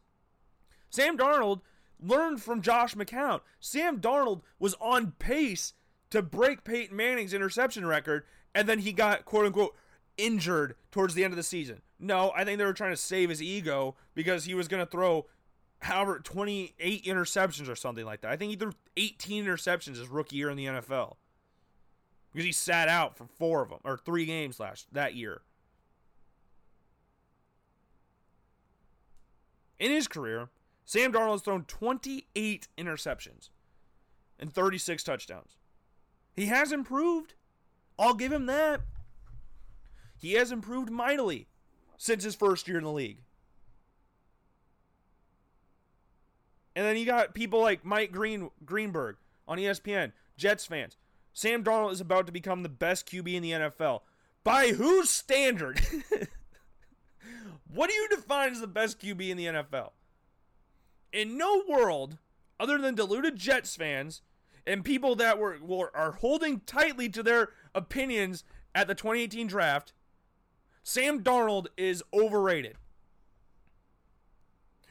Sam 0.89 1.17
Darnold 1.17 1.61
learned 1.97 2.41
from 2.41 2.61
Josh 2.61 2.95
McCown. 2.95 3.39
Sam 3.61 4.01
Darnold 4.01 4.41
was 4.59 4.75
on 4.81 5.13
pace 5.19 5.71
to 6.09 6.21
break 6.21 6.65
Peyton 6.65 6.97
Manning's 6.97 7.33
interception 7.33 7.85
record, 7.85 8.25
and 8.53 8.67
then 8.67 8.79
he 8.79 8.91
got 8.91 9.23
quote 9.23 9.45
unquote 9.45 9.73
injured 10.17 10.75
towards 10.91 11.13
the 11.13 11.23
end 11.23 11.31
of 11.31 11.37
the 11.37 11.43
season. 11.43 11.81
No, 11.97 12.33
I 12.35 12.43
think 12.43 12.57
they 12.57 12.65
were 12.65 12.73
trying 12.73 12.91
to 12.91 12.97
save 12.97 13.29
his 13.29 13.41
ego 13.41 13.95
because 14.15 14.43
he 14.43 14.53
was 14.53 14.67
going 14.67 14.83
to 14.83 14.91
throw 14.91 15.25
however 15.79 16.19
28 16.19 17.05
interceptions 17.05 17.69
or 17.69 17.75
something 17.75 18.03
like 18.03 18.19
that. 18.19 18.31
I 18.31 18.35
think 18.35 18.51
he 18.51 18.57
threw 18.57 18.73
18 18.97 19.45
interceptions 19.45 19.95
his 19.95 20.09
rookie 20.09 20.35
year 20.35 20.49
in 20.49 20.57
the 20.57 20.65
NFL 20.65 21.15
because 22.33 22.45
he 22.45 22.51
sat 22.51 22.89
out 22.89 23.17
for 23.17 23.27
four 23.27 23.61
of 23.61 23.69
them 23.69 23.79
or 23.85 23.97
three 23.97 24.25
games 24.25 24.59
last 24.59 24.87
that 24.91 25.15
year. 25.15 25.41
In 29.80 29.91
his 29.91 30.07
career, 30.07 30.49
Sam 30.85 31.14
Darnold 31.14 31.34
has 31.34 31.41
thrown 31.41 31.64
28 31.65 32.68
interceptions 32.77 33.49
and 34.38 34.51
36 34.51 35.03
touchdowns. 35.03 35.57
He 36.35 36.47
has 36.47 36.72
improved. 36.72 37.34
I'll 37.97 38.14
give 38.14 38.31
him 38.31 38.45
that. 38.47 38.81
He 40.18 40.34
has 40.34 40.51
improved 40.51 40.89
mightily 40.89 41.47
since 41.97 42.23
his 42.23 42.35
first 42.35 42.68
year 42.68 42.77
in 42.77 42.84
the 42.84 42.91
league. 42.91 43.22
And 46.76 46.85
then 46.85 46.97
you 46.97 47.06
got 47.06 47.34
people 47.34 47.61
like 47.61 47.84
Mike 47.84 48.11
Green 48.11 48.49
Greenberg 48.65 49.18
on 49.47 49.57
ESPN, 49.57 50.11
Jets 50.38 50.65
fans. 50.65 50.97
Sam 51.34 51.64
Darnold 51.64 51.91
is 51.91 52.01
about 52.01 52.26
to 52.26 52.31
become 52.31 52.64
the 52.64 52.69
best 52.69 53.06
QB 53.06 53.34
in 53.34 53.43
the 53.43 53.51
NFL. 53.51 54.01
By 54.43 54.69
whose 54.69 55.10
standard? 55.10 55.81
what 57.73 57.89
do 57.89 57.95
you 57.95 58.07
define 58.09 58.51
as 58.51 58.61
the 58.61 58.67
best 58.67 58.99
QB 58.99 59.29
in 59.29 59.37
the 59.37 59.45
NFL? 59.45 59.91
In 61.13 61.37
no 61.37 61.63
world, 61.67 62.17
other 62.59 62.77
than 62.77 62.95
deluded 62.95 63.35
Jets 63.35 63.75
fans 63.75 64.21
and 64.65 64.83
people 64.83 65.15
that 65.15 65.37
were, 65.37 65.57
were 65.61 65.95
are 65.95 66.13
holding 66.13 66.61
tightly 66.61 67.09
to 67.09 67.23
their 67.23 67.49
opinions 67.73 68.43
at 68.75 68.87
the 68.87 68.95
2018 68.95 69.47
draft, 69.47 69.93
Sam 70.83 71.23
Darnold 71.23 71.67
is 71.77 72.03
overrated. 72.13 72.75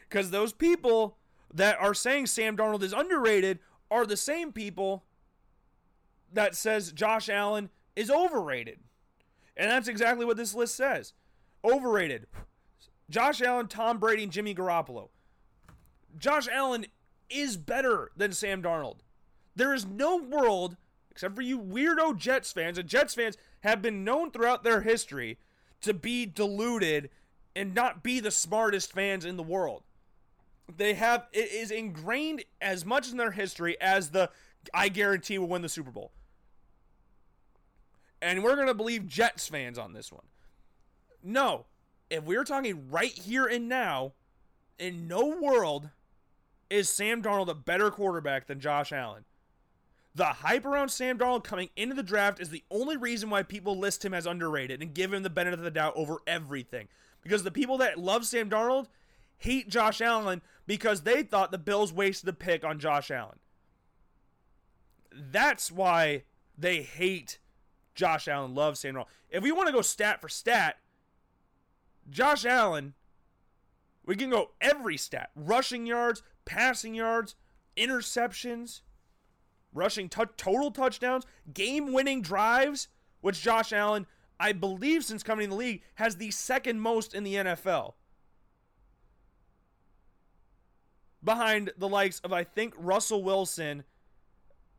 Because 0.08 0.30
those 0.30 0.52
people 0.52 1.16
that 1.52 1.76
are 1.80 1.94
saying 1.94 2.26
Sam 2.26 2.56
Darnold 2.56 2.82
is 2.82 2.92
underrated 2.92 3.58
are 3.90 4.06
the 4.06 4.16
same 4.16 4.52
people 4.52 5.04
that 6.32 6.54
says 6.54 6.92
Josh 6.92 7.28
Allen 7.28 7.70
is 7.96 8.10
overrated. 8.10 8.78
And 9.56 9.70
that's 9.70 9.88
exactly 9.88 10.24
what 10.24 10.36
this 10.36 10.54
list 10.54 10.76
says. 10.76 11.14
Overrated. 11.64 12.26
Josh 13.10 13.40
Allen, 13.40 13.68
Tom 13.68 13.98
Brady, 13.98 14.22
and 14.22 14.32
Jimmy 14.32 14.54
Garoppolo. 14.54 15.08
Josh 16.18 16.48
Allen 16.48 16.86
is 17.30 17.56
better 17.56 18.10
than 18.16 18.32
Sam 18.32 18.62
Darnold. 18.62 18.98
There 19.56 19.74
is 19.74 19.86
no 19.86 20.16
world, 20.16 20.76
except 21.10 21.34
for 21.34 21.42
you 21.42 21.58
weirdo 21.58 22.16
Jets 22.16 22.52
fans, 22.52 22.78
and 22.78 22.88
Jets 22.88 23.14
fans 23.14 23.36
have 23.60 23.82
been 23.82 24.04
known 24.04 24.30
throughout 24.30 24.62
their 24.62 24.82
history 24.82 25.38
to 25.80 25.94
be 25.94 26.26
deluded 26.26 27.10
and 27.56 27.74
not 27.74 28.02
be 28.02 28.20
the 28.20 28.30
smartest 28.30 28.92
fans 28.92 29.24
in 29.24 29.36
the 29.36 29.42
world. 29.42 29.82
They 30.74 30.94
have 30.94 31.26
it 31.32 31.50
is 31.50 31.70
ingrained 31.70 32.44
as 32.60 32.84
much 32.84 33.10
in 33.10 33.16
their 33.16 33.30
history 33.30 33.80
as 33.80 34.10
the 34.10 34.30
I 34.74 34.88
guarantee 34.88 35.38
will 35.38 35.48
win 35.48 35.62
the 35.62 35.68
Super 35.68 35.90
Bowl. 35.90 36.12
And 38.20 38.42
we're 38.42 38.56
going 38.56 38.66
to 38.66 38.74
believe 38.74 39.06
Jets 39.06 39.48
fans 39.48 39.78
on 39.78 39.92
this 39.92 40.12
one. 40.12 40.26
No, 41.22 41.66
if 42.10 42.24
we're 42.24 42.44
talking 42.44 42.90
right 42.90 43.12
here 43.12 43.46
and 43.46 43.68
now, 43.68 44.12
in 44.78 45.08
no 45.08 45.26
world 45.40 45.90
is 46.70 46.88
Sam 46.88 47.22
Darnold 47.22 47.48
a 47.48 47.54
better 47.54 47.90
quarterback 47.90 48.46
than 48.46 48.60
Josh 48.60 48.92
Allen. 48.92 49.24
The 50.14 50.24
hype 50.24 50.64
around 50.64 50.88
Sam 50.88 51.18
Darnold 51.18 51.44
coming 51.44 51.70
into 51.76 51.94
the 51.94 52.02
draft 52.02 52.40
is 52.40 52.50
the 52.50 52.64
only 52.70 52.96
reason 52.96 53.30
why 53.30 53.42
people 53.42 53.78
list 53.78 54.04
him 54.04 54.14
as 54.14 54.26
underrated 54.26 54.82
and 54.82 54.94
give 54.94 55.12
him 55.12 55.22
the 55.22 55.30
benefit 55.30 55.58
of 55.58 55.64
the 55.64 55.70
doubt 55.70 55.92
over 55.96 56.18
everything. 56.26 56.88
Because 57.22 57.42
the 57.42 57.50
people 57.50 57.78
that 57.78 57.98
love 57.98 58.26
Sam 58.26 58.50
Darnold 58.50 58.86
hate 59.38 59.68
Josh 59.68 60.00
Allen 60.00 60.42
because 60.66 61.02
they 61.02 61.22
thought 61.22 61.52
the 61.52 61.58
Bills 61.58 61.92
wasted 61.92 62.26
the 62.26 62.32
pick 62.32 62.64
on 62.64 62.78
Josh 62.78 63.10
Allen. 63.10 63.38
That's 65.12 65.70
why 65.70 66.24
they 66.56 66.82
hate 66.82 67.38
Josh 67.94 68.28
Allen 68.28 68.54
loves 68.54 68.80
Sam 68.80 68.94
Darnold. 68.94 69.06
If 69.30 69.42
we 69.42 69.52
want 69.52 69.68
to 69.68 69.72
go 69.72 69.82
stat 69.82 70.20
for 70.20 70.28
stat, 70.28 70.78
Josh 72.10 72.44
Allen, 72.44 72.94
we 74.04 74.16
can 74.16 74.30
go 74.30 74.52
every 74.60 74.96
stat 74.96 75.30
rushing 75.34 75.86
yards, 75.86 76.22
passing 76.44 76.94
yards, 76.94 77.34
interceptions, 77.76 78.80
rushing 79.72 80.08
t- 80.08 80.22
total 80.36 80.70
touchdowns, 80.70 81.26
game 81.52 81.92
winning 81.92 82.22
drives, 82.22 82.88
which 83.20 83.42
Josh 83.42 83.72
Allen, 83.72 84.06
I 84.40 84.52
believe, 84.52 85.04
since 85.04 85.22
coming 85.22 85.44
in 85.44 85.50
the 85.50 85.56
league, 85.56 85.82
has 85.96 86.16
the 86.16 86.30
second 86.30 86.80
most 86.80 87.14
in 87.14 87.24
the 87.24 87.34
NFL. 87.34 87.94
Behind 91.22 91.72
the 91.76 91.88
likes 91.88 92.20
of, 92.20 92.32
I 92.32 92.44
think, 92.44 92.74
Russell 92.78 93.22
Wilson 93.22 93.84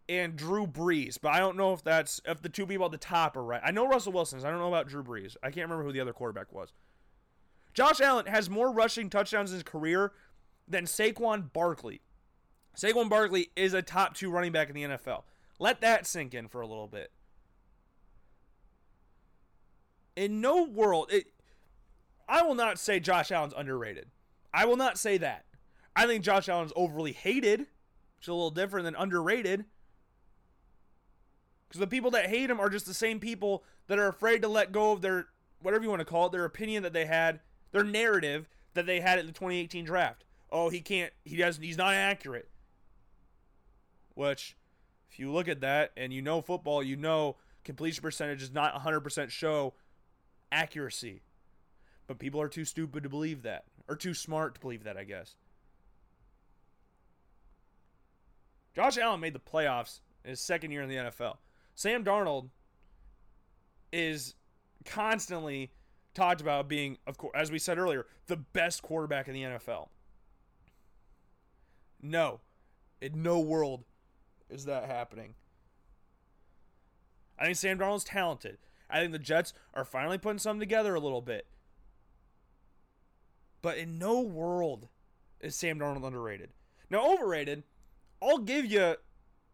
and 0.08 0.36
Drew 0.36 0.66
Brees, 0.66 1.20
but 1.22 1.34
I 1.34 1.40
don't 1.40 1.56
know 1.56 1.74
if 1.74 1.84
that's 1.84 2.20
if 2.26 2.42
the 2.42 2.50
two 2.50 2.66
people 2.66 2.86
at 2.86 2.92
the 2.92 2.98
top 2.98 3.38
are 3.38 3.44
right. 3.44 3.62
I 3.64 3.70
know 3.70 3.88
Russell 3.88 4.12
Wilson's. 4.12 4.44
I 4.44 4.50
don't 4.50 4.58
know 4.58 4.68
about 4.68 4.88
Drew 4.88 5.04
Brees. 5.04 5.38
I 5.44 5.52
can't 5.52 5.70
remember 5.70 5.84
who 5.84 5.92
the 5.92 6.00
other 6.00 6.14
quarterback 6.14 6.52
was. 6.52 6.74
Josh 7.74 8.02
Allen 8.02 8.26
has 8.26 8.50
more 8.50 8.72
rushing 8.72 9.10
touchdowns 9.10 9.52
in 9.52 9.56
his 9.56 9.64
career 9.64 10.12
than 10.68 10.86
Saquon 10.86 11.52
Barkley. 11.52 12.02
Saquon 12.76 13.10
Barkley 13.10 13.52
is 13.56 13.74
a 13.74 13.82
top 13.82 14.16
two 14.16 14.30
running 14.30 14.52
back 14.52 14.70
in 14.70 14.76
the 14.76 14.84
NFL. 14.84 15.24
Let 15.60 15.82
that 15.82 16.08
sink 16.08 16.34
in 16.34 16.48
for 16.48 16.62
a 16.62 16.68
little 16.68 16.88
bit. 16.88 17.12
In 20.16 20.42
no 20.42 20.64
world, 20.64 21.12
it, 21.12 21.28
I 22.28 22.42
will 22.44 22.56
not 22.56 22.80
say 22.80 23.00
Josh 23.00 23.32
Allen's 23.32 23.54
underrated. 23.56 24.08
I 24.54 24.66
will 24.66 24.78
not 24.78 24.98
say 24.98 25.18
that. 25.18 25.46
I 25.96 26.08
think 26.08 26.24
Josh 26.24 26.50
Allen's 26.50 26.74
overly 26.76 27.12
hated, 27.12 27.60
which 27.60 28.24
is 28.24 28.28
a 28.30 28.34
little 28.34 28.52
different 28.52 28.86
than 28.86 28.96
underrated. 28.96 29.66
Because 31.68 31.80
the 31.80 31.88
people 31.88 32.12
that 32.12 32.28
hate 32.28 32.50
him 32.50 32.60
are 32.60 32.70
just 32.70 32.86
the 32.86 32.94
same 32.94 33.20
people 33.20 33.64
that 33.88 34.00
are 34.00 34.08
afraid 34.08 34.42
to 34.42 34.48
let 34.48 34.72
go 34.72 34.92
of 34.92 35.02
their, 35.02 35.28
whatever 35.62 35.84
you 35.84 35.90
want 35.90 36.00
to 36.00 36.06
call 36.06 36.28
it, 36.28 36.32
their 36.32 36.46
opinion 36.46 36.84
that 36.84 36.94
they 36.94 37.06
had, 37.06 37.42
their 37.72 37.84
narrative 37.84 38.48
that 38.74 38.86
they 38.86 39.00
had 39.00 39.20
at 39.20 39.26
the 39.26 39.32
2018 39.32 39.86
draft. 39.86 40.24
Oh, 40.52 40.70
he 40.70 40.82
can't, 40.82 41.14
he 41.24 41.38
doesn't, 41.38 41.64
he's 41.64 41.78
not 41.78 41.94
accurate. 41.94 42.50
Which, 44.16 44.56
if 45.12 45.20
you 45.20 45.32
look 45.32 45.48
at 45.48 45.62
that 45.62 45.92
and 45.96 46.12
you 46.14 46.22
know 46.22 46.42
football, 46.42 46.84
you 46.84 46.96
know 46.96 47.38
completion 47.64 48.02
percentage 48.02 48.42
is 48.42 48.52
not 48.52 48.74
100% 48.74 49.30
show 49.30 49.74
accuracy. 50.52 51.22
But 52.08 52.20
people 52.20 52.42
are 52.42 52.48
too 52.48 52.66
stupid 52.66 53.04
to 53.04 53.10
believe 53.10 53.44
that, 53.44 53.66
or 53.88 53.96
too 53.96 54.16
smart 54.16 54.56
to 54.56 54.62
believe 54.62 54.84
that, 54.86 54.98
I 54.98 55.04
guess. 55.04 55.36
Josh 58.76 58.98
Allen 58.98 59.20
made 59.20 59.34
the 59.34 59.40
playoffs 59.40 60.00
in 60.24 60.32
his 60.32 60.42
second 60.42 60.72
year 60.72 60.82
in 60.82 60.90
the 60.90 60.96
NFL. 60.96 61.38
Sam 61.76 62.04
Darnold 62.04 62.50
is 63.92 64.36
constantly 64.86 65.72
talked 66.20 66.42
about 66.42 66.68
being, 66.68 66.98
of 67.08 67.18
course, 67.18 67.32
as 67.34 67.50
we 67.50 67.58
said 67.58 67.78
earlier, 67.78 68.06
the 68.28 68.36
best 68.36 68.82
quarterback 68.82 69.28
in 69.28 69.34
the 69.34 69.44
NFL. 69.44 69.88
No, 72.02 72.42
in 73.02 73.24
no 73.24 73.40
world 73.40 73.86
is 74.50 74.66
that 74.66 74.86
happening. 74.86 75.36
I 77.38 77.46
think 77.46 77.56
Sam 77.56 77.80
Darnold's 77.80 78.04
talented. 78.04 78.58
I 78.90 79.00
think 79.00 79.14
the 79.14 79.20
Jets 79.20 79.54
are 79.74 79.86
finally 79.86 80.18
putting 80.18 80.40
something 80.40 80.60
together 80.60 80.94
a 80.94 81.00
little 81.00 81.22
bit. 81.22 81.48
But 83.62 83.78
in 83.78 83.98
no 83.98 84.20
world 84.20 84.90
is 85.40 85.56
Sam 85.56 85.80
Darnold 85.80 86.06
underrated. 86.06 86.50
Now, 86.90 87.14
overrated, 87.14 87.64
I'll 88.22 88.40
give 88.40 88.66
you 88.66 88.96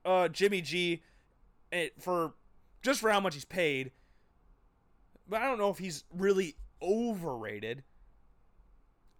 uh, 0.04 0.30
Jimmy 0.30 0.62
G 0.62 1.04
it, 1.72 2.02
for 2.02 2.34
just 2.82 3.02
for 3.02 3.12
how 3.12 3.20
much 3.20 3.36
he's 3.36 3.46
paid. 3.46 3.92
But 5.28 5.42
I 5.42 5.46
don't 5.46 5.58
know 5.58 5.70
if 5.70 5.78
he's 5.78 6.04
really 6.16 6.56
overrated. 6.82 7.84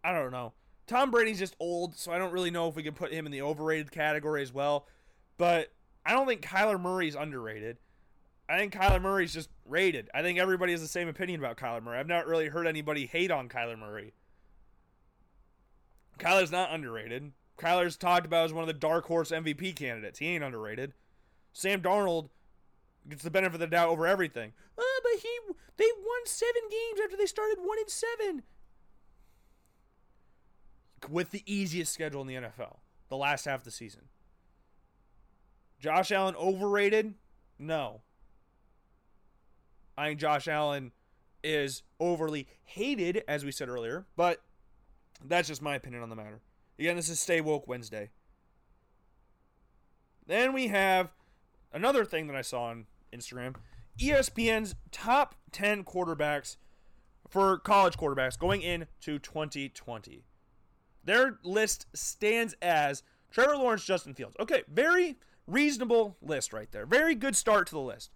I 0.04 0.12
don't 0.12 0.32
know. 0.32 0.54
Tom 0.88 1.10
Brady's 1.10 1.40
just 1.40 1.56
old, 1.60 1.96
so 1.96 2.12
I 2.12 2.20
don't 2.20 2.32
really 2.32 2.52
know 2.52 2.68
if 2.68 2.76
we 2.76 2.84
can 2.84 2.94
put 2.94 3.12
him 3.12 3.26
in 3.26 3.32
the 3.32 3.42
overrated 3.42 3.92
category 3.92 4.44
as 4.44 4.54
well. 4.54 4.86
But 5.38 5.72
I 6.06 6.12
don't 6.12 6.28
think 6.28 6.42
Kyler 6.42 6.80
Murray's 6.80 7.16
underrated. 7.16 7.78
I 8.48 8.58
think 8.60 8.74
Kyler 8.74 9.02
Murray's 9.02 9.34
just 9.34 9.50
rated. 9.66 10.10
I 10.14 10.22
think 10.22 10.38
everybody 10.38 10.72
has 10.74 10.82
the 10.82 10.88
same 10.88 11.08
opinion 11.08 11.40
about 11.40 11.58
Kyler 11.58 11.82
Murray. 11.82 11.98
I've 11.98 12.08
not 12.08 12.28
really 12.28 12.48
heard 12.48 12.68
anybody 12.68 13.08
hate 13.08 13.32
on 13.32 13.50
Kyler 13.50 13.78
Murray. 13.78 14.14
Kyler's 16.20 16.52
not 16.52 16.72
underrated. 16.72 17.32
Kyler's 17.58 17.98
talked 17.98 18.26
about 18.26 18.46
as 18.46 18.54
one 18.54 18.62
of 18.62 18.68
the 18.68 18.74
dark 18.74 19.06
horse 19.06 19.32
MVP 19.32 19.76
candidates. 19.76 20.20
He 20.20 20.28
ain't 20.28 20.44
underrated. 20.44 20.94
Sam 21.54 21.82
Darnold 21.82 22.30
gets 23.10 23.24
the 23.24 23.32
benefit 23.32 23.56
of 23.56 23.60
the 23.62 23.68
doubt 23.68 23.90
over 23.90 24.06
everything. 24.06 24.54
Uh, 24.78 24.84
But 25.04 25.22
he 25.22 25.30
they 25.78 25.90
won 25.98 26.26
seven 26.26 26.62
games 26.70 27.00
after 27.04 27.18
they 27.18 27.26
started 27.26 27.58
one 27.60 27.78
and 27.80 27.90
seven. 27.90 28.44
With 31.10 31.32
the 31.32 31.44
easiest 31.46 31.94
schedule 31.94 32.22
in 32.22 32.28
the 32.28 32.36
NFL, 32.36 32.78
the 33.10 33.18
last 33.18 33.46
half 33.46 33.60
of 33.60 33.66
the 33.66 33.72
season. 33.72 34.02
Josh 35.80 36.12
Allen 36.12 36.36
overrated? 36.36 37.14
No. 37.60 38.02
I 39.98 40.08
think 40.08 40.20
Josh 40.20 40.48
Allen 40.48 40.92
is 41.44 41.84
overly 42.00 42.48
hated, 42.64 43.24
as 43.28 43.46
we 43.46 43.52
said 43.52 43.70
earlier, 43.70 44.06
but 44.16 44.42
that's 45.24 45.48
just 45.48 45.62
my 45.62 45.76
opinion 45.76 46.02
on 46.02 46.10
the 46.10 46.16
matter. 46.16 46.42
Again, 46.80 46.96
this 46.96 47.08
is 47.10 47.20
Stay 47.20 47.40
Woke 47.40 47.68
Wednesday. 47.68 48.10
Then 50.28 50.54
we 50.54 50.68
have 50.68 51.10
another 51.72 52.04
thing 52.04 52.28
that 52.28 52.36
I 52.36 52.42
saw 52.42 52.64
on 52.64 52.88
Instagram 53.14 53.56
ESPN's 54.00 54.76
top 54.92 55.36
10 55.52 55.84
quarterbacks 55.84 56.58
for 57.30 57.58
college 57.58 57.98
quarterbacks 57.98 58.38
going 58.38 58.62
into 58.62 59.20
2020. 59.20 60.24
Their 61.04 61.38
list 61.44 61.86
stands 61.94 62.56
as 62.62 63.04
Trevor 63.32 63.58
Lawrence, 63.58 63.86
Justin 63.86 64.14
Fields. 64.14 64.36
Okay, 64.40 64.64
very 64.68 65.18
reasonable 65.48 66.18
list 66.22 66.54
right 66.54 66.72
there. 66.72 66.86
Very 66.86 67.16
good 67.16 67.36
start 67.36 67.68
to 67.68 67.76
the 67.76 67.82
list. 67.82 68.12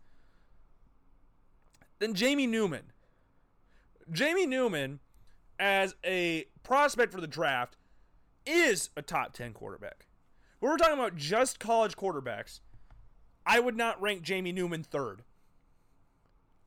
Then 1.99 2.14
Jamie 2.14 2.47
Newman. 2.47 2.91
Jamie 4.11 4.47
Newman, 4.47 4.99
as 5.60 5.95
a 6.03 6.45
prospect 6.64 7.14
for 7.14 7.22
the 7.22 7.27
draft, 7.27 7.77
is 8.45 8.89
a 8.97 9.01
top 9.01 9.34
10 9.34 9.53
quarterback. 9.53 10.07
When 10.60 10.72
we're 10.72 10.77
talking 10.77 10.97
about 10.97 11.15
just 11.15 11.60
college 11.60 11.95
quarterbacks, 11.95 12.61
I 13.45 13.60
would 13.60 13.77
not 13.77 14.01
rank 14.01 14.23
Jamie 14.23 14.51
Newman 14.51 14.84
third. 14.84 15.23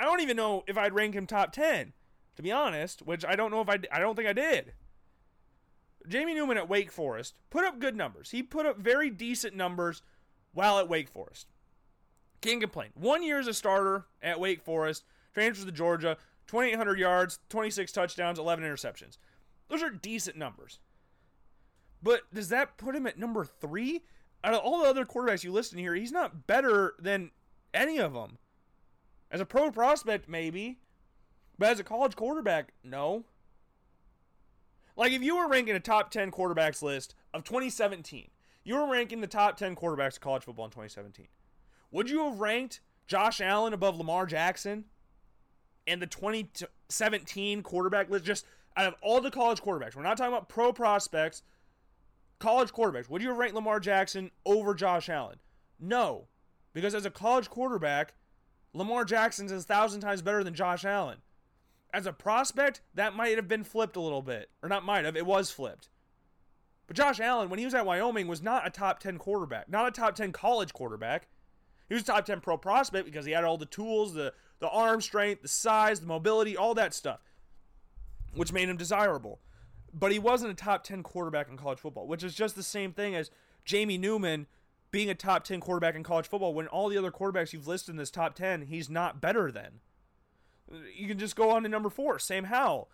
I 0.02 0.04
don't 0.04 0.20
even 0.20 0.36
know 0.36 0.64
if 0.66 0.76
I'd 0.76 0.94
rank 0.94 1.14
him 1.14 1.28
top 1.28 1.52
10, 1.52 1.92
to 2.34 2.42
be 2.42 2.50
honest, 2.50 3.02
which 3.02 3.24
I 3.24 3.36
don't 3.36 3.52
know 3.52 3.60
if 3.60 3.68
I 3.68 3.78
I 3.92 4.00
don't 4.00 4.16
think 4.16 4.28
I 4.28 4.32
did. 4.32 4.72
Jamie 6.08 6.34
Newman 6.34 6.56
at 6.56 6.68
Wake 6.68 6.90
Forest 6.90 7.36
put 7.50 7.64
up 7.64 7.78
good 7.78 7.94
numbers. 7.94 8.32
He 8.32 8.42
put 8.42 8.66
up 8.66 8.78
very 8.78 9.10
decent 9.10 9.54
numbers 9.54 10.02
while 10.54 10.80
at 10.80 10.88
Wake 10.88 11.08
Forest. 11.08 11.46
Can't 12.40 12.60
complain. 12.60 12.88
One 12.94 13.22
year 13.22 13.38
as 13.38 13.46
a 13.46 13.54
starter 13.54 14.06
at 14.20 14.40
Wake 14.40 14.64
Forest, 14.64 15.04
transfers 15.32 15.66
to 15.66 15.70
Georgia, 15.70 16.16
2,800 16.48 16.98
yards, 16.98 17.38
26 17.48 17.92
touchdowns, 17.92 18.40
11 18.40 18.64
interceptions. 18.64 19.18
Those 19.68 19.84
are 19.84 19.90
decent 19.90 20.36
numbers. 20.36 20.80
But 22.02 22.22
does 22.34 22.48
that 22.48 22.76
put 22.76 22.96
him 22.96 23.06
at 23.06 23.20
number 23.20 23.44
three? 23.44 24.02
Out 24.42 24.54
of 24.54 24.60
all 24.64 24.82
the 24.82 24.88
other 24.88 25.04
quarterbacks 25.04 25.44
you 25.44 25.52
listed 25.52 25.78
here, 25.78 25.94
he's 25.94 26.10
not 26.10 26.48
better 26.48 26.94
than 26.98 27.30
any 27.72 27.98
of 27.98 28.14
them. 28.14 28.38
As 29.32 29.40
a 29.40 29.44
pro 29.44 29.72
prospect, 29.72 30.28
maybe. 30.28 30.78
But 31.58 31.70
as 31.70 31.80
a 31.80 31.84
college 31.84 32.14
quarterback, 32.14 32.72
no. 32.84 33.24
Like 34.96 35.10
if 35.10 35.22
you 35.22 35.36
were 35.36 35.48
ranking 35.48 35.74
a 35.74 35.80
top 35.80 36.12
10 36.12 36.30
quarterbacks 36.30 36.82
list 36.82 37.16
of 37.34 37.42
2017, 37.42 38.28
you 38.62 38.76
were 38.76 38.86
ranking 38.86 39.20
the 39.20 39.26
top 39.26 39.56
10 39.56 39.74
quarterbacks 39.74 40.14
of 40.14 40.20
college 40.20 40.44
football 40.44 40.66
in 40.66 40.70
2017. 40.70 41.26
Would 41.90 42.08
you 42.08 42.24
have 42.24 42.38
ranked 42.38 42.80
Josh 43.08 43.40
Allen 43.40 43.72
above 43.72 43.96
Lamar 43.96 44.26
Jackson 44.26 44.84
and 45.86 46.00
the 46.00 46.06
2017 46.06 47.62
quarterback 47.62 48.08
list 48.10 48.24
just 48.24 48.46
out 48.76 48.86
of 48.86 48.94
all 49.02 49.20
the 49.20 49.30
college 49.30 49.62
quarterbacks? 49.62 49.96
We're 49.96 50.02
not 50.02 50.16
talking 50.16 50.32
about 50.32 50.48
pro 50.48 50.72
prospects 50.72 51.42
college 52.42 52.72
quarterbacks, 52.72 53.08
would 53.08 53.22
you 53.22 53.32
rank 53.32 53.54
Lamar 53.54 53.78
Jackson 53.78 54.32
over 54.44 54.74
Josh 54.74 55.08
Allen? 55.08 55.38
No, 55.78 56.26
because 56.72 56.92
as 56.92 57.06
a 57.06 57.10
college 57.10 57.48
quarterback, 57.48 58.14
Lamar 58.74 59.04
Jackson 59.04 59.46
is 59.46 59.52
a 59.52 59.60
thousand 59.60 60.00
times 60.00 60.22
better 60.22 60.42
than 60.42 60.54
Josh 60.54 60.84
Allen. 60.84 61.18
As 61.92 62.06
a 62.06 62.12
prospect, 62.12 62.80
that 62.94 63.14
might 63.14 63.36
have 63.36 63.48
been 63.48 63.64
flipped 63.64 63.96
a 63.96 64.00
little 64.00 64.22
bit. 64.22 64.48
Or 64.62 64.68
not 64.68 64.84
might 64.84 65.04
have, 65.04 65.16
it 65.16 65.26
was 65.26 65.50
flipped. 65.50 65.88
But 66.86 66.96
Josh 66.96 67.20
Allen, 67.20 67.50
when 67.50 67.58
he 67.58 67.64
was 67.64 67.74
at 67.74 67.84
Wyoming, 67.84 68.28
was 68.28 68.42
not 68.42 68.66
a 68.66 68.70
top 68.70 68.98
10 68.98 69.18
quarterback, 69.18 69.68
not 69.68 69.86
a 69.86 69.90
top 69.90 70.14
10 70.14 70.32
college 70.32 70.72
quarterback. 70.72 71.28
He 71.88 71.94
was 71.94 72.02
top 72.02 72.24
10 72.24 72.40
pro 72.40 72.56
prospect 72.56 73.04
because 73.04 73.26
he 73.26 73.32
had 73.32 73.44
all 73.44 73.58
the 73.58 73.66
tools, 73.66 74.14
the, 74.14 74.32
the 74.60 74.68
arm 74.68 75.00
strength, 75.02 75.42
the 75.42 75.48
size, 75.48 76.00
the 76.00 76.06
mobility, 76.06 76.56
all 76.56 76.74
that 76.74 76.94
stuff, 76.94 77.20
which 78.34 78.52
made 78.52 78.68
him 78.68 78.78
desirable 78.78 79.40
but 79.92 80.12
he 80.12 80.18
wasn't 80.18 80.50
a 80.50 80.54
top 80.54 80.84
10 80.84 81.02
quarterback 81.02 81.48
in 81.48 81.56
college 81.56 81.78
football, 81.78 82.06
which 82.06 82.24
is 82.24 82.34
just 82.34 82.56
the 82.56 82.62
same 82.62 82.92
thing 82.92 83.14
as 83.14 83.30
Jamie 83.64 83.98
Newman 83.98 84.46
being 84.92 85.10
a 85.10 85.14
top 85.14 85.42
10 85.42 85.60
quarterback 85.60 85.96
in 85.96 86.02
college 86.02 86.28
football 86.28 86.54
when 86.54 86.68
all 86.68 86.88
the 86.88 86.98
other 86.98 87.10
quarterbacks 87.10 87.52
you've 87.52 87.66
listed 87.66 87.90
in 87.90 87.96
this 87.96 88.10
top 88.10 88.34
10, 88.34 88.62
he's 88.62 88.88
not 88.88 89.20
better 89.20 89.50
than. 89.50 89.80
You 90.94 91.08
can 91.08 91.18
just 91.18 91.34
go 91.34 91.50
on 91.50 91.62
to 91.64 91.68
number 91.68 91.90
four, 91.90 92.18
Sam 92.18 92.44
Howell. 92.44 92.88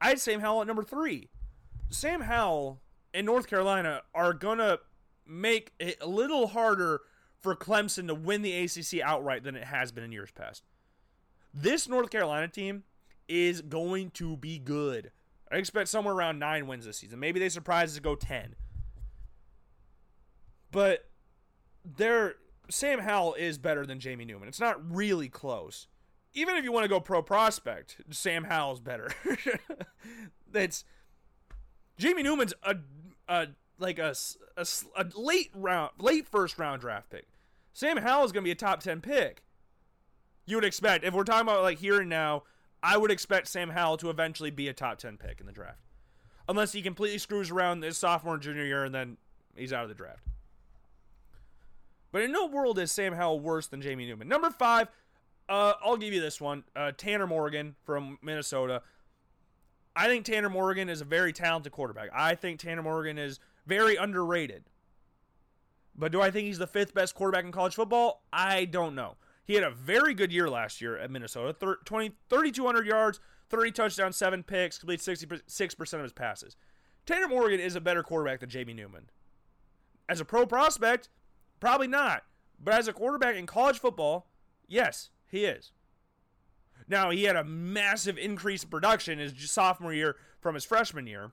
I'd 0.00 0.20
Sam 0.20 0.40
Howell 0.40 0.60
at 0.60 0.66
number 0.66 0.82
three. 0.82 1.30
Sam 1.90 2.22
Howell 2.22 2.80
and 3.12 3.26
North 3.26 3.48
Carolina 3.48 4.02
are 4.14 4.32
going 4.32 4.58
to 4.58 4.80
make 5.26 5.72
it 5.78 5.96
a 6.00 6.06
little 6.06 6.48
harder 6.48 7.00
for 7.40 7.56
Clemson 7.56 8.06
to 8.06 8.14
win 8.14 8.42
the 8.42 8.56
ACC 8.56 9.00
outright 9.02 9.42
than 9.42 9.56
it 9.56 9.64
has 9.64 9.90
been 9.90 10.04
in 10.04 10.12
years 10.12 10.30
past. 10.30 10.62
This 11.52 11.88
North 11.88 12.10
Carolina 12.10 12.48
team 12.48 12.84
is 13.28 13.62
going 13.62 14.10
to 14.10 14.36
be 14.36 14.58
good. 14.58 15.10
I 15.50 15.56
expect 15.56 15.88
somewhere 15.88 16.14
around 16.14 16.38
nine 16.38 16.66
wins 16.66 16.86
this 16.86 16.98
season. 16.98 17.20
Maybe 17.20 17.40
they 17.40 17.48
surprise 17.48 17.90
us 17.90 17.96
to 17.96 18.02
go 18.02 18.14
10. 18.14 18.54
But 20.70 21.06
they're 21.84 22.36
Sam 22.70 23.00
Howell 23.00 23.34
is 23.34 23.58
better 23.58 23.84
than 23.84 24.00
Jamie 24.00 24.24
Newman. 24.24 24.48
It's 24.48 24.60
not 24.60 24.78
really 24.90 25.28
close. 25.28 25.86
Even 26.34 26.56
if 26.56 26.64
you 26.64 26.72
want 26.72 26.84
to 26.84 26.88
go 26.88 27.00
pro 27.00 27.22
prospect, 27.22 27.98
Sam 28.10 28.44
Howell's 28.44 28.80
better. 28.80 29.10
That's 30.50 30.84
Jamie 31.98 32.22
Newman's 32.22 32.54
a, 32.62 32.76
a 33.28 33.48
like 33.78 33.98
a, 33.98 34.14
a, 34.56 34.66
a 34.96 35.06
late 35.14 35.50
round, 35.54 35.90
late 35.98 36.26
first 36.26 36.58
round 36.58 36.80
draft 36.80 37.10
pick. 37.10 37.26
Sam 37.72 37.98
Howell 37.98 38.24
is 38.24 38.32
going 38.32 38.44
to 38.44 38.48
be 38.48 38.52
a 38.52 38.56
top 38.56 38.80
10 38.80 39.00
pick. 39.00 39.42
You 40.46 40.56
would 40.56 40.64
expect, 40.64 41.04
if 41.04 41.14
we're 41.14 41.24
talking 41.24 41.42
about 41.42 41.62
like 41.62 41.78
here 41.78 42.00
and 42.00 42.08
now, 42.08 42.44
I 42.82 42.96
would 42.96 43.10
expect 43.10 43.48
Sam 43.48 43.70
Howell 43.70 43.98
to 43.98 44.10
eventually 44.10 44.50
be 44.50 44.68
a 44.68 44.72
top 44.72 44.98
10 44.98 45.16
pick 45.16 45.40
in 45.40 45.46
the 45.46 45.52
draft. 45.52 45.80
Unless 46.48 46.72
he 46.72 46.82
completely 46.82 47.18
screws 47.18 47.50
around 47.50 47.82
his 47.82 47.96
sophomore 47.96 48.34
and 48.34 48.42
junior 48.42 48.64
year 48.64 48.84
and 48.84 48.94
then 48.94 49.16
he's 49.56 49.72
out 49.72 49.84
of 49.84 49.88
the 49.88 49.94
draft. 49.94 50.22
But 52.12 52.22
in 52.22 52.30
no 52.30 52.46
world 52.46 52.78
is 52.78 52.92
Sam 52.92 53.14
Howell 53.14 53.40
worse 53.40 53.66
than 53.66 53.80
Jamie 53.80 54.06
Newman. 54.06 54.28
Number 54.28 54.50
five, 54.50 54.88
uh, 55.48 55.72
I'll 55.82 55.96
give 55.96 56.12
you 56.12 56.20
this 56.20 56.40
one. 56.40 56.64
Uh, 56.76 56.92
Tanner 56.96 57.26
Morgan 57.26 57.74
from 57.84 58.18
Minnesota. 58.22 58.82
I 59.96 60.06
think 60.06 60.24
Tanner 60.24 60.50
Morgan 60.50 60.88
is 60.88 61.00
a 61.00 61.04
very 61.04 61.32
talented 61.32 61.72
quarterback. 61.72 62.10
I 62.14 62.34
think 62.34 62.60
Tanner 62.60 62.82
Morgan 62.82 63.18
is 63.18 63.40
very 63.66 63.96
underrated. 63.96 64.64
But 65.94 66.12
do 66.12 66.20
I 66.22 66.30
think 66.30 66.46
he's 66.46 66.58
the 66.58 66.66
fifth 66.66 66.94
best 66.94 67.14
quarterback 67.14 67.44
in 67.44 67.52
college 67.52 67.74
football? 67.74 68.22
I 68.32 68.66
don't 68.66 68.94
know. 68.94 69.16
He 69.44 69.54
had 69.54 69.64
a 69.64 69.70
very 69.70 70.14
good 70.14 70.32
year 70.32 70.48
last 70.48 70.80
year 70.80 70.96
at 70.96 71.10
Minnesota 71.10 71.76
20, 71.84 72.12
3,200 72.30 72.86
yards, 72.86 73.20
30 73.50 73.72
touchdowns, 73.72 74.16
7 74.16 74.42
picks, 74.42 74.78
completed 74.78 75.04
66% 75.04 75.94
of 75.94 76.02
his 76.02 76.12
passes. 76.12 76.56
Tanner 77.04 77.28
Morgan 77.28 77.60
is 77.60 77.74
a 77.74 77.80
better 77.80 78.02
quarterback 78.02 78.40
than 78.40 78.48
Jamie 78.48 78.72
Newman. 78.72 79.10
As 80.08 80.20
a 80.20 80.24
pro 80.24 80.46
prospect, 80.46 81.08
Probably 81.62 81.86
not. 81.86 82.24
But 82.58 82.74
as 82.74 82.88
a 82.88 82.92
quarterback 82.92 83.36
in 83.36 83.46
college 83.46 83.78
football, 83.78 84.26
yes, 84.66 85.10
he 85.30 85.44
is. 85.44 85.70
Now, 86.88 87.10
he 87.10 87.22
had 87.22 87.36
a 87.36 87.44
massive 87.44 88.18
increase 88.18 88.64
in 88.64 88.68
production 88.68 89.20
his 89.20 89.48
sophomore 89.48 89.94
year 89.94 90.16
from 90.40 90.56
his 90.56 90.64
freshman 90.64 91.06
year. 91.06 91.30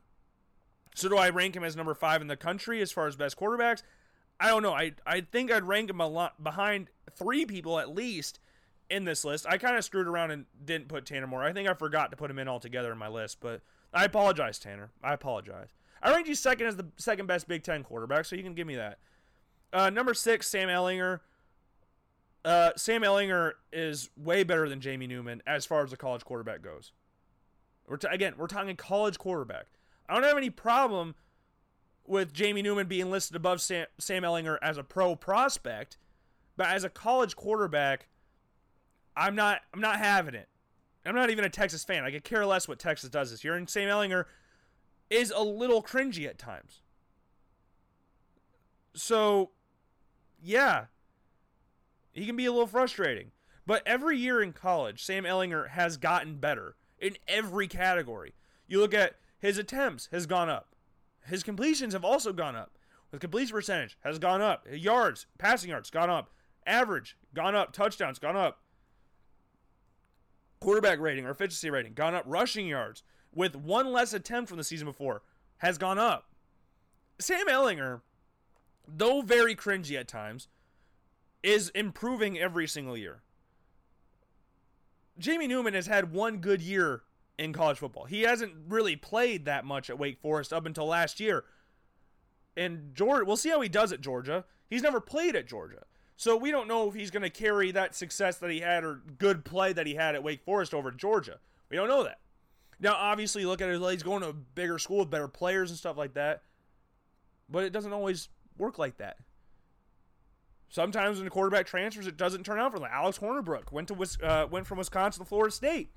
So, 0.94 1.10
do 1.10 1.18
I 1.18 1.32
rank 1.32 1.56
him 1.56 1.64
as 1.64 1.76
number 1.76 1.96
five 1.96 2.22
in 2.22 2.28
the 2.28 2.38
country 2.38 2.80
as 2.80 2.92
far 2.92 3.08
as 3.08 3.16
best 3.16 3.40
quarterbacks? 3.40 3.82
I 4.40 4.50
don't 4.50 4.62
know. 4.62 4.72
I, 4.72 4.92
I 5.04 5.22
think 5.22 5.52
I'd 5.52 5.64
rank 5.64 5.90
him 5.90 6.00
a 6.00 6.08
lot 6.08 6.44
behind 6.44 6.92
three 7.16 7.48
people 7.48 7.80
at 7.80 7.96
least 7.96 8.40
in 8.88 9.06
this 9.06 9.26
list. 9.26 9.48
I 9.50 9.58
kind 9.58 9.78
of 9.78 9.84
screwed 9.84 10.08
around 10.08 10.30
and 10.30 10.46
didn't 10.64 10.90
put 10.90 11.08
Tanner 11.08 11.26
Moore. 11.26 11.44
I 11.44 11.54
think 11.54 11.68
I 11.68 11.74
forgot 11.74 12.12
to 12.12 12.18
put 12.18 12.30
him 12.30 12.38
in 12.38 12.48
altogether 12.48 12.92
in 12.92 13.00
my 13.00 13.08
list, 13.08 13.40
but 13.40 13.62
I 13.92 14.06
apologize, 14.06 14.60
Tanner. 14.60 14.92
I 15.04 15.14
apologize. 15.14 15.70
I 16.04 16.12
ranked 16.12 16.30
you 16.30 16.36
second 16.36 16.68
as 16.68 16.76
the 16.76 16.86
second 16.98 17.26
best 17.26 17.48
Big 17.48 17.64
Ten 17.64 17.84
quarterback, 17.84 18.26
so 18.26 18.36
you 18.36 18.44
can 18.44 18.54
give 18.54 18.68
me 18.68 18.76
that. 18.76 19.00
Uh, 19.72 19.90
number 19.90 20.14
six, 20.14 20.48
Sam 20.48 20.68
Ehlinger. 20.68 21.20
Uh, 22.44 22.72
Sam 22.76 23.02
Ehlinger 23.02 23.52
is 23.72 24.10
way 24.16 24.44
better 24.44 24.70
than 24.70 24.80
Jamie 24.80 25.08
Newman 25.08 25.42
as 25.46 25.66
far 25.66 25.84
as 25.84 25.92
the 25.92 25.98
college 25.98 26.24
quarterback 26.24 26.62
goes. 26.62 26.94
We're 27.88 27.98
t- 27.98 28.08
again, 28.10 28.36
we're 28.38 28.48
talking 28.48 28.76
college 28.76 29.18
quarterback. 29.18 29.66
I 30.08 30.14
don't 30.14 30.24
have 30.24 30.38
any 30.38 30.50
problem 30.50 31.16
with 32.08 32.34
Jamie 32.34 32.62
Newman 32.62 32.88
being 32.88 33.12
listed 33.12 33.36
above 33.36 33.62
Sam, 33.62 33.86
Sam 34.00 34.24
Ehlinger 34.24 34.58
as 34.62 34.78
a 34.78 34.84
pro 34.84 35.16
prospect, 35.16 35.98
but 36.58 36.68
as 36.68 36.84
a 36.84 36.90
college 36.90 37.36
quarterback, 37.36 38.08
I'm 39.16 39.36
not. 39.36 39.62
I'm 39.74 39.82
not 39.82 39.98
having 39.98 40.34
it. 40.34 40.48
I'm 41.06 41.16
not 41.16 41.30
even 41.30 41.46
a 41.46 41.50
Texas 41.50 41.84
fan. 41.84 42.04
I 42.04 42.12
could 42.12 42.24
care 42.24 42.46
less 42.46 42.68
what 42.68 42.80
Texas 42.80 43.10
does 43.10 43.32
this 43.32 43.44
year. 43.44 43.56
And 43.56 43.70
Sam 43.70 43.90
Ehlinger 43.90 44.26
is 45.10 45.32
a 45.36 45.42
little 45.42 45.82
cringy 45.82 46.28
at 46.28 46.38
times. 46.38 46.82
So 48.94 49.52
yeah, 50.42 50.86
he 52.12 52.26
can 52.26 52.36
be 52.36 52.46
a 52.46 52.52
little 52.52 52.68
frustrating. 52.68 53.32
But 53.66 53.84
every 53.86 54.18
year 54.18 54.42
in 54.42 54.54
college, 54.54 55.04
Sam 55.04 55.26
Ehlinger 55.26 55.70
has 55.70 55.98
gotten 55.98 56.38
better 56.38 56.76
in 56.98 57.18
every 57.28 57.68
category. 57.68 58.34
You 58.68 58.80
look 58.80 58.94
at 58.94 59.16
his 59.38 59.58
attempts 59.58 60.10
has 60.12 60.26
gone 60.26 60.50
up. 60.50 60.76
His 61.26 61.44
completions 61.44 61.94
have 61.94 62.04
also 62.04 62.34
gone 62.34 62.56
up. 62.56 62.78
His 63.12 63.20
completion 63.20 63.56
percentage 63.56 63.98
has 64.02 64.20
gone 64.20 64.42
up. 64.42 64.66
Yards, 64.72 65.28
passing 65.38 65.70
yards, 65.70 65.90
gone 65.90 66.10
up. 66.10 66.30
Average, 66.66 67.18
gone 67.34 67.56
up. 67.56 67.72
Touchdowns, 67.74 68.20
gone 68.20 68.38
up. 68.38 68.62
Quarterback 70.60 71.00
rating 71.00 71.26
or 71.26 71.32
efficiency 71.32 71.70
rating, 71.70 71.94
gone 71.94 72.14
up. 72.14 72.24
Rushing 72.28 72.68
yards, 72.68 73.04
with 73.34 73.56
one 73.56 73.92
less 73.92 74.14
attempt 74.14 74.50
from 74.50 74.58
the 74.58 74.64
season 74.64 74.88
before, 74.88 75.22
has 75.58 75.78
gone 75.78 75.98
up. 75.98 76.26
Sam 77.20 77.48
Ehlinger 77.48 78.02
though 78.98 79.22
very 79.22 79.56
cringy 79.56 80.00
at 80.00 80.08
times, 80.08 80.48
is 81.44 81.70
improving 81.70 82.38
every 82.38 82.68
single 82.68 82.98
year. 82.98 83.22
Jamie 85.18 85.48
Newman 85.48 85.74
has 85.74 85.88
had 85.88 86.14
one 86.14 86.38
good 86.38 86.62
year 86.62 87.04
in 87.38 87.54
college 87.54 87.78
football. 87.78 88.06
He 88.06 88.22
hasn't 88.22 88.54
really 88.68 88.96
played 88.96 89.46
that 89.46 89.66
much 89.66 89.90
at 89.90 90.00
Wake 90.00 90.20
Forest 90.22 90.54
up 90.54 90.66
until 90.66 90.86
last 90.86 91.20
year. 91.20 91.46
And 92.56 92.94
Georgia, 92.94 93.26
we'll 93.26 93.38
see 93.38 93.50
how 93.50 93.62
he 93.62 93.70
does 93.70 93.92
at 93.92 94.02
Georgia. 94.02 94.46
He's 94.70 94.82
never 94.82 95.00
played 95.00 95.36
at 95.36 95.48
Georgia. 95.48 95.84
So 96.18 96.36
we 96.36 96.52
don't 96.52 96.68
know 96.68 96.90
if 96.90 96.94
he's 96.94 97.12
going 97.12 97.24
to 97.24 97.30
carry 97.30 97.72
that 97.72 97.96
success 97.96 98.38
that 98.38 98.52
he 98.52 98.60
had 98.60 98.84
or 98.84 99.02
good 99.18 99.46
play 99.46 99.72
that 99.72 99.88
he 99.88 99.96
had 99.96 100.16
at 100.16 100.24
Wake 100.24 100.44
Forest 100.44 100.74
over 100.74 100.92
Georgia. 100.92 101.40
We 101.70 101.78
don't 101.78 101.88
know 101.88 102.04
that. 102.04 102.20
Now, 102.82 102.96
obviously, 102.96 103.46
look 103.46 103.62
at 103.62 103.70
it, 103.70 103.80
he's 103.80 104.04
going 104.04 104.22
to 104.22 104.30
a 104.30 104.34
bigger 104.34 104.80
school 104.80 105.00
with 105.00 105.10
better 105.10 105.28
players 105.28 105.70
and 105.70 105.80
stuff 105.80 105.98
like 105.98 106.14
that. 106.16 106.44
But 107.50 107.64
it 107.64 107.72
doesn't 107.72 107.94
always 107.94 108.28
work 108.60 108.78
like 108.78 108.98
that. 108.98 109.18
Sometimes 110.70 111.18
when 111.18 111.26
the 111.26 111.32
quarterback 111.32 111.66
transfers, 111.66 112.06
it 112.06 112.18
doesn't 112.18 112.46
turn 112.46 112.60
out 112.60 112.72
for 112.72 112.80
them. 112.80 112.90
Alex 112.92 113.18
Hornibrook 113.18 113.72
went 113.72 113.88
to 113.88 113.96
uh, 114.24 114.48
went 114.48 114.68
from 114.68 114.78
Wisconsin 114.78 115.24
to 115.24 115.28
Florida 115.28 115.52
State. 115.52 115.92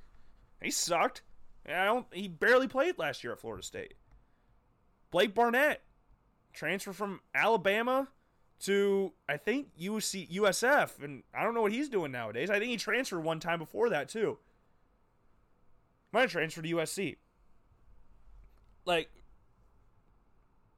He 0.63 0.71
sucked. 0.71 1.23
I 1.69 1.85
don't. 1.85 2.07
He 2.13 2.27
barely 2.29 2.69
played 2.69 2.99
last 2.99 3.23
year 3.23 3.35
at 3.35 3.41
Florida 3.41 3.63
State. 3.63 3.95
Blake 5.11 5.35
Barnett 5.35 5.83
transferred 6.55 6.97
from 6.97 7.21
Alabama 7.35 8.09
to 8.61 9.13
I 9.29 9.37
think 9.37 9.69
UC 9.79 10.31
USF, 10.31 11.03
and 11.03 11.23
I 11.35 11.43
don't 11.43 11.53
know 11.53 11.63
what 11.63 11.73
he's 11.73 11.91
doing 11.91 12.11
nowadays. 12.11 12.49
I 12.49 12.59
think 12.59 12.71
he 12.71 12.77
transferred 12.79 13.21
one 13.21 13.41
time 13.41 13.59
before 13.59 13.91
that 13.91 14.09
too. 14.09 14.39
Might 16.13 16.23
have 16.23 16.33
transferred 16.33 16.65
to 16.65 16.77
USC. 16.77 17.17
Like 18.87 19.11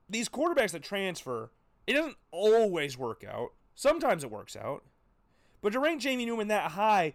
these 0.08 0.28
quarterbacks 0.28 0.72
that 0.72 0.82
transfer 0.82 1.50
it 1.86 1.94
doesn't 1.94 2.16
always 2.30 2.96
work 2.96 3.24
out. 3.28 3.50
Sometimes 3.74 4.24
it 4.24 4.30
works 4.30 4.56
out. 4.56 4.84
But 5.62 5.72
to 5.72 5.80
rank 5.80 6.00
Jamie 6.00 6.26
Newman 6.26 6.48
that 6.48 6.72
high, 6.72 7.14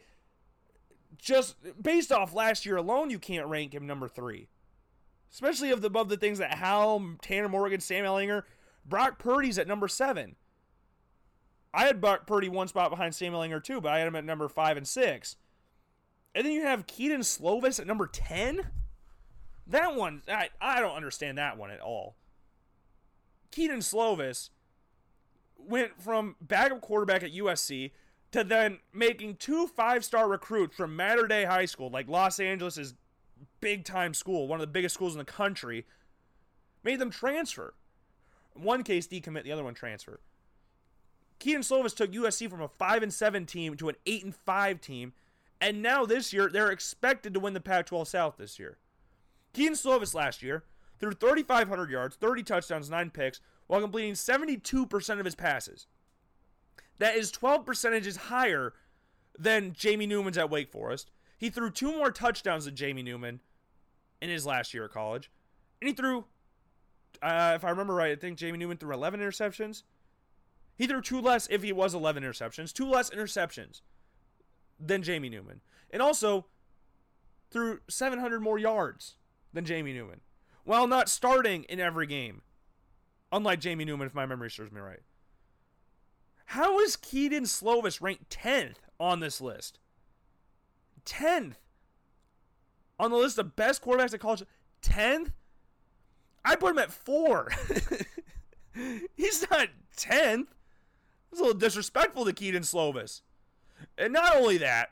just 1.18 1.56
based 1.82 2.12
off 2.12 2.34
last 2.34 2.66
year 2.66 2.78
alone, 2.78 3.10
you 3.10 3.20
can't 3.20 3.48
rank 3.48 3.74
him 3.74 3.86
number 3.86 4.08
three. 4.08 4.48
Especially 5.32 5.70
of 5.72 5.82
the, 5.82 5.88
above 5.88 6.10
the 6.10 6.18
things 6.18 6.40
that 6.40 6.56
Hal, 6.56 7.16
Tanner 7.22 7.50
Morgan, 7.50 7.80
Sam 7.80 8.06
Ehlinger, 8.06 8.44
Brock 8.86 9.20
Purdy's 9.20 9.60
at 9.60 9.68
number 9.68 9.88
seven. 9.88 10.36
I 11.74 11.86
had 11.86 12.02
Brock 12.02 12.26
Purdy 12.26 12.50
one 12.50 12.68
spot 12.68 12.90
behind 12.90 13.14
Sam 13.14 13.34
Ehlinger 13.34 13.64
too, 13.64 13.80
but 13.80 13.91
I 13.91 14.00
had 14.00 14.08
him 14.08 14.16
at 14.16 14.26
number 14.26 14.50
five 14.50 14.76
and 14.76 14.88
six. 14.88 15.36
And 16.34 16.46
then 16.46 16.54
you 16.54 16.64
have 16.64 16.88
Kedon 16.88 17.22
Slovis 17.22 17.80
at 17.80 17.88
number 17.88 18.08
10? 18.08 18.68
That 19.68 19.96
one, 19.96 20.22
I, 20.28 20.50
I 20.60 20.80
don't 20.80 20.96
understand 20.96 21.38
that 21.38 21.58
one 21.58 21.70
at 21.72 21.82
all. 21.82 22.16
Kedon 23.52 23.80
Slovis 23.80 24.50
went 25.70 26.02
from 26.02 26.36
backup 26.41 26.82
quarterback 26.82 27.24
at 27.24 27.34
USC 27.34 27.91
to 28.32 28.44
then 28.44 28.80
making 28.94 29.36
two 29.36 29.68
five 29.68 30.04
star 30.04 30.28
recruits 30.28 30.76
from 30.76 30.96
Mater 30.96 31.28
Dei 31.28 31.46
High 31.46 31.66
School, 31.66 31.90
like 31.90 32.08
Los 32.08 32.40
Angeles' 32.40 32.94
big 33.62 33.86
time 33.86 34.14
school, 34.14 34.48
one 34.48 34.60
of 34.60 34.62
the 34.62 34.72
biggest 34.72 34.96
schools 34.96 35.14
in 35.14 35.20
the 35.20 35.26
country, 35.26 35.86
made 36.84 37.00
them 37.00 37.12
transfer. 37.12 37.74
one 38.54 38.84
case 38.84 39.08
decommit, 39.08 39.44
the 39.44 39.52
other 39.52 39.64
one 39.64 39.74
transfer. 39.74 40.20
Kedon 41.40 41.62
Slovis 41.62 41.96
took 41.96 42.12
USC 42.12 42.50
from 42.50 42.62
a 42.62 42.68
five 42.68 43.02
and 43.02 43.14
seven 43.14 43.46
team 43.46 43.76
to 43.78 43.90
an 43.90 43.96
eight 44.06 44.26
and 44.26 44.36
five 44.36 44.82
team, 44.82 45.14
and 45.62 45.82
now 45.82 46.06
this 46.06 46.34
year 46.34 46.50
they're 46.50 46.72
expected 46.72 47.34
to 47.34 47.40
win 47.40 47.54
the 47.54 47.62
Pac-12 47.62 48.08
South 48.08 48.36
this 48.38 48.60
year. 48.60 48.78
Kedon 49.54 49.74
Slovis 49.74 50.14
last 50.14 50.44
year 50.44 50.64
threw 51.00 51.12
3,500 51.12 51.90
yards, 51.90 52.18
30 52.18 52.44
touchdowns, 52.44 52.90
nine 52.90 53.10
picks, 53.10 53.40
while 53.70 53.82
completing 53.82 54.14
72% 54.14 55.20
of 55.20 55.26
his 55.26 55.36
passes. 55.36 55.86
that 56.98 57.16
is 57.16 57.32
12 57.32 57.68
percentages 57.68 58.18
higher 58.18 58.74
than 59.38 59.74
Jamie 59.74 60.08
Newman's 60.08 60.40
at 60.40 60.50
Wake 60.50 60.72
Forest. 60.72 61.12
He 61.38 61.52
threw 61.52 61.70
two 61.70 61.91
more 61.96 62.12
touchdowns 62.12 62.66
than 62.66 62.76
Jamie 62.76 63.04
Newman 63.04 63.41
in 64.22 64.30
his 64.30 64.46
last 64.46 64.74
year 64.74 64.86
of 64.86 64.91
college. 64.91 65.32
And 65.80 65.88
he 65.88 65.94
threw, 65.94 66.26
uh, 67.22 67.54
if 67.56 67.64
I 67.64 67.70
remember 67.70 67.94
right, 67.94 68.12
I 68.12 68.16
think 68.16 68.40
Jamie 68.40 68.58
Newman 68.58 68.78
threw 68.78 68.91
11 68.91 69.20
interceptions. 69.20 69.84
He 70.76 70.88
threw 70.88 71.00
two 71.00 71.22
less 71.22 71.48
if 71.52 71.62
he 71.62 71.72
was 71.72 71.94
11 71.94 72.24
interceptions, 72.24 72.74
two 72.74 72.90
less 72.90 73.12
interceptions 73.12 73.82
than 74.80 75.04
Jamie 75.04 75.30
Newman. 75.30 75.62
And 75.91 76.02
also 76.02 76.48
threw 77.52 77.82
700 77.88 78.41
more 78.41 78.58
yards 78.58 79.16
than 79.54 79.64
Jamie 79.64 79.94
Newman 79.94 80.22
while 80.64 80.88
not 80.88 81.08
starting 81.08 81.66
in 81.66 81.80
every 81.80 82.08
game. 82.08 82.41
Unlike 83.31 83.60
Jamie 83.60 83.85
Newman, 83.85 84.07
if 84.07 84.15
my 84.15 84.26
memory 84.26 84.49
serves 84.49 84.72
me 84.72 84.81
right. 84.81 85.01
How 86.45 86.80
is 86.80 86.95
Kedon 86.95 87.43
Slovis 87.43 88.01
ranked 88.01 88.30
10th 88.30 88.77
on 88.99 89.19
this 89.19 89.39
list? 89.39 89.77
10th 91.06 91.56
on 92.99 93.11
the 93.11 93.18
list 93.18 93.38
of 93.38 93.56
best 93.56 93.84
quarterbacks 93.84 94.14
at 94.14 94.19
college. 94.19 94.43
10th? 94.81 95.31
I 96.43 96.56
put 96.56 96.72
him 96.72 96.80
at 96.80 96.91
4. 96.91 97.51
He's 99.15 99.45
not 99.51 99.68
10th. 99.97 100.47
It's 101.31 101.39
a 101.39 101.43
little 101.43 101.60
disrespectful 101.60 102.26
to 102.26 102.34
Kedon 102.34 102.64
Slovis. 102.64 103.22
And 103.97 104.14
not 104.14 104.35
only 104.35 104.57
that, 104.57 104.91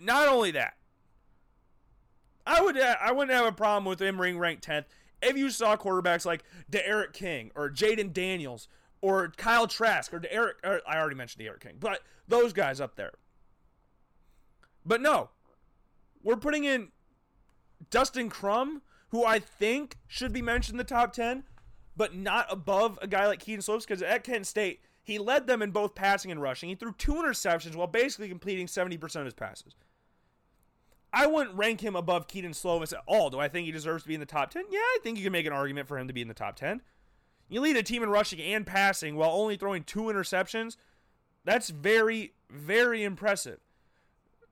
not 0.00 0.28
only 0.28 0.50
that, 0.50 0.74
I 2.46 2.60
would 2.60 2.78
I 2.78 3.12
wouldn't 3.12 3.36
have 3.36 3.46
a 3.46 3.52
problem 3.52 3.84
with 3.84 4.00
him 4.00 4.18
being 4.18 4.38
ranked 4.38 4.66
10th 4.66 4.84
if 5.22 5.36
you 5.36 5.50
saw 5.50 5.76
quarterbacks 5.76 6.26
like 6.26 6.44
D'Eriq 6.70 7.12
King 7.12 7.50
or 7.54 7.70
Jayden 7.70 8.12
Daniels 8.12 8.68
or 9.00 9.28
Kyle 9.36 9.66
Trask 9.66 10.12
or 10.12 10.22
Eric. 10.30 10.56
I 10.64 10.96
already 10.96 11.16
mentioned 11.16 11.44
D'Eriq 11.44 11.60
King, 11.60 11.76
but 11.78 12.00
those 12.26 12.52
guys 12.52 12.80
up 12.80 12.96
there. 12.96 13.12
But 14.84 15.00
no, 15.00 15.30
we're 16.22 16.36
putting 16.36 16.64
in 16.64 16.88
Dustin 17.90 18.28
Crum, 18.28 18.82
who 19.08 19.24
I 19.24 19.38
think 19.38 19.96
should 20.06 20.32
be 20.32 20.42
mentioned 20.42 20.74
in 20.74 20.78
the 20.78 20.84
top 20.84 21.12
10, 21.12 21.44
but 21.96 22.14
not 22.14 22.46
above 22.50 22.98
a 23.02 23.06
guy 23.06 23.26
like 23.26 23.40
Kedon 23.40 23.62
Slovis 23.62 23.80
because 23.80 24.02
at 24.02 24.24
Kent 24.24 24.46
State, 24.46 24.80
he 25.02 25.18
led 25.18 25.46
them 25.46 25.62
in 25.62 25.70
both 25.70 25.94
passing 25.94 26.30
and 26.30 26.42
rushing. 26.42 26.68
He 26.68 26.74
threw 26.74 26.92
two 26.92 27.14
interceptions 27.14 27.76
while 27.76 27.86
basically 27.86 28.28
completing 28.28 28.66
70% 28.66 29.16
of 29.16 29.24
his 29.24 29.34
passes. 29.34 29.74
I 31.16 31.24
wouldn't 31.24 31.56
rank 31.56 31.80
him 31.80 31.96
above 31.96 32.28
Kedon 32.28 32.52
Slovis 32.52 32.92
at 32.92 33.02
all. 33.06 33.30
Do 33.30 33.38
I 33.38 33.48
think 33.48 33.64
he 33.64 33.72
deserves 33.72 34.02
to 34.02 34.08
be 34.08 34.12
in 34.12 34.20
the 34.20 34.26
top 34.26 34.50
10? 34.50 34.64
Yeah, 34.70 34.78
I 34.80 34.98
think 35.02 35.16
you 35.16 35.24
can 35.24 35.32
make 35.32 35.46
an 35.46 35.52
argument 35.52 35.88
for 35.88 35.98
him 35.98 36.08
to 36.08 36.12
be 36.12 36.20
in 36.20 36.28
the 36.28 36.34
top 36.34 36.56
10. 36.56 36.82
You 37.48 37.62
lead 37.62 37.78
a 37.78 37.82
team 37.82 38.02
in 38.02 38.10
rushing 38.10 38.38
and 38.38 38.66
passing 38.66 39.16
while 39.16 39.30
only 39.30 39.56
throwing 39.56 39.82
two 39.82 40.02
interceptions. 40.02 40.76
That's 41.42 41.70
very, 41.70 42.34
very 42.50 43.02
impressive. 43.02 43.60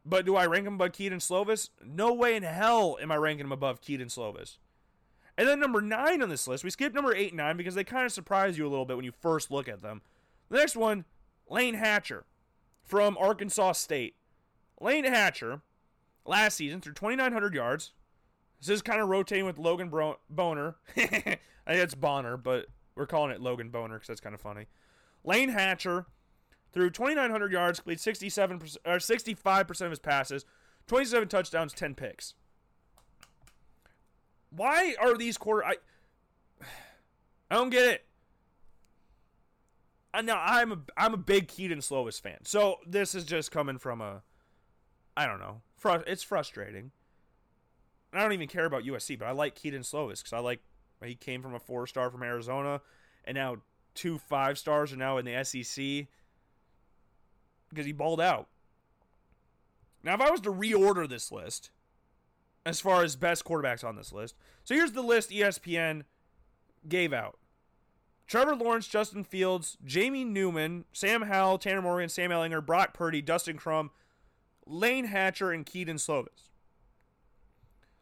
But 0.07 0.24
do 0.24 0.36
I 0.36 0.47
rank 0.47 0.66
him 0.66 0.77
above 0.77 0.93
Kedon 0.93 1.19
Slovis? 1.19 1.69
No 1.85 2.15
way 2.15 2.35
in 2.35 2.43
hell 2.43 2.97
am 2.99 3.12
I 3.12 3.16
ranking 3.16 3.45
him 3.45 3.53
above 3.53 3.82
Kedon 3.82 4.09
Slovis. 4.09 4.57
And 5.36 5.47
then 5.47 5.61
number 5.61 5.82
nine 5.82 6.23
on 6.23 6.31
this 6.31 6.49
list, 6.49 6.65
we 6.65 6.70
skipped 6.70 6.95
number 6.95 7.15
eight 7.15 7.32
and 7.32 7.36
nine 7.36 7.59
because 7.59 7.74
they 7.74 7.85
kind 7.85 8.07
of 8.07 8.12
surprise 8.12 8.57
you 8.57 8.66
a 8.66 8.70
little 8.70 8.86
bit 8.86 8.97
when 8.97 9.05
you 9.05 9.12
first 9.12 9.51
look 9.51 9.69
at 9.69 9.82
them. 9.82 10.01
The 10.49 10.57
next 10.57 10.77
one, 10.77 11.05
Layne 11.47 11.74
Hatcher 11.74 12.24
from 12.82 13.19
Arkansas 13.19 13.73
State. 13.73 14.15
Layne 14.81 15.05
Hatcher, 15.05 15.61
last 16.25 16.57
season, 16.57 16.81
threw 16.81 16.93
2,900 16.93 17.55
yards. 17.55 17.93
This 18.61 18.71
is 18.71 18.83
kind 18.83 19.01
of 19.01 19.09
rotating 19.09 19.45
with 19.45 19.59
Logan 19.59 19.89
Bro- 19.89 20.19
Boner. 20.31 20.77
It's 21.67 21.95
Bonner, 21.95 22.37
but 22.37 22.67
we're 22.95 23.07
calling 23.07 23.31
it 23.31 23.41
Logan 23.41 23.71
Boner 23.71 23.95
because 23.95 24.09
that's 24.09 24.21
kind 24.21 24.35
of 24.35 24.41
funny. 24.41 24.67
Layne 25.25 25.49
Hatcher 25.49 26.07
threw 26.73 26.91
2,900 26.91 27.53
yards, 27.53 27.81
completed 27.81 28.01
67 28.01 28.61
or 28.85 28.97
65% 28.97 29.81
of 29.81 29.91
his 29.91 29.99
passes, 29.99 30.45
27 30.87 31.29
touchdowns, 31.29 31.73
10 31.73 31.95
picks. 31.95 32.35
Why 34.51 34.95
are 35.01 35.17
these 35.17 35.39
quarter? 35.39 35.65
I 35.65 35.77
I 37.51 37.55
don't 37.55 37.71
get 37.71 37.87
it. 37.87 38.05
I 40.13 40.21
know 40.23 40.37
I'm 40.37 40.71
a 40.71 40.79
I'm 40.97 41.15
a 41.15 41.17
big 41.19 41.49
Kedon 41.49 41.79
Slovis 41.79 42.21
fan, 42.21 42.39
so 42.45 42.77
this 42.87 43.15
is 43.15 43.25
just 43.25 43.51
coming 43.51 43.79
from 43.79 44.01
a 44.01 44.23
I 45.17 45.27
don't 45.27 45.41
know. 45.41 45.63
Fru- 45.85 46.02
it's 46.06 46.23
frustrating. 46.23 46.93
I 48.11 48.23
don't 48.23 48.32
even 48.32 48.48
care 48.48 48.65
about 48.65 48.85
USC, 48.85 49.19
but 49.19 49.27
I 49.28 49.32
like 49.32 49.55
Kedon 49.55 49.82
Slovis 49.82 50.20
because 50.20 50.32
I 50.32 50.39
like 50.39 50.61
he 51.05 51.15
came 51.15 51.43
from 51.43 51.55
a 51.55 51.59
four 51.59 51.86
star 51.86 52.11
from 52.11 52.23
Arizona, 52.23 52.81
and 53.27 53.35
now 53.35 53.59
two 53.94 54.16
five 54.16 54.56
stars 54.56 54.94
are 54.94 54.97
now 54.97 55.19
in 55.19 55.27
the 55.27 55.44
SEC 55.44 56.06
because 57.69 57.85
he 57.85 57.93
balled 57.93 58.19
out. 58.19 58.48
Now, 60.02 60.15
if 60.15 60.23
I 60.23 60.31
was 60.31 60.40
to 60.43 60.51
reorder 60.51 61.06
this 61.06 61.31
list, 61.31 61.70
as 62.65 62.81
far 62.81 63.02
as 63.02 63.15
best 63.15 63.44
quarterbacks 63.44 63.85
on 63.85 63.94
this 63.94 64.11
list, 64.11 64.36
so 64.65 64.74
here's 64.74 64.93
the 64.93 65.02
list 65.02 65.28
ESPN 65.28 66.05
gave 66.89 67.12
out 67.12 67.36
Trevor 68.27 68.56
Lawrence, 68.56 68.89
Justin 68.89 69.23
Fields, 69.23 69.77
Jamie 69.85 70.24
Newman, 70.24 70.86
Sam 70.94 71.23
Howell, 71.23 71.59
Tanner 71.59 71.82
Morgan, 71.82 72.09
Sam 72.09 72.31
Ehlinger, 72.31 72.65
Brock 72.65 72.94
Purdy, 72.94 73.20
Dustin 73.20 73.59
Crum, 73.59 73.90
Layne 74.66 75.07
Hatcher, 75.07 75.51
and 75.51 75.66
Kedon 75.66 75.97
Slovis. 75.97 76.51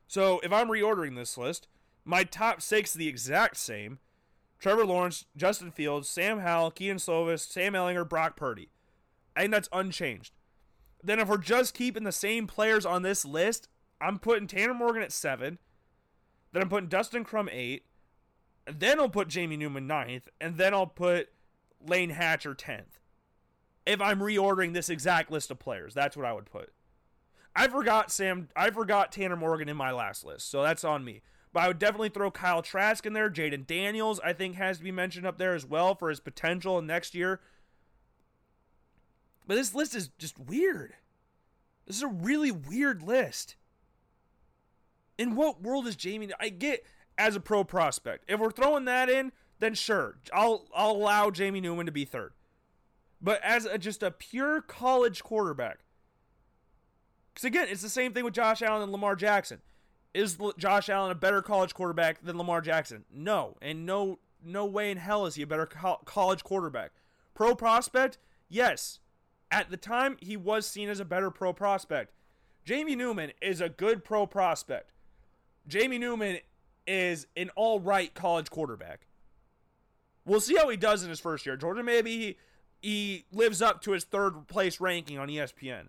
So 0.06 0.40
if 0.40 0.52
I'm 0.52 0.68
reordering 0.68 1.16
this 1.16 1.39
list, 1.39 1.68
my 2.05 2.24
top 2.24 2.60
six 2.60 2.94
are 2.94 2.98
the 2.98 3.09
exact 3.09 3.56
same. 3.56 3.98
Trevor 4.59 4.84
Lawrence, 4.86 5.24
Justin 5.36 5.70
Fields, 5.70 6.09
Sam 6.09 6.40
Howell, 6.40 6.70
Kedon 6.70 6.98
Slovis, 6.98 7.40
Sam 7.40 7.72
Ehlinger, 7.72 8.09
Brock 8.09 8.36
Purdy. 8.36 8.68
I 9.34 9.40
think 9.40 9.52
that's 9.52 9.68
unchanged. 9.72 10.34
Then 11.02 11.18
if 11.18 11.28
we're 11.28 11.39
just 11.39 11.74
keeping 11.74 12.05
the 12.05 12.12
same 12.12 12.47
players 12.47 12.86
on 12.86 13.02
this 13.02 13.24
list, 13.24 13.68
I'm 14.01 14.18
putting 14.18 14.47
Tanner 14.47 14.74
Morgan 14.74 15.02
at 15.02 15.12
seven. 15.12 15.59
Then 16.52 16.62
I'm 16.62 16.68
putting 16.68 16.89
Dustin 16.89 17.24
Crum 17.24 17.48
eight. 17.51 17.86
And 18.66 18.78
then 18.78 19.01
I'll 19.01 19.09
put 19.09 19.28
Jamie 19.28 19.56
Newman 19.56 19.86
ninth. 19.86 20.28
And 20.40 20.59
then 20.59 20.74
I'll 20.74 20.86
put 20.86 21.30
Layne 21.84 22.10
Hatcher 22.10 22.55
tenth. 22.55 23.01
If 23.84 24.00
I'm 24.00 24.20
reordering 24.20 24.74
this 24.74 24.88
exact 24.88 25.30
list 25.30 25.50
of 25.50 25.59
players, 25.59 25.94
that's 25.94 26.16
what 26.16 26.26
I 26.26 26.32
would 26.32 26.46
put. 26.46 26.72
I 27.54 27.68
forgot 27.68 28.10
Sam. 28.10 28.48
I 28.56 28.70
forgot 28.70 29.12
Tanner 29.12 29.36
Morgan 29.36 29.68
in 29.68 29.76
my 29.76 29.90
last 29.90 30.24
list, 30.24 30.50
so 30.50 30.62
that's 30.62 30.84
on 30.84 31.04
me. 31.04 31.22
But 31.52 31.64
I 31.64 31.68
would 31.68 31.78
definitely 31.78 32.09
throw 32.09 32.30
Kyle 32.30 32.62
Trask 32.62 33.04
in 33.04 33.12
there. 33.12 33.28
Jayden 33.28 33.66
Daniels, 33.66 34.20
I 34.24 34.32
think, 34.32 34.54
has 34.56 34.78
to 34.78 34.84
be 34.84 34.92
mentioned 34.92 35.26
up 35.26 35.36
there 35.36 35.54
as 35.54 35.66
well 35.66 35.94
for 35.94 36.09
his 36.09 36.20
potential 36.20 36.80
next 36.80 37.14
year. 37.14 37.40
But 39.46 39.56
this 39.56 39.74
list 39.74 39.94
is 39.94 40.09
just 40.18 40.38
weird. 40.38 40.94
This 41.86 41.96
is 41.96 42.02
a 42.02 42.09
really 42.09 42.50
weird 42.50 43.02
list. 43.02 43.56
In 45.18 45.34
what 45.34 45.60
world 45.60 45.86
is 45.86 45.96
Jamie? 45.96 46.30
I 46.40 46.48
get 46.48 46.86
as 47.18 47.36
a 47.36 47.40
pro 47.40 47.64
prospect. 47.64 48.24
If 48.28 48.40
we're 48.40 48.50
throwing 48.50 48.86
that 48.86 49.10
in, 49.10 49.32
then 49.59 49.74
sure, 49.74 50.16
I'll 50.32 50.66
I'll 50.74 50.92
allow 50.92 51.30
Jamie 51.30 51.60
Newman 51.60 51.86
to 51.86 51.92
be 51.92 52.04
third. 52.04 52.32
But 53.23 53.40
as 53.44 53.65
a, 53.65 53.78
just 53.78 54.03
a 54.03 54.11
pure 54.11 54.61
college 54.61 55.23
quarterback, 55.23 55.81
because 57.32 57.44
again, 57.44 57.69
it's 57.70 57.82
the 57.82 57.89
same 57.89 58.12
thing 58.12 58.24
with 58.24 58.35
Josh 58.35 58.62
Allen 58.62 58.82
and 58.82 58.93
Lamar 58.93 59.16
Jackson. 59.16 59.61
Is 60.12 60.36
Josh 60.59 60.89
Allen 60.89 61.11
a 61.11 61.15
better 61.15 61.40
college 61.40 61.73
quarterback 61.73 62.23
than 62.23 62.36
Lamar 62.36 62.61
Jackson? 62.61 63.05
No, 63.11 63.57
and 63.62 63.86
no 63.86 64.19
no 64.44 64.66
way 64.66 64.90
in 64.90 64.99
hell 64.99 65.24
is 65.24 65.36
he 65.36 65.43
a 65.43 65.47
better 65.47 65.66
co- 65.66 66.01
college 66.05 66.43
quarterback. 66.43 66.93
Pro 67.32 67.55
prospect, 67.55 68.19
yes. 68.49 68.99
At 69.51 69.70
the 69.70 69.77
time, 69.77 70.16
he 70.20 70.36
was 70.36 70.66
seen 70.66 70.89
as 70.89 71.01
a 71.01 71.05
better 71.05 71.31
pro 71.31 71.53
prospect. 71.53 72.12
Jamie 72.65 72.97
Newman 72.97 73.32
is 73.40 73.61
a 73.61 73.69
good 73.69 74.05
pro 74.05 74.27
prospect. 74.27 74.93
Jamie 75.66 75.99
Newman 75.99 76.39
is 76.86 77.27
an 77.36 77.51
all 77.55 77.81
right 77.81 78.12
college 78.15 78.51
quarterback. 78.51 79.07
We'll 80.24 80.40
see 80.40 80.57
how 80.57 80.69
he 80.69 80.77
does 80.77 81.03
in 81.03 81.09
his 81.09 81.20
first 81.20 81.47
year. 81.47 81.57
Georgia, 81.57 81.82
maybe 81.82 82.19
he, 82.19 82.36
he 82.82 83.24
lives 83.32 83.62
up 83.62 83.80
to 83.82 83.92
his 83.92 84.04
third 84.04 84.48
place 84.48 84.80
ranking 84.80 85.18
on 85.18 85.28
ESPN. 85.28 85.86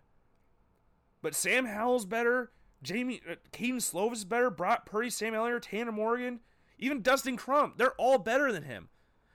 But 1.21 1.35
Sam 1.35 1.65
Howell's 1.65 2.05
better. 2.05 2.51
Jamie, 2.83 3.21
uh, 3.29 3.35
Kedon 3.51 3.79
Slovis 3.79 4.17
is 4.17 4.25
better. 4.25 4.49
Brock 4.49 4.85
Purdy, 4.85 5.09
Sam 5.09 5.33
Ehlinger, 5.33 5.61
Tanner 5.61 5.91
Morgan, 5.91 6.41
even 6.77 7.01
Dustin 7.01 7.37
Crum. 7.37 7.73
They're 7.77 7.93
all 7.93 8.19
better 8.19 8.51
than 8.51 8.63
him. 8.63 8.89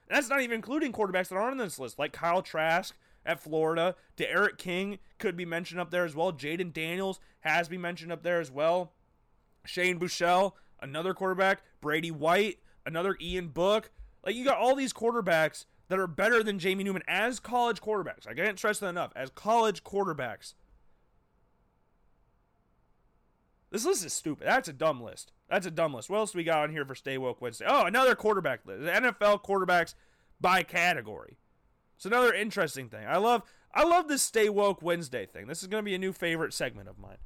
And 0.09 0.17
that's 0.17 0.29
not 0.29 0.41
even 0.41 0.55
including 0.55 0.93
quarterbacks 0.93 1.29
that 1.29 1.37
aren't 1.37 1.53
on 1.53 1.67
this 1.67 1.79
list, 1.79 1.99
like 1.99 2.13
Kyle 2.13 2.43
Trask, 2.43 2.95
at 3.27 3.41
Florida. 3.41 3.97
D'Eriq 4.17 4.57
King 4.59 4.99
could 5.19 5.37
be 5.37 5.45
mentioned 5.45 5.81
up 5.81 5.91
there 5.91 6.05
as 6.05 6.15
well. 6.15 6.33
Jayden 6.33 6.73
Daniels 6.73 7.21
has 7.41 7.69
been 7.69 7.81
mentioned 7.81 8.13
up 8.13 8.23
there 8.23 8.41
as 8.41 8.51
well. 8.51 8.93
Shane 9.65 9.99
Buechele, 9.99 10.53
another 10.81 11.13
quarterback. 11.13 11.63
Brady 11.81 12.11
White, 12.11 12.59
another 12.87 13.17
Ian 13.21 13.49
Book. 13.49 13.91
Like 14.25 14.35
you 14.35 14.45
got 14.45 14.59
all 14.59 14.75
these 14.75 14.93
quarterbacks 14.93 15.67
that 15.89 15.99
are 15.99 16.07
better 16.07 16.43
than 16.43 16.59
Jamie 16.59 16.85
Newman 16.85 17.03
as 17.09 17.41
college 17.41 17.81
quarterbacks. 17.81 18.27
I 18.29 18.35
can't 18.35 18.59
stress 18.59 18.79
that 18.81 18.89
enough. 18.89 19.13
As 19.17 19.31
college 19.31 19.85
quarterbacks. 19.85 20.55
This 23.71 23.85
list 23.85 24.05
is 24.05 24.13
stupid. 24.13 24.47
That's 24.47 24.69
a 24.69 24.73
dumb 24.73 25.03
list. 25.03 25.33
That's 25.49 25.67
a 25.67 25.71
dumb 25.71 25.93
list. 25.93 26.09
What 26.09 26.19
else 26.19 26.33
do 26.33 26.39
we 26.39 26.45
got 26.45 26.63
on 26.63 26.71
here 26.71 26.85
for 26.85 26.95
Stay 26.95 27.19
Woke 27.19 27.41
Wednesday? 27.41 27.67
Oh, 27.69 27.85
another 27.85 28.15
quarterback 28.15 28.61
list. 28.65 28.83
NFL 28.83 29.45
quarterbacks 29.45 29.95
by 30.41 30.63
category. 30.63 31.39
It's 31.97 32.07
another 32.07 32.33
interesting 32.33 32.89
thing. 32.89 33.07
I 33.07 33.17
love 33.17 33.43
I 33.75 33.85
love 33.85 34.09
this 34.09 34.23
Stay 34.23 34.49
Woke 34.49 34.81
Wednesday 34.83 35.27
thing. 35.27 35.47
This 35.47 35.63
is 35.63 35.69
going 35.69 35.83
to 35.83 35.89
be 35.89 35.95
a 35.95 35.99
new 35.99 36.13
favorite 36.13 36.55
segment 36.55 36.89
of 36.89 36.99
mine. 36.99 37.19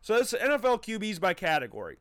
So 0.00 0.18
this 0.18 0.32
NFL 0.32 0.82
QBs 0.82 1.20
by 1.20 1.34
category. 1.34 1.98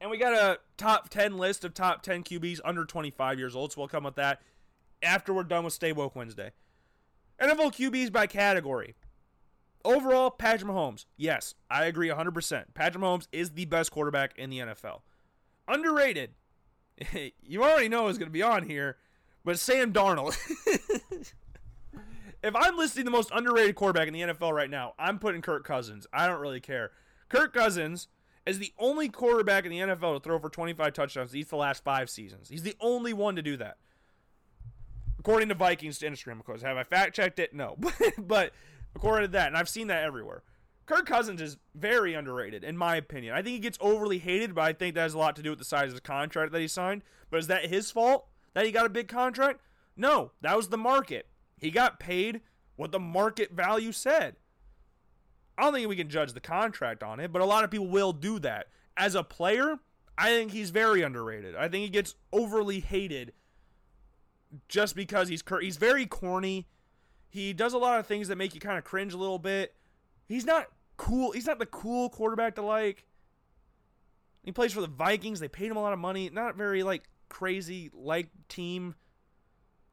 And 0.00 0.10
we 0.10 0.18
got 0.18 0.34
a 0.34 0.58
top 0.76 1.08
10 1.08 1.38
list 1.38 1.64
of 1.64 1.72
top 1.72 2.02
10 2.02 2.24
QBs 2.24 2.60
under 2.64 2.84
25 2.84 3.38
years 3.38 3.56
old. 3.56 3.72
So 3.72 3.80
we'll 3.80 3.88
come 3.88 4.04
with 4.04 4.16
that 4.16 4.40
after 5.02 5.32
we're 5.32 5.44
done 5.44 5.64
with 5.64 5.72
Stay 5.72 5.92
Woke 5.92 6.16
Wednesday. 6.16 6.52
NFL 7.40 7.74
QBs 7.74 8.12
by 8.12 8.26
category. 8.26 8.94
Overall, 9.84 10.30
Patrick 10.30 10.70
Mahomes. 10.70 11.04
Yes, 11.16 11.54
I 11.70 11.84
agree 11.84 12.08
100%. 12.08 12.74
Patrick 12.74 13.02
Mahomes 13.02 13.28
is 13.30 13.50
the 13.50 13.66
best 13.66 13.90
quarterback 13.90 14.36
in 14.36 14.50
the 14.50 14.58
NFL. 14.58 15.00
Underrated. 15.68 16.30
you 17.42 17.62
already 17.62 17.88
know 17.88 18.08
is 18.08 18.18
going 18.18 18.28
to 18.28 18.32
be 18.32 18.42
on 18.42 18.64
here, 18.64 18.96
but 19.44 19.58
Sam 19.58 19.92
Darnold. 19.92 20.36
if 22.42 22.56
I'm 22.56 22.76
listing 22.76 23.04
the 23.04 23.10
most 23.10 23.30
underrated 23.32 23.76
quarterback 23.76 24.08
in 24.08 24.14
the 24.14 24.20
NFL 24.20 24.52
right 24.52 24.70
now, 24.70 24.94
I'm 24.98 25.18
putting 25.18 25.42
Kirk 25.42 25.64
Cousins. 25.64 26.06
I 26.12 26.26
don't 26.26 26.40
really 26.40 26.60
care. 26.60 26.90
Kirk 27.28 27.52
Cousins 27.52 28.08
is 28.46 28.58
the 28.58 28.72
only 28.78 29.08
quarterback 29.08 29.64
in 29.64 29.70
the 29.70 29.80
NFL 29.80 30.14
to 30.14 30.20
throw 30.20 30.38
for 30.38 30.48
25 30.48 30.92
touchdowns 30.92 31.34
each 31.34 31.48
the 31.48 31.56
last 31.56 31.84
five 31.84 32.08
seasons. 32.08 32.48
He's 32.48 32.62
the 32.62 32.76
only 32.80 33.12
one 33.12 33.36
to 33.36 33.42
do 33.42 33.56
that. 33.56 33.76
According 35.26 35.48
to 35.48 35.56
Vikings 35.56 35.98
to 35.98 36.08
Instagram, 36.08 36.38
of 36.38 36.44
course. 36.44 36.62
Have 36.62 36.76
I 36.76 36.84
fact 36.84 37.16
checked 37.16 37.40
it? 37.40 37.52
No. 37.52 37.76
but 38.18 38.52
according 38.94 39.26
to 39.26 39.32
that, 39.32 39.48
and 39.48 39.56
I've 39.56 39.68
seen 39.68 39.88
that 39.88 40.04
everywhere. 40.04 40.44
Kirk 40.86 41.04
Cousins 41.04 41.42
is 41.42 41.56
very 41.74 42.14
underrated, 42.14 42.62
in 42.62 42.76
my 42.76 42.94
opinion. 42.94 43.34
I 43.34 43.42
think 43.42 43.54
he 43.54 43.58
gets 43.58 43.76
overly 43.80 44.18
hated, 44.18 44.54
but 44.54 44.62
I 44.62 44.72
think 44.72 44.94
that 44.94 45.00
has 45.00 45.14
a 45.14 45.18
lot 45.18 45.34
to 45.34 45.42
do 45.42 45.50
with 45.50 45.58
the 45.58 45.64
size 45.64 45.88
of 45.88 45.96
the 45.96 46.00
contract 46.00 46.52
that 46.52 46.60
he 46.60 46.68
signed. 46.68 47.02
But 47.28 47.40
is 47.40 47.48
that 47.48 47.66
his 47.66 47.90
fault 47.90 48.28
that 48.54 48.66
he 48.66 48.70
got 48.70 48.86
a 48.86 48.88
big 48.88 49.08
contract? 49.08 49.62
No, 49.96 50.30
that 50.42 50.56
was 50.56 50.68
the 50.68 50.78
market. 50.78 51.26
He 51.56 51.72
got 51.72 51.98
paid 51.98 52.42
what 52.76 52.92
the 52.92 53.00
market 53.00 53.50
value 53.50 53.90
said. 53.90 54.36
I 55.58 55.62
don't 55.62 55.74
think 55.74 55.88
we 55.88 55.96
can 55.96 56.08
judge 56.08 56.34
the 56.34 56.40
contract 56.40 57.02
on 57.02 57.18
it, 57.18 57.32
but 57.32 57.42
a 57.42 57.46
lot 57.46 57.64
of 57.64 57.72
people 57.72 57.88
will 57.88 58.12
do 58.12 58.38
that. 58.38 58.68
As 58.96 59.16
a 59.16 59.24
player, 59.24 59.80
I 60.16 60.28
think 60.28 60.52
he's 60.52 60.70
very 60.70 61.02
underrated. 61.02 61.56
I 61.56 61.66
think 61.66 61.82
he 61.82 61.90
gets 61.90 62.14
overly 62.32 62.78
hated 62.78 63.32
just 64.68 64.96
because 64.96 65.28
he's 65.28 65.42
he's 65.60 65.76
very 65.76 66.06
corny. 66.06 66.66
He 67.28 67.52
does 67.52 67.72
a 67.74 67.78
lot 67.78 67.98
of 67.98 68.06
things 68.06 68.28
that 68.28 68.36
make 68.36 68.54
you 68.54 68.60
kind 68.60 68.78
of 68.78 68.84
cringe 68.84 69.12
a 69.12 69.18
little 69.18 69.38
bit. 69.38 69.74
He's 70.26 70.44
not 70.44 70.66
cool. 70.96 71.32
He's 71.32 71.46
not 71.46 71.58
the 71.58 71.66
cool 71.66 72.08
quarterback 72.08 72.54
to 72.56 72.62
like. 72.62 73.04
He 74.42 74.52
plays 74.52 74.72
for 74.72 74.80
the 74.80 74.86
Vikings. 74.86 75.40
They 75.40 75.48
paid 75.48 75.70
him 75.70 75.76
a 75.76 75.82
lot 75.82 75.92
of 75.92 75.98
money. 75.98 76.30
Not 76.32 76.56
very 76.56 76.82
like 76.82 77.04
crazy 77.28 77.90
like 77.92 78.28
team. 78.48 78.94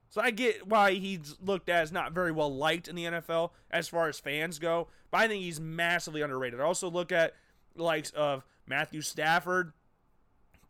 So 0.09 0.21
I 0.21 0.29
get 0.29 0.67
why 0.67 0.93
he's 0.93 1.35
looked 1.41 1.69
as 1.69 1.91
not 1.91 2.11
very 2.11 2.31
well 2.31 2.55
liked 2.55 2.87
in 2.87 2.95
the 2.95 3.05
NFL 3.05 3.49
as 3.71 3.87
far 3.87 4.07
as 4.07 4.19
fans 4.19 4.59
go, 4.59 4.87
but 5.09 5.21
I 5.21 5.27
think 5.27 5.41
he's 5.41 5.59
massively 5.59 6.21
underrated. 6.21 6.61
I 6.61 6.63
also 6.65 6.87
look 6.87 7.11
at 7.11 7.33
likes 7.75 8.11
of 8.11 8.45
Matthew 8.67 9.01
Stafford 9.01 9.73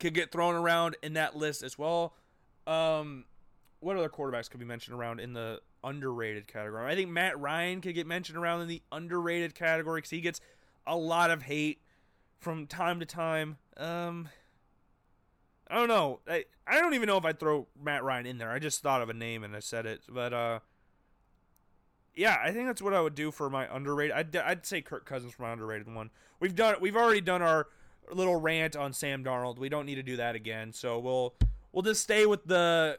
could 0.00 0.14
get 0.14 0.32
thrown 0.32 0.54
around 0.54 0.96
in 1.02 1.12
that 1.12 1.36
list 1.36 1.62
as 1.62 1.78
well. 1.78 2.14
Um, 2.66 3.26
what 3.84 3.96
other 3.96 4.08
quarterbacks 4.08 4.50
could 4.50 4.60
be 4.60 4.66
mentioned 4.66 4.96
around 4.96 5.20
in 5.20 5.34
the 5.34 5.60
underrated 5.84 6.46
category? 6.46 6.90
I 6.90 6.94
think 6.94 7.10
Matt 7.10 7.38
Ryan 7.38 7.80
could 7.80 7.94
get 7.94 8.06
mentioned 8.06 8.38
around 8.38 8.62
in 8.62 8.68
the 8.68 8.82
underrated 8.90 9.54
category 9.54 9.98
because 9.98 10.10
he 10.10 10.20
gets 10.20 10.40
a 10.86 10.96
lot 10.96 11.30
of 11.30 11.42
hate 11.42 11.80
from 12.40 12.66
time 12.66 13.00
to 13.00 13.06
time. 13.06 13.58
Um, 13.76 14.28
I 15.68 15.76
don't 15.76 15.88
know. 15.88 16.20
I, 16.26 16.44
I 16.66 16.80
don't 16.80 16.94
even 16.94 17.06
know 17.06 17.18
if 17.18 17.24
I'd 17.24 17.38
throw 17.38 17.66
Matt 17.80 18.02
Ryan 18.04 18.26
in 18.26 18.38
there. 18.38 18.50
I 18.50 18.58
just 18.58 18.82
thought 18.82 19.02
of 19.02 19.10
a 19.10 19.14
name 19.14 19.44
and 19.44 19.54
I 19.54 19.60
said 19.60 19.84
it. 19.84 20.00
But 20.08 20.32
uh, 20.32 20.58
yeah, 22.14 22.38
I 22.42 22.52
think 22.52 22.66
that's 22.66 22.82
what 22.82 22.94
I 22.94 23.00
would 23.00 23.14
do 23.14 23.30
for 23.30 23.50
my 23.50 23.68
underrated. 23.74 24.16
I'd, 24.16 24.36
I'd 24.36 24.66
say 24.66 24.80
Kirk 24.80 25.04
Cousins 25.04 25.34
for 25.34 25.42
my 25.42 25.52
underrated 25.52 25.92
one. 25.92 26.10
We've 26.40 26.54
done 26.54 26.76
we've 26.80 26.96
already 26.96 27.20
done 27.20 27.42
our 27.42 27.68
little 28.12 28.40
rant 28.40 28.76
on 28.76 28.92
Sam 28.92 29.24
Darnold. 29.24 29.58
We 29.58 29.68
don't 29.68 29.86
need 29.86 29.96
to 29.96 30.02
do 30.02 30.16
that 30.16 30.34
again. 30.34 30.72
So 30.72 30.98
we'll 30.98 31.34
we'll 31.72 31.82
just 31.82 32.02
stay 32.02 32.24
with 32.24 32.46
the 32.46 32.98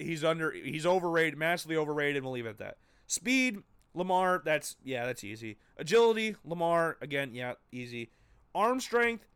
he's 0.00 0.24
under 0.24 0.50
he's 0.50 0.86
overrated, 0.86 1.38
massively 1.38 1.76
overrated. 1.76 2.22
We'll 2.22 2.32
leave 2.32 2.46
it 2.46 2.50
at 2.50 2.58
that. 2.58 2.76
Speed, 3.06 3.62
Lamar. 3.94 4.42
That's 4.44 4.76
yeah, 4.84 5.06
that's 5.06 5.24
easy. 5.24 5.58
Agility, 5.76 6.36
Lamar. 6.44 6.96
Again, 7.00 7.34
yeah, 7.34 7.54
easy. 7.72 8.10
Arm 8.54 8.80
strength, 8.80 9.26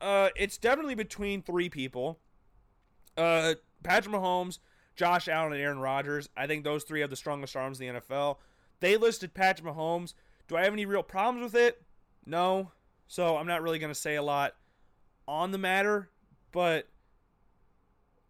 uh, 0.00 0.28
it's 0.36 0.58
definitely 0.58 0.94
between 0.94 1.42
three 1.42 1.68
people. 1.68 2.18
Uh, 3.16 3.54
Patrick 3.82 4.14
Mahomes, 4.14 4.58
Josh 4.94 5.28
Allen, 5.28 5.52
and 5.52 5.60
Aaron 5.60 5.78
Rodgers. 5.78 6.28
I 6.36 6.46
think 6.46 6.64
those 6.64 6.84
three 6.84 7.00
have 7.00 7.10
the 7.10 7.16
strongest 7.16 7.56
arms 7.56 7.80
in 7.80 7.94
the 7.94 8.00
NFL. 8.00 8.36
They 8.80 8.96
listed 8.96 9.34
Patrick 9.34 9.74
Mahomes. 9.74 10.14
Do 10.48 10.56
I 10.56 10.64
have 10.64 10.72
any 10.72 10.86
real 10.86 11.02
problems 11.02 11.52
with 11.52 11.60
it? 11.60 11.82
No. 12.24 12.70
So 13.08 13.36
I'm 13.36 13.46
not 13.46 13.62
really 13.62 13.78
going 13.78 13.92
to 13.92 13.98
say 13.98 14.16
a 14.16 14.22
lot 14.22 14.54
on 15.26 15.50
the 15.50 15.58
matter, 15.58 16.10
but 16.52 16.88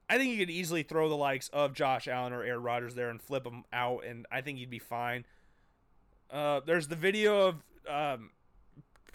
I 0.09 0.19
think 0.19 0.33
you 0.33 0.39
could 0.39 0.51
easily 0.51 0.83
throw 0.83 1.09
the 1.09 1.16
likes 1.16 1.49
of 1.49 1.74
Josh 1.74 2.07
Allen 2.07 2.33
or 2.33 2.43
Aaron 2.43 2.62
Rodgers 2.62 2.95
there 2.95 3.11
and 3.11 3.20
flip 3.20 3.45
them 3.45 3.65
out, 3.73 4.05
and 4.05 4.27
I 4.31 4.41
think 4.41 4.59
you'd 4.59 4.70
be 4.70 4.78
fine. 4.78 5.24
Uh, 6.31 6.61
there's 6.65 6.89
the 6.89 6.97
video 6.97 7.49
of 7.49 7.55
um, 7.89 8.31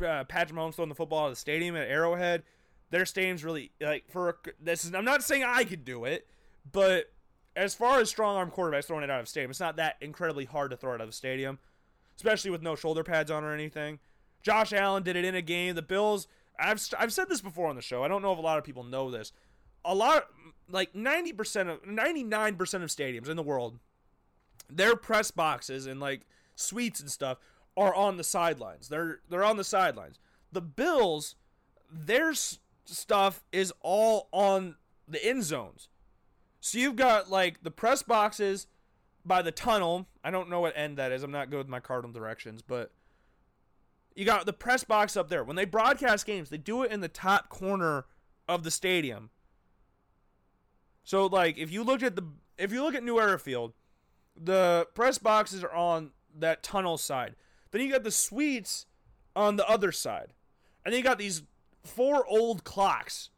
uh, 0.06 0.24
Patrick 0.26 0.58
Mahomes 0.58 0.76
throwing 0.76 0.90
the 0.90 0.96
football 0.96 1.28
at 1.28 1.30
the 1.30 1.36
stadium 1.36 1.76
at 1.76 1.88
Arrowhead. 1.88 2.44
Their 2.90 3.06
stadium's 3.06 3.44
really 3.44 3.72
like 3.80 4.04
for 4.10 4.38
this. 4.60 4.84
Is, 4.84 4.94
I'm 4.94 5.06
not 5.06 5.24
saying 5.24 5.44
I 5.44 5.64
could 5.64 5.86
do 5.86 6.04
it, 6.04 6.28
but 6.70 7.12
as 7.56 7.74
far 7.74 8.00
as 8.00 8.10
strong 8.10 8.36
arm 8.36 8.52
quarterbacks 8.52 8.86
throwing 8.86 9.04
it 9.04 9.10
out 9.10 9.22
of 9.22 9.30
stadium, 9.30 9.52
it's 9.52 9.60
not 9.60 9.78
that 9.78 9.96
incredibly 10.02 10.46
hard 10.46 10.72
to 10.72 10.78
throw 10.78 10.92
it 10.92 10.96
out 10.96 11.02
of 11.02 11.08
the 11.08 11.14
stadium, 11.14 11.60
especially 12.18 12.52
with 12.52 12.62
no 12.62 12.76
shoulder 12.76 13.04
pads 13.04 13.32
on 13.32 13.46
or 13.46 13.54
anything. 13.54 14.00
Josh 14.42 14.74
Allen 14.74 15.04
did 15.04 15.16
it 15.16 15.24
in 15.24 15.36
a 15.36 15.42
game. 15.42 15.76
The 15.76 15.82
Bills. 15.82 16.28
I've 16.60 16.86
I've 17.00 17.14
said 17.14 17.30
this 17.30 17.42
before 17.42 17.70
on 17.70 17.76
the 17.76 17.82
show. 17.82 18.04
I 18.04 18.08
don't 18.08 18.22
know 18.22 18.34
if 18.34 18.38
a 18.38 18.42
lot 18.42 18.58
of 18.58 18.64
people 18.64 18.84
know 18.84 19.10
this. 19.10 19.32
A 19.84 19.96
lot, 19.96 20.28
like 20.70 20.94
90% 20.94 21.70
of 21.70 21.84
99% 21.84 22.60
of 22.60 22.90
stadiums 22.90 23.30
in 23.30 23.36
the 23.36 23.44
world, 23.44 23.80
their 24.70 24.96
press 24.96 25.32
boxes 25.32 25.86
and 25.86 26.00
like 26.00 26.22
suites 26.56 27.00
and 27.00 27.10
stuff 27.10 27.38
are 27.76 27.94
on 27.94 28.18
the 28.18 28.24
sidelines. 28.24 28.90
They're 28.90 29.20
they're 29.30 29.44
on 29.44 29.58
the 29.58 29.64
sidelines. 29.64 30.20
The 30.52 30.62
Bills, 30.62 31.36
their 31.92 32.34
stuff 32.86 33.44
is 33.52 33.74
all 33.82 34.28
on 34.32 34.76
the 35.08 35.24
end 35.26 35.44
zones. 35.44 35.88
So 36.60 36.78
you've 36.78 36.96
got 36.96 37.30
like 37.30 37.64
the 37.64 37.72
press 37.72 38.04
boxes 38.04 38.68
by 39.26 39.42
the 39.42 39.52
tunnel. 39.52 40.08
I 40.24 40.32
don't 40.32 40.50
know 40.50 40.60
what 40.60 40.78
end 40.78 40.98
that 40.98 41.12
is. 41.12 41.24
I'm 41.24 41.32
not 41.32 41.50
good 41.50 41.58
with 41.58 41.68
my 41.68 41.80
cardinal 41.80 42.14
directions, 42.14 42.62
but 42.62 42.92
you 44.16 44.26
got 44.26 44.46
the 44.46 44.54
press 44.54 44.84
box 44.84 45.16
up 45.16 45.30
there. 45.30 45.44
When 45.44 45.56
they 45.56 45.66
broadcast 45.66 46.26
games, 46.26 46.50
they 46.50 46.58
do 46.58 46.84
it 46.84 46.92
in 46.92 47.02
the 47.02 47.08
top 47.08 47.50
corner 47.50 48.06
of 48.48 48.64
the 48.64 48.72
stadium. 48.72 49.30
So 51.04 51.26
like 51.26 51.58
if 51.58 51.72
you 51.72 51.84
look 51.84 52.04
at 52.04 52.16
the 52.16 52.26
if 52.58 52.72
you 52.72 52.84
look 52.84 52.96
at 52.96 53.04
New 53.04 53.20
Era 53.20 53.40
Field, 53.40 53.74
the 54.36 54.88
press 54.94 55.18
boxes 55.18 55.64
are 55.64 55.74
on 55.74 56.12
that 56.38 56.64
tunnel 56.64 56.98
side. 56.98 57.36
Then 57.72 57.82
you 57.82 57.92
got 57.92 58.04
the 58.04 58.12
suites 58.12 58.86
on 59.36 59.56
the 59.56 59.68
other 59.68 59.92
side. 59.92 60.34
And 60.86 60.94
then 60.94 61.00
you 61.00 61.04
got 61.04 61.18
these 61.18 61.44
four 61.84 62.26
old 62.28 62.64
clocks 62.64 63.30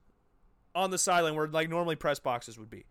on 0.76 0.92
the 0.92 0.98
sideline 0.98 1.36
where 1.36 1.48
like 1.48 1.70
normally 1.70 1.96
press 1.96 2.20
boxes 2.20 2.58
would 2.58 2.70
be. 2.70 2.86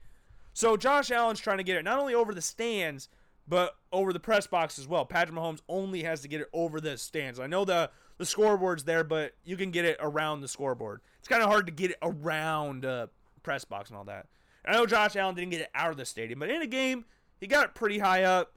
So 0.55 0.77
Josh 0.77 1.11
Allen's 1.11 1.41
trying 1.41 1.59
to 1.59 1.65
get 1.65 1.77
it 1.77 1.85
not 1.85 1.99
only 1.99 2.15
over 2.15 2.35
the 2.35 2.43
stands, 2.43 3.09
but 3.49 3.77
over 3.91 4.13
the 4.13 4.21
press 4.21 4.47
box 4.47 4.79
as 4.79 4.87
well. 4.87 5.05
Patrick 5.05 5.37
Mahomes 5.37 5.61
only 5.69 6.03
has 6.05 6.21
to 6.23 6.29
get 6.29 6.41
it 6.41 6.49
over 6.53 6.81
the 6.81 6.97
stands. 6.97 7.41
I 7.41 7.47
know 7.47 7.65
the 7.65 7.91
the 8.19 8.27
scoreboard's 8.27 8.85
there, 8.85 9.03
but 9.03 9.33
you 9.45 9.57
can 9.57 9.71
get 9.71 9.85
it 9.85 9.97
around 9.99 10.43
the 10.43 10.49
scoreboard. 10.49 11.01
It's 11.19 11.29
kind 11.29 11.43
of 11.43 11.49
hard 11.49 11.67
to 11.67 11.73
get 11.73 11.93
it 11.93 11.97
around 12.03 12.85
uh, 12.85 13.09
press 13.43 13.65
box 13.65 13.91
and 13.91 13.99
all 13.99 14.05
that. 14.05 14.27
I 14.65 14.73
know 14.73 14.87
Josh 14.87 15.17
Allen 15.17 15.35
didn't 15.35 15.51
get 15.51 15.63
it 15.63 15.71
out 15.75 15.91
of 15.91 15.97
the 15.97 16.05
stadium, 16.05 16.39
but 16.39 16.51
in 16.51 16.63
a 16.63 16.67
game, 16.67 17.05
he 17.41 17.47
got 17.47 17.65
it 17.65 17.75
pretty 17.75 17.99
high 17.99 18.23
up. 18.23 18.55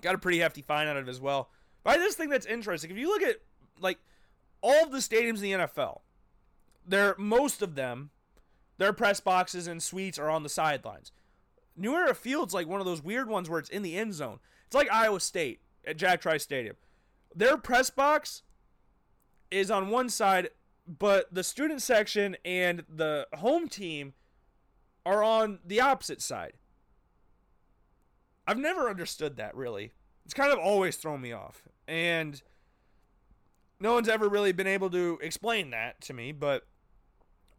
Got 0.00 0.14
a 0.14 0.18
pretty 0.18 0.38
hefty 0.38 0.62
fine 0.62 0.86
out 0.86 0.96
of 0.96 1.08
it 1.08 1.10
as 1.10 1.20
well. 1.20 1.50
But 1.82 1.94
I 1.94 1.96
just 1.96 2.16
think 2.16 2.30
that's 2.30 2.46
interesting. 2.46 2.90
If 2.90 2.96
you 2.96 3.08
look 3.08 3.22
at 3.22 3.36
like 3.80 3.98
all 4.60 4.84
of 4.84 4.92
the 4.92 4.98
stadiums 4.98 5.36
in 5.36 5.42
the 5.42 5.52
NFL, 5.52 6.00
there 6.86 7.14
most 7.18 7.62
of 7.62 7.74
them, 7.74 8.10
their 8.78 8.92
press 8.92 9.20
boxes 9.20 9.66
and 9.66 9.82
suites 9.82 10.18
are 10.18 10.30
on 10.30 10.42
the 10.42 10.48
sidelines. 10.48 11.12
New 11.76 11.94
Era 11.94 12.14
Field's 12.14 12.54
like 12.54 12.68
one 12.68 12.80
of 12.80 12.86
those 12.86 13.02
weird 13.02 13.28
ones 13.28 13.50
where 13.50 13.58
it's 13.58 13.70
in 13.70 13.82
the 13.82 13.96
end 13.96 14.14
zone. 14.14 14.38
It's 14.66 14.76
like 14.76 14.90
Iowa 14.92 15.20
State 15.20 15.60
at 15.86 15.96
Jack 15.96 16.20
Trice 16.20 16.42
Stadium. 16.42 16.76
Their 17.34 17.56
press 17.56 17.90
box 17.90 18.42
is 19.50 19.70
on 19.70 19.90
one 19.90 20.08
side, 20.08 20.50
but 20.86 21.32
the 21.34 21.42
student 21.42 21.82
section 21.82 22.36
and 22.44 22.84
the 22.88 23.26
home 23.34 23.68
team 23.68 24.14
are 25.04 25.22
on 25.22 25.58
the 25.64 25.80
opposite 25.80 26.22
side. 26.22 26.54
I've 28.46 28.58
never 28.58 28.88
understood 28.88 29.36
that 29.36 29.54
really. 29.56 29.92
It's 30.24 30.34
kind 30.34 30.52
of 30.52 30.58
always 30.58 30.96
thrown 30.96 31.20
me 31.20 31.32
off. 31.32 31.62
And 31.86 32.40
no 33.80 33.94
one's 33.94 34.08
ever 34.08 34.28
really 34.28 34.52
been 34.52 34.66
able 34.66 34.90
to 34.90 35.18
explain 35.22 35.70
that 35.70 36.00
to 36.02 36.14
me, 36.14 36.32
but 36.32 36.66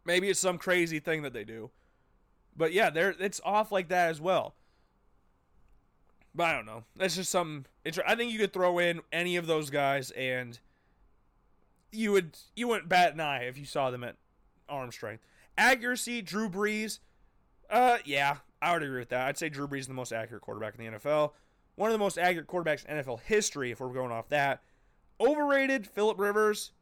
maybe 0.04 0.28
it's 0.28 0.40
some 0.40 0.58
crazy 0.58 0.98
thing 0.98 1.22
that 1.22 1.32
they 1.32 1.44
do. 1.44 1.70
But 2.56 2.72
yeah, 2.72 2.90
there 2.90 3.14
it's 3.18 3.40
off 3.44 3.70
like 3.70 3.88
that 3.88 4.10
as 4.10 4.20
well. 4.20 4.54
But 6.34 6.44
I 6.44 6.52
don't 6.52 6.66
know. 6.66 6.84
That's 6.96 7.16
just 7.16 7.30
something. 7.30 7.66
I 8.06 8.14
think 8.14 8.32
you 8.32 8.38
could 8.38 8.52
throw 8.52 8.78
in 8.78 9.00
any 9.12 9.36
of 9.36 9.46
those 9.46 9.70
guys, 9.70 10.10
and 10.12 10.58
you 11.92 12.12
would 12.12 12.36
you 12.54 12.68
wouldn't 12.68 12.88
bat 12.88 13.14
an 13.14 13.20
eye 13.20 13.44
if 13.44 13.58
you 13.58 13.64
saw 13.64 13.90
them 13.90 14.04
at 14.04 14.16
arm 14.68 14.92
strength. 14.92 15.22
Accuracy, 15.56 16.22
Drew 16.22 16.48
Brees. 16.48 16.98
Uh, 17.70 17.98
yeah, 18.04 18.36
I 18.62 18.72
would 18.72 18.82
agree 18.82 19.00
with 19.00 19.08
that. 19.10 19.26
I'd 19.26 19.38
say 19.38 19.48
Drew 19.48 19.68
Brees 19.68 19.80
is 19.80 19.86
the 19.88 19.94
most 19.94 20.12
accurate 20.12 20.42
quarterback 20.42 20.74
in 20.78 20.84
the 20.92 20.98
NFL. 20.98 21.32
One 21.74 21.90
of 21.90 21.92
the 21.92 21.98
most 21.98 22.18
accurate 22.18 22.46
quarterbacks 22.46 22.84
in 22.86 22.96
NFL 22.96 23.20
history, 23.20 23.70
if 23.70 23.80
we're 23.80 23.92
going 23.92 24.12
off 24.12 24.28
that. 24.30 24.62
Overrated, 25.20 25.86
Philip 25.86 26.18
Rivers. 26.18 26.72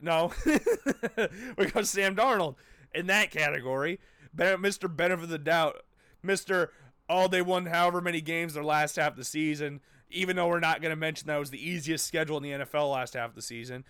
No, 0.00 0.32
we 1.58 1.66
got 1.66 1.86
Sam 1.86 2.14
Darnold 2.14 2.56
in 2.94 3.06
that 3.06 3.30
category. 3.30 4.00
Mr. 4.36 4.94
Benefit 4.94 5.24
of 5.24 5.28
the 5.28 5.38
doubt, 5.38 5.82
Mr. 6.24 6.68
All 7.08 7.28
they 7.28 7.42
won 7.42 7.66
however 7.66 8.00
many 8.00 8.20
games 8.20 8.54
their 8.54 8.64
last 8.64 8.96
half 8.96 9.12
of 9.12 9.16
the 9.16 9.24
season, 9.24 9.80
even 10.10 10.36
though 10.36 10.46
we're 10.46 10.60
not 10.60 10.80
going 10.80 10.90
to 10.90 10.96
mention 10.96 11.26
that 11.26 11.38
was 11.38 11.50
the 11.50 11.68
easiest 11.68 12.06
schedule 12.06 12.36
in 12.36 12.42
the 12.42 12.50
NFL 12.50 12.92
last 12.92 13.14
half 13.14 13.30
of 13.30 13.34
the 13.34 13.42
season. 13.42 13.84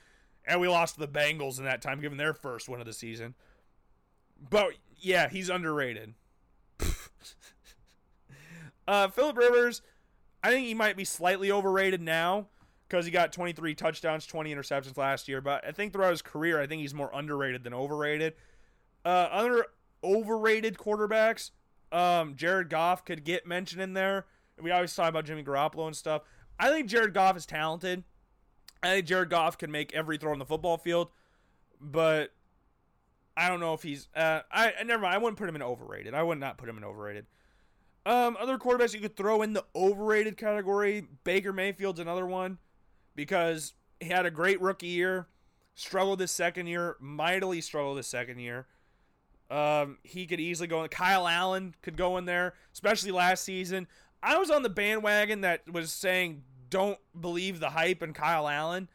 And 0.47 0.61
we 0.61 0.69
lost 0.69 0.95
to 0.95 1.01
the 1.01 1.09
Bengals 1.09 1.59
in 1.59 1.65
that 1.65 1.83
time, 1.83 2.01
given 2.01 2.17
their 2.17 2.33
first 2.33 2.69
win 2.69 2.81
of 2.81 2.87
the 2.87 2.93
season. 2.93 3.35
But 4.51 4.75
yeah, 4.99 5.29
he's 5.29 5.49
underrated. 5.49 6.15
uh, 8.89 9.09
Philip 9.09 9.37
Rivers, 9.37 9.83
I 10.43 10.51
think 10.51 10.67
he 10.67 10.75
might 10.75 10.97
be 10.97 11.05
slightly 11.05 11.51
overrated 11.51 12.01
now 12.01 12.49
because 12.89 13.05
he 13.05 13.11
got 13.11 13.33
23 13.33 13.75
touchdowns, 13.75 14.27
20 14.27 14.55
interceptions 14.55 14.97
last 14.97 15.29
year. 15.29 15.41
But 15.41 15.67
I 15.67 15.73
think 15.73 15.93
throughout 15.93 16.11
his 16.11 16.23
career, 16.23 16.61
I 16.61 16.67
think 16.67 16.81
he's 16.81 16.95
more 16.95 17.11
underrated 17.13 17.65
than 17.65 17.75
overrated. 17.75 18.35
Uh, 19.05 19.29
other 19.31 19.67
overrated 20.03 20.77
quarterbacks, 20.79 21.51
um, 21.93 22.35
Jared 22.37 22.71
Goff 22.71 23.05
could 23.05 23.25
get 23.25 23.47
mentioned 23.47 23.83
in 23.83 23.95
there. 23.95 24.27
We 24.61 24.71
always 24.71 24.95
talk 24.95 25.09
about 25.09 25.25
Jimmy 25.25 25.45
Garoppolo 25.45 25.87
and 25.87 25.97
stuff. 25.97 26.23
I 26.59 26.71
think 26.71 26.89
Jared 26.89 27.15
Goff 27.15 27.37
is 27.37 27.47
talented. 27.47 28.05
I 28.83 28.89
think 28.89 29.07
Jared 29.07 29.31
Goff 29.31 29.59
can 29.59 29.71
make 29.71 29.93
every 29.93 30.19
throw 30.19 30.33
on 30.33 30.39
the 30.39 30.45
football 30.45 30.77
field, 30.79 31.09
but 31.81 32.33
I 33.39 33.49
don't 33.49 33.61
know 33.61 33.73
if 33.73 33.85
he's. 33.85 34.09
Uh, 34.17 34.41
I 34.51 34.73
never 34.85 35.03
mind. 35.03 35.15
I 35.15 35.19
wouldn't 35.19 35.39
put 35.39 35.49
him 35.49 35.55
in 35.55 35.63
overrated. 35.63 36.13
I 36.13 36.25
would 36.25 36.41
not 36.41 36.59
put 36.59 36.69
him 36.69 36.77
in 36.77 36.83
overrated. 36.83 37.27
Um, 38.05 38.37
other 38.41 38.59
quarterbacks 38.59 38.95
you 38.95 39.01
could 39.01 39.17
throw 39.17 39.43
in 39.43 39.53
the 39.53 39.65
overrated 39.77 40.37
category. 40.37 41.07
Baker 41.23 41.53
Mayfield's 41.53 42.01
another 42.01 42.27
one 42.27 42.59
because 43.15 43.75
he 44.01 44.09
had 44.09 44.27
a 44.27 44.31
great 44.31 44.61
rookie 44.61 44.89
year, 44.89 45.29
struggled 45.77 46.19
his 46.19 46.33
second 46.33 46.67
year, 46.67 46.97
mightily 46.99 47.61
struggled 47.61 47.97
his 47.97 48.09
second 48.09 48.41
year. 48.41 48.67
Um, 49.51 49.99
he 50.03 50.27
could 50.27 50.41
easily 50.41 50.67
go 50.67 50.83
in. 50.83 50.89
Kyle 50.89 51.29
Allen 51.29 51.77
could 51.81 51.97
go 51.97 52.17
in 52.17 52.25
there, 52.25 52.55
especially 52.73 53.13
last 53.13 53.45
season. 53.45 53.87
I 54.21 54.37
was 54.37 54.51
on 54.51 54.65
the 54.65 54.69
bandwagon 54.69 55.43
that 55.43 55.71
was 55.71 55.93
saying 55.93 56.43
don't 56.71 56.99
believe 57.19 57.61
the 57.61 57.71
hype 57.71 58.03
in 58.03 58.15
Kyle 58.15 58.49
Allen. 58.49 58.89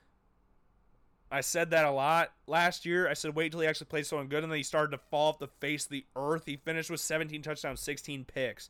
I 1.34 1.42
said 1.42 1.72
that 1.72 1.86
a 1.86 1.92
lot 1.92 2.32
last 2.46 2.86
year. 2.86 3.10
I 3.10 3.14
said 3.14 3.36
wait 3.36 3.52
till 3.52 3.62
he 3.62 3.68
actually 3.68 3.88
plays 3.88 4.08
someone 4.08 4.28
good, 4.28 4.44
and 4.44 4.52
then 4.52 4.58
he 4.58 4.64
started 4.64 4.92
to 4.92 5.02
fall 5.10 5.30
off 5.30 5.40
the 5.40 5.48
face 5.48 5.86
of 5.86 5.90
the 5.90 6.06
earth. 6.16 6.44
He 6.46 6.58
finished 6.58 6.92
with 6.92 7.00
17 7.00 7.42
touchdowns, 7.42 7.82
16 7.82 8.26
picks. 8.26 8.70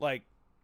Like, 0.00 0.22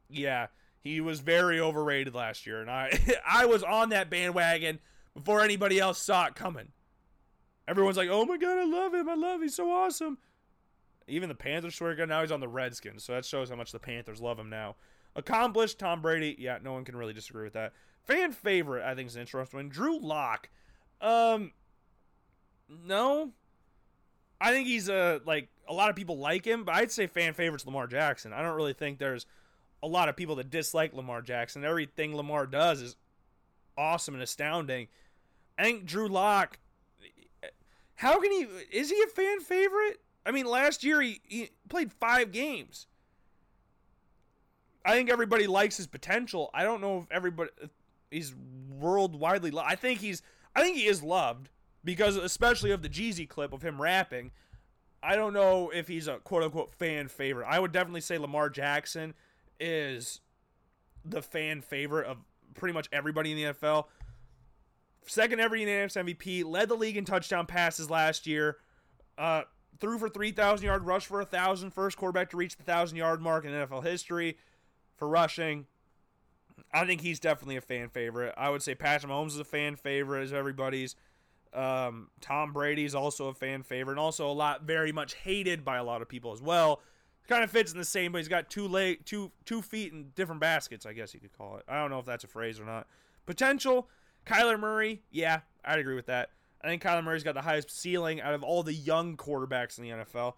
yeah, 0.08 0.46
he 0.80 1.02
was 1.02 1.20
very 1.20 1.60
overrated 1.60 2.14
last 2.14 2.46
year, 2.46 2.62
and 2.62 2.70
I 2.70 2.98
I 3.28 3.44
was 3.44 3.62
on 3.62 3.90
that 3.90 4.08
bandwagon 4.08 4.78
before 5.14 5.42
anybody 5.42 5.78
else 5.78 5.98
saw 5.98 6.24
it 6.24 6.34
coming. 6.34 6.68
Everyone's 7.68 7.98
like, 7.98 8.08
"Oh 8.10 8.24
my 8.24 8.38
god, 8.38 8.56
I 8.56 8.64
love 8.64 8.94
him! 8.94 9.10
I 9.10 9.14
love 9.14 9.36
him! 9.36 9.42
He's 9.42 9.56
so 9.56 9.70
awesome!" 9.70 10.16
Even 11.06 11.28
the 11.28 11.34
Panthers 11.34 11.74
swear 11.74 11.94
God, 11.94 12.08
now 12.08 12.22
he's 12.22 12.32
on 12.32 12.40
the 12.40 12.48
Redskins, 12.48 13.04
so 13.04 13.12
that 13.12 13.26
shows 13.26 13.50
how 13.50 13.56
much 13.56 13.72
the 13.72 13.78
Panthers 13.78 14.22
love 14.22 14.38
him 14.38 14.48
now. 14.48 14.76
Accomplished 15.14 15.78
Tom 15.78 16.00
Brady. 16.00 16.34
Yeah, 16.38 16.58
no 16.62 16.72
one 16.72 16.86
can 16.86 16.96
really 16.96 17.12
disagree 17.12 17.44
with 17.44 17.52
that. 17.52 17.74
Fan 18.04 18.32
favorite, 18.32 18.84
I 18.84 18.94
think, 18.94 19.08
is 19.08 19.16
interesting. 19.16 19.68
Drew 19.68 19.98
Lock. 19.98 20.48
Um, 21.00 21.52
no. 22.68 23.30
I 24.40 24.52
think 24.52 24.68
he's 24.68 24.88
a 24.88 25.20
like 25.24 25.48
a 25.68 25.72
lot 25.72 25.90
of 25.90 25.96
people 25.96 26.18
like 26.18 26.44
him, 26.44 26.64
but 26.64 26.74
I'd 26.74 26.92
say 26.92 27.06
fan 27.06 27.34
favorite's 27.34 27.66
Lamar 27.66 27.86
Jackson. 27.86 28.32
I 28.32 28.42
don't 28.42 28.56
really 28.56 28.72
think 28.72 28.98
there's 28.98 29.26
a 29.82 29.88
lot 29.88 30.08
of 30.08 30.16
people 30.16 30.36
that 30.36 30.50
dislike 30.50 30.94
Lamar 30.94 31.22
Jackson. 31.22 31.64
Everything 31.64 32.16
Lamar 32.16 32.46
does 32.46 32.80
is 32.80 32.96
awesome 33.76 34.14
and 34.14 34.22
astounding. 34.22 34.88
I 35.58 35.64
think 35.64 35.86
Drew 35.86 36.08
Lock. 36.08 36.58
How 37.96 38.20
can 38.20 38.30
he? 38.30 38.46
Is 38.70 38.90
he 38.90 39.02
a 39.02 39.08
fan 39.08 39.40
favorite? 39.40 40.00
I 40.24 40.30
mean, 40.30 40.46
last 40.46 40.84
year 40.84 41.00
he, 41.00 41.20
he 41.24 41.50
played 41.68 41.92
five 41.92 42.32
games. 42.32 42.86
I 44.84 44.92
think 44.92 45.10
everybody 45.10 45.46
likes 45.46 45.76
his 45.76 45.86
potential. 45.86 46.50
I 46.54 46.64
don't 46.64 46.80
know 46.80 46.98
if 46.98 47.06
everybody 47.10 47.50
he's 48.10 48.34
worldwide 48.70 49.42
loved. 49.42 49.68
I 49.68 49.74
think 49.74 50.00
he's 50.00 50.22
I 50.58 50.62
think 50.62 50.76
he 50.76 50.86
is 50.86 51.04
loved 51.04 51.50
because 51.84 52.16
especially 52.16 52.72
of 52.72 52.82
the 52.82 52.88
Jeezy 52.88 53.28
clip 53.28 53.52
of 53.52 53.62
him 53.62 53.80
rapping. 53.80 54.32
I 55.00 55.14
don't 55.14 55.32
know 55.32 55.70
if 55.70 55.86
he's 55.86 56.08
a 56.08 56.16
quote 56.16 56.42
unquote 56.42 56.74
fan 56.74 57.06
favorite. 57.06 57.46
I 57.48 57.60
would 57.60 57.70
definitely 57.70 58.00
say 58.00 58.18
Lamar 58.18 58.50
Jackson 58.50 59.14
is 59.60 60.20
the 61.04 61.22
fan 61.22 61.60
favorite 61.60 62.08
of 62.08 62.16
pretty 62.54 62.72
much 62.72 62.88
everybody 62.90 63.30
in 63.30 63.36
the 63.36 63.54
NFL. 63.54 63.84
Second 65.06 65.40
ever 65.40 65.54
unanimous 65.54 65.94
MVP, 65.94 66.44
led 66.44 66.68
the 66.68 66.74
league 66.74 66.96
in 66.96 67.04
touchdown 67.04 67.46
passes 67.46 67.88
last 67.88 68.26
year. 68.26 68.56
Uh, 69.16 69.42
threw 69.78 69.96
for 69.96 70.08
3,000 70.08 70.66
yard, 70.66 70.84
rush 70.84 71.06
for 71.06 71.20
a 71.20 71.70
first 71.70 71.96
quarterback 71.96 72.30
to 72.30 72.36
reach 72.36 72.56
the 72.56 72.64
thousand 72.64 72.98
yard 72.98 73.22
mark 73.22 73.44
in 73.44 73.52
NFL 73.52 73.84
history 73.84 74.36
for 74.96 75.08
rushing. 75.08 75.66
I 76.72 76.86
think 76.86 77.00
he's 77.00 77.20
definitely 77.20 77.56
a 77.56 77.60
fan 77.60 77.88
favorite. 77.88 78.34
I 78.36 78.50
would 78.50 78.62
say 78.62 78.74
Patrick 78.74 79.10
Mahomes 79.10 79.28
is 79.28 79.38
a 79.38 79.44
fan 79.44 79.76
favorite 79.76 80.22
as 80.22 80.32
everybody's. 80.32 80.96
Um, 81.54 82.08
Tom 82.20 82.52
Brady's 82.52 82.94
also 82.94 83.28
a 83.28 83.34
fan 83.34 83.62
favorite, 83.62 83.94
and 83.94 84.00
also 84.00 84.30
a 84.30 84.32
lot 84.32 84.62
very 84.62 84.92
much 84.92 85.14
hated 85.14 85.64
by 85.64 85.78
a 85.78 85.84
lot 85.84 86.02
of 86.02 86.08
people 86.08 86.32
as 86.32 86.42
well. 86.42 86.80
Kind 87.26 87.44
of 87.44 87.50
fits 87.50 87.72
in 87.72 87.78
the 87.78 87.84
same, 87.84 88.12
but 88.12 88.18
he's 88.18 88.28
got 88.28 88.48
two 88.48 88.68
leg, 88.68 89.04
two 89.04 89.30
two 89.44 89.60
feet 89.60 89.92
in 89.92 90.10
different 90.14 90.40
baskets. 90.40 90.86
I 90.86 90.92
guess 90.92 91.12
you 91.12 91.20
could 91.20 91.36
call 91.36 91.56
it. 91.56 91.64
I 91.68 91.78
don't 91.80 91.90
know 91.90 91.98
if 91.98 92.06
that's 92.06 92.24
a 92.24 92.28
phrase 92.28 92.58
or 92.58 92.64
not. 92.64 92.86
Potential, 93.26 93.88
Kyler 94.26 94.58
Murray. 94.58 95.02
Yeah, 95.10 95.40
I'd 95.64 95.78
agree 95.78 95.94
with 95.94 96.06
that. 96.06 96.30
I 96.62 96.68
think 96.68 96.82
Kyler 96.82 97.04
Murray's 97.04 97.24
got 97.24 97.34
the 97.34 97.42
highest 97.42 97.70
ceiling 97.70 98.20
out 98.20 98.34
of 98.34 98.42
all 98.42 98.62
the 98.62 98.74
young 98.74 99.16
quarterbacks 99.16 99.78
in 99.78 99.84
the 99.84 99.90
NFL. 99.90 100.34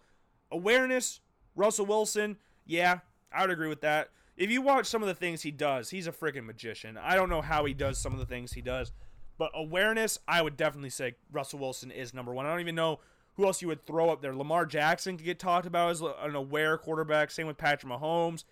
Awareness, 0.50 1.20
Russell 1.54 1.86
Wilson. 1.86 2.36
Yeah, 2.66 2.98
I 3.32 3.42
would 3.42 3.50
agree 3.50 3.68
with 3.68 3.80
that 3.82 4.10
if 4.36 4.50
you 4.50 4.62
watch 4.62 4.86
some 4.86 5.02
of 5.02 5.08
the 5.08 5.14
things 5.14 5.42
he 5.42 5.50
does, 5.50 5.90
he's 5.90 6.06
a 6.06 6.12
freaking 6.12 6.44
magician. 6.44 6.96
I 6.96 7.14
don't 7.14 7.28
know 7.28 7.42
how 7.42 7.64
he 7.64 7.74
does 7.74 7.98
some 7.98 8.12
of 8.12 8.18
the 8.18 8.26
things 8.26 8.52
he 8.52 8.62
does, 8.62 8.92
but 9.38 9.50
awareness, 9.54 10.18
I 10.26 10.42
would 10.42 10.56
definitely 10.56 10.90
say 10.90 11.14
Russell 11.32 11.58
Wilson 11.58 11.90
is 11.90 12.14
number 12.14 12.32
one. 12.32 12.46
I 12.46 12.50
don't 12.50 12.60
even 12.60 12.74
know 12.74 13.00
who 13.34 13.46
else 13.46 13.62
you 13.62 13.68
would 13.68 13.86
throw 13.86 14.10
up 14.10 14.20
there. 14.20 14.34
Lamar 14.34 14.66
Jackson 14.66 15.16
could 15.16 15.24
get 15.24 15.38
talked 15.38 15.66
about 15.66 15.90
as 15.90 16.00
an 16.00 16.34
aware 16.34 16.76
quarterback. 16.76 17.30
Same 17.30 17.46
with 17.46 17.56
Patrick 17.56 17.90
Mahomes. 17.90 18.44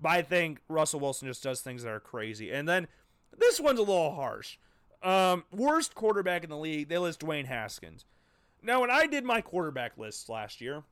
But 0.00 0.08
I 0.10 0.22
think 0.22 0.60
Russell 0.68 1.00
Wilson 1.00 1.28
just 1.28 1.42
does 1.42 1.60
things 1.60 1.82
that 1.82 1.90
are 1.90 2.00
crazy. 2.00 2.50
And 2.50 2.68
then 2.68 2.88
this 3.38 3.60
one's 3.60 3.78
a 3.78 3.82
little 3.82 4.14
harsh. 4.14 4.56
Um, 5.02 5.44
worst 5.52 5.94
quarterback 5.94 6.44
in 6.44 6.50
the 6.50 6.56
league, 6.56 6.88
they 6.88 6.98
list 6.98 7.20
Dwayne 7.20 7.46
Haskins. 7.46 8.04
Now, 8.62 8.80
when 8.80 8.90
I 8.90 9.06
did 9.06 9.24
my 9.24 9.40
quarterback 9.40 9.98
lists 9.98 10.28
last 10.28 10.60
year, 10.60 10.82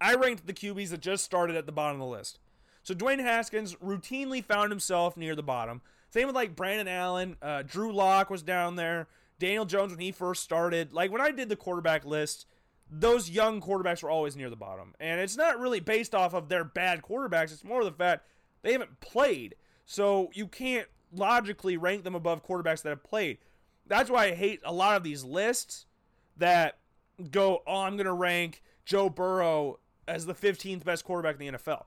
I 0.00 0.14
ranked 0.14 0.46
the 0.46 0.52
QBs 0.52 0.90
that 0.90 1.00
just 1.00 1.24
started 1.24 1.56
at 1.56 1.66
the 1.66 1.72
bottom 1.72 2.00
of 2.00 2.06
the 2.06 2.12
list. 2.12 2.38
So 2.82 2.94
Dwayne 2.94 3.20
Haskins 3.20 3.76
routinely 3.76 4.44
found 4.44 4.70
himself 4.70 5.16
near 5.16 5.34
the 5.34 5.42
bottom. 5.42 5.82
Same 6.10 6.26
with 6.26 6.36
like 6.36 6.56
Brandon 6.56 6.88
Allen, 6.88 7.36
uh, 7.40 7.62
Drew 7.62 7.92
Lock 7.92 8.28
was 8.28 8.42
down 8.42 8.76
there. 8.76 9.08
Daniel 9.38 9.64
Jones 9.64 9.92
when 9.92 10.00
he 10.00 10.12
first 10.12 10.42
started. 10.42 10.92
Like 10.92 11.10
when 11.10 11.20
I 11.20 11.30
did 11.30 11.48
the 11.48 11.56
quarterback 11.56 12.04
list, 12.04 12.46
those 12.90 13.30
young 13.30 13.60
quarterbacks 13.60 14.02
were 14.02 14.10
always 14.10 14.36
near 14.36 14.50
the 14.50 14.56
bottom. 14.56 14.94
And 15.00 15.20
it's 15.20 15.36
not 15.36 15.58
really 15.58 15.80
based 15.80 16.14
off 16.14 16.34
of 16.34 16.48
their 16.48 16.64
bad 16.64 17.02
quarterbacks. 17.02 17.52
It's 17.52 17.64
more 17.64 17.82
the 17.82 17.92
fact 17.92 18.26
they 18.62 18.72
haven't 18.72 19.00
played. 19.00 19.54
So 19.86 20.30
you 20.34 20.46
can't 20.46 20.86
logically 21.12 21.76
rank 21.76 22.04
them 22.04 22.14
above 22.14 22.44
quarterbacks 22.44 22.82
that 22.82 22.90
have 22.90 23.02
played. 23.02 23.38
That's 23.86 24.10
why 24.10 24.26
I 24.26 24.34
hate 24.34 24.60
a 24.64 24.72
lot 24.72 24.96
of 24.96 25.02
these 25.02 25.24
lists 25.24 25.86
that 26.36 26.78
go, 27.30 27.62
oh, 27.66 27.80
I'm 27.80 27.96
going 27.96 28.06
to 28.06 28.12
rank 28.12 28.62
Joe 28.84 29.08
Burrow 29.08 29.78
as 30.06 30.26
the 30.26 30.34
15th 30.34 30.84
best 30.84 31.04
quarterback 31.04 31.40
in 31.40 31.52
the 31.52 31.58
NFL 31.58 31.84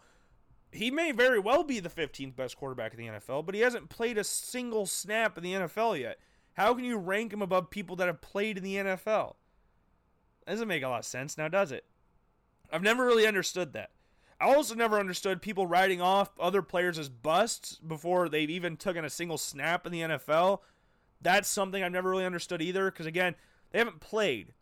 he 0.76 0.92
may 0.92 1.12
very 1.12 1.40
well 1.40 1.64
be 1.64 1.80
the 1.80 1.90
15th 1.90 2.36
best 2.36 2.58
quarterback 2.58 2.94
in 2.94 3.00
the 3.00 3.08
NFL, 3.08 3.46
but 3.46 3.56
he 3.56 3.62
hasn't 3.62 3.90
played 3.90 4.18
a 4.18 4.24
single 4.24 4.86
snap 4.86 5.38
in 5.38 5.44
the 5.44 5.54
NFL 5.54 6.00
yet. 6.00 6.20
How 6.54 6.74
can 6.74 6.86
you 6.86 6.98
rank 6.98 7.34
him 7.34 7.42
above 7.42 7.70
people 7.70 7.96
that 7.98 8.08
have 8.08 8.22
played 8.22 8.58
in 8.58 8.64
the 8.64 8.76
NFL? 8.76 9.36
Doesn't 10.48 10.68
make 10.68 10.84
a 10.84 10.88
lot 10.88 11.00
of 11.00 11.06
sense 11.06 11.38
now, 11.38 11.48
does 11.48 11.72
it? 11.72 11.86
I've 12.72 12.84
never 12.84 13.06
really 13.06 13.28
understood 13.28 13.74
that. 13.74 13.92
I 14.40 14.54
also 14.54 14.76
never 14.76 15.00
understood 15.00 15.42
people 15.42 15.66
writing 15.66 16.02
off 16.02 16.38
other 16.40 16.62
players 16.62 17.00
as 17.00 17.10
busts 17.10 17.76
before 17.76 18.28
they've 18.28 18.50
even 18.50 18.76
taken 18.78 19.06
a 19.06 19.10
single 19.10 19.38
snap 19.38 19.86
in 19.86 19.92
the 19.92 20.02
NFL. 20.02 20.60
That's 21.22 21.48
something 21.48 21.82
I've 21.82 21.92
never 21.92 22.10
really 22.10 22.26
understood 22.26 22.62
either, 22.62 22.92
because 22.92 23.06
again, 23.06 23.36
they 23.72 23.80
haven't 23.80 24.02
played. 24.02 24.54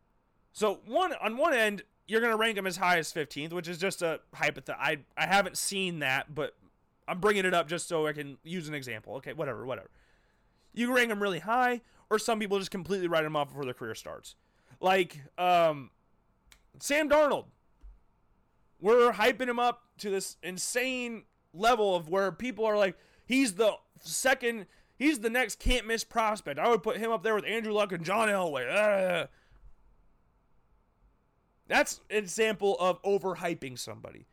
So 0.52 0.82
one 0.86 1.14
on 1.14 1.38
one 1.38 1.54
end, 1.54 1.84
you're 2.08 2.22
going 2.22 2.32
to 2.32 2.38
rank 2.38 2.58
him 2.58 2.68
as 2.68 2.78
high 2.78 2.98
as 2.98 3.12
15th, 3.14 3.54
which 3.54 3.68
is 3.68 3.78
just 3.78 4.02
a 4.02 4.20
hypothetical. 4.34 4.76
I, 4.80 5.00
I 5.18 5.26
haven't 5.26 5.58
seen 5.58 6.00
that, 6.00 6.34
but 6.34 6.56
I'm 7.08 7.20
bringing 7.20 7.46
it 7.46 7.54
up 7.54 7.68
just 7.68 7.88
so 7.88 8.08
I 8.08 8.14
can 8.14 8.38
use 8.44 8.68
an 8.68 8.74
example. 8.74 9.16
Okay, 9.16 9.34
whatever, 9.34 9.66
whatever. 9.66 9.90
You 10.74 10.94
rank 10.94 11.12
him 11.12 11.22
really 11.22 11.40
high, 11.40 11.82
or 12.10 12.20
some 12.20 12.40
people 12.40 12.60
just 12.60 12.72
completely 12.72 13.08
write 13.08 13.24
him 13.26 13.36
off 13.36 13.50
before 13.50 13.66
their 13.66 13.74
career 13.74 13.96
starts. 13.96 14.36
Like 14.80 15.22
um, 15.38 15.92
Sam 16.80 17.10
Darnold. 17.10 17.46
We're 18.80 19.14
hyping 19.14 19.48
him 19.48 19.60
up 19.60 19.84
to 20.00 20.10
this 20.10 20.36
insane 20.44 21.24
level 21.54 21.96
of 21.96 22.10
where 22.10 22.34
people 22.34 22.66
are 22.66 22.78
like, 22.78 22.98
he's 23.26 23.54
the 23.54 23.76
second, 24.02 24.66
he's 24.98 25.20
the 25.20 25.30
next 25.30 25.60
can't 25.60 25.88
miss 25.88 26.04
prospect. 26.04 26.60
I 26.60 26.68
would 26.68 26.84
put 26.84 26.98
him 26.98 27.12
up 27.12 27.24
there 27.24 27.36
with 27.36 27.46
Andrew 27.46 27.72
Luck 27.72 27.94
and 27.94 28.04
John 28.04 28.28
Elway. 28.28 29.28
That's 31.68 32.02
an 32.10 32.18
example 32.18 32.78
of 32.80 33.02
overhyping 33.04 33.80
somebody. 33.80 34.26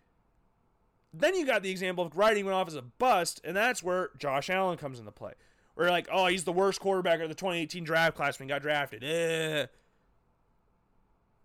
Then 1.13 1.35
you 1.35 1.45
got 1.45 1.63
the 1.63 1.71
example 1.71 2.05
of 2.05 2.17
writing 2.17 2.47
him 2.47 2.53
off 2.53 2.69
as 2.69 2.75
a 2.75 2.83
bust, 2.83 3.41
and 3.45 3.57
that's 3.57 3.83
where 3.83 4.11
Josh 4.19 4.49
Allen 4.51 4.79
comes 4.79 4.99
into 4.99 5.11
play. 5.11 5.33
Where 5.75 5.91
like, 5.91 6.09
oh, 6.13 6.27
he's 6.27 6.45
the 6.45 6.53
worst 6.53 6.81
quarterback 6.81 7.21
of 7.21 7.29
the 7.29 7.35
2018 7.35 7.85
draft 7.85 8.17
class 8.17 8.39
when 8.39 8.49
he 8.49 8.53
got 8.53 8.63
drafted. 8.63 9.03
Eh. 9.03 9.67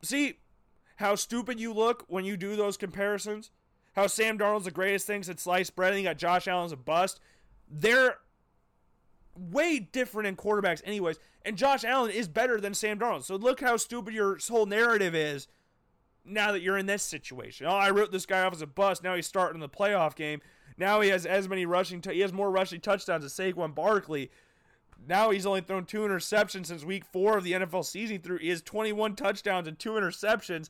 See 0.01 0.39
how 0.97 1.15
stupid 1.15 1.59
you 1.59 1.73
look 1.73 2.05
when 2.07 2.25
you 2.25 2.37
do 2.37 2.55
those 2.55 2.77
comparisons? 2.77 3.51
How 3.95 4.07
Sam 4.07 4.37
Darnold's 4.37 4.65
the 4.65 4.71
greatest 4.71 5.07
thing 5.07 5.23
since 5.23 5.41
sliced 5.41 5.75
bread, 5.75 5.93
and 5.93 6.01
you 6.01 6.07
got 6.07 6.17
Josh 6.17 6.47
Allen's 6.47 6.71
a 6.71 6.77
bust. 6.77 7.19
They're 7.69 8.17
way 9.35 9.79
different 9.79 10.27
in 10.27 10.35
quarterbacks, 10.35 10.81
anyways. 10.85 11.17
And 11.43 11.57
Josh 11.57 11.83
Allen 11.83 12.11
is 12.11 12.27
better 12.27 12.59
than 12.59 12.73
Sam 12.73 12.99
Darnold. 12.99 13.23
So 13.23 13.35
look 13.35 13.61
how 13.61 13.77
stupid 13.77 14.13
your 14.13 14.37
whole 14.49 14.65
narrative 14.65 15.15
is 15.15 15.47
now 16.25 16.51
that 16.51 16.61
you're 16.61 16.77
in 16.77 16.85
this 16.85 17.03
situation. 17.03 17.67
Oh, 17.67 17.75
I 17.75 17.89
wrote 17.89 18.11
this 18.11 18.25
guy 18.25 18.41
off 18.41 18.53
as 18.53 18.61
a 18.61 18.67
bust. 18.67 19.03
Now 19.03 19.15
he's 19.15 19.27
starting 19.27 19.59
the 19.59 19.69
playoff 19.69 20.15
game. 20.15 20.41
Now 20.77 21.01
he 21.01 21.09
has 21.09 21.25
as 21.25 21.47
many 21.47 21.65
rushing. 21.65 22.01
T- 22.01 22.13
he 22.13 22.19
has 22.21 22.33
more 22.33 22.51
rushing 22.51 22.81
touchdowns 22.81 23.23
as 23.23 23.33
Saquon 23.33 23.73
Barkley. 23.73 24.29
Now 25.07 25.29
he's 25.29 25.45
only 25.45 25.61
thrown 25.61 25.85
two 25.85 25.99
interceptions 26.01 26.67
since 26.67 26.83
week 26.83 27.05
four 27.05 27.37
of 27.37 27.43
the 27.43 27.53
NFL 27.53 27.85
season. 27.85 28.19
Through 28.19 28.39
he 28.39 28.49
has 28.49 28.61
21 28.61 29.15
touchdowns 29.15 29.67
and 29.67 29.77
two 29.77 29.91
interceptions. 29.91 30.69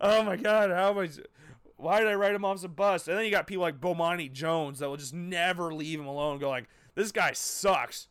Oh 0.00 0.22
my 0.22 0.36
God! 0.36 0.70
How 0.70 0.90
am 0.90 0.98
I? 0.98 1.08
Why 1.76 2.00
did 2.00 2.08
I 2.08 2.14
write 2.14 2.34
him 2.34 2.44
off 2.44 2.56
as 2.56 2.64
a 2.64 2.68
bust? 2.68 3.08
And 3.08 3.16
then 3.16 3.24
you 3.24 3.30
got 3.30 3.46
people 3.46 3.62
like 3.62 3.80
Bomani 3.80 4.32
Jones 4.32 4.78
that 4.78 4.88
will 4.88 4.96
just 4.96 5.14
never 5.14 5.72
leave 5.74 6.00
him 6.00 6.06
alone. 6.06 6.38
Go 6.38 6.48
like, 6.48 6.68
this 6.94 7.12
guy 7.12 7.32
sucks. 7.32 8.08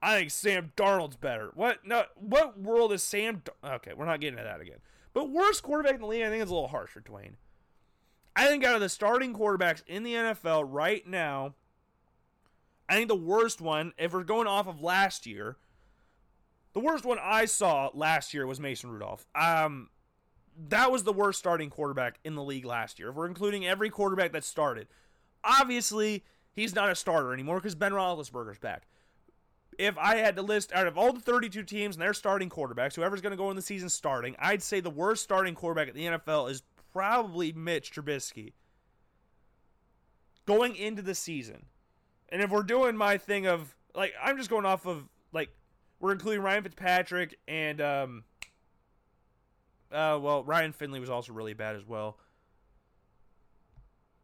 I 0.00 0.16
think 0.16 0.30
Sam 0.30 0.72
Darnold's 0.76 1.16
better. 1.16 1.50
What? 1.54 1.86
No. 1.86 2.04
What 2.16 2.58
world 2.58 2.92
is 2.92 3.02
Sam? 3.02 3.42
okay, 3.64 3.92
we're 3.94 4.06
not 4.06 4.20
getting 4.20 4.38
to 4.38 4.42
that 4.42 4.60
again. 4.60 4.78
But 5.14 5.30
worst 5.30 5.62
quarterback 5.62 5.94
in 5.94 6.00
the 6.00 6.06
league, 6.06 6.22
I 6.22 6.30
think, 6.30 6.42
is 6.42 6.50
a 6.50 6.54
little 6.54 6.68
harsh 6.68 6.90
for 6.90 7.00
Dwayne. 7.00 7.34
I 8.34 8.46
think 8.46 8.64
out 8.64 8.74
of 8.74 8.80
the 8.80 8.88
starting 8.88 9.34
quarterbacks 9.34 9.82
in 9.86 10.04
the 10.04 10.14
NFL 10.14 10.66
right 10.68 11.06
now, 11.06 11.54
I 12.88 12.94
think 12.94 13.08
the 13.08 13.14
worst 13.14 13.60
one, 13.60 13.92
if 13.98 14.12
we're 14.12 14.24
going 14.24 14.46
off 14.46 14.66
of 14.66 14.80
last 14.80 15.26
year, 15.26 15.56
the 16.72 16.80
worst 16.80 17.04
one 17.04 17.18
I 17.20 17.44
saw 17.44 17.90
last 17.92 18.32
year 18.32 18.46
was 18.46 18.58
Mason 18.58 18.90
Rudolph. 18.90 19.26
Um, 19.34 19.90
that 20.68 20.90
was 20.90 21.04
the 21.04 21.12
worst 21.12 21.38
starting 21.38 21.70
quarterback 21.70 22.18
in 22.24 22.34
the 22.34 22.42
league 22.42 22.64
last 22.64 22.98
year. 22.98 23.10
If 23.10 23.14
we're 23.14 23.26
including 23.26 23.66
every 23.66 23.90
quarterback 23.90 24.32
that 24.32 24.44
started, 24.44 24.88
obviously 25.44 26.24
he's 26.52 26.74
not 26.74 26.90
a 26.90 26.94
starter 26.94 27.32
anymore 27.32 27.56
because 27.56 27.74
Ben 27.74 27.92
Roethlisberger's 27.92 28.58
back. 28.58 28.84
If 29.78 29.96
I 29.98 30.16
had 30.16 30.36
to 30.36 30.42
list 30.42 30.72
out 30.72 30.86
of 30.86 30.98
all 30.98 31.12
the 31.12 31.20
32 31.20 31.62
teams 31.62 31.96
and 31.96 32.02
their 32.02 32.14
starting 32.14 32.50
quarterbacks, 32.50 32.94
whoever's 32.94 33.20
going 33.20 33.32
to 33.32 33.36
go 33.36 33.50
in 33.50 33.56
the 33.56 33.62
season 33.62 33.88
starting, 33.88 34.36
I'd 34.38 34.62
say 34.62 34.80
the 34.80 34.90
worst 34.90 35.22
starting 35.22 35.54
quarterback 35.54 35.88
at 35.88 35.94
the 35.94 36.04
NFL 36.04 36.50
is 36.50 36.62
probably 36.92 37.52
Mitch 37.52 37.92
Trubisky. 37.92 38.52
Going 40.44 40.74
into 40.74 41.02
the 41.02 41.14
season, 41.14 41.66
and 42.28 42.42
if 42.42 42.50
we're 42.50 42.64
doing 42.64 42.96
my 42.96 43.16
thing 43.16 43.46
of 43.46 43.74
like, 43.94 44.12
I'm 44.22 44.36
just 44.36 44.50
going 44.50 44.66
off 44.66 44.86
of 44.86 45.08
like 45.32 45.50
we're 46.00 46.12
including 46.12 46.42
Ryan 46.42 46.64
Fitzpatrick 46.64 47.38
and 47.46 47.80
um, 47.80 48.24
uh, 49.92 50.18
well, 50.20 50.42
Ryan 50.42 50.72
Finley 50.72 50.98
was 50.98 51.10
also 51.10 51.32
really 51.32 51.54
bad 51.54 51.76
as 51.76 51.86
well. 51.86 52.18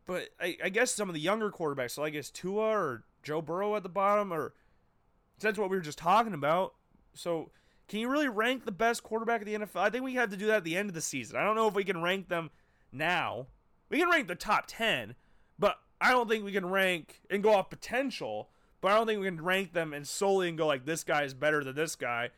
But 0.07 0.31
I, 0.41 0.57
I 0.65 0.69
guess 0.71 0.91
some 0.91 1.09
of 1.09 1.15
the 1.15 1.21
younger 1.21 1.51
quarterbacks, 1.51 1.91
so 1.91 2.03
I 2.03 2.11
guess 2.11 2.31
Tua 2.31 2.71
or 2.71 3.05
Joe 3.23 3.43
Burrow 3.43 3.77
at 3.77 3.83
the 3.83 3.91
bottom, 3.91 4.33
or 4.33 4.55
that's 5.41 5.59
what 5.59 5.71
we 5.71 5.77
were 5.77 5.83
just 5.83 5.99
talking 5.99 6.35
about. 6.35 6.75
So 7.15 7.51
can 7.89 8.01
you 8.01 8.09
really 8.09 8.29
rank 8.29 8.65
the 8.65 8.73
best 8.73 9.03
quarterback 9.03 9.41
of 9.41 9.47
the 9.47 9.55
NFL? 9.55 9.81
I 9.81 9.91
think 9.91 10.05
we 10.05 10.15
have 10.15 10.31
to 10.31 10.37
do 10.37 10.47
that 10.47 10.59
at 10.59 10.65
the 10.65 10.77
end 10.77 10.89
of 10.89 10.95
the 10.95 11.01
season. 11.01 11.37
I 11.37 11.45
don't 11.45 11.57
know 11.57 11.69
if 11.69 11.75
we 11.75 11.85
can 11.85 12.03
rank 12.03 12.29
them 12.29 12.51
now. 12.93 13.47
We 13.89 13.99
can 13.99 14.11
rank 14.11 14.29
the 14.29 14.35
top 14.35 14.65
10, 14.67 15.15
but 15.59 15.79
I 16.01 16.13
don't 16.13 16.29
think 16.29 16.45
we 16.45 16.53
can 16.53 16.67
rank 16.67 17.23
and 17.31 17.43
go 17.43 17.55
off 17.55 17.71
potential, 17.71 18.51
but 18.81 18.93
I 18.93 18.97
don't 18.97 19.07
think 19.07 19.21
we 19.21 19.27
can 19.27 19.43
rank 19.43 19.73
them 19.73 19.93
and 19.93 20.07
solely 20.07 20.49
and 20.49 20.59
go 20.59 20.67
like 20.67 20.85
this 20.85 21.03
guy 21.03 21.23
is 21.23 21.35
better 21.35 21.65
than 21.65 21.75
this 21.75 21.97
guy 21.97 22.31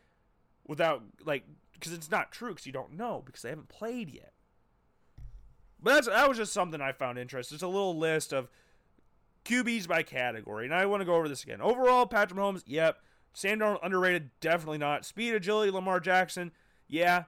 without 0.66 1.02
like 1.24 1.44
because 1.72 1.93
it's 1.93 2.10
not 2.10 2.31
true 2.31 2.51
because 2.51 2.66
you 2.66 2.72
don't 2.72 2.97
know 2.97 3.22
because 3.24 3.43
they 3.43 3.48
haven't 3.48 3.68
played 3.68 4.10
yet. 4.10 4.32
But 5.82 5.94
that's 5.94 6.06
that 6.06 6.28
was 6.28 6.39
just 6.39 6.52
something 6.52 6.81
I 6.81 6.93
found 6.93 7.18
interesting. 7.18 7.56
It's 7.56 7.62
a 7.62 7.68
little 7.68 7.98
list 7.98 8.32
of 8.32 8.48
QBs 9.44 9.88
by 9.88 10.02
category, 10.02 10.64
and 10.64 10.74
I 10.74 10.86
want 10.86 11.00
to 11.00 11.04
go 11.04 11.14
over 11.14 11.28
this 11.28 11.42
again. 11.42 11.60
Overall, 11.60 12.06
Patrick 12.06 12.38
Mahomes, 12.38 12.62
yep. 12.66 12.98
Sam 13.32 13.60
Darnold 13.60 13.78
underrated, 13.82 14.30
definitely 14.40 14.78
not. 14.78 15.04
Speed, 15.04 15.34
agility, 15.34 15.70
Lamar 15.70 16.00
Jackson, 16.00 16.52
yeah. 16.88 17.24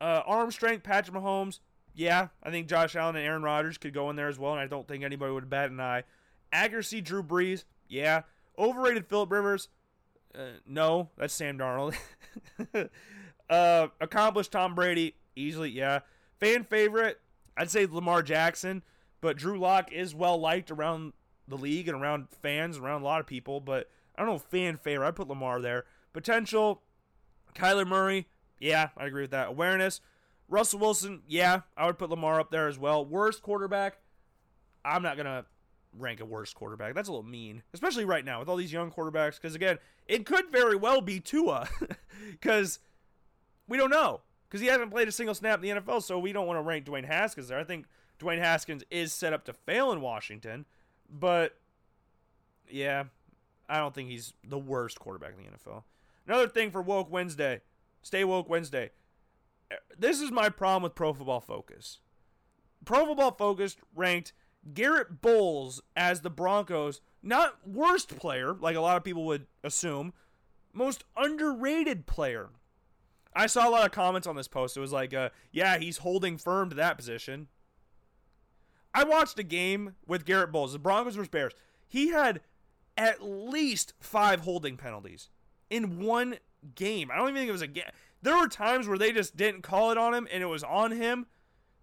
Uh, 0.00 0.22
arm 0.26 0.50
strength, 0.50 0.82
Patrick 0.82 1.16
Mahomes, 1.16 1.60
yeah. 1.94 2.28
I 2.42 2.50
think 2.50 2.68
Josh 2.68 2.96
Allen 2.96 3.16
and 3.16 3.24
Aaron 3.24 3.42
Rodgers 3.42 3.78
could 3.78 3.94
go 3.94 4.10
in 4.10 4.16
there 4.16 4.28
as 4.28 4.38
well, 4.38 4.52
and 4.52 4.60
I 4.60 4.66
don't 4.66 4.86
think 4.86 5.04
anybody 5.04 5.32
would 5.32 5.48
bat 5.48 5.70
an 5.70 5.80
eye. 5.80 6.04
Accuracy, 6.52 7.00
Drew 7.00 7.22
Brees, 7.22 7.64
yeah. 7.88 8.22
Overrated, 8.58 9.06
Philip 9.06 9.30
Rivers, 9.30 9.68
uh, 10.34 10.58
no. 10.66 11.10
That's 11.16 11.34
Sam 11.34 11.58
Darnold. 11.58 11.94
Uh, 13.50 13.88
accomplished 13.98 14.52
Tom 14.52 14.74
Brady 14.74 15.14
easily, 15.34 15.70
yeah. 15.70 16.00
Fan 16.38 16.64
favorite, 16.64 17.18
I'd 17.56 17.70
say 17.70 17.86
Lamar 17.86 18.22
Jackson, 18.22 18.82
but 19.22 19.38
Drew 19.38 19.58
Lock 19.58 19.90
is 19.90 20.14
well 20.14 20.38
liked 20.38 20.70
around 20.70 21.14
the 21.48 21.56
league 21.56 21.88
and 21.88 22.00
around 22.00 22.28
fans, 22.42 22.78
around 22.78 23.02
a 23.02 23.04
lot 23.04 23.20
of 23.20 23.26
people. 23.26 23.60
But 23.60 23.90
I 24.16 24.22
don't 24.22 24.32
know 24.32 24.38
fan 24.38 24.76
favorite. 24.76 25.06
I 25.06 25.10
put 25.10 25.28
Lamar 25.28 25.60
there. 25.60 25.84
Potential, 26.12 26.82
Kyler 27.54 27.86
Murray, 27.86 28.28
yeah, 28.60 28.88
I 28.96 29.06
agree 29.06 29.22
with 29.22 29.30
that. 29.30 29.48
Awareness, 29.48 30.00
Russell 30.48 30.80
Wilson, 30.80 31.22
yeah, 31.28 31.60
I 31.76 31.86
would 31.86 31.98
put 31.98 32.10
Lamar 32.10 32.40
up 32.40 32.50
there 32.50 32.68
as 32.68 32.78
well. 32.78 33.04
Worst 33.04 33.42
quarterback, 33.42 33.98
I'm 34.84 35.02
not 35.02 35.16
gonna 35.16 35.44
rank 35.96 36.20
a 36.20 36.24
worst 36.24 36.54
quarterback. 36.54 36.94
That's 36.94 37.08
a 37.08 37.12
little 37.12 37.28
mean, 37.28 37.62
especially 37.74 38.04
right 38.04 38.24
now 38.24 38.40
with 38.40 38.48
all 38.48 38.56
these 38.56 38.72
young 38.72 38.90
quarterbacks. 38.90 39.36
Because 39.36 39.54
again, 39.54 39.78
it 40.06 40.26
could 40.26 40.50
very 40.50 40.76
well 40.76 41.00
be 41.00 41.20
Tua, 41.20 41.68
because 42.30 42.80
we 43.68 43.76
don't 43.76 43.90
know 43.90 44.22
because 44.48 44.60
he 44.60 44.66
hasn't 44.66 44.90
played 44.90 45.08
a 45.08 45.12
single 45.12 45.34
snap 45.34 45.62
in 45.62 45.76
the 45.76 45.80
NFL, 45.80 46.02
so 46.02 46.18
we 46.18 46.32
don't 46.32 46.46
want 46.46 46.56
to 46.56 46.62
rank 46.62 46.86
Dwayne 46.86 47.04
Haskins 47.04 47.48
there. 47.48 47.58
I 47.58 47.64
think 47.64 47.86
Dwayne 48.18 48.38
Haskins 48.38 48.82
is 48.90 49.12
set 49.12 49.32
up 49.32 49.44
to 49.44 49.52
fail 49.52 49.92
in 49.92 50.00
Washington, 50.00 50.64
but 51.08 51.56
yeah, 52.68 53.04
I 53.68 53.78
don't 53.78 53.94
think 53.94 54.10
he's 54.10 54.32
the 54.44 54.58
worst 54.58 54.98
quarterback 54.98 55.34
in 55.36 55.44
the 55.44 55.50
NFL. 55.50 55.82
Another 56.26 56.48
thing 56.48 56.70
for 56.70 56.82
Woke 56.82 57.10
Wednesday, 57.10 57.60
stay 58.02 58.24
woke 58.24 58.48
Wednesday. 58.48 58.90
This 59.98 60.20
is 60.20 60.30
my 60.30 60.48
problem 60.48 60.82
with 60.82 60.94
Pro 60.94 61.12
Football 61.12 61.40
Focus. 61.40 61.98
Pro 62.84 63.06
Football 63.06 63.32
Focus 63.32 63.76
ranked 63.94 64.32
Garrett 64.74 65.20
Bolles 65.20 65.82
as 65.96 66.20
the 66.20 66.30
Broncos 66.30 67.00
not 67.22 67.66
worst 67.66 68.16
player, 68.16 68.54
like 68.54 68.76
a 68.76 68.80
lot 68.80 68.96
of 68.96 69.04
people 69.04 69.24
would 69.26 69.46
assume, 69.64 70.12
most 70.72 71.04
underrated 71.16 72.06
player. 72.06 72.50
I 73.34 73.46
saw 73.46 73.68
a 73.68 73.70
lot 73.70 73.84
of 73.84 73.92
comments 73.92 74.26
on 74.26 74.36
this 74.36 74.48
post. 74.48 74.76
It 74.76 74.80
was 74.80 74.92
like, 74.92 75.12
uh, 75.12 75.30
yeah, 75.52 75.78
he's 75.78 75.98
holding 75.98 76.38
firm 76.38 76.70
to 76.70 76.76
that 76.76 76.96
position. 76.96 77.48
I 78.98 79.04
watched 79.04 79.38
a 79.38 79.44
game 79.44 79.94
with 80.08 80.24
Garrett 80.24 80.50
Bolles, 80.50 80.72
the 80.72 80.80
Broncos 80.80 81.14
versus 81.14 81.28
Bears. 81.28 81.52
He 81.86 82.08
had 82.08 82.40
at 82.96 83.22
least 83.22 83.94
five 84.00 84.40
holding 84.40 84.76
penalties 84.76 85.28
in 85.70 86.00
one 86.00 86.38
game. 86.74 87.08
I 87.08 87.16
don't 87.16 87.28
even 87.28 87.36
think 87.36 87.48
it 87.48 87.52
was 87.52 87.62
a 87.62 87.68
game. 87.68 87.84
There 88.22 88.36
were 88.36 88.48
times 88.48 88.88
where 88.88 88.98
they 88.98 89.12
just 89.12 89.36
didn't 89.36 89.62
call 89.62 89.92
it 89.92 89.98
on 89.98 90.14
him 90.14 90.26
and 90.32 90.42
it 90.42 90.46
was 90.46 90.64
on 90.64 90.90
him. 90.90 91.26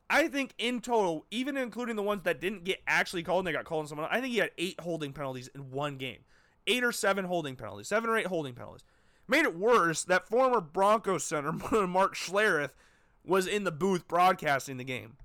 I 0.09 0.27
think 0.27 0.55
in 0.57 0.81
total, 0.81 1.25
even 1.31 1.55
including 1.55 1.95
the 1.95 2.03
ones 2.03 2.23
that 2.23 2.41
didn't 2.41 2.65
get 2.65 2.81
actually 2.85 3.23
called 3.23 3.39
and 3.39 3.47
they 3.47 3.57
got 3.57 3.63
called 3.63 3.83
on 3.83 3.87
someone, 3.87 4.09
I 4.11 4.19
think 4.19 4.33
he 4.33 4.39
had 4.39 4.51
eight 4.57 4.81
holding 4.81 5.13
penalties 5.13 5.47
in 5.55 5.71
one 5.71 5.95
game. 5.95 6.25
Eight 6.67 6.83
or 6.83 6.91
seven 6.91 7.23
holding 7.23 7.55
penalties. 7.55 7.87
Seven 7.87 8.09
or 8.09 8.17
eight 8.17 8.27
holding 8.27 8.55
penalties. 8.55 8.83
Made 9.25 9.45
it 9.45 9.57
worse 9.57 10.03
that 10.03 10.27
former 10.27 10.59
Broncos 10.59 11.23
center 11.23 11.53
Mark 11.87 12.13
Schlereth 12.13 12.71
was 13.23 13.47
in 13.47 13.63
the 13.63 13.71
booth 13.71 14.05
broadcasting 14.05 14.75
the 14.75 14.83
game. 14.83 15.15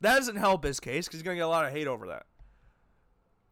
That 0.00 0.16
doesn't 0.16 0.36
help 0.36 0.64
his 0.64 0.80
case 0.80 1.06
because 1.06 1.20
he's 1.20 1.24
going 1.24 1.36
to 1.36 1.40
get 1.40 1.46
a 1.46 1.48
lot 1.48 1.64
of 1.64 1.72
hate 1.72 1.86
over 1.86 2.06
that. 2.08 2.26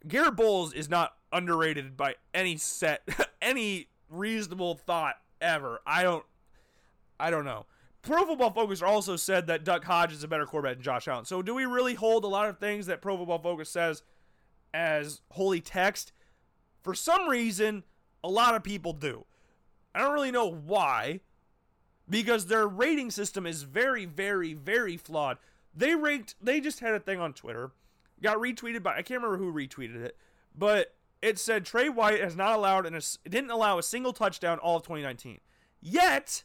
Garrett 0.07 0.37
Bolles 0.37 0.73
is 0.73 0.89
not 0.89 1.15
underrated 1.33 1.97
by 1.97 2.15
any 2.33 2.57
set, 2.57 3.09
any 3.43 3.89
reasonable 4.09 4.75
thought 4.75 5.17
ever. 5.41 5.81
I 5.87 6.03
don't, 6.03 6.25
I 7.19 7.31
don't 7.31 7.45
know. 7.45 7.67
Pro 8.03 8.25
Football 8.25 8.53
Focus 8.53 8.83
also 8.83 9.17
said 9.17 9.49
that 9.49 9.65
Duck 9.65 9.85
Hodge 9.85 10.13
is 10.13 10.23
a 10.23 10.29
better 10.29 10.47
quarterback 10.47 10.77
than 10.77 10.85
Josh 10.85 11.09
Allen. 11.09 11.25
So 11.25 11.43
do 11.43 11.55
we 11.55 11.65
really 11.65 11.95
hold 11.95 12.23
a 12.23 12.29
lot 12.29 12.49
of 12.49 12.59
things 12.59 12.87
that 12.87 13.03
Pro 13.03 13.17
Football 13.17 13.41
Focus 13.41 13.69
says 13.69 14.05
as 14.77 15.23
holy 15.31 15.61
text. 15.61 16.13
For 16.83 16.95
some 16.95 17.29
reason, 17.29 17.83
a 18.23 18.29
lot 18.29 18.55
of 18.55 18.63
people 18.63 18.93
do. 18.93 19.25
I 19.95 20.01
don't 20.01 20.13
really 20.13 20.31
know 20.31 20.51
why, 20.51 21.21
because 22.09 22.47
their 22.47 22.69
rating 22.69 23.11
system 23.11 23.47
is 23.47 23.63
very, 23.63 24.05
very, 24.05 24.53
very 24.53 24.97
flawed. 24.97 25.39
They 25.77 25.95
ranked, 25.95 26.35
they 26.41 26.61
just 26.61 26.81
had 26.81 26.95
a 26.95 27.01
thing 27.01 27.21
on 27.21 27.35
Twitter, 27.35 27.73
got 28.23 28.39
retweeted 28.39 28.83
by, 28.83 28.93
I 28.93 29.03
can't 29.03 29.23
remember 29.23 29.37
who 29.37 29.53
retweeted 29.53 30.03
it, 30.03 30.17
but 30.57 30.95
it 31.21 31.39
said 31.39 31.65
Trey 31.65 31.91
White 31.91 32.21
has 32.21 32.35
not 32.35 32.57
allowed, 32.57 32.87
and 32.87 33.19
didn't 33.25 33.51
allow 33.51 33.79
a 33.79 33.83
single 33.83 34.13
touchdown 34.13 34.59
all 34.59 34.77
of 34.77 34.83
2019. 34.85 35.41
Yet, 35.81 36.45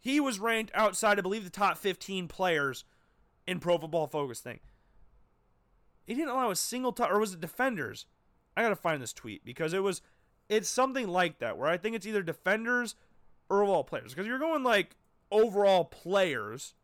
he 0.00 0.18
was 0.18 0.40
ranked 0.40 0.72
outside, 0.74 1.18
I 1.18 1.22
believe, 1.22 1.44
the 1.44 1.50
top 1.50 1.78
15 1.78 2.26
players 2.26 2.84
in 3.46 3.60
Pro 3.60 3.78
Football 3.78 4.08
Focus 4.08 4.40
thing. 4.40 4.60
He 6.06 6.14
didn't 6.14 6.30
allow 6.30 6.50
a 6.50 6.56
single 6.56 6.92
touch, 6.92 7.10
or 7.10 7.20
was 7.20 7.34
it 7.34 7.40
defenders? 7.40 8.06
I 8.56 8.62
gotta 8.62 8.76
find 8.76 9.00
this 9.00 9.12
tweet 9.12 9.44
because 9.44 9.72
it 9.72 9.82
was, 9.82 10.02
it's 10.48 10.68
something 10.68 11.06
like 11.06 11.38
that 11.38 11.56
where 11.56 11.68
I 11.68 11.76
think 11.76 11.94
it's 11.94 12.06
either 12.06 12.22
defenders 12.22 12.96
or 13.48 13.62
overall 13.62 13.84
players. 13.84 14.12
Because 14.12 14.26
you're 14.26 14.38
going 14.38 14.64
like 14.64 14.96
overall 15.30 15.84
players, 15.84 16.74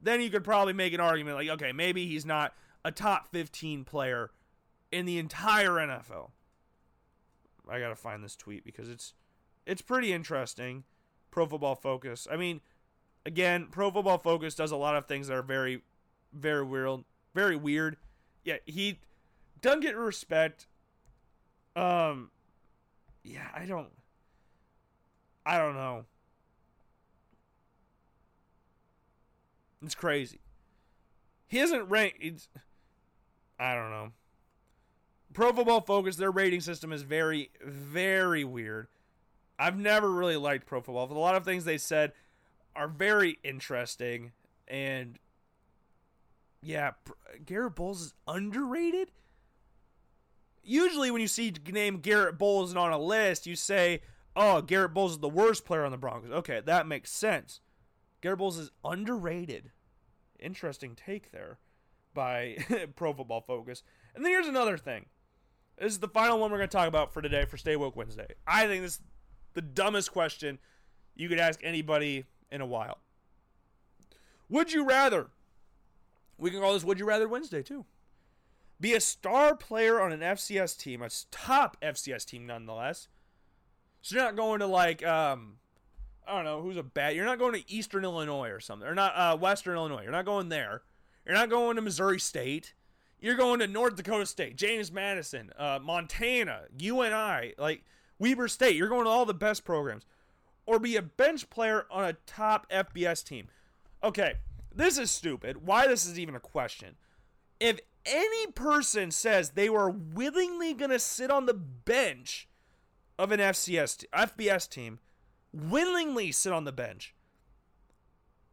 then 0.00 0.20
you 0.20 0.30
could 0.30 0.44
probably 0.44 0.72
make 0.72 0.92
an 0.92 1.00
argument 1.00 1.36
like, 1.36 1.48
okay, 1.48 1.72
maybe 1.72 2.06
he's 2.06 2.24
not 2.24 2.54
a 2.84 2.92
top 2.92 3.30
15 3.32 3.84
player 3.84 4.30
in 4.92 5.06
the 5.06 5.18
entire 5.18 5.72
NFL. 5.72 6.30
I 7.68 7.80
gotta 7.80 7.96
find 7.96 8.24
this 8.24 8.36
tweet 8.36 8.64
because 8.64 8.88
it's 8.88 9.12
it's 9.66 9.82
pretty 9.82 10.12
interesting. 10.12 10.84
Pro 11.30 11.46
Football 11.46 11.74
Focus. 11.74 12.26
I 12.30 12.36
mean, 12.36 12.62
again, 13.26 13.66
Pro 13.70 13.90
Football 13.90 14.18
Focus 14.18 14.54
does 14.54 14.70
a 14.70 14.76
lot 14.76 14.96
of 14.96 15.06
things 15.06 15.28
that 15.28 15.34
are 15.34 15.42
very, 15.42 15.82
very 16.32 16.64
weird. 16.64 17.04
Very 17.34 17.56
weird. 17.56 17.98
Yeah, 18.44 18.56
he 18.64 19.00
doesn't 19.60 19.80
get 19.80 19.94
respect. 19.96 20.66
Um, 21.76 22.30
yeah, 23.22 23.48
I 23.54 23.66
don't. 23.66 23.90
I 25.44 25.58
don't 25.58 25.74
know. 25.74 26.06
It's 29.84 29.94
crazy. 29.94 30.40
He 31.46 31.60
isn't 31.60 31.88
ranked. 31.88 32.48
I 33.58 33.74
don't 33.74 33.90
know. 33.90 34.12
Pro 35.32 35.52
Football 35.52 35.80
Focus, 35.82 36.16
their 36.16 36.30
rating 36.30 36.60
system 36.60 36.92
is 36.92 37.02
very, 37.02 37.50
very 37.64 38.44
weird. 38.44 38.88
I've 39.58 39.78
never 39.78 40.10
really 40.10 40.36
liked 40.36 40.66
Pro 40.66 40.80
Football. 40.80 41.10
A 41.10 41.14
lot 41.14 41.34
of 41.34 41.44
things 41.44 41.64
they 41.64 41.78
said 41.78 42.12
are 42.76 42.88
very 42.88 43.38
interesting, 43.42 44.32
and 44.66 45.18
yeah, 46.62 46.92
Garrett 47.44 47.74
Bolles 47.74 48.02
is 48.02 48.14
underrated. 48.26 49.10
Usually, 50.62 51.10
when 51.10 51.20
you 51.20 51.28
see 51.28 51.52
name 51.66 51.98
Garrett 51.98 52.38
Bolles 52.38 52.74
on 52.74 52.92
a 52.92 52.98
list, 52.98 53.46
you 53.46 53.56
say, 53.56 54.02
"Oh, 54.36 54.62
Garrett 54.62 54.94
Bolles 54.94 55.12
is 55.12 55.18
the 55.18 55.28
worst 55.28 55.64
player 55.64 55.84
on 55.84 55.92
the 55.92 55.98
Broncos." 55.98 56.30
Okay, 56.30 56.60
that 56.60 56.86
makes 56.86 57.10
sense. 57.10 57.60
Garrett 58.20 58.38
Bolles 58.38 58.58
is 58.58 58.70
underrated. 58.84 59.70
Interesting 60.38 60.94
take 60.94 61.32
there 61.32 61.58
by 62.14 62.58
Pro 62.96 63.12
Football 63.12 63.42
Focus. 63.42 63.82
And 64.14 64.24
then 64.24 64.32
here's 64.32 64.48
another 64.48 64.76
thing. 64.76 65.06
This 65.78 65.92
is 65.92 66.00
the 66.00 66.08
final 66.08 66.38
one 66.38 66.50
we're 66.50 66.58
going 66.58 66.68
to 66.68 66.76
talk 66.76 66.88
about 66.88 67.12
for 67.12 67.22
today 67.22 67.44
for 67.44 67.56
Stay 67.56 67.76
Woke 67.76 67.94
Wednesday. 67.94 68.26
I 68.46 68.66
think 68.66 68.82
this 68.82 68.94
is 68.94 69.00
the 69.54 69.62
dumbest 69.62 70.12
question 70.12 70.58
you 71.14 71.28
could 71.28 71.38
ask 71.38 71.60
anybody 71.62 72.24
in 72.50 72.60
a 72.60 72.66
while. 72.66 72.98
Would 74.48 74.72
you 74.72 74.84
rather? 74.84 75.28
We 76.38 76.50
can 76.50 76.60
call 76.60 76.72
this 76.72 76.84
Would 76.84 76.98
You 76.98 77.06
Rather 77.06 77.28
Wednesday 77.28 77.62
too. 77.62 77.84
Be 78.80 78.94
a 78.94 79.00
star 79.00 79.56
player 79.56 80.00
on 80.00 80.12
an 80.12 80.20
FCS 80.20 80.78
team, 80.78 81.02
a 81.02 81.10
top 81.30 81.76
FCS 81.82 82.24
team 82.24 82.46
nonetheless. 82.46 83.08
So 84.02 84.14
you're 84.14 84.24
not 84.24 84.36
going 84.36 84.60
to 84.60 84.66
like 84.66 85.04
um 85.04 85.56
I 86.28 86.34
don't 86.36 86.44
know 86.44 86.60
who's 86.60 86.76
a 86.76 86.82
bad. 86.82 87.16
You're 87.16 87.24
not 87.24 87.38
going 87.38 87.54
to 87.54 87.70
Eastern 87.72 88.04
Illinois 88.04 88.50
or 88.50 88.60
something, 88.60 88.86
or 88.86 88.94
not 88.94 89.12
uh, 89.16 89.36
Western 89.36 89.76
Illinois. 89.76 90.02
You're 90.02 90.12
not 90.12 90.26
going 90.26 90.48
there. 90.48 90.82
You're 91.24 91.34
not 91.34 91.50
going 91.50 91.76
to 91.76 91.82
Missouri 91.82 92.20
State. 92.20 92.74
You're 93.20 93.34
going 93.34 93.60
to 93.60 93.66
North 93.66 93.96
Dakota 93.96 94.26
State, 94.26 94.56
James 94.56 94.92
Madison, 94.92 95.50
uh, 95.58 95.78
Montana, 95.82 96.62
UNI, 96.78 97.54
like 97.58 97.84
Weber 98.18 98.46
State. 98.46 98.76
You're 98.76 98.88
going 98.88 99.04
to 99.04 99.10
all 99.10 99.24
the 99.24 99.34
best 99.34 99.64
programs, 99.64 100.04
or 100.66 100.78
be 100.78 100.96
a 100.96 101.02
bench 101.02 101.50
player 101.50 101.86
on 101.90 102.04
a 102.04 102.12
top 102.26 102.70
FBS 102.70 103.24
team. 103.24 103.48
Okay, 104.04 104.34
this 104.74 104.98
is 104.98 105.10
stupid. 105.10 105.66
Why 105.66 105.86
this 105.86 106.06
is 106.06 106.18
even 106.18 106.36
a 106.36 106.40
question? 106.40 106.96
If 107.58 107.80
any 108.06 108.46
person 108.52 109.10
says 109.10 109.50
they 109.50 109.68
were 109.68 109.90
willingly 109.90 110.74
going 110.74 110.90
to 110.90 110.98
sit 110.98 111.30
on 111.30 111.46
the 111.46 111.54
bench 111.54 112.48
of 113.18 113.32
an 113.32 113.40
FCS 113.40 114.04
FBS 114.14 114.68
team 114.68 115.00
willingly 115.52 116.32
sit 116.32 116.52
on 116.52 116.64
the 116.64 116.72
bench. 116.72 117.14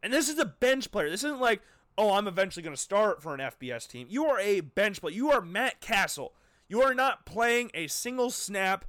And 0.03 0.13
this 0.13 0.29
is 0.29 0.37
a 0.37 0.45
bench 0.45 0.91
player. 0.91 1.09
This 1.09 1.23
isn't 1.23 1.41
like, 1.41 1.61
oh, 1.97 2.13
I'm 2.13 2.27
eventually 2.27 2.63
going 2.63 2.75
to 2.75 2.81
start 2.81 3.21
for 3.21 3.33
an 3.33 3.39
FBS 3.39 3.87
team. 3.87 4.07
You 4.09 4.25
are 4.27 4.39
a 4.39 4.61
bench 4.61 5.01
player. 5.01 5.15
You 5.15 5.31
are 5.31 5.41
Matt 5.41 5.81
Cassel. 5.81 6.33
You 6.67 6.81
are 6.81 6.93
not 6.93 7.25
playing 7.25 7.71
a 7.73 7.87
single 7.87 8.29
snap. 8.29 8.85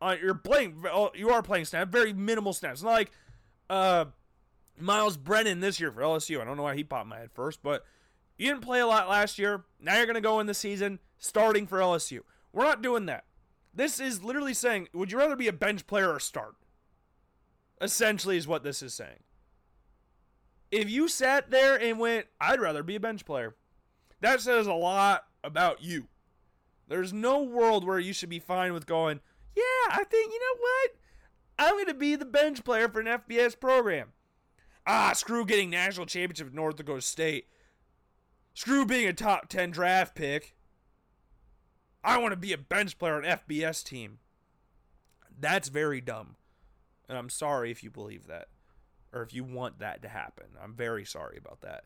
Uh, 0.00 0.16
you're 0.20 0.34
playing. 0.34 0.84
Oh, 0.92 1.10
you 1.14 1.30
are 1.30 1.42
playing 1.42 1.64
snap. 1.64 1.88
Very 1.88 2.12
minimal 2.12 2.52
snaps. 2.52 2.82
Not 2.82 2.90
like 2.90 3.10
uh, 3.70 4.06
Myles 4.78 5.16
Brennan 5.16 5.60
this 5.60 5.80
year 5.80 5.90
for 5.90 6.02
LSU. 6.02 6.40
I 6.40 6.44
don't 6.44 6.56
know 6.56 6.64
why 6.64 6.76
he 6.76 6.84
popped 6.84 7.08
my 7.08 7.18
head 7.18 7.30
first, 7.32 7.62
but 7.62 7.84
you 8.36 8.48
didn't 8.48 8.62
play 8.62 8.80
a 8.80 8.86
lot 8.86 9.08
last 9.08 9.38
year. 9.38 9.64
Now 9.80 9.96
you're 9.96 10.06
going 10.06 10.14
to 10.14 10.20
go 10.20 10.40
in 10.40 10.46
the 10.46 10.54
season 10.54 10.98
starting 11.18 11.66
for 11.66 11.78
LSU. 11.78 12.20
We're 12.52 12.64
not 12.64 12.82
doing 12.82 13.06
that. 13.06 13.24
This 13.74 14.00
is 14.00 14.22
literally 14.22 14.54
saying, 14.54 14.88
would 14.92 15.12
you 15.12 15.18
rather 15.18 15.36
be 15.36 15.48
a 15.48 15.52
bench 15.52 15.86
player 15.86 16.10
or 16.10 16.20
start? 16.20 16.54
Essentially 17.80 18.36
is 18.36 18.48
what 18.48 18.62
this 18.62 18.82
is 18.82 18.94
saying. 18.94 19.22
If 20.70 20.90
you 20.90 21.08
sat 21.08 21.50
there 21.50 21.80
and 21.80 21.98
went, 21.98 22.26
I'd 22.40 22.60
rather 22.60 22.82
be 22.82 22.96
a 22.96 23.00
bench 23.00 23.24
player, 23.24 23.54
that 24.20 24.40
says 24.40 24.66
a 24.66 24.74
lot 24.74 25.24
about 25.44 25.82
you. 25.82 26.08
There's 26.88 27.12
no 27.12 27.42
world 27.42 27.84
where 27.84 27.98
you 27.98 28.12
should 28.12 28.28
be 28.28 28.38
fine 28.38 28.72
with 28.72 28.86
going, 28.86 29.20
yeah, 29.56 29.62
I 29.90 30.04
think, 30.04 30.32
you 30.32 30.38
know 30.38 30.60
what? 30.60 30.90
I'm 31.58 31.74
going 31.74 31.86
to 31.86 31.94
be 31.94 32.14
the 32.16 32.24
bench 32.24 32.64
player 32.64 32.88
for 32.88 33.00
an 33.00 33.06
FBS 33.06 33.58
program. 33.58 34.12
Ah, 34.86 35.12
screw 35.14 35.44
getting 35.44 35.70
national 35.70 36.06
championship 36.06 36.48
at 36.48 36.54
North 36.54 36.76
Dakota 36.76 37.00
State. 37.00 37.46
Screw 38.54 38.86
being 38.86 39.08
a 39.08 39.12
top 39.12 39.48
10 39.48 39.70
draft 39.70 40.14
pick. 40.14 40.54
I 42.04 42.18
want 42.18 42.32
to 42.32 42.36
be 42.36 42.52
a 42.52 42.58
bench 42.58 42.98
player 42.98 43.14
on 43.14 43.22
FBS 43.22 43.82
team. 43.82 44.18
That's 45.38 45.68
very 45.68 46.00
dumb. 46.00 46.36
And 47.08 47.16
I'm 47.16 47.30
sorry 47.30 47.70
if 47.70 47.82
you 47.84 47.90
believe 47.90 48.26
that 48.26 48.48
or 49.12 49.22
if 49.22 49.32
you 49.32 49.44
want 49.44 49.78
that 49.78 50.02
to 50.02 50.08
happen. 50.08 50.46
I'm 50.62 50.74
very 50.74 51.04
sorry 51.04 51.38
about 51.38 51.60
that. 51.62 51.84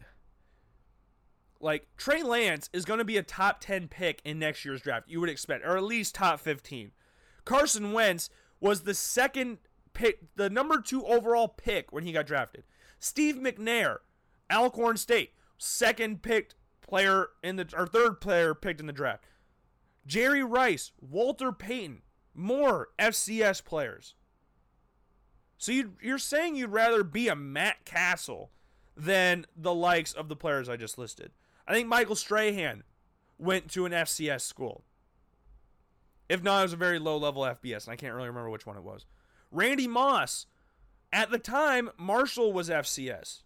Like 1.60 1.86
Trey 1.96 2.22
Lance 2.22 2.70
is 2.72 2.84
going 2.84 2.98
to 2.98 3.04
be 3.04 3.18
a 3.18 3.22
top 3.22 3.60
10 3.60 3.88
pick 3.88 4.20
in 4.24 4.38
next 4.38 4.64
year's 4.64 4.80
draft. 4.80 5.08
You 5.08 5.20
would 5.20 5.28
expect 5.28 5.64
or 5.64 5.76
at 5.76 5.82
least 5.82 6.14
top 6.14 6.40
15. 6.40 6.92
Carson 7.44 7.92
Wentz 7.92 8.30
was 8.60 8.82
the 8.82 8.94
second 8.94 9.58
pick, 9.92 10.34
the 10.36 10.50
number 10.50 10.80
2 10.80 11.04
overall 11.04 11.48
pick 11.48 11.92
when 11.92 12.04
he 12.04 12.12
got 12.12 12.26
drafted. 12.26 12.64
Steve 12.98 13.36
McNair, 13.36 13.98
Alcorn 14.50 14.96
State, 14.96 15.32
second 15.58 16.22
picked 16.22 16.54
player 16.80 17.28
in 17.42 17.56
the 17.56 17.68
or 17.76 17.86
third 17.86 18.20
player 18.20 18.54
picked 18.54 18.80
in 18.80 18.86
the 18.86 18.92
draft. 18.92 19.24
Jerry 20.06 20.42
Rice, 20.42 20.92
Walter 21.00 21.52
Payton, 21.52 22.02
more 22.34 22.88
FCS 22.98 23.64
players. 23.64 24.14
So 25.60 25.72
you 25.72 25.92
you're 26.00 26.16
saying 26.16 26.56
you'd 26.56 26.72
rather 26.72 27.04
be 27.04 27.28
a 27.28 27.36
Matt 27.36 27.84
Cassel 27.84 28.50
than 28.96 29.44
the 29.54 29.74
likes 29.74 30.14
of 30.14 30.28
the 30.28 30.34
players 30.34 30.70
I 30.70 30.76
just 30.76 30.96
listed. 30.96 31.32
I 31.68 31.74
think 31.74 31.86
Michael 31.86 32.16
Strahan 32.16 32.82
went 33.38 33.70
to 33.72 33.84
an 33.84 33.92
FCS 33.92 34.40
school. 34.40 34.84
If 36.30 36.42
not, 36.42 36.60
it 36.60 36.62
was 36.62 36.72
a 36.72 36.78
very 36.78 36.98
low 36.98 37.18
level 37.18 37.42
FBS, 37.42 37.84
and 37.84 37.92
I 37.92 37.96
can't 37.96 38.14
really 38.14 38.28
remember 38.28 38.48
which 38.48 38.64
one 38.64 38.78
it 38.78 38.82
was. 38.82 39.04
Randy 39.50 39.86
Moss, 39.86 40.46
at 41.12 41.30
the 41.30 41.38
time, 41.38 41.90
Marshall 41.98 42.54
was 42.54 42.70
FCS 42.70 43.42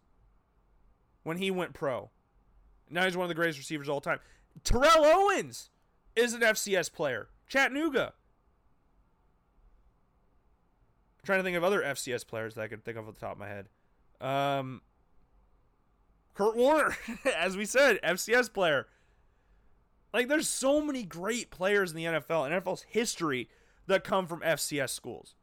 when 1.25 1.39
he 1.39 1.51
went 1.51 1.75
pro. 1.75 2.11
Now 2.89 3.07
he's 3.07 3.17
one 3.17 3.25
of 3.25 3.29
the 3.29 3.35
greatest 3.35 3.59
receivers 3.59 3.89
of 3.89 3.95
all 3.95 4.01
time. 4.01 4.21
Terrell 4.63 5.05
Owens 5.05 5.71
is 6.15 6.33
an 6.33 6.43
FCS 6.43 6.93
player. 6.93 7.29
Chattanooga. 7.49 8.13
Trying 11.25 11.41
to 11.41 11.43
think 11.45 11.57
of 11.57 11.65
other 11.65 11.83
FCS 11.83 12.27
players 12.27 12.55
that 12.55 12.63
I 12.63 12.69
could 12.69 12.85
think 12.85 12.97
of 12.97 13.09
off 13.09 13.15
the 13.15 13.21
top 13.21 13.33
of 13.33 13.39
my 13.39 13.49
head. 13.49 13.69
Um, 14.21 14.83
Kurt 16.35 16.57
Warner, 16.57 16.97
as 17.37 17.57
we 17.57 17.65
said, 17.65 18.01
FCS 18.03 18.53
player. 18.53 18.87
Like, 20.13 20.29
there's 20.29 20.49
so 20.49 20.81
many 20.81 21.03
great 21.03 21.51
players 21.51 21.91
in 21.91 21.97
the 21.97 22.05
NFL 22.05 22.47
and 22.47 22.65
NFL's 22.65 22.85
history 22.89 23.49
that 23.87 24.05
come 24.05 24.27
from 24.27 24.41
FCS 24.41 24.91
schools. 24.91 25.35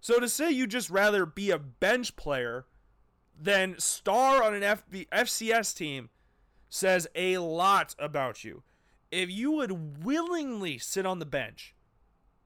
So 0.00 0.20
to 0.20 0.28
say 0.28 0.50
you 0.50 0.66
just 0.66 0.90
rather 0.90 1.26
be 1.26 1.50
a 1.50 1.58
bench 1.58 2.14
player 2.14 2.66
than 3.40 3.78
star 3.78 4.42
on 4.42 4.54
an 4.54 4.62
FB, 4.62 5.08
FCS 5.08 5.74
team 5.76 6.10
says 6.68 7.08
a 7.14 7.38
lot 7.38 7.94
about 7.98 8.44
you. 8.44 8.62
if 9.10 9.30
you 9.30 9.52
would 9.52 10.04
willingly 10.04 10.76
sit 10.78 11.06
on 11.06 11.20
the 11.20 11.26
bench, 11.26 11.73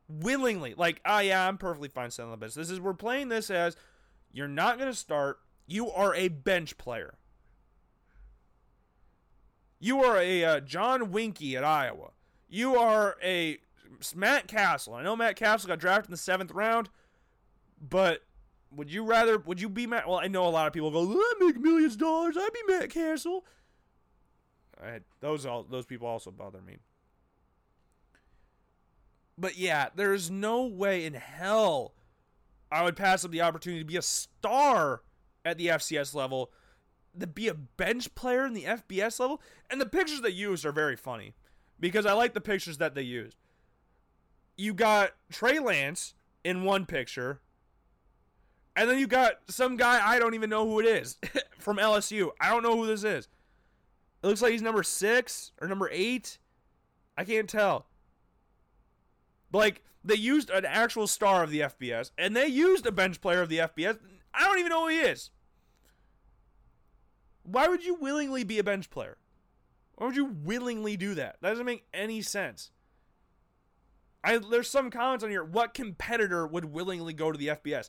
willingly, 0.09 0.75
like, 0.77 1.01
ah, 1.05 1.17
oh, 1.17 1.21
yeah, 1.21 1.47
I'm 1.47 1.59
perfectly 1.59 1.89
fine 1.89 2.11
sitting 2.11 2.27
on 2.27 2.33
the 2.33 2.37
bench. 2.39 2.55
This 2.55 2.71
is 2.71 2.81
we're 2.81 2.95
playing 2.95 3.29
this 3.29 3.51
as 3.51 3.77
you're 4.33 4.49
not 4.49 4.79
going 4.79 4.91
to 4.91 4.97
start. 4.97 5.39
You 5.67 5.91
are 5.91 6.15
a 6.15 6.29
bench 6.29 6.79
player. 6.79 7.15
You 9.81 10.03
are 10.03 10.17
a 10.19 10.45
uh, 10.45 10.61
John 10.61 11.13
Weinke 11.13 11.55
at 11.55 11.65
Iowa. 11.65 12.11
You 12.49 12.77
are 12.77 13.17
a 13.23 13.59
Matt 14.15 14.49
Cassel. 14.49 14.95
I 14.95 15.03
know 15.03 15.15
Matt 15.15 15.37
Cassel 15.37 15.69
got 15.69 15.79
drafted 15.79 16.09
in 16.09 16.13
the 16.13 16.17
seventh 16.17 16.51
round, 16.51 16.89
but 17.81 18.23
would 18.71 18.93
you 18.93 19.05
rather? 19.05 19.39
Would 19.39 19.61
you 19.61 19.69
be 19.69 19.87
Matt? 19.87 20.09
Well, 20.09 20.19
I 20.19 20.29
know 20.29 20.47
a 20.47 20.51
lot 20.51 20.67
of 20.67 20.73
people 20.73 20.91
go, 20.91 21.13
"I 21.13 21.35
make 21.39 21.59
millions 21.59 21.95
of 21.95 22.01
dollars. 22.01 22.37
I'd 22.37 22.53
be 22.53 22.73
Matt 22.73 22.91
Cassel." 22.91 23.45
I, 24.83 25.01
those 25.21 25.47
all 25.47 25.65
those 25.65 25.87
people 25.87 26.07
also 26.07 26.31
bother 26.31 26.61
me. 26.61 26.79
But 29.39 29.57
yeah, 29.57 29.89
there's 29.95 30.31
no 30.31 30.65
way 30.65 31.07
in 31.07 31.15
hell 31.15 31.95
I 32.71 32.83
would 32.83 32.97
pass 32.97 33.25
up 33.25 33.31
the 33.31 33.41
opportunity 33.41 33.81
to 33.81 33.87
be 33.87 33.97
a 33.97 34.03
star 34.03 35.03
at 35.45 35.57
the 35.57 35.69
FCS 35.69 36.15
level 36.15 36.51
to 37.19 37.27
be 37.27 37.49
a 37.49 37.55
bench 37.55 38.15
player 38.15 38.45
in 38.45 38.55
the 38.55 38.65
FBS 38.65 39.19
level. 39.19 39.41
And 39.71 39.81
the 39.81 39.87
pictures 39.87 40.21
they 40.21 40.31
used 40.31 40.65
are 40.65 40.73
very 40.73 40.97
funny 40.97 41.35
because 41.81 42.07
I 42.07 42.13
like 42.13 42.35
the 42.35 42.41
pictures 42.41 42.79
that 42.79 42.95
they 42.95 43.03
used. 43.03 43.37
You 44.57 44.75
got 44.75 45.13
Trey 45.31 45.59
Lance 45.59 46.15
in 46.45 46.65
one 46.65 46.85
picture, 46.85 47.41
and 48.75 48.91
then 48.91 48.99
you 48.99 49.07
got 49.07 49.35
some 49.49 49.77
guy 49.77 50.01
I 50.05 50.19
don't 50.19 50.35
even 50.35 50.51
know 50.51 50.67
who 50.67 50.81
it 50.81 50.87
is 50.87 51.17
from 51.59 51.79
LSU. 51.79 52.31
I 52.41 52.51
don't 52.51 52.63
know 52.63 52.77
who 52.77 52.87
this 52.87 53.05
is. 53.05 53.29
It 54.23 54.27
looks 54.27 54.43
like 54.43 54.53
he's 54.53 54.63
number 54.63 54.83
six 54.83 55.53
or 55.61 55.69
number 55.69 55.89
eight. 55.93 56.39
I 57.17 57.25
can't 57.25 57.49
tell. 57.49 57.87
Like 59.53 59.83
they 60.05 60.15
used 60.15 60.51
an 60.51 60.65
actual 60.65 61.07
star 61.07 61.43
of 61.43 61.51
the 61.51 61.61
FBS, 61.61 62.11
and 62.17 62.35
they 62.37 62.47
used 62.47 62.87
a 62.87 62.93
bench 62.93 63.21
player 63.21 63.43
of 63.43 63.49
the 63.49 63.59
FBS. 63.59 63.99
I 64.33 64.47
don't 64.47 64.59
even 64.59 64.71
know 64.71 64.83
who 64.83 64.89
he 64.89 64.99
is. 64.99 65.31
Why 67.43 67.69
would 67.69 67.85
you 67.85 67.95
willingly 67.95 68.45
be 68.45 68.59
a 68.59 68.65
bench 68.65 68.91
player? 68.91 69.17
Why 69.95 70.07
would 70.07 70.17
you 70.17 70.27
willingly 70.27 70.97
do 70.97 71.15
that? 71.15 71.37
That 71.41 71.51
doesn't 71.51 71.67
make 71.67 71.87
any 71.93 72.23
sense. 72.23 72.71
I 74.23 74.39
there's 74.39 74.69
some 74.69 74.91
comments 74.91 75.25
on 75.25 75.31
here. 75.31 75.45
What 75.45 75.75
competitor 75.75 76.47
would 76.47 76.67
willingly 76.67 77.15
go 77.15 77.33
to 77.33 77.39
the 77.39 77.49
FBS? 77.49 77.89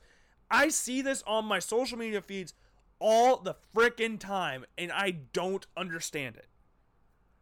I 0.49 0.69
see 0.69 1.02
this 1.02 1.23
on 1.27 1.45
my 1.45 1.60
social 1.60 1.98
media 1.98 2.22
feeds 2.22 2.53
all 2.99 3.38
the 3.38 3.56
frickin' 3.76 4.19
time, 4.19 4.65
and 4.77 4.91
I 4.91 5.11
don't 5.34 5.65
understand 5.77 6.36
it. 6.36 6.48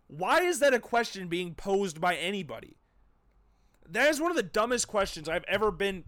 Why 0.07 0.41
is 0.41 0.59
that 0.59 0.73
a 0.73 0.79
question 0.79 1.27
being 1.27 1.53
posed 1.53 1.99
by 1.99 2.15
anybody? 2.15 2.77
That 3.89 4.09
is 4.09 4.19
one 4.19 4.31
of 4.31 4.37
the 4.37 4.43
dumbest 4.43 4.87
questions 4.87 5.29
I've 5.29 5.45
ever 5.47 5.71
been 5.71 6.03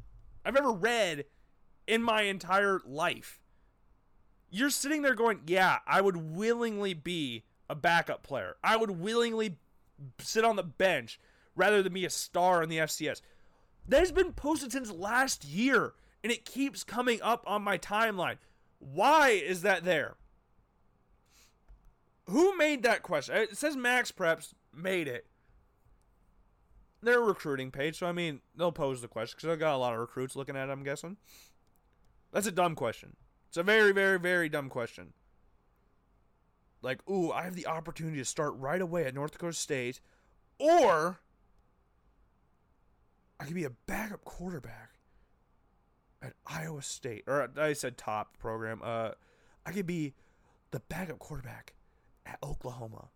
I've 0.46 0.56
ever 0.56 0.72
read 0.72 1.26
in 1.88 2.02
my 2.02 2.24
entire 2.24 2.82
life 2.86 3.40
you're 4.52 4.70
sitting 4.70 5.02
there 5.02 5.16
going, 5.16 5.42
yeah, 5.46 5.80
I 5.88 6.02
would 6.02 6.18
willingly 6.18 6.94
be 6.94 7.44
a 7.70 7.76
backup 7.76 8.24
player. 8.24 8.56
I 8.64 8.78
would 8.78 8.92
willingly 8.92 9.58
sit 10.20 10.44
on 10.44 10.56
the 10.56 10.64
bench 10.64 11.20
rather 11.56 11.84
than 11.84 11.94
be 11.94 12.06
a 12.06 12.10
star 12.10 12.64
in 12.64 12.70
the 12.70 12.78
FCS. 12.78 13.22
That 13.88 14.00
has 14.00 14.12
been 14.12 14.34
posted 14.34 14.72
since 14.72 14.92
last 14.92 15.46
year, 15.46 15.94
and 16.24 16.32
it 16.32 16.46
keeps 16.46 16.84
coming 16.84 17.22
up 17.22 17.44
on 17.48 17.64
my 17.64 17.78
timeline. 17.78 18.38
Why 18.80 19.30
is 19.30 19.62
that 19.62 19.84
there? 19.84 20.16
Who 22.28 22.56
made 22.58 22.84
that 22.84 23.04
question? 23.04 23.36
It 23.36 23.58
says 23.58 23.76
MaxPreps 23.76 24.54
made 24.74 25.08
it. 25.08 25.26
They're 27.02 27.22
recruiting 27.22 27.72
page, 27.72 28.00
so 28.00 28.08
I 28.08 28.12
mean, 28.12 28.42
they'll 28.56 28.72
pose 28.72 29.02
the 29.02 29.08
question 29.08 29.38
because 29.38 29.54
I 29.54 29.56
got 29.56 29.76
a 29.76 29.78
lot 29.78 29.94
of 29.94 30.00
recruits 30.00 30.36
looking 30.36 30.58
at 30.58 30.68
it, 30.68 30.72
I'm 30.72 30.84
guessing. 30.84 31.18
That's 32.34 32.48
a 32.48 32.52
dumb 32.52 32.76
question. 32.76 33.16
It's 33.48 33.58
a 33.58 33.64
very, 33.64 33.92
very, 33.94 34.20
very 34.20 34.50
dumb 34.50 34.70
question. 34.70 35.14
Like, 36.82 37.08
ooh, 37.10 37.32
I 37.32 37.44
have 37.44 37.56
the 37.56 37.68
opportunity 37.68 38.18
to 38.18 38.26
start 38.26 38.54
right 38.56 38.82
away 38.82 39.06
at 39.06 39.14
North 39.14 39.32
Dakota 39.32 39.54
State, 39.54 40.02
or 40.60 41.20
I 43.40 43.46
could 43.46 43.56
be 43.56 43.64
a 43.64 43.70
backup 43.70 44.24
quarterback 44.24 44.92
at 46.22 46.34
Iowa 46.46 46.82
State, 46.82 47.24
or 47.28 47.50
I 47.58 47.74
said 47.74 47.98
top 47.98 48.38
program. 48.38 48.82
Uh, 48.84 49.12
I 49.66 49.72
could 49.72 49.88
be 49.88 50.14
the 50.72 50.82
backup 50.82 51.20
quarterback 51.20 51.74
at 52.26 52.38
Oklahoma. 52.44 53.10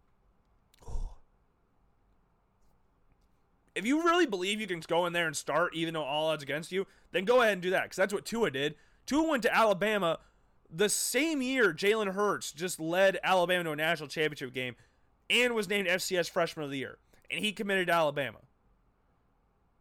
If 3.75 3.85
you 3.85 4.03
really 4.03 4.25
believe 4.25 4.61
you 4.61 4.67
can 4.67 4.81
go 4.87 5.05
in 5.05 5.13
there 5.13 5.27
and 5.27 5.35
start, 5.35 5.75
even 5.75 5.93
though 5.93 6.03
all 6.03 6.29
odds 6.29 6.43
against 6.43 6.71
you, 6.71 6.85
then 7.11 7.25
go 7.25 7.41
ahead 7.41 7.53
and 7.53 7.61
do 7.61 7.71
that, 7.71 7.83
because 7.83 7.97
that's 7.97 8.13
what 8.13 8.25
Tua 8.25 8.51
did. 8.51 8.75
Tua 9.05 9.27
went 9.27 9.43
to 9.43 9.55
Alabama 9.55 10.19
the 10.73 10.89
same 10.89 11.41
year 11.41 11.71
Jalen 11.71 12.13
Hurts 12.13 12.51
just 12.51 12.79
led 12.79 13.19
Alabama 13.23 13.63
to 13.65 13.71
a 13.71 13.75
national 13.75 14.09
championship 14.09 14.53
game 14.53 14.75
and 15.29 15.53
was 15.53 15.69
named 15.69 15.87
FCS 15.87 16.29
Freshman 16.29 16.65
of 16.65 16.71
the 16.71 16.79
Year. 16.79 16.97
And 17.29 17.43
he 17.43 17.51
committed 17.51 17.87
to 17.87 17.93
Alabama. 17.93 18.39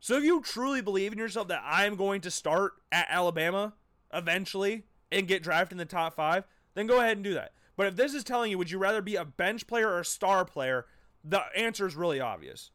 So 0.01 0.17
if 0.17 0.25
you 0.25 0.43
truly 0.43 0.83
believe 0.83 1.13
in 1.13 1.19
yourself 1.19 1.49
that 1.49 1.63
I'm 1.65 1.97
going 1.97 2.21
to 2.23 2.31
start 2.31 2.73
at 2.91 3.07
Alabama 3.09 3.75
eventually 4.13 4.85
and 5.11 5.29
get 5.29 5.43
drafted 5.43 5.73
in 5.73 5.79
the 5.79 5.85
top 5.85 6.15
five, 6.15 6.45
then 6.75 6.87
go 6.87 6.99
ahead 6.99 7.17
and 7.17 7.25
do 7.25 7.35
that. 7.35 7.53
But 7.77 7.87
if 7.87 7.97
this 7.97 8.13
is 8.13 8.25
telling 8.25 8.51
you, 8.51 8.59
would 8.59 8.71
you 8.71 8.79
rather 8.79 9.01
be 9.01 9.17
a 9.17 9.25
bench 9.25 9.67
player 9.67 9.89
or 9.89 10.01
a 10.01 10.05
star 10.05 10.45
player? 10.45 10.87
The 11.25 11.43
answer 11.57 11.87
is 11.87 11.97
really 11.97 12.21
obvious. 12.21 12.71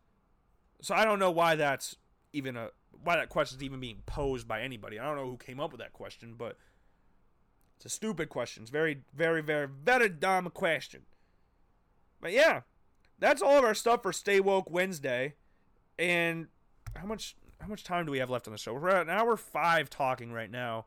So 0.82 0.96
I 0.96 1.06
don't 1.06 1.20
know 1.20 1.32
why 1.32 1.56
that's 1.56 1.96
even 2.34 2.56
a 2.56 2.70
why 3.04 3.16
that 3.16 3.30
question 3.30 3.58
is 3.58 3.64
even 3.64 3.80
being 3.80 4.02
posed 4.06 4.48
by 4.48 4.62
anybody. 4.62 5.00
I 5.00 5.06
don't 5.06 5.16
know 5.16 5.30
who 5.30 5.38
came 5.38 5.60
up 5.60 5.72
with 5.72 5.80
that 5.80 5.94
question, 5.94 6.36
but 6.38 6.58
it's 7.78 7.86
a 7.86 7.90
stupid 7.90 8.30
question. 8.30 8.64
It's 8.64 8.72
very, 8.72 9.02
very, 9.16 9.42
very, 9.42 9.68
very 9.68 10.10
dumb 10.10 10.50
question. 10.50 11.04
But 12.20 12.32
yeah, 12.32 12.62
that's 13.20 13.42
all 13.42 13.60
of 13.60 13.64
our 13.64 13.76
stuff 13.76 14.02
for 14.02 14.12
Stay 14.12 14.40
Woke 14.40 14.70
Wednesday. 14.70 15.36
And 16.00 16.48
how 16.96 17.06
much 17.06 17.36
how 17.60 17.68
much 17.68 17.84
time 17.84 18.06
do 18.06 18.12
we 18.12 18.20
have 18.20 18.30
left 18.30 18.48
on 18.48 18.52
the 18.52 18.58
show? 18.58 18.74
We're 18.74 18.90
at 18.90 19.04
an 19.04 19.10
hour 19.10 19.38
five 19.38 19.90
talking 19.90 20.32
right 20.32 20.52
now. 20.52 20.86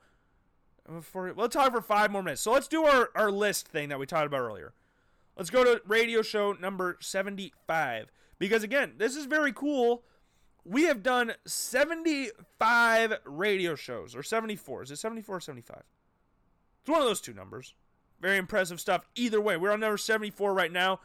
For, 1.02 1.32
we'll 1.32 1.48
talk 1.48 1.72
for 1.72 1.80
five 1.80 2.10
more 2.10 2.22
minutes. 2.22 2.40
So 2.40 2.52
let's 2.52 2.66
do 2.66 2.84
our, 2.84 3.10
our 3.14 3.30
list 3.30 3.68
thing 3.68 3.90
that 3.90 3.98
we 4.00 4.06
talked 4.06 4.26
about 4.26 4.40
earlier. 4.40 4.72
Let's 5.36 5.50
go 5.50 5.62
to 5.62 5.80
radio 5.86 6.22
show 6.22 6.52
number 6.52 6.96
75. 7.00 8.10
Because 8.40 8.64
again, 8.64 8.94
this 8.98 9.14
is 9.14 9.26
very 9.26 9.52
cool 9.52 10.02
we 10.64 10.84
have 10.84 11.02
done 11.02 11.32
75 11.46 13.14
radio 13.24 13.74
shows, 13.74 14.14
or 14.14 14.22
74. 14.22 14.84
Is 14.84 14.90
it 14.90 14.96
74 14.96 15.36
or 15.36 15.40
75? 15.40 15.82
It's 16.80 16.90
one 16.90 17.00
of 17.00 17.06
those 17.06 17.20
two 17.20 17.34
numbers. 17.34 17.74
Very 18.20 18.36
impressive 18.36 18.80
stuff. 18.80 19.06
Either 19.14 19.40
way, 19.40 19.56
we're 19.56 19.72
on 19.72 19.80
number 19.80 19.96
74 19.96 20.52
right 20.52 20.72
now. 20.72 21.00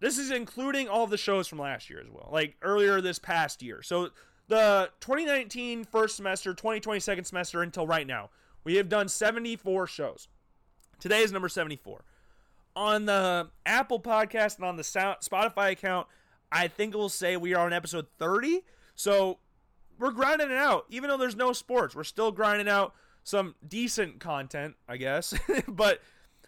This 0.00 0.16
is 0.16 0.30
including 0.30 0.88
all 0.88 1.06
the 1.06 1.18
shows 1.18 1.48
from 1.48 1.58
last 1.58 1.90
year 1.90 2.00
as 2.00 2.08
well, 2.10 2.28
like 2.32 2.56
earlier 2.62 3.00
this 3.00 3.18
past 3.18 3.62
year. 3.62 3.82
So 3.82 4.10
the 4.46 4.90
2019 5.00 5.84
first 5.84 6.16
semester, 6.16 6.54
2020 6.54 7.00
second 7.00 7.24
semester 7.24 7.62
until 7.62 7.86
right 7.86 8.06
now, 8.06 8.30
we 8.64 8.76
have 8.76 8.88
done 8.88 9.08
74 9.08 9.86
shows. 9.86 10.28
Today 11.00 11.22
is 11.22 11.32
number 11.32 11.48
74. 11.48 12.04
On 12.76 13.06
the 13.06 13.48
Apple 13.66 14.00
podcast 14.00 14.56
and 14.56 14.64
on 14.64 14.76
the 14.76 14.82
Spotify 14.82 15.72
account, 15.72 16.06
I 16.50 16.68
think 16.68 16.94
we'll 16.94 17.08
say 17.08 17.36
we 17.36 17.54
are 17.54 17.66
on 17.66 17.72
episode 17.72 18.06
30. 18.18 18.62
So 18.94 19.38
we're 19.98 20.12
grinding 20.12 20.50
it 20.50 20.56
out. 20.56 20.86
Even 20.88 21.10
though 21.10 21.16
there's 21.16 21.36
no 21.36 21.52
sports, 21.52 21.94
we're 21.94 22.04
still 22.04 22.32
grinding 22.32 22.68
out 22.68 22.94
some 23.22 23.54
decent 23.66 24.20
content, 24.20 24.76
I 24.88 24.96
guess. 24.96 25.34
but 25.68 26.00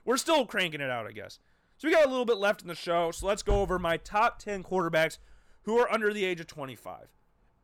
we're 0.04 0.16
still 0.16 0.46
cranking 0.46 0.80
it 0.80 0.90
out, 0.90 1.06
I 1.06 1.12
guess. 1.12 1.38
So 1.76 1.88
we 1.88 1.94
got 1.94 2.06
a 2.06 2.10
little 2.10 2.24
bit 2.24 2.36
left 2.36 2.62
in 2.62 2.68
the 2.68 2.74
show. 2.74 3.10
So 3.10 3.26
let's 3.26 3.42
go 3.42 3.60
over 3.60 3.78
my 3.78 3.96
top 3.96 4.38
10 4.38 4.62
quarterbacks 4.62 5.18
who 5.62 5.78
are 5.78 5.90
under 5.90 6.12
the 6.12 6.24
age 6.24 6.40
of 6.40 6.46
25. 6.46 7.08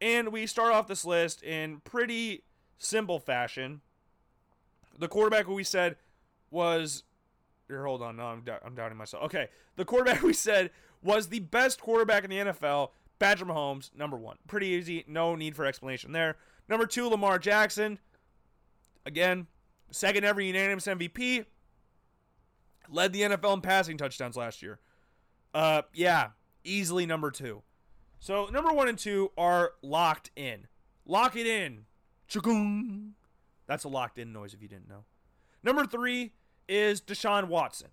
And 0.00 0.32
we 0.32 0.46
start 0.46 0.72
off 0.72 0.86
this 0.86 1.04
list 1.04 1.42
in 1.42 1.80
pretty 1.84 2.44
simple 2.78 3.18
fashion. 3.18 3.80
The 4.98 5.08
quarterback 5.08 5.46
who 5.46 5.54
we 5.54 5.64
said 5.64 5.96
was. 6.50 7.04
Here, 7.68 7.84
hold 7.84 8.02
on. 8.02 8.16
No, 8.16 8.26
I'm, 8.26 8.44
I'm 8.64 8.74
doubting 8.74 8.96
myself. 8.96 9.24
Okay. 9.24 9.48
The 9.76 9.84
quarterback 9.84 10.22
we 10.22 10.32
said 10.32 10.70
was 11.06 11.28
the 11.28 11.40
best 11.40 11.80
quarterback 11.80 12.24
in 12.24 12.30
the 12.30 12.36
NFL. 12.36 12.90
Badger 13.18 13.46
Mahomes, 13.46 13.94
number 13.96 14.16
one. 14.16 14.36
Pretty 14.46 14.66
easy. 14.66 15.04
No 15.08 15.34
need 15.34 15.56
for 15.56 15.64
explanation 15.64 16.12
there. 16.12 16.36
Number 16.68 16.84
two, 16.86 17.08
Lamar 17.08 17.38
Jackson. 17.38 17.98
Again, 19.06 19.46
second 19.90 20.24
ever 20.24 20.40
unanimous 20.40 20.86
MVP. 20.86 21.46
Led 22.90 23.12
the 23.12 23.22
NFL 23.22 23.54
in 23.54 23.60
passing 23.62 23.96
touchdowns 23.96 24.36
last 24.36 24.62
year. 24.62 24.78
Uh, 25.54 25.82
yeah, 25.94 26.30
easily 26.64 27.06
number 27.06 27.30
two. 27.30 27.62
So 28.18 28.46
number 28.46 28.72
one 28.72 28.88
and 28.88 28.98
two 28.98 29.30
are 29.38 29.72
locked 29.82 30.30
in. 30.36 30.66
Lock 31.06 31.36
it 31.36 31.46
in. 31.46 31.86
Chukung. 32.28 33.12
That's 33.66 33.84
a 33.84 33.88
locked 33.88 34.18
in 34.18 34.32
noise 34.32 34.54
if 34.54 34.60
you 34.60 34.68
didn't 34.68 34.88
know. 34.88 35.04
Number 35.62 35.86
three 35.86 36.32
is 36.68 37.00
Deshaun 37.00 37.48
Watson. 37.48 37.88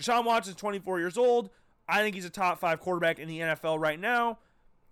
Deshaun 0.00 0.24
Watson 0.24 0.52
is 0.52 0.56
24 0.56 1.00
years 1.00 1.18
old. 1.18 1.50
I 1.88 2.02
think 2.02 2.14
he's 2.14 2.24
a 2.24 2.30
top 2.30 2.58
five 2.58 2.80
quarterback 2.80 3.18
in 3.18 3.28
the 3.28 3.40
NFL 3.40 3.80
right 3.80 3.98
now. 3.98 4.38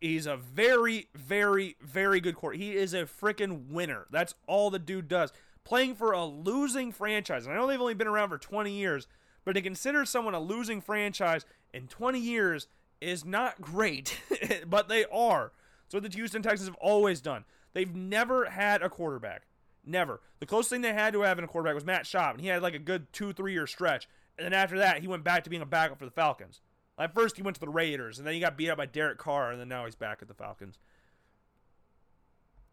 He's 0.00 0.26
a 0.26 0.36
very, 0.36 1.08
very, 1.14 1.76
very 1.80 2.20
good 2.20 2.36
quarterback. 2.36 2.62
He 2.62 2.76
is 2.76 2.94
a 2.94 3.04
freaking 3.04 3.68
winner. 3.68 4.06
That's 4.10 4.34
all 4.46 4.70
the 4.70 4.78
dude 4.78 5.08
does. 5.08 5.32
Playing 5.64 5.94
for 5.94 6.12
a 6.12 6.24
losing 6.24 6.92
franchise. 6.92 7.46
And 7.46 7.54
I 7.54 7.58
know 7.58 7.66
they've 7.66 7.80
only 7.80 7.94
been 7.94 8.06
around 8.06 8.28
for 8.28 8.38
20 8.38 8.72
years, 8.72 9.08
but 9.44 9.52
to 9.52 9.62
consider 9.62 10.04
someone 10.04 10.34
a 10.34 10.40
losing 10.40 10.80
franchise 10.80 11.44
in 11.72 11.88
20 11.88 12.18
years 12.18 12.68
is 13.00 13.24
not 13.24 13.60
great, 13.60 14.18
but 14.66 14.88
they 14.88 15.04
are. 15.06 15.52
So 15.88 16.00
the 16.00 16.08
Houston 16.08 16.42
Texans 16.42 16.68
have 16.68 16.76
always 16.76 17.20
done. 17.20 17.44
They've 17.72 17.94
never 17.94 18.46
had 18.46 18.82
a 18.82 18.88
quarterback. 18.88 19.42
Never. 19.84 20.20
The 20.40 20.46
closest 20.46 20.70
thing 20.70 20.80
they 20.80 20.92
had 20.92 21.12
to 21.12 21.20
having 21.22 21.44
a 21.44 21.48
quarterback 21.48 21.74
was 21.74 21.84
Matt 21.84 22.04
Schaub, 22.04 22.32
and 22.32 22.40
he 22.40 22.48
had 22.48 22.62
like 22.62 22.74
a 22.74 22.78
good 22.78 23.12
two, 23.12 23.32
three 23.32 23.52
year 23.52 23.66
stretch. 23.66 24.08
And 24.36 24.44
then 24.44 24.52
after 24.52 24.78
that, 24.78 25.00
he 25.00 25.08
went 25.08 25.24
back 25.24 25.44
to 25.44 25.50
being 25.50 25.62
a 25.62 25.66
backup 25.66 25.98
for 25.98 26.04
the 26.04 26.10
Falcons. 26.10 26.60
At 26.98 27.14
first, 27.14 27.36
he 27.36 27.42
went 27.42 27.56
to 27.56 27.60
the 27.60 27.68
Raiders, 27.68 28.18
and 28.18 28.26
then 28.26 28.34
he 28.34 28.40
got 28.40 28.56
beat 28.56 28.70
up 28.70 28.78
by 28.78 28.86
Derek 28.86 29.18
Carr, 29.18 29.50
and 29.50 29.60
then 29.60 29.68
now 29.68 29.84
he's 29.84 29.94
back 29.94 30.18
at 30.22 30.28
the 30.28 30.34
Falcons. 30.34 30.78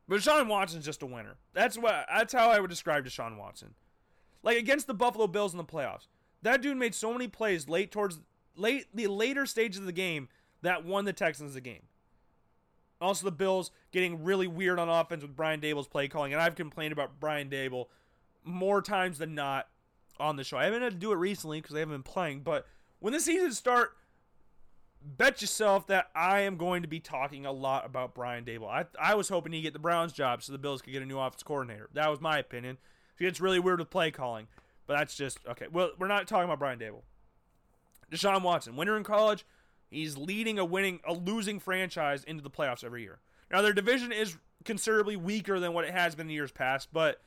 But 0.08 0.20
Deshaun 0.20 0.48
Watson's 0.48 0.86
just 0.86 1.04
a 1.04 1.06
winner. 1.06 1.36
That's 1.54 1.78
what. 1.78 2.06
That's 2.14 2.34
how 2.34 2.50
I 2.50 2.60
would 2.60 2.70
describe 2.70 3.06
Deshaun 3.06 3.38
Watson. 3.38 3.74
Like 4.42 4.58
against 4.58 4.88
the 4.88 4.94
Buffalo 4.94 5.28
Bills 5.28 5.54
in 5.54 5.58
the 5.58 5.64
playoffs, 5.64 6.08
that 6.42 6.62
dude 6.62 6.78
made 6.78 6.94
so 6.94 7.14
many 7.14 7.28
plays 7.28 7.70
late 7.70 7.92
towards 7.92 8.20
late 8.56 8.88
the 8.94 9.08
later 9.08 9.46
stages 9.46 9.80
of 9.80 9.86
the 9.86 9.92
game 9.92 10.28
that 10.62 10.86
won 10.86 11.06
the 11.06 11.14
Texans 11.14 11.54
the 11.54 11.62
game. 11.62 11.84
Also, 13.02 13.26
the 13.26 13.32
Bills 13.32 13.72
getting 13.92 14.24
really 14.24 14.48
weird 14.48 14.80
on 14.80 14.88
offense 14.88 15.24
with 15.24 15.36
Brian 15.36 15.60
Daboll's 15.60 15.88
play 15.88 16.08
calling, 16.08 16.32
and 16.32 16.42
I've 16.42 16.56
complained 16.56 16.94
about 16.94 17.20
Brian 17.20 17.50
Daboll 17.50 17.88
more 18.46 18.82
times 18.82 19.18
than 19.18 19.36
not 19.36 19.68
on 20.20 20.38
the 20.38 20.44
show. 20.44 20.58
I 20.58 20.66
haven't 20.66 20.84
had 20.84 20.94
to 20.94 21.00
do 21.00 21.12
it 21.12 21.18
recently 21.18 21.60
because 21.60 21.74
they 21.74 21.82
haven't 21.82 21.96
been 21.96 22.04
playing, 22.04 22.42
but 22.42 22.66
when 23.00 23.12
the 23.12 23.20
season 23.20 23.52
start, 23.52 23.98
bet 25.04 25.42
yourself 25.42 25.88
that 25.88 26.10
I 26.16 26.42
am 26.42 26.58
going 26.58 26.82
to 26.82 26.88
be 26.88 27.00
talking 27.00 27.46
a 27.46 27.52
lot 27.52 27.86
about 27.86 28.16
Brian 28.16 28.46
Daboll. 28.46 28.70
I, 28.70 28.86
I 29.00 29.16
was 29.16 29.30
hoping 29.30 29.54
he'd 29.54 29.62
get 29.62 29.74
the 29.74 29.80
Browns 29.80 30.14
job 30.14 30.42
so 30.42 30.52
the 30.52 30.58
Bills 30.58 30.82
could 30.82 30.94
get 30.94 31.02
a 31.02 31.06
new 31.06 31.20
offense 31.20 31.44
coordinator. 31.44 31.90
That 31.94 32.10
was 32.10 32.22
my 32.22 32.38
opinion. 32.38 32.78
It's 33.20 33.40
really 33.40 33.60
weird 33.60 33.80
with 33.80 33.90
play 33.90 34.12
calling, 34.12 34.48
but 34.86 34.98
that's 34.98 35.16
just 35.16 35.40
okay. 35.48 35.68
Well, 35.72 35.92
we're 35.98 36.08
not 36.08 36.28
talking 36.28 36.46
about 36.46 36.60
Brian 36.60 36.80
Daboll. 36.80 37.04
Deshaun 38.12 38.42
Watson, 38.42 38.76
winner 38.76 38.98
in 38.98 39.04
college, 39.04 39.46
he's 39.90 40.18
leading 40.18 40.60
a 40.60 40.66
winning, 40.66 41.00
a 41.08 41.14
losing 41.14 41.60
franchise 41.60 42.24
into 42.24 42.44
the 42.44 42.50
playoffs 42.50 42.84
every 42.84 43.02
year. 43.02 43.20
Now 43.50 43.62
their 43.62 43.74
division 43.74 44.12
is 44.12 44.38
considerably 44.66 45.16
weaker 45.16 45.60
than 45.60 45.74
what 45.74 45.86
it 45.86 45.94
has 45.94 46.16
been 46.16 46.28
in 46.28 46.34
years 46.34 46.52
past, 46.52 46.90
but 46.92 47.22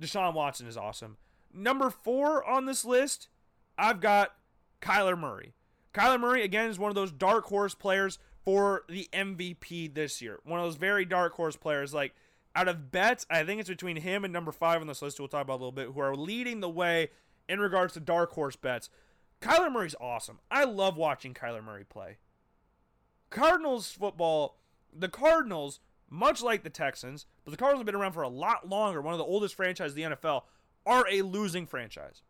Deshaun 0.00 0.34
Watson 0.34 0.66
is 0.66 0.76
awesome. 0.76 1.18
Number 1.52 1.90
four 1.90 2.44
on 2.44 2.66
this 2.66 2.84
list, 2.84 3.28
I've 3.76 4.00
got 4.00 4.34
Kyler 4.80 5.18
Murray. 5.18 5.54
Kyler 5.94 6.20
Murray, 6.20 6.42
again, 6.42 6.68
is 6.68 6.78
one 6.78 6.90
of 6.90 6.94
those 6.94 7.12
dark 7.12 7.46
horse 7.46 7.74
players 7.74 8.18
for 8.44 8.84
the 8.88 9.08
MVP 9.12 9.94
this 9.94 10.22
year. 10.22 10.40
One 10.44 10.60
of 10.60 10.66
those 10.66 10.76
very 10.76 11.04
dark 11.04 11.34
horse 11.34 11.56
players. 11.56 11.92
Like, 11.92 12.14
out 12.54 12.68
of 12.68 12.90
bets, 12.90 13.26
I 13.30 13.44
think 13.44 13.60
it's 13.60 13.68
between 13.68 13.96
him 13.96 14.24
and 14.24 14.32
number 14.32 14.52
five 14.52 14.80
on 14.80 14.86
this 14.86 15.02
list, 15.02 15.18
we'll 15.18 15.28
talk 15.28 15.42
about 15.42 15.54
a 15.54 15.64
little 15.64 15.72
bit, 15.72 15.88
who 15.88 16.00
are 16.00 16.16
leading 16.16 16.60
the 16.60 16.68
way 16.68 17.10
in 17.48 17.60
regards 17.60 17.94
to 17.94 18.00
dark 18.00 18.32
horse 18.32 18.56
bets. 18.56 18.90
Kyler 19.40 19.72
Murray's 19.72 19.94
awesome. 20.00 20.40
I 20.50 20.64
love 20.64 20.96
watching 20.96 21.34
Kyler 21.34 21.62
Murray 21.64 21.84
play. 21.84 22.16
Cardinals 23.30 23.90
football, 23.90 24.58
the 24.92 25.08
Cardinals, 25.08 25.80
much 26.10 26.42
like 26.42 26.62
the 26.62 26.70
Texans, 26.70 27.26
but 27.44 27.50
the 27.50 27.56
Cardinals 27.56 27.80
have 27.80 27.86
been 27.86 27.94
around 27.94 28.12
for 28.12 28.22
a 28.22 28.28
lot 28.28 28.68
longer, 28.68 29.00
one 29.00 29.14
of 29.14 29.18
the 29.18 29.24
oldest 29.24 29.54
franchises 29.54 29.96
in 29.96 30.10
the 30.10 30.16
NFL, 30.16 30.42
are 30.86 31.06
a 31.10 31.22
losing 31.22 31.66
franchise. 31.66 32.22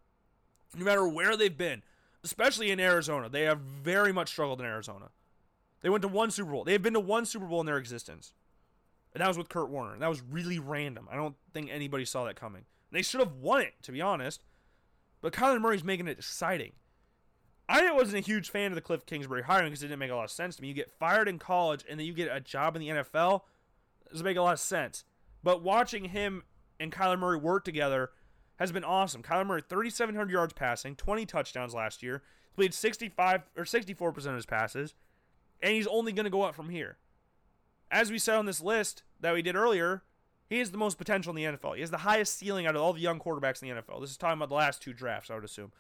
No 0.77 0.85
matter 0.85 1.07
where 1.09 1.37
they've 1.37 1.57
been, 1.57 1.83
especially 2.24 2.70
in 2.70 2.81
Arizona. 2.81 3.28
They 3.28 3.43
have 3.43 3.61
very 3.61 4.12
much 4.12 4.28
struggled 4.31 4.61
in 4.61 4.66
Arizona. 4.66 5.11
They 5.81 5.89
went 5.89 6.03
to 6.03 6.09
one 6.09 6.31
Super 6.31 6.51
Bowl. 6.51 6.65
They 6.65 6.73
have 6.73 6.82
been 6.82 6.95
to 6.95 7.01
one 7.01 7.24
Super 7.24 7.47
Bowl 7.47 7.61
in 7.61 7.66
their 7.66 7.78
existence. 7.78 8.32
And 9.15 9.20
that 9.20 9.28
was 9.28 9.39
with 9.39 9.49
Kurt 9.49 9.70
Warner. 9.70 9.93
And 9.95 10.03
that 10.03 10.09
was 10.09 10.23
really 10.23 10.59
random. 10.59 11.09
I 11.11 11.16
don't 11.16 11.36
think 11.53 11.70
anybody 11.70 12.05
saw 12.05 12.24
that 12.24 12.36
coming. 12.36 12.65
They 12.90 13.03
should 13.03 13.20
have 13.20 13.35
won 13.35 13.61
it, 13.61 13.74
to 13.82 13.93
be 13.93 14.01
honest. 14.01 14.43
But 15.20 15.32
Kyler 15.32 15.61
Murray's 15.61 15.85
making 15.85 16.09
it 16.09 16.19
exciting. 16.19 16.73
I 17.69 17.90
wasn't 17.93 18.16
a 18.16 18.27
huge 18.27 18.51
fan 18.51 18.73
of 18.73 18.77
the 18.77 18.81
Cliff 18.81 19.05
Kingsbury 19.05 19.43
hiring 19.43 19.66
because 19.66 19.82
it 19.82 19.89
didn't 19.89 19.99
make 19.99 20.11
a 20.11 20.16
lot 20.16 20.24
of 20.24 20.31
sense 20.31 20.57
to 20.57 20.62
me. 20.62 20.69
You 20.69 20.74
get 20.74 20.90
fired 20.90 21.28
in 21.28 21.39
college 21.39 21.85
and 21.89 22.01
then 22.01 22.07
you 22.07 22.15
get 22.15 22.35
a 22.35 22.40
job 22.40 22.74
in 22.77 22.81
the 22.81 22.89
NFL. 22.89 23.43
It 24.07 24.12
Doesn't 24.12 24.24
make 24.24 24.39
a 24.39 24.43
lot 24.43 24.55
of 24.55 24.61
sense. 24.61 25.05
But 25.43 25.62
watching 25.62 26.07
him 26.07 26.45
and 26.81 26.90
Kyler 26.90 27.19
Murray 27.19 27.36
work 27.36 27.65
together 27.65 28.11
has 28.59 28.73
been 28.73 28.85
awesome. 28.85 29.23
Kyler 29.23 29.47
Murray, 29.47 29.63
3,700 29.69 30.31
yards 30.31 30.53
passing, 30.53 30.97
20 30.97 31.27
touchdowns 31.27 31.75
last 31.75 32.03
year, 32.03 32.23
played 32.55 32.75
65 32.75 33.43
or 33.57 33.65
64% 33.65 34.27
of 34.27 34.35
his 34.35 34.47
passes, 34.47 34.95
and 35.63 35.73
he's 35.73 35.87
only 35.87 36.13
going 36.13 36.25
to 36.25 36.31
go 36.31 36.43
up 36.43 36.55
from 36.55 36.69
here. 36.69 36.99
As 37.91 38.11
we 38.11 38.19
said 38.19 38.37
on 38.37 38.47
this 38.47 38.61
list 38.61 39.05
that 39.21 39.33
we 39.33 39.43
did 39.43 39.57
earlier, 39.57 40.03
he 40.51 40.59
has 40.59 40.73
the 40.73 40.79
most 40.79 40.99
potential 40.99 41.35
in 41.35 41.37
the 41.37 41.57
NFL. 41.57 41.75
He 41.77 41.81
has 41.81 41.91
the 41.91 41.99
highest 41.99 42.37
ceiling 42.37 42.67
out 42.67 42.75
of 42.75 42.83
all 42.83 42.93
the 42.93 43.01
young 43.01 43.21
quarterbacks 43.21 43.63
in 43.63 43.69
the 43.69 43.81
NFL. 43.81 44.01
This 44.01 44.11
is 44.11 44.17
talking 44.17 44.39
about 44.39 44.49
the 44.49 44.57
last 44.57 44.83
two 44.83 44.93
drafts, 44.93 45.31
I 45.31 45.35
would 45.35 45.45
assume. 45.45 45.73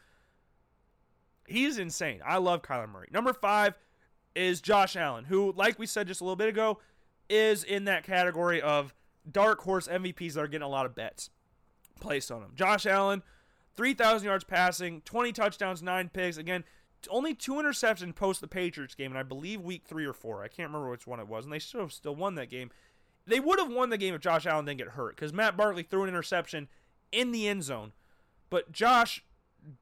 He's 1.46 1.78
insane. 1.78 2.20
I 2.24 2.38
love 2.38 2.62
Kyler 2.62 2.88
Murray. 2.88 3.08
Number 3.10 3.32
five 3.32 3.74
is 4.34 4.60
Josh 4.60 4.94
Allen, 4.94 5.24
who, 5.24 5.52
like 5.56 5.78
we 5.78 5.86
said 5.86 6.06
just 6.06 6.20
a 6.20 6.24
little 6.24 6.36
bit 6.36 6.48
ago, 6.48 6.78
is 7.28 7.64
in 7.64 7.86
that 7.86 8.04
category 8.04 8.62
of 8.62 8.94
dark 9.30 9.62
horse 9.62 9.88
MVPs 9.88 10.34
that 10.34 10.40
are 10.40 10.48
getting 10.48 10.64
a 10.64 10.68
lot 10.68 10.86
of 10.86 10.94
bets 10.94 11.30
placed 11.98 12.30
on 12.30 12.42
him. 12.42 12.52
Josh 12.54 12.86
Allen, 12.86 13.22
3,000 13.74 14.26
yards 14.26 14.44
passing, 14.44 15.02
20 15.02 15.32
touchdowns, 15.32 15.82
9 15.82 16.10
picks. 16.12 16.36
Again, 16.36 16.64
only 17.10 17.34
two 17.34 17.54
interceptions 17.54 18.14
post 18.14 18.40
the 18.40 18.48
Patriots 18.48 18.94
game, 18.94 19.12
and 19.12 19.18
I 19.18 19.22
believe 19.22 19.60
week 19.60 19.84
three 19.86 20.04
or 20.04 20.12
four. 20.12 20.42
I 20.42 20.48
can't 20.48 20.68
remember 20.68 20.90
which 20.90 21.06
one 21.06 21.20
it 21.20 21.28
was, 21.28 21.44
and 21.44 21.52
they 21.52 21.58
should 21.58 21.80
have 21.80 21.92
still 21.92 22.16
won 22.16 22.34
that 22.34 22.50
game. 22.50 22.70
They 23.26 23.40
would 23.40 23.58
have 23.58 23.70
won 23.70 23.90
the 23.90 23.98
game 23.98 24.14
if 24.14 24.20
Josh 24.20 24.46
Allen 24.46 24.64
didn't 24.64 24.78
get 24.78 24.88
hurt 24.88 25.14
because 25.14 25.32
Matt 25.32 25.56
Barkley 25.56 25.82
threw 25.82 26.02
an 26.02 26.08
interception 26.08 26.68
in 27.12 27.30
the 27.30 27.46
end 27.46 27.62
zone. 27.62 27.92
But 28.50 28.72
Josh 28.72 29.22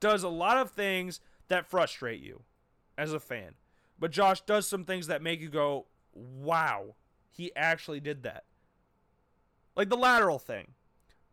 does 0.01 0.23
a 0.23 0.29
lot 0.29 0.59
of 0.59 0.73
things 0.73 1.21
that 1.49 1.67
frustrate 1.67 2.21
you 2.21 2.43
as 2.99 3.13
a 3.13 3.21
fan. 3.21 3.55
But 3.99 4.11
Josh 4.11 4.41
does 4.43 4.67
some 4.67 4.85
things 4.85 5.07
that 5.07 5.23
make 5.23 5.41
you 5.41 5.49
go, 5.49 5.87
wow, 6.13 6.97
he 7.31 7.55
actually 7.55 8.01
did 8.01 8.25
that. 8.25 8.45
Like 9.77 9.89
the 9.89 9.97
lateral 9.97 10.39
thing. 10.39 10.73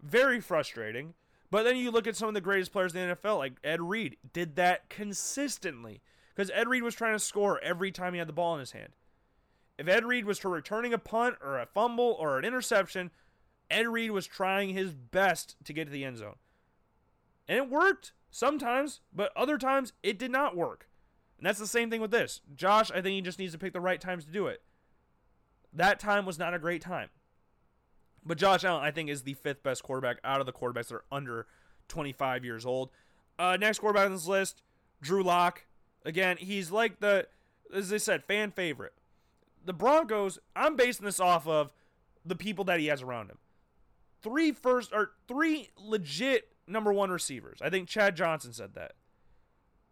Very 0.04 0.42
frustrating. 0.42 1.14
But 1.50 1.64
then 1.64 1.78
you 1.78 1.92
look 1.92 2.08
at 2.08 2.16
some 2.16 2.28
of 2.28 2.34
the 2.34 2.42
greatest 2.42 2.72
players 2.72 2.94
in 2.94 3.08
the 3.08 3.16
NFL, 3.16 3.38
like 3.38 3.54
Ed 3.64 3.82
Reed, 3.82 4.18
did 4.34 4.56
that 4.58 4.90
consistently. 4.90 6.02
Because 6.36 6.52
Ed 6.54 6.68
Reed 6.68 6.84
was 6.84 6.96
trying 6.96 7.14
to 7.14 7.20
score 7.20 7.60
every 7.64 7.92
time 7.92 8.14
he 8.14 8.20
had 8.20 8.28
the 8.28 8.34
ball 8.34 8.54
in 8.56 8.60
his 8.60 8.72
hand. 8.72 8.90
If 9.78 9.88
Ed 9.88 10.04
Reed 10.04 10.26
was 10.26 10.40
for 10.40 10.50
returning 10.50 10.94
a 10.94 10.98
punt 10.98 11.36
or 11.42 11.60
a 11.60 11.66
fumble 11.66 12.18
or 12.20 12.38
an 12.38 12.46
interception, 12.46 13.12
Ed 13.70 13.88
Reed 13.88 14.12
was 14.12 14.28
trying 14.28 14.70
his 14.70 14.94
best 14.94 15.56
to 15.64 15.74
get 15.74 15.86
to 15.86 15.92
the 15.92 16.04
end 16.04 16.18
zone. 16.18 16.36
And 17.48 17.58
it 17.58 17.70
worked 17.70 18.14
sometimes, 18.32 19.02
but 19.14 19.32
other 19.36 19.58
times 19.58 19.94
it 20.02 20.20
did 20.20 20.32
not 20.32 20.56
work. 20.56 20.88
And 21.38 21.46
that's 21.46 21.60
the 21.60 21.68
same 21.68 21.90
thing 21.90 22.02
with 22.02 22.12
this. 22.12 22.42
Josh, 22.56 22.90
I 22.92 23.02
think 23.02 23.14
he 23.16 23.22
just 23.22 23.40
needs 23.40 23.54
to 23.54 23.60
pick 23.60 23.74
the 23.74 23.82
right 23.82 24.02
times 24.02 24.26
to 24.26 24.32
do 24.32 24.48
it. 24.48 24.62
That 25.72 26.00
time 26.00 26.26
was 26.26 26.40
not 26.40 26.54
a 26.54 26.60
great 26.60 26.82
time. 26.82 27.10
But 28.26 28.38
Josh 28.38 28.64
Allen, 28.64 28.84
I 28.84 28.92
think, 28.92 29.10
is 29.10 29.24
the 29.24 29.34
fifth 29.34 29.64
best 29.64 29.84
quarterback 29.84 30.18
out 30.24 30.40
of 30.40 30.46
the 30.46 30.54
quarterbacks 30.54 30.88
that 30.88 30.96
are 30.96 31.06
under 31.12 31.48
25 31.90 32.46
years 32.46 32.66
old. 32.66 32.90
Uh, 33.38 33.58
next 33.60 33.80
quarterback 33.80 34.06
on 34.06 34.14
this 34.14 34.28
list, 34.28 34.62
Drew 35.02 35.24
Lock. 35.24 35.66
Again, 36.06 36.38
he's 36.38 36.72
like 36.72 37.00
the, 37.00 37.28
as 37.74 37.92
I 37.92 37.98
said, 37.98 38.24
fan 38.24 38.52
favorite. 38.52 38.94
The 39.66 39.74
Broncos, 39.74 40.40
I'm 40.56 40.76
basing 40.76 41.06
this 41.06 41.20
off 41.20 41.48
of 41.48 41.72
the 42.26 42.36
people 42.36 42.66
that 42.66 42.80
he 42.80 42.88
has 42.88 43.02
around 43.02 43.30
him. 43.30 43.38
Three 44.22 44.52
first, 44.52 44.92
or 44.94 45.12
three 45.28 45.70
legit 45.78 46.50
number 46.68 46.94
one 46.94 47.10
receivers. 47.10 47.60
I 47.62 47.70
think 47.70 47.90
Chad 47.90 48.16
Johnson 48.16 48.54
said 48.54 48.76
that. 48.76 48.94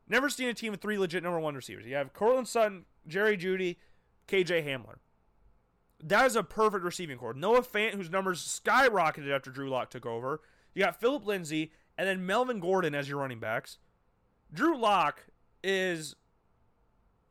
Never 0.08 0.30
seen 0.30 0.50
a 0.50 0.54
team 0.54 0.72
with 0.72 0.82
three 0.82 0.98
legit 0.98 1.24
number 1.24 1.40
one 1.40 1.56
receivers. 1.56 1.86
You 1.86 1.96
have 1.96 2.14
Courtland 2.14 2.48
Sutton, 2.48 2.86
Jerry 3.08 3.38
Jeudy, 3.38 3.78
KJ 4.28 4.66
Hamler. 4.66 4.96
That 6.04 6.26
is 6.26 6.36
a 6.36 6.44
perfect 6.44 6.84
receiving 6.84 7.18
core. 7.18 7.34
Noah 7.34 7.62
Fant, 7.62 7.94
whose 7.94 8.10
numbers 8.10 8.42
skyrocketed 8.42 9.34
after 9.34 9.52
Drew 9.52 9.70
Lock 9.70 9.90
took 9.90 10.06
over. 10.06 10.42
You 10.74 10.84
got 10.84 11.00
Philip 11.00 11.26
Lindsay 11.26 11.72
and 11.98 12.08
then 12.08 12.26
Melvin 12.26 12.60
Gordon 12.60 12.96
as 12.96 13.08
your 13.08 13.20
running 13.20 13.40
backs. 13.40 13.78
Drew 14.54 14.78
Lock 14.78 15.26
is 15.64 16.16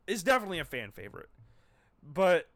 is 0.06 0.22
definitely 0.22 0.58
a 0.58 0.64
fan 0.64 0.90
favorite, 0.90 1.28
but 2.02 2.48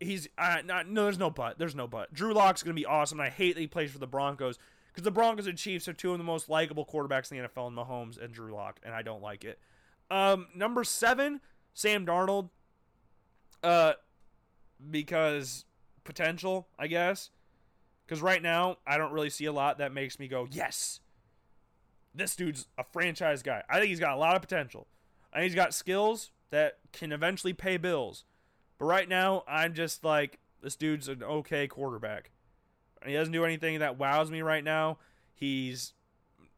he's 0.00 0.28
uh, 0.38 0.58
not. 0.64 0.88
No, 0.88 1.04
there's 1.04 1.18
no 1.18 1.30
but. 1.30 1.58
There's 1.58 1.74
no 1.74 1.86
but. 1.86 2.12
Drew 2.12 2.32
Lock's 2.32 2.62
gonna 2.62 2.74
be 2.74 2.86
awesome. 2.86 3.20
I 3.20 3.28
hate 3.28 3.54
that 3.54 3.60
he 3.60 3.66
plays 3.66 3.90
for 3.90 3.98
the 3.98 4.06
Broncos 4.06 4.58
because 4.92 5.04
the 5.04 5.10
Broncos 5.10 5.46
and 5.46 5.58
Chiefs 5.58 5.88
are 5.88 5.92
two 5.92 6.12
of 6.12 6.18
the 6.18 6.24
most 6.24 6.48
likable 6.48 6.86
quarterbacks 6.86 7.30
in 7.30 7.38
the 7.38 7.48
NFL, 7.48 7.68
in 7.68 7.74
Mahomes 7.74 8.22
and 8.22 8.32
Drew 8.32 8.54
Lock, 8.54 8.80
and 8.82 8.94
I 8.94 9.02
don't 9.02 9.22
like 9.22 9.44
it. 9.44 9.58
Um, 10.10 10.48
number 10.54 10.84
seven, 10.84 11.40
Sam 11.74 12.06
Darnold. 12.06 12.50
Uh, 13.62 13.94
because 14.90 15.64
potential, 16.04 16.68
I 16.78 16.86
guess. 16.86 17.30
Because 18.06 18.22
right 18.22 18.42
now, 18.42 18.78
I 18.86 18.98
don't 18.98 19.12
really 19.12 19.30
see 19.30 19.46
a 19.46 19.52
lot 19.52 19.78
that 19.78 19.92
makes 19.92 20.18
me 20.18 20.28
go, 20.28 20.46
yes, 20.50 21.00
this 22.14 22.36
dude's 22.36 22.66
a 22.78 22.84
franchise 22.84 23.42
guy. 23.42 23.62
I 23.68 23.78
think 23.78 23.88
he's 23.88 24.00
got 24.00 24.14
a 24.14 24.20
lot 24.20 24.36
of 24.36 24.42
potential. 24.42 24.86
And 25.32 25.42
he's 25.42 25.54
got 25.54 25.74
skills 25.74 26.30
that 26.50 26.78
can 26.92 27.12
eventually 27.12 27.52
pay 27.52 27.76
bills. 27.76 28.24
But 28.78 28.86
right 28.86 29.08
now, 29.08 29.42
I'm 29.48 29.74
just 29.74 30.04
like, 30.04 30.38
this 30.62 30.76
dude's 30.76 31.08
an 31.08 31.22
okay 31.22 31.66
quarterback. 31.66 32.30
He 33.04 33.12
doesn't 33.12 33.32
do 33.32 33.44
anything 33.44 33.80
that 33.80 33.98
wows 33.98 34.30
me 34.30 34.42
right 34.42 34.64
now. 34.64 34.98
He's 35.34 35.92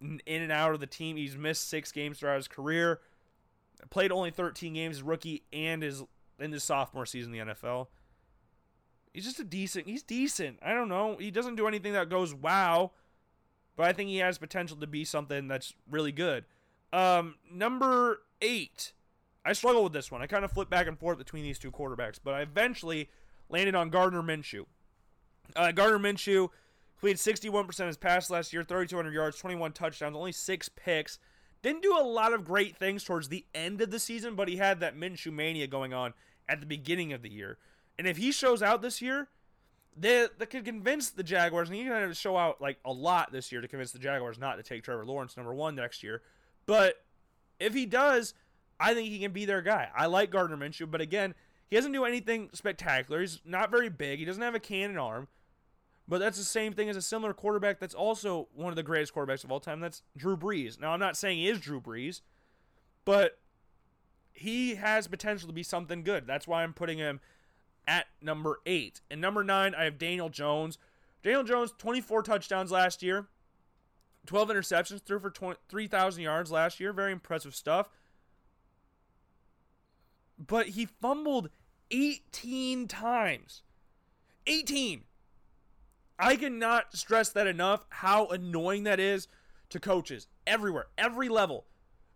in 0.01 0.21
and 0.27 0.53
out 0.53 0.75
of 0.75 0.81
the 0.81 0.87
team. 0.87 1.17
He's 1.17 1.37
missed 1.37 1.69
six 1.69 1.93
games 1.93 2.19
throughout 2.19 2.37
his 2.37 2.49
career. 2.49 3.01
Played 3.91 4.13
only 4.13 4.31
13 4.31 4.75
games 4.75 4.97
as 4.97 5.03
rookie 5.03 5.45
and 5.53 5.83
his 5.83 6.03
in 6.39 6.53
his 6.53 6.63
sophomore 6.63 7.07
season 7.07 7.35
in 7.35 7.49
the 7.49 7.55
NFL. 7.55 7.89
He's 9.13 9.25
just 9.25 9.41
a 9.41 9.45
decent. 9.45 9.87
He's 9.87 10.03
decent. 10.03 10.59
I 10.63 10.73
don't 10.73 10.89
know. 10.89 11.17
He 11.19 11.31
doesn't 11.31 11.57
do 11.57 11.67
anything 11.67 11.93
that 11.93 12.09
goes 12.09 12.35
wow, 12.35 12.93
but 13.77 13.87
I 13.87 13.93
think 13.93 14.11
he 14.11 14.19
has 14.19 14.39
potential 14.39 14.77
to 14.77 14.87
be 14.87 15.05
something 15.05 15.49
that's 15.49 15.75
really 15.91 16.13
good. 16.13 16.45
Um, 16.93 17.37
number 17.51 18.23
eight. 18.41 18.93
I 19.45 19.53
struggle 19.53 19.85
with 19.85 19.93
this 19.93 20.11
one. 20.11 20.21
I 20.21 20.27
kind 20.27 20.45
of 20.45 20.53
flip 20.53 20.69
back 20.69 20.87
and 20.87 20.99
forth 20.99 21.17
between 21.17 21.43
these 21.43 21.59
two 21.59 21.71
quarterbacks, 21.71 22.19
but 22.23 22.35
I 22.35 22.43
eventually 22.43 23.09
landed 23.49 23.75
on 23.75 23.89
Gardner 23.89 24.23
Minshew. 24.23 24.67
Uh, 25.57 25.73
Gardner 25.73 25.99
Minshew 25.99 26.51
completed 26.99 27.19
61% 27.19 27.81
of 27.81 27.87
his 27.87 27.97
pass 27.97 28.29
last 28.29 28.53
year, 28.53 28.63
3,200 28.63 29.15
yards, 29.15 29.39
21 29.39 29.73
touchdowns, 29.73 30.17
only 30.17 30.33
six 30.33 30.69
picks. 30.69 31.19
Didn't 31.63 31.83
do 31.83 31.97
a 31.99 32.03
lot 32.03 32.35
of 32.35 32.45
great 32.45 32.77
things 32.77 33.05
towards 33.05 33.29
the 33.29 33.47
end 33.55 33.81
of 33.81 33.91
the 33.91 33.99
season, 33.99 34.35
but 34.35 34.49
he 34.49 34.57
had 34.57 34.81
that 34.81 34.97
Minshew 34.97 35.33
mania 35.33 35.67
going 35.67 35.93
on 35.93 36.15
at 36.49 36.61
the 36.61 36.67
beginning 36.67 37.13
of 37.13 37.23
the 37.23 37.31
year. 37.31 37.59
And 37.99 38.07
if 38.07 38.17
he 38.17 38.31
shows 38.33 38.63
out 38.63 38.81
this 38.83 39.03
year, 39.03 39.29
that 39.97 40.39
that 40.39 40.51
could 40.51 40.65
convince 40.65 41.11
the 41.11 41.23
Jaguars, 41.23 41.69
and 41.69 41.77
he's 41.77 41.89
going 41.89 42.09
to 42.09 42.15
show 42.15 42.37
out 42.37 42.61
like 42.61 42.79
a 42.85 42.93
lot 42.93 43.33
this 43.33 43.51
year 43.51 43.61
to 43.61 43.69
convince 43.69 43.91
the 43.91 43.99
Jaguars 43.99 44.39
not 44.39 44.57
to 44.57 44.63
take 44.63 44.85
Trevor 44.85 45.05
Lawrence 45.05 45.37
number 45.37 45.53
one 45.53 45.75
next 45.75 46.03
year. 46.03 46.23
But 46.67 46.95
if 47.59 47.75
he 47.75 47.87
does, 47.87 48.35
I 48.79 48.95
think 48.95 49.09
he 49.09 49.19
can 49.19 49.33
be 49.33 49.45
their 49.45 49.63
guy. 49.63 49.89
I 49.95 50.07
like 50.07 50.31
Gardner 50.31 50.57
Minshew, 50.57 50.89
but 50.91 51.01
again, 51.01 51.35
he 51.69 51.77
doesn't 51.77 51.93
do 51.93 52.05
anything 52.05 52.51
spectacular. 52.53 53.21
He's 53.21 53.41
not 53.45 53.71
very 53.71 53.89
big. 53.89 54.21
He 54.21 54.25
doesn't 54.25 54.43
have 54.43 54.55
a 54.55 54.61
cannon 54.61 54.99
arm. 54.99 55.29
But 56.07 56.21
that's 56.21 56.39
the 56.39 56.45
same 56.45 56.73
thing 56.73 56.89
as 56.89 56.97
a 56.97 57.03
similar 57.03 57.35
quarterback 57.35 57.81
that's 57.81 57.95
also 57.95 58.49
one 58.55 58.71
of 58.71 58.77
the 58.77 58.83
greatest 58.83 59.15
quarterbacks 59.15 59.45
of 59.45 59.53
all 59.53 59.61
time. 59.61 59.81
That's 59.81 60.03
Drew 60.17 60.39
Brees. 60.39 60.81
Now, 60.81 60.93
I'm 60.93 61.01
not 61.01 61.19
saying 61.19 61.37
he 61.37 61.49
is 61.49 61.61
Drew 61.61 61.83
Brees, 61.83 62.23
but 63.05 63.39
he 64.33 64.77
has 64.77 65.07
potential 65.07 65.49
to 65.49 65.53
be 65.53 65.63
something 65.63 66.03
good. 66.03 66.27
That's 66.27 66.49
why 66.49 66.63
I'm 66.63 66.73
putting 66.73 66.97
him 66.97 67.21
at 67.89 68.07
number 68.23 68.61
eight. 68.67 69.01
And 69.11 69.21
number 69.21 69.43
nine, 69.43 69.75
I 69.75 69.85
have 69.85 69.99
Daniel 69.99 70.29
Jones. 70.29 70.79
Daniel 71.25 71.43
Jones, 71.43 71.73
24 71.79 72.23
touchdowns 72.23 72.71
last 72.71 73.03
year, 73.03 73.27
12 74.27 74.51
interceptions, 74.51 75.03
threw 75.03 75.19
for 75.19 75.57
3,000 75.69 76.23
yards 76.23 76.53
last 76.53 76.79
year. 76.79 76.93
Very 76.93 77.11
impressive 77.11 77.57
stuff. 77.57 77.89
But 80.39 80.69
he 80.69 80.87
fumbled 80.87 81.49
18 81.91 82.87
times. 82.87 83.63
18. 84.47 85.05
I 86.21 86.37
cannot 86.37 86.95
stress 86.95 87.31
that 87.31 87.47
enough 87.47 87.87
how 87.89 88.27
annoying 88.27 88.85
that 88.85 89.01
is 89.01 89.29
to 89.71 89.81
coaches 89.81 90.27
everywhere, 90.47 90.87
every 90.97 91.29
level, 91.29 91.65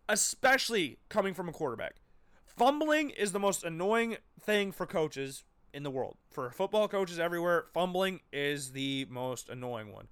especially 0.08 0.98
coming 1.08 1.34
from 1.34 1.48
a 1.48 1.52
quarterback. 1.52 1.96
Fumbling 2.44 3.10
is 3.10 3.32
the 3.32 3.40
most 3.40 3.64
annoying 3.64 4.16
thing 4.40 4.70
for 4.72 4.86
coaches 4.86 5.44
in 5.72 5.82
the 5.82 5.90
world. 5.90 6.16
For 6.30 6.50
football 6.50 6.88
coaches 6.88 7.18
everywhere, 7.18 7.66
fumbling 7.72 8.20
is 8.32 8.72
the 8.72 9.06
most 9.10 9.48
annoying 9.48 9.92
one. 9.92 10.08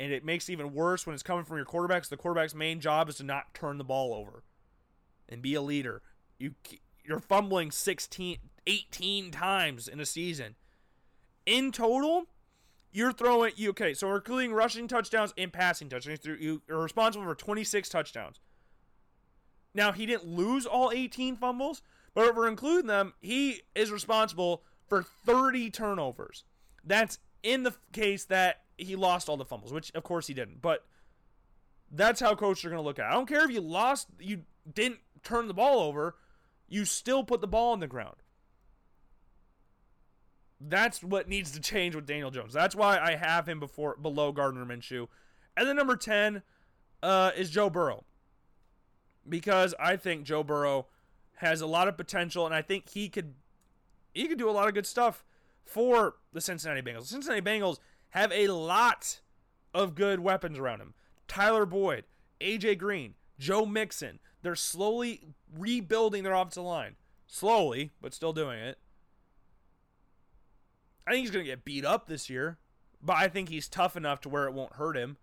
And 0.00 0.12
it 0.12 0.24
makes 0.24 0.48
it 0.48 0.52
even 0.52 0.74
worse 0.74 1.06
when 1.06 1.14
it's 1.14 1.22
coming 1.22 1.44
from 1.44 1.56
your 1.56 1.66
quarterbacks. 1.66 2.08
The 2.08 2.16
quarterback's 2.16 2.54
main 2.54 2.80
job 2.80 3.08
is 3.08 3.16
to 3.16 3.24
not 3.24 3.52
turn 3.52 3.78
the 3.78 3.84
ball 3.84 4.14
over 4.14 4.44
and 5.28 5.42
be 5.42 5.54
a 5.54 5.62
leader. 5.62 6.02
You 6.38 6.52
you're 7.04 7.20
fumbling 7.20 7.70
16 7.70 8.38
18 8.66 9.30
times 9.30 9.88
in 9.88 9.98
a 9.98 10.06
season. 10.06 10.54
In 11.46 11.72
total, 11.72 12.26
you're 12.92 13.12
throwing 13.12 13.52
you 13.56 13.70
okay. 13.70 13.94
So 13.94 14.14
including 14.14 14.52
rushing 14.52 14.86
touchdowns 14.86 15.34
and 15.36 15.52
passing 15.52 15.88
touchdowns. 15.88 16.24
You 16.24 16.62
are 16.70 16.78
responsible 16.78 17.24
for 17.24 17.34
26 17.34 17.88
touchdowns. 17.88 18.40
Now 19.74 19.92
he 19.92 20.06
didn't 20.06 20.26
lose 20.26 20.66
all 20.66 20.92
18 20.92 21.36
fumbles, 21.36 21.82
but 22.18 22.26
if 22.26 22.34
we're 22.34 22.48
including 22.48 22.88
them, 22.88 23.14
he 23.20 23.62
is 23.76 23.92
responsible 23.92 24.64
for 24.88 25.04
30 25.04 25.70
turnovers. 25.70 26.42
That's 26.82 27.20
in 27.44 27.62
the 27.62 27.72
case 27.92 28.24
that 28.24 28.62
he 28.76 28.96
lost 28.96 29.28
all 29.28 29.36
the 29.36 29.44
fumbles, 29.44 29.72
which 29.72 29.92
of 29.94 30.02
course 30.02 30.26
he 30.26 30.34
didn't. 30.34 30.60
But 30.60 30.84
that's 31.92 32.18
how 32.18 32.34
coaches 32.34 32.64
are 32.64 32.70
going 32.70 32.82
to 32.82 32.84
look 32.84 32.98
at 32.98 33.04
it. 33.04 33.10
I 33.10 33.12
don't 33.12 33.28
care 33.28 33.44
if 33.44 33.52
you 33.52 33.60
lost, 33.60 34.08
you 34.18 34.40
didn't 34.74 34.98
turn 35.22 35.46
the 35.46 35.54
ball 35.54 35.78
over, 35.78 36.16
you 36.68 36.84
still 36.84 37.22
put 37.22 37.40
the 37.40 37.46
ball 37.46 37.70
on 37.70 37.78
the 37.78 37.86
ground. 37.86 38.16
That's 40.60 41.00
what 41.04 41.28
needs 41.28 41.52
to 41.52 41.60
change 41.60 41.94
with 41.94 42.04
Daniel 42.04 42.32
Jones. 42.32 42.52
That's 42.52 42.74
why 42.74 42.98
I 42.98 43.14
have 43.14 43.48
him 43.48 43.60
before 43.60 43.96
below 43.96 44.32
Gardner 44.32 44.66
Minshew. 44.66 45.06
And 45.56 45.68
then 45.68 45.76
number 45.76 45.94
10 45.94 46.42
uh, 47.00 47.30
is 47.36 47.48
Joe 47.48 47.70
Burrow. 47.70 48.02
Because 49.28 49.72
I 49.78 49.94
think 49.94 50.24
Joe 50.24 50.42
Burrow 50.42 50.88
has 51.38 51.60
a 51.60 51.66
lot 51.66 51.88
of 51.88 51.96
potential 51.96 52.46
and 52.46 52.54
I 52.54 52.62
think 52.62 52.90
he 52.90 53.08
could 53.08 53.34
he 54.12 54.26
could 54.26 54.38
do 54.38 54.48
a 54.48 54.52
lot 54.52 54.68
of 54.68 54.74
good 54.74 54.86
stuff 54.86 55.24
for 55.64 56.16
the 56.32 56.40
Cincinnati 56.40 56.82
Bengals. 56.82 57.02
The 57.02 57.06
Cincinnati 57.06 57.42
Bengals 57.42 57.78
have 58.10 58.32
a 58.32 58.48
lot 58.48 59.20
of 59.74 59.94
good 59.94 60.20
weapons 60.20 60.58
around 60.58 60.80
him. 60.80 60.94
Tyler 61.28 61.66
Boyd, 61.66 62.04
AJ 62.40 62.78
Green, 62.78 63.14
Joe 63.38 63.66
Mixon. 63.66 64.18
They're 64.42 64.54
slowly 64.54 65.20
rebuilding 65.56 66.24
their 66.24 66.34
offensive 66.34 66.64
line. 66.64 66.96
Slowly, 67.26 67.90
but 68.00 68.14
still 68.14 68.32
doing 68.32 68.58
it. 68.58 68.78
I 71.06 71.12
think 71.12 71.22
he's 71.22 71.30
going 71.30 71.44
to 71.44 71.50
get 71.50 71.64
beat 71.64 71.84
up 71.84 72.06
this 72.06 72.28
year, 72.30 72.58
but 73.02 73.16
I 73.16 73.28
think 73.28 73.48
he's 73.48 73.68
tough 73.68 73.96
enough 73.96 74.20
to 74.22 74.28
where 74.28 74.44
it 74.44 74.54
won't 74.54 74.74
hurt 74.74 74.96
him. 74.96 75.16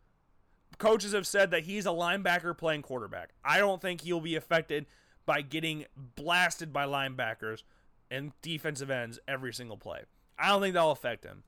Coaches 0.77 1.13
have 1.13 1.27
said 1.27 1.51
that 1.51 1.63
he's 1.63 1.85
a 1.85 1.89
linebacker 1.89 2.57
playing 2.57 2.81
quarterback. 2.81 3.31
I 3.43 3.59
don't 3.59 3.81
think 3.81 4.01
he'll 4.01 4.19
be 4.19 4.35
affected 4.35 4.85
by 5.25 5.41
getting 5.41 5.85
blasted 6.15 6.71
by 6.71 6.85
linebackers 6.85 7.63
and 8.11 8.31
defensive 8.41 8.89
ends 8.89 9.19
every 9.27 9.53
single 9.53 9.77
play. 9.77 10.01
I 10.37 10.49
don't 10.49 10.61
think 10.61 10.73
that'll 10.73 10.91
affect 10.91 11.23
him. 11.23 11.43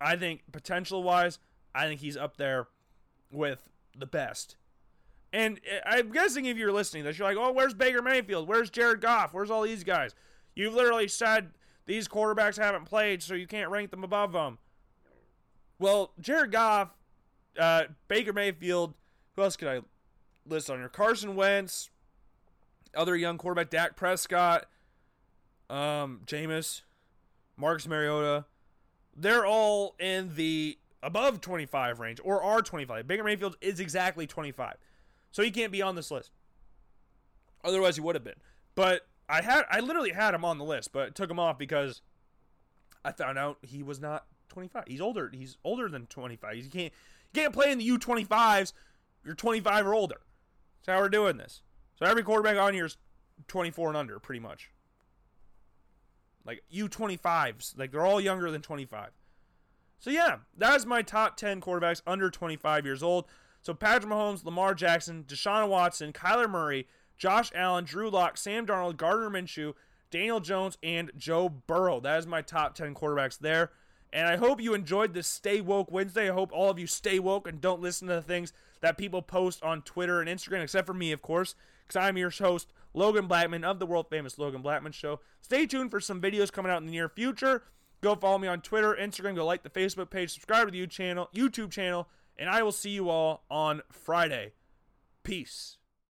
I 0.00 0.16
think 0.16 0.42
potential 0.52 1.02
wise, 1.02 1.38
I 1.74 1.86
think 1.86 2.00
he's 2.00 2.16
up 2.16 2.36
there 2.36 2.68
with 3.30 3.68
the 3.96 4.06
best. 4.06 4.56
And 5.32 5.60
eh, 5.68 5.80
I'm 5.84 6.10
guessing 6.10 6.46
if 6.46 6.56
you're 6.56 6.72
listening 6.72 7.04
this, 7.04 7.18
you're 7.18 7.28
like, 7.28 7.36
oh, 7.36 7.52
where's 7.52 7.74
Baker 7.74 8.02
Mayfield? 8.02 8.48
Where's 8.48 8.70
Jared 8.70 9.00
Goff? 9.00 9.34
Where's 9.34 9.50
all 9.50 9.62
these 9.62 9.84
guys? 9.84 10.14
You've 10.54 10.74
literally 10.74 11.08
said 11.08 11.50
these 11.86 12.08
quarterbacks 12.08 12.58
haven't 12.58 12.84
played, 12.84 13.22
so 13.22 13.34
you 13.34 13.46
can't 13.46 13.70
rank 13.70 13.90
them 13.90 14.04
above 14.04 14.32
them. 14.32 14.58
Well, 15.78 16.12
Jared 16.20 16.52
Goff, 16.52 16.90
uh, 17.58 17.84
Baker 18.08 18.32
Mayfield, 18.32 18.94
who 19.36 19.42
else 19.42 19.56
could 19.56 19.68
I 19.68 19.80
list 20.46 20.70
on 20.70 20.78
here? 20.78 20.88
Carson 20.88 21.36
Wentz, 21.36 21.90
other 22.98 23.16
young 23.16 23.38
quarterback, 23.38 23.70
Dak 23.70 23.96
Prescott, 23.96 24.66
um, 25.70 26.20
Jameis, 26.26 26.82
Marcus 27.56 27.86
Mariota. 27.86 28.44
They're 29.16 29.46
all 29.46 29.94
in 29.98 30.34
the 30.34 30.78
above 31.02 31.40
25 31.40 32.00
range 32.00 32.20
or 32.22 32.42
are 32.42 32.60
25. 32.60 33.06
Baker 33.06 33.24
Mayfield 33.24 33.56
is 33.60 33.80
exactly 33.80 34.26
25. 34.26 34.76
So 35.30 35.42
he 35.42 35.50
can't 35.50 35.72
be 35.72 35.80
on 35.80 35.94
this 35.94 36.10
list. 36.10 36.32
Otherwise, 37.64 37.96
he 37.96 38.00
would 38.00 38.14
have 38.14 38.24
been. 38.24 38.34
But 38.74 39.06
I 39.28 39.42
had 39.42 39.64
I 39.70 39.80
literally 39.80 40.12
had 40.12 40.34
him 40.34 40.44
on 40.44 40.58
the 40.58 40.64
list, 40.64 40.92
but 40.92 41.14
took 41.14 41.30
him 41.30 41.38
off 41.38 41.58
because 41.58 42.02
I 43.04 43.12
found 43.12 43.38
out 43.38 43.58
he 43.62 43.82
was 43.82 44.00
not 44.00 44.26
25. 44.48 44.84
He's 44.86 45.00
older. 45.00 45.30
He's 45.32 45.56
older 45.64 45.88
than 45.88 46.06
25. 46.06 46.54
He 46.54 46.62
can't 46.62 46.92
you 47.34 47.42
can't 47.42 47.52
play 47.52 47.70
in 47.70 47.78
the 47.78 47.88
U25s. 47.88 48.72
You're 49.24 49.34
25 49.34 49.86
or 49.86 49.94
older. 49.94 50.20
That's 50.80 50.96
how 50.96 51.02
we're 51.02 51.08
doing 51.08 51.36
this. 51.36 51.62
So 51.98 52.06
every 52.06 52.22
quarterback 52.22 52.56
on 52.56 52.74
here 52.74 52.86
is 52.86 52.96
24 53.48 53.88
and 53.88 53.96
under, 53.96 54.18
pretty 54.18 54.40
much. 54.40 54.70
Like 56.44 56.62
U25s, 56.72 57.76
like 57.76 57.90
they're 57.90 58.06
all 58.06 58.20
younger 58.20 58.50
than 58.50 58.62
25. 58.62 59.10
So 59.98 60.10
yeah, 60.10 60.36
that's 60.56 60.86
my 60.86 61.02
top 61.02 61.36
10 61.36 61.60
quarterbacks 61.60 62.02
under 62.06 62.30
25 62.30 62.84
years 62.84 63.02
old. 63.02 63.26
So 63.60 63.74
Patrick 63.74 64.10
Mahomes, 64.12 64.44
Lamar 64.44 64.74
Jackson, 64.74 65.24
Deshaun 65.24 65.68
Watson, 65.68 66.12
Kyler 66.12 66.48
Murray, 66.48 66.86
Josh 67.16 67.50
Allen, 67.54 67.84
Drew 67.84 68.08
Lock, 68.08 68.36
Sam 68.36 68.64
Darnold, 68.64 68.96
Gardner 68.96 69.28
Minshew, 69.28 69.74
Daniel 70.10 70.38
Jones, 70.38 70.78
and 70.82 71.10
Joe 71.16 71.48
Burrow. 71.48 71.98
That 72.00 72.18
is 72.18 72.26
my 72.26 72.42
top 72.42 72.76
10 72.76 72.94
quarterbacks 72.94 73.38
there. 73.38 73.72
And 74.12 74.26
I 74.26 74.36
hope 74.36 74.60
you 74.60 74.72
enjoyed 74.72 75.12
this 75.12 75.26
Stay 75.26 75.60
Woke 75.60 75.90
Wednesday. 75.90 76.30
I 76.30 76.32
hope 76.32 76.50
all 76.52 76.70
of 76.70 76.78
you 76.78 76.86
stay 76.86 77.18
woke 77.18 77.46
and 77.46 77.60
don't 77.60 77.82
listen 77.82 78.08
to 78.08 78.14
the 78.14 78.22
things 78.22 78.52
that 78.80 78.96
people 78.96 79.20
post 79.20 79.62
on 79.62 79.82
Twitter 79.82 80.20
and 80.20 80.30
Instagram, 80.30 80.62
except 80.62 80.86
for 80.86 80.94
me, 80.94 81.12
of 81.12 81.20
course, 81.20 81.54
because 81.88 82.06
I'm 82.06 82.18
your 82.18 82.30
host, 82.30 82.72
Logan 82.94 83.26
Blackman 83.26 83.64
of 83.64 83.78
the 83.78 83.86
world 83.86 84.08
famous 84.10 84.38
Logan 84.38 84.62
Blackman 84.62 84.92
Show. 84.92 85.20
Stay 85.40 85.66
tuned 85.66 85.90
for 85.90 86.00
some 86.00 86.20
videos 86.20 86.52
coming 86.52 86.70
out 86.70 86.78
in 86.78 86.86
the 86.86 86.92
near 86.92 87.08
future. 87.08 87.62
Go 88.00 88.14
follow 88.14 88.38
me 88.38 88.46
on 88.46 88.60
Twitter, 88.60 88.96
Instagram, 88.98 89.34
go 89.34 89.44
like 89.44 89.62
the 89.62 89.70
Facebook 89.70 90.10
page, 90.10 90.32
subscribe 90.32 90.66
to 90.66 90.70
the 90.70 90.86
YouTube 90.86 90.90
channel, 90.90 91.28
YouTube 91.34 91.70
channel, 91.70 92.06
and 92.36 92.48
I 92.48 92.62
will 92.62 92.72
see 92.72 92.90
you 92.90 93.08
all 93.08 93.44
on 93.50 93.82
Friday. 93.90 94.52
Peace. 95.24 95.77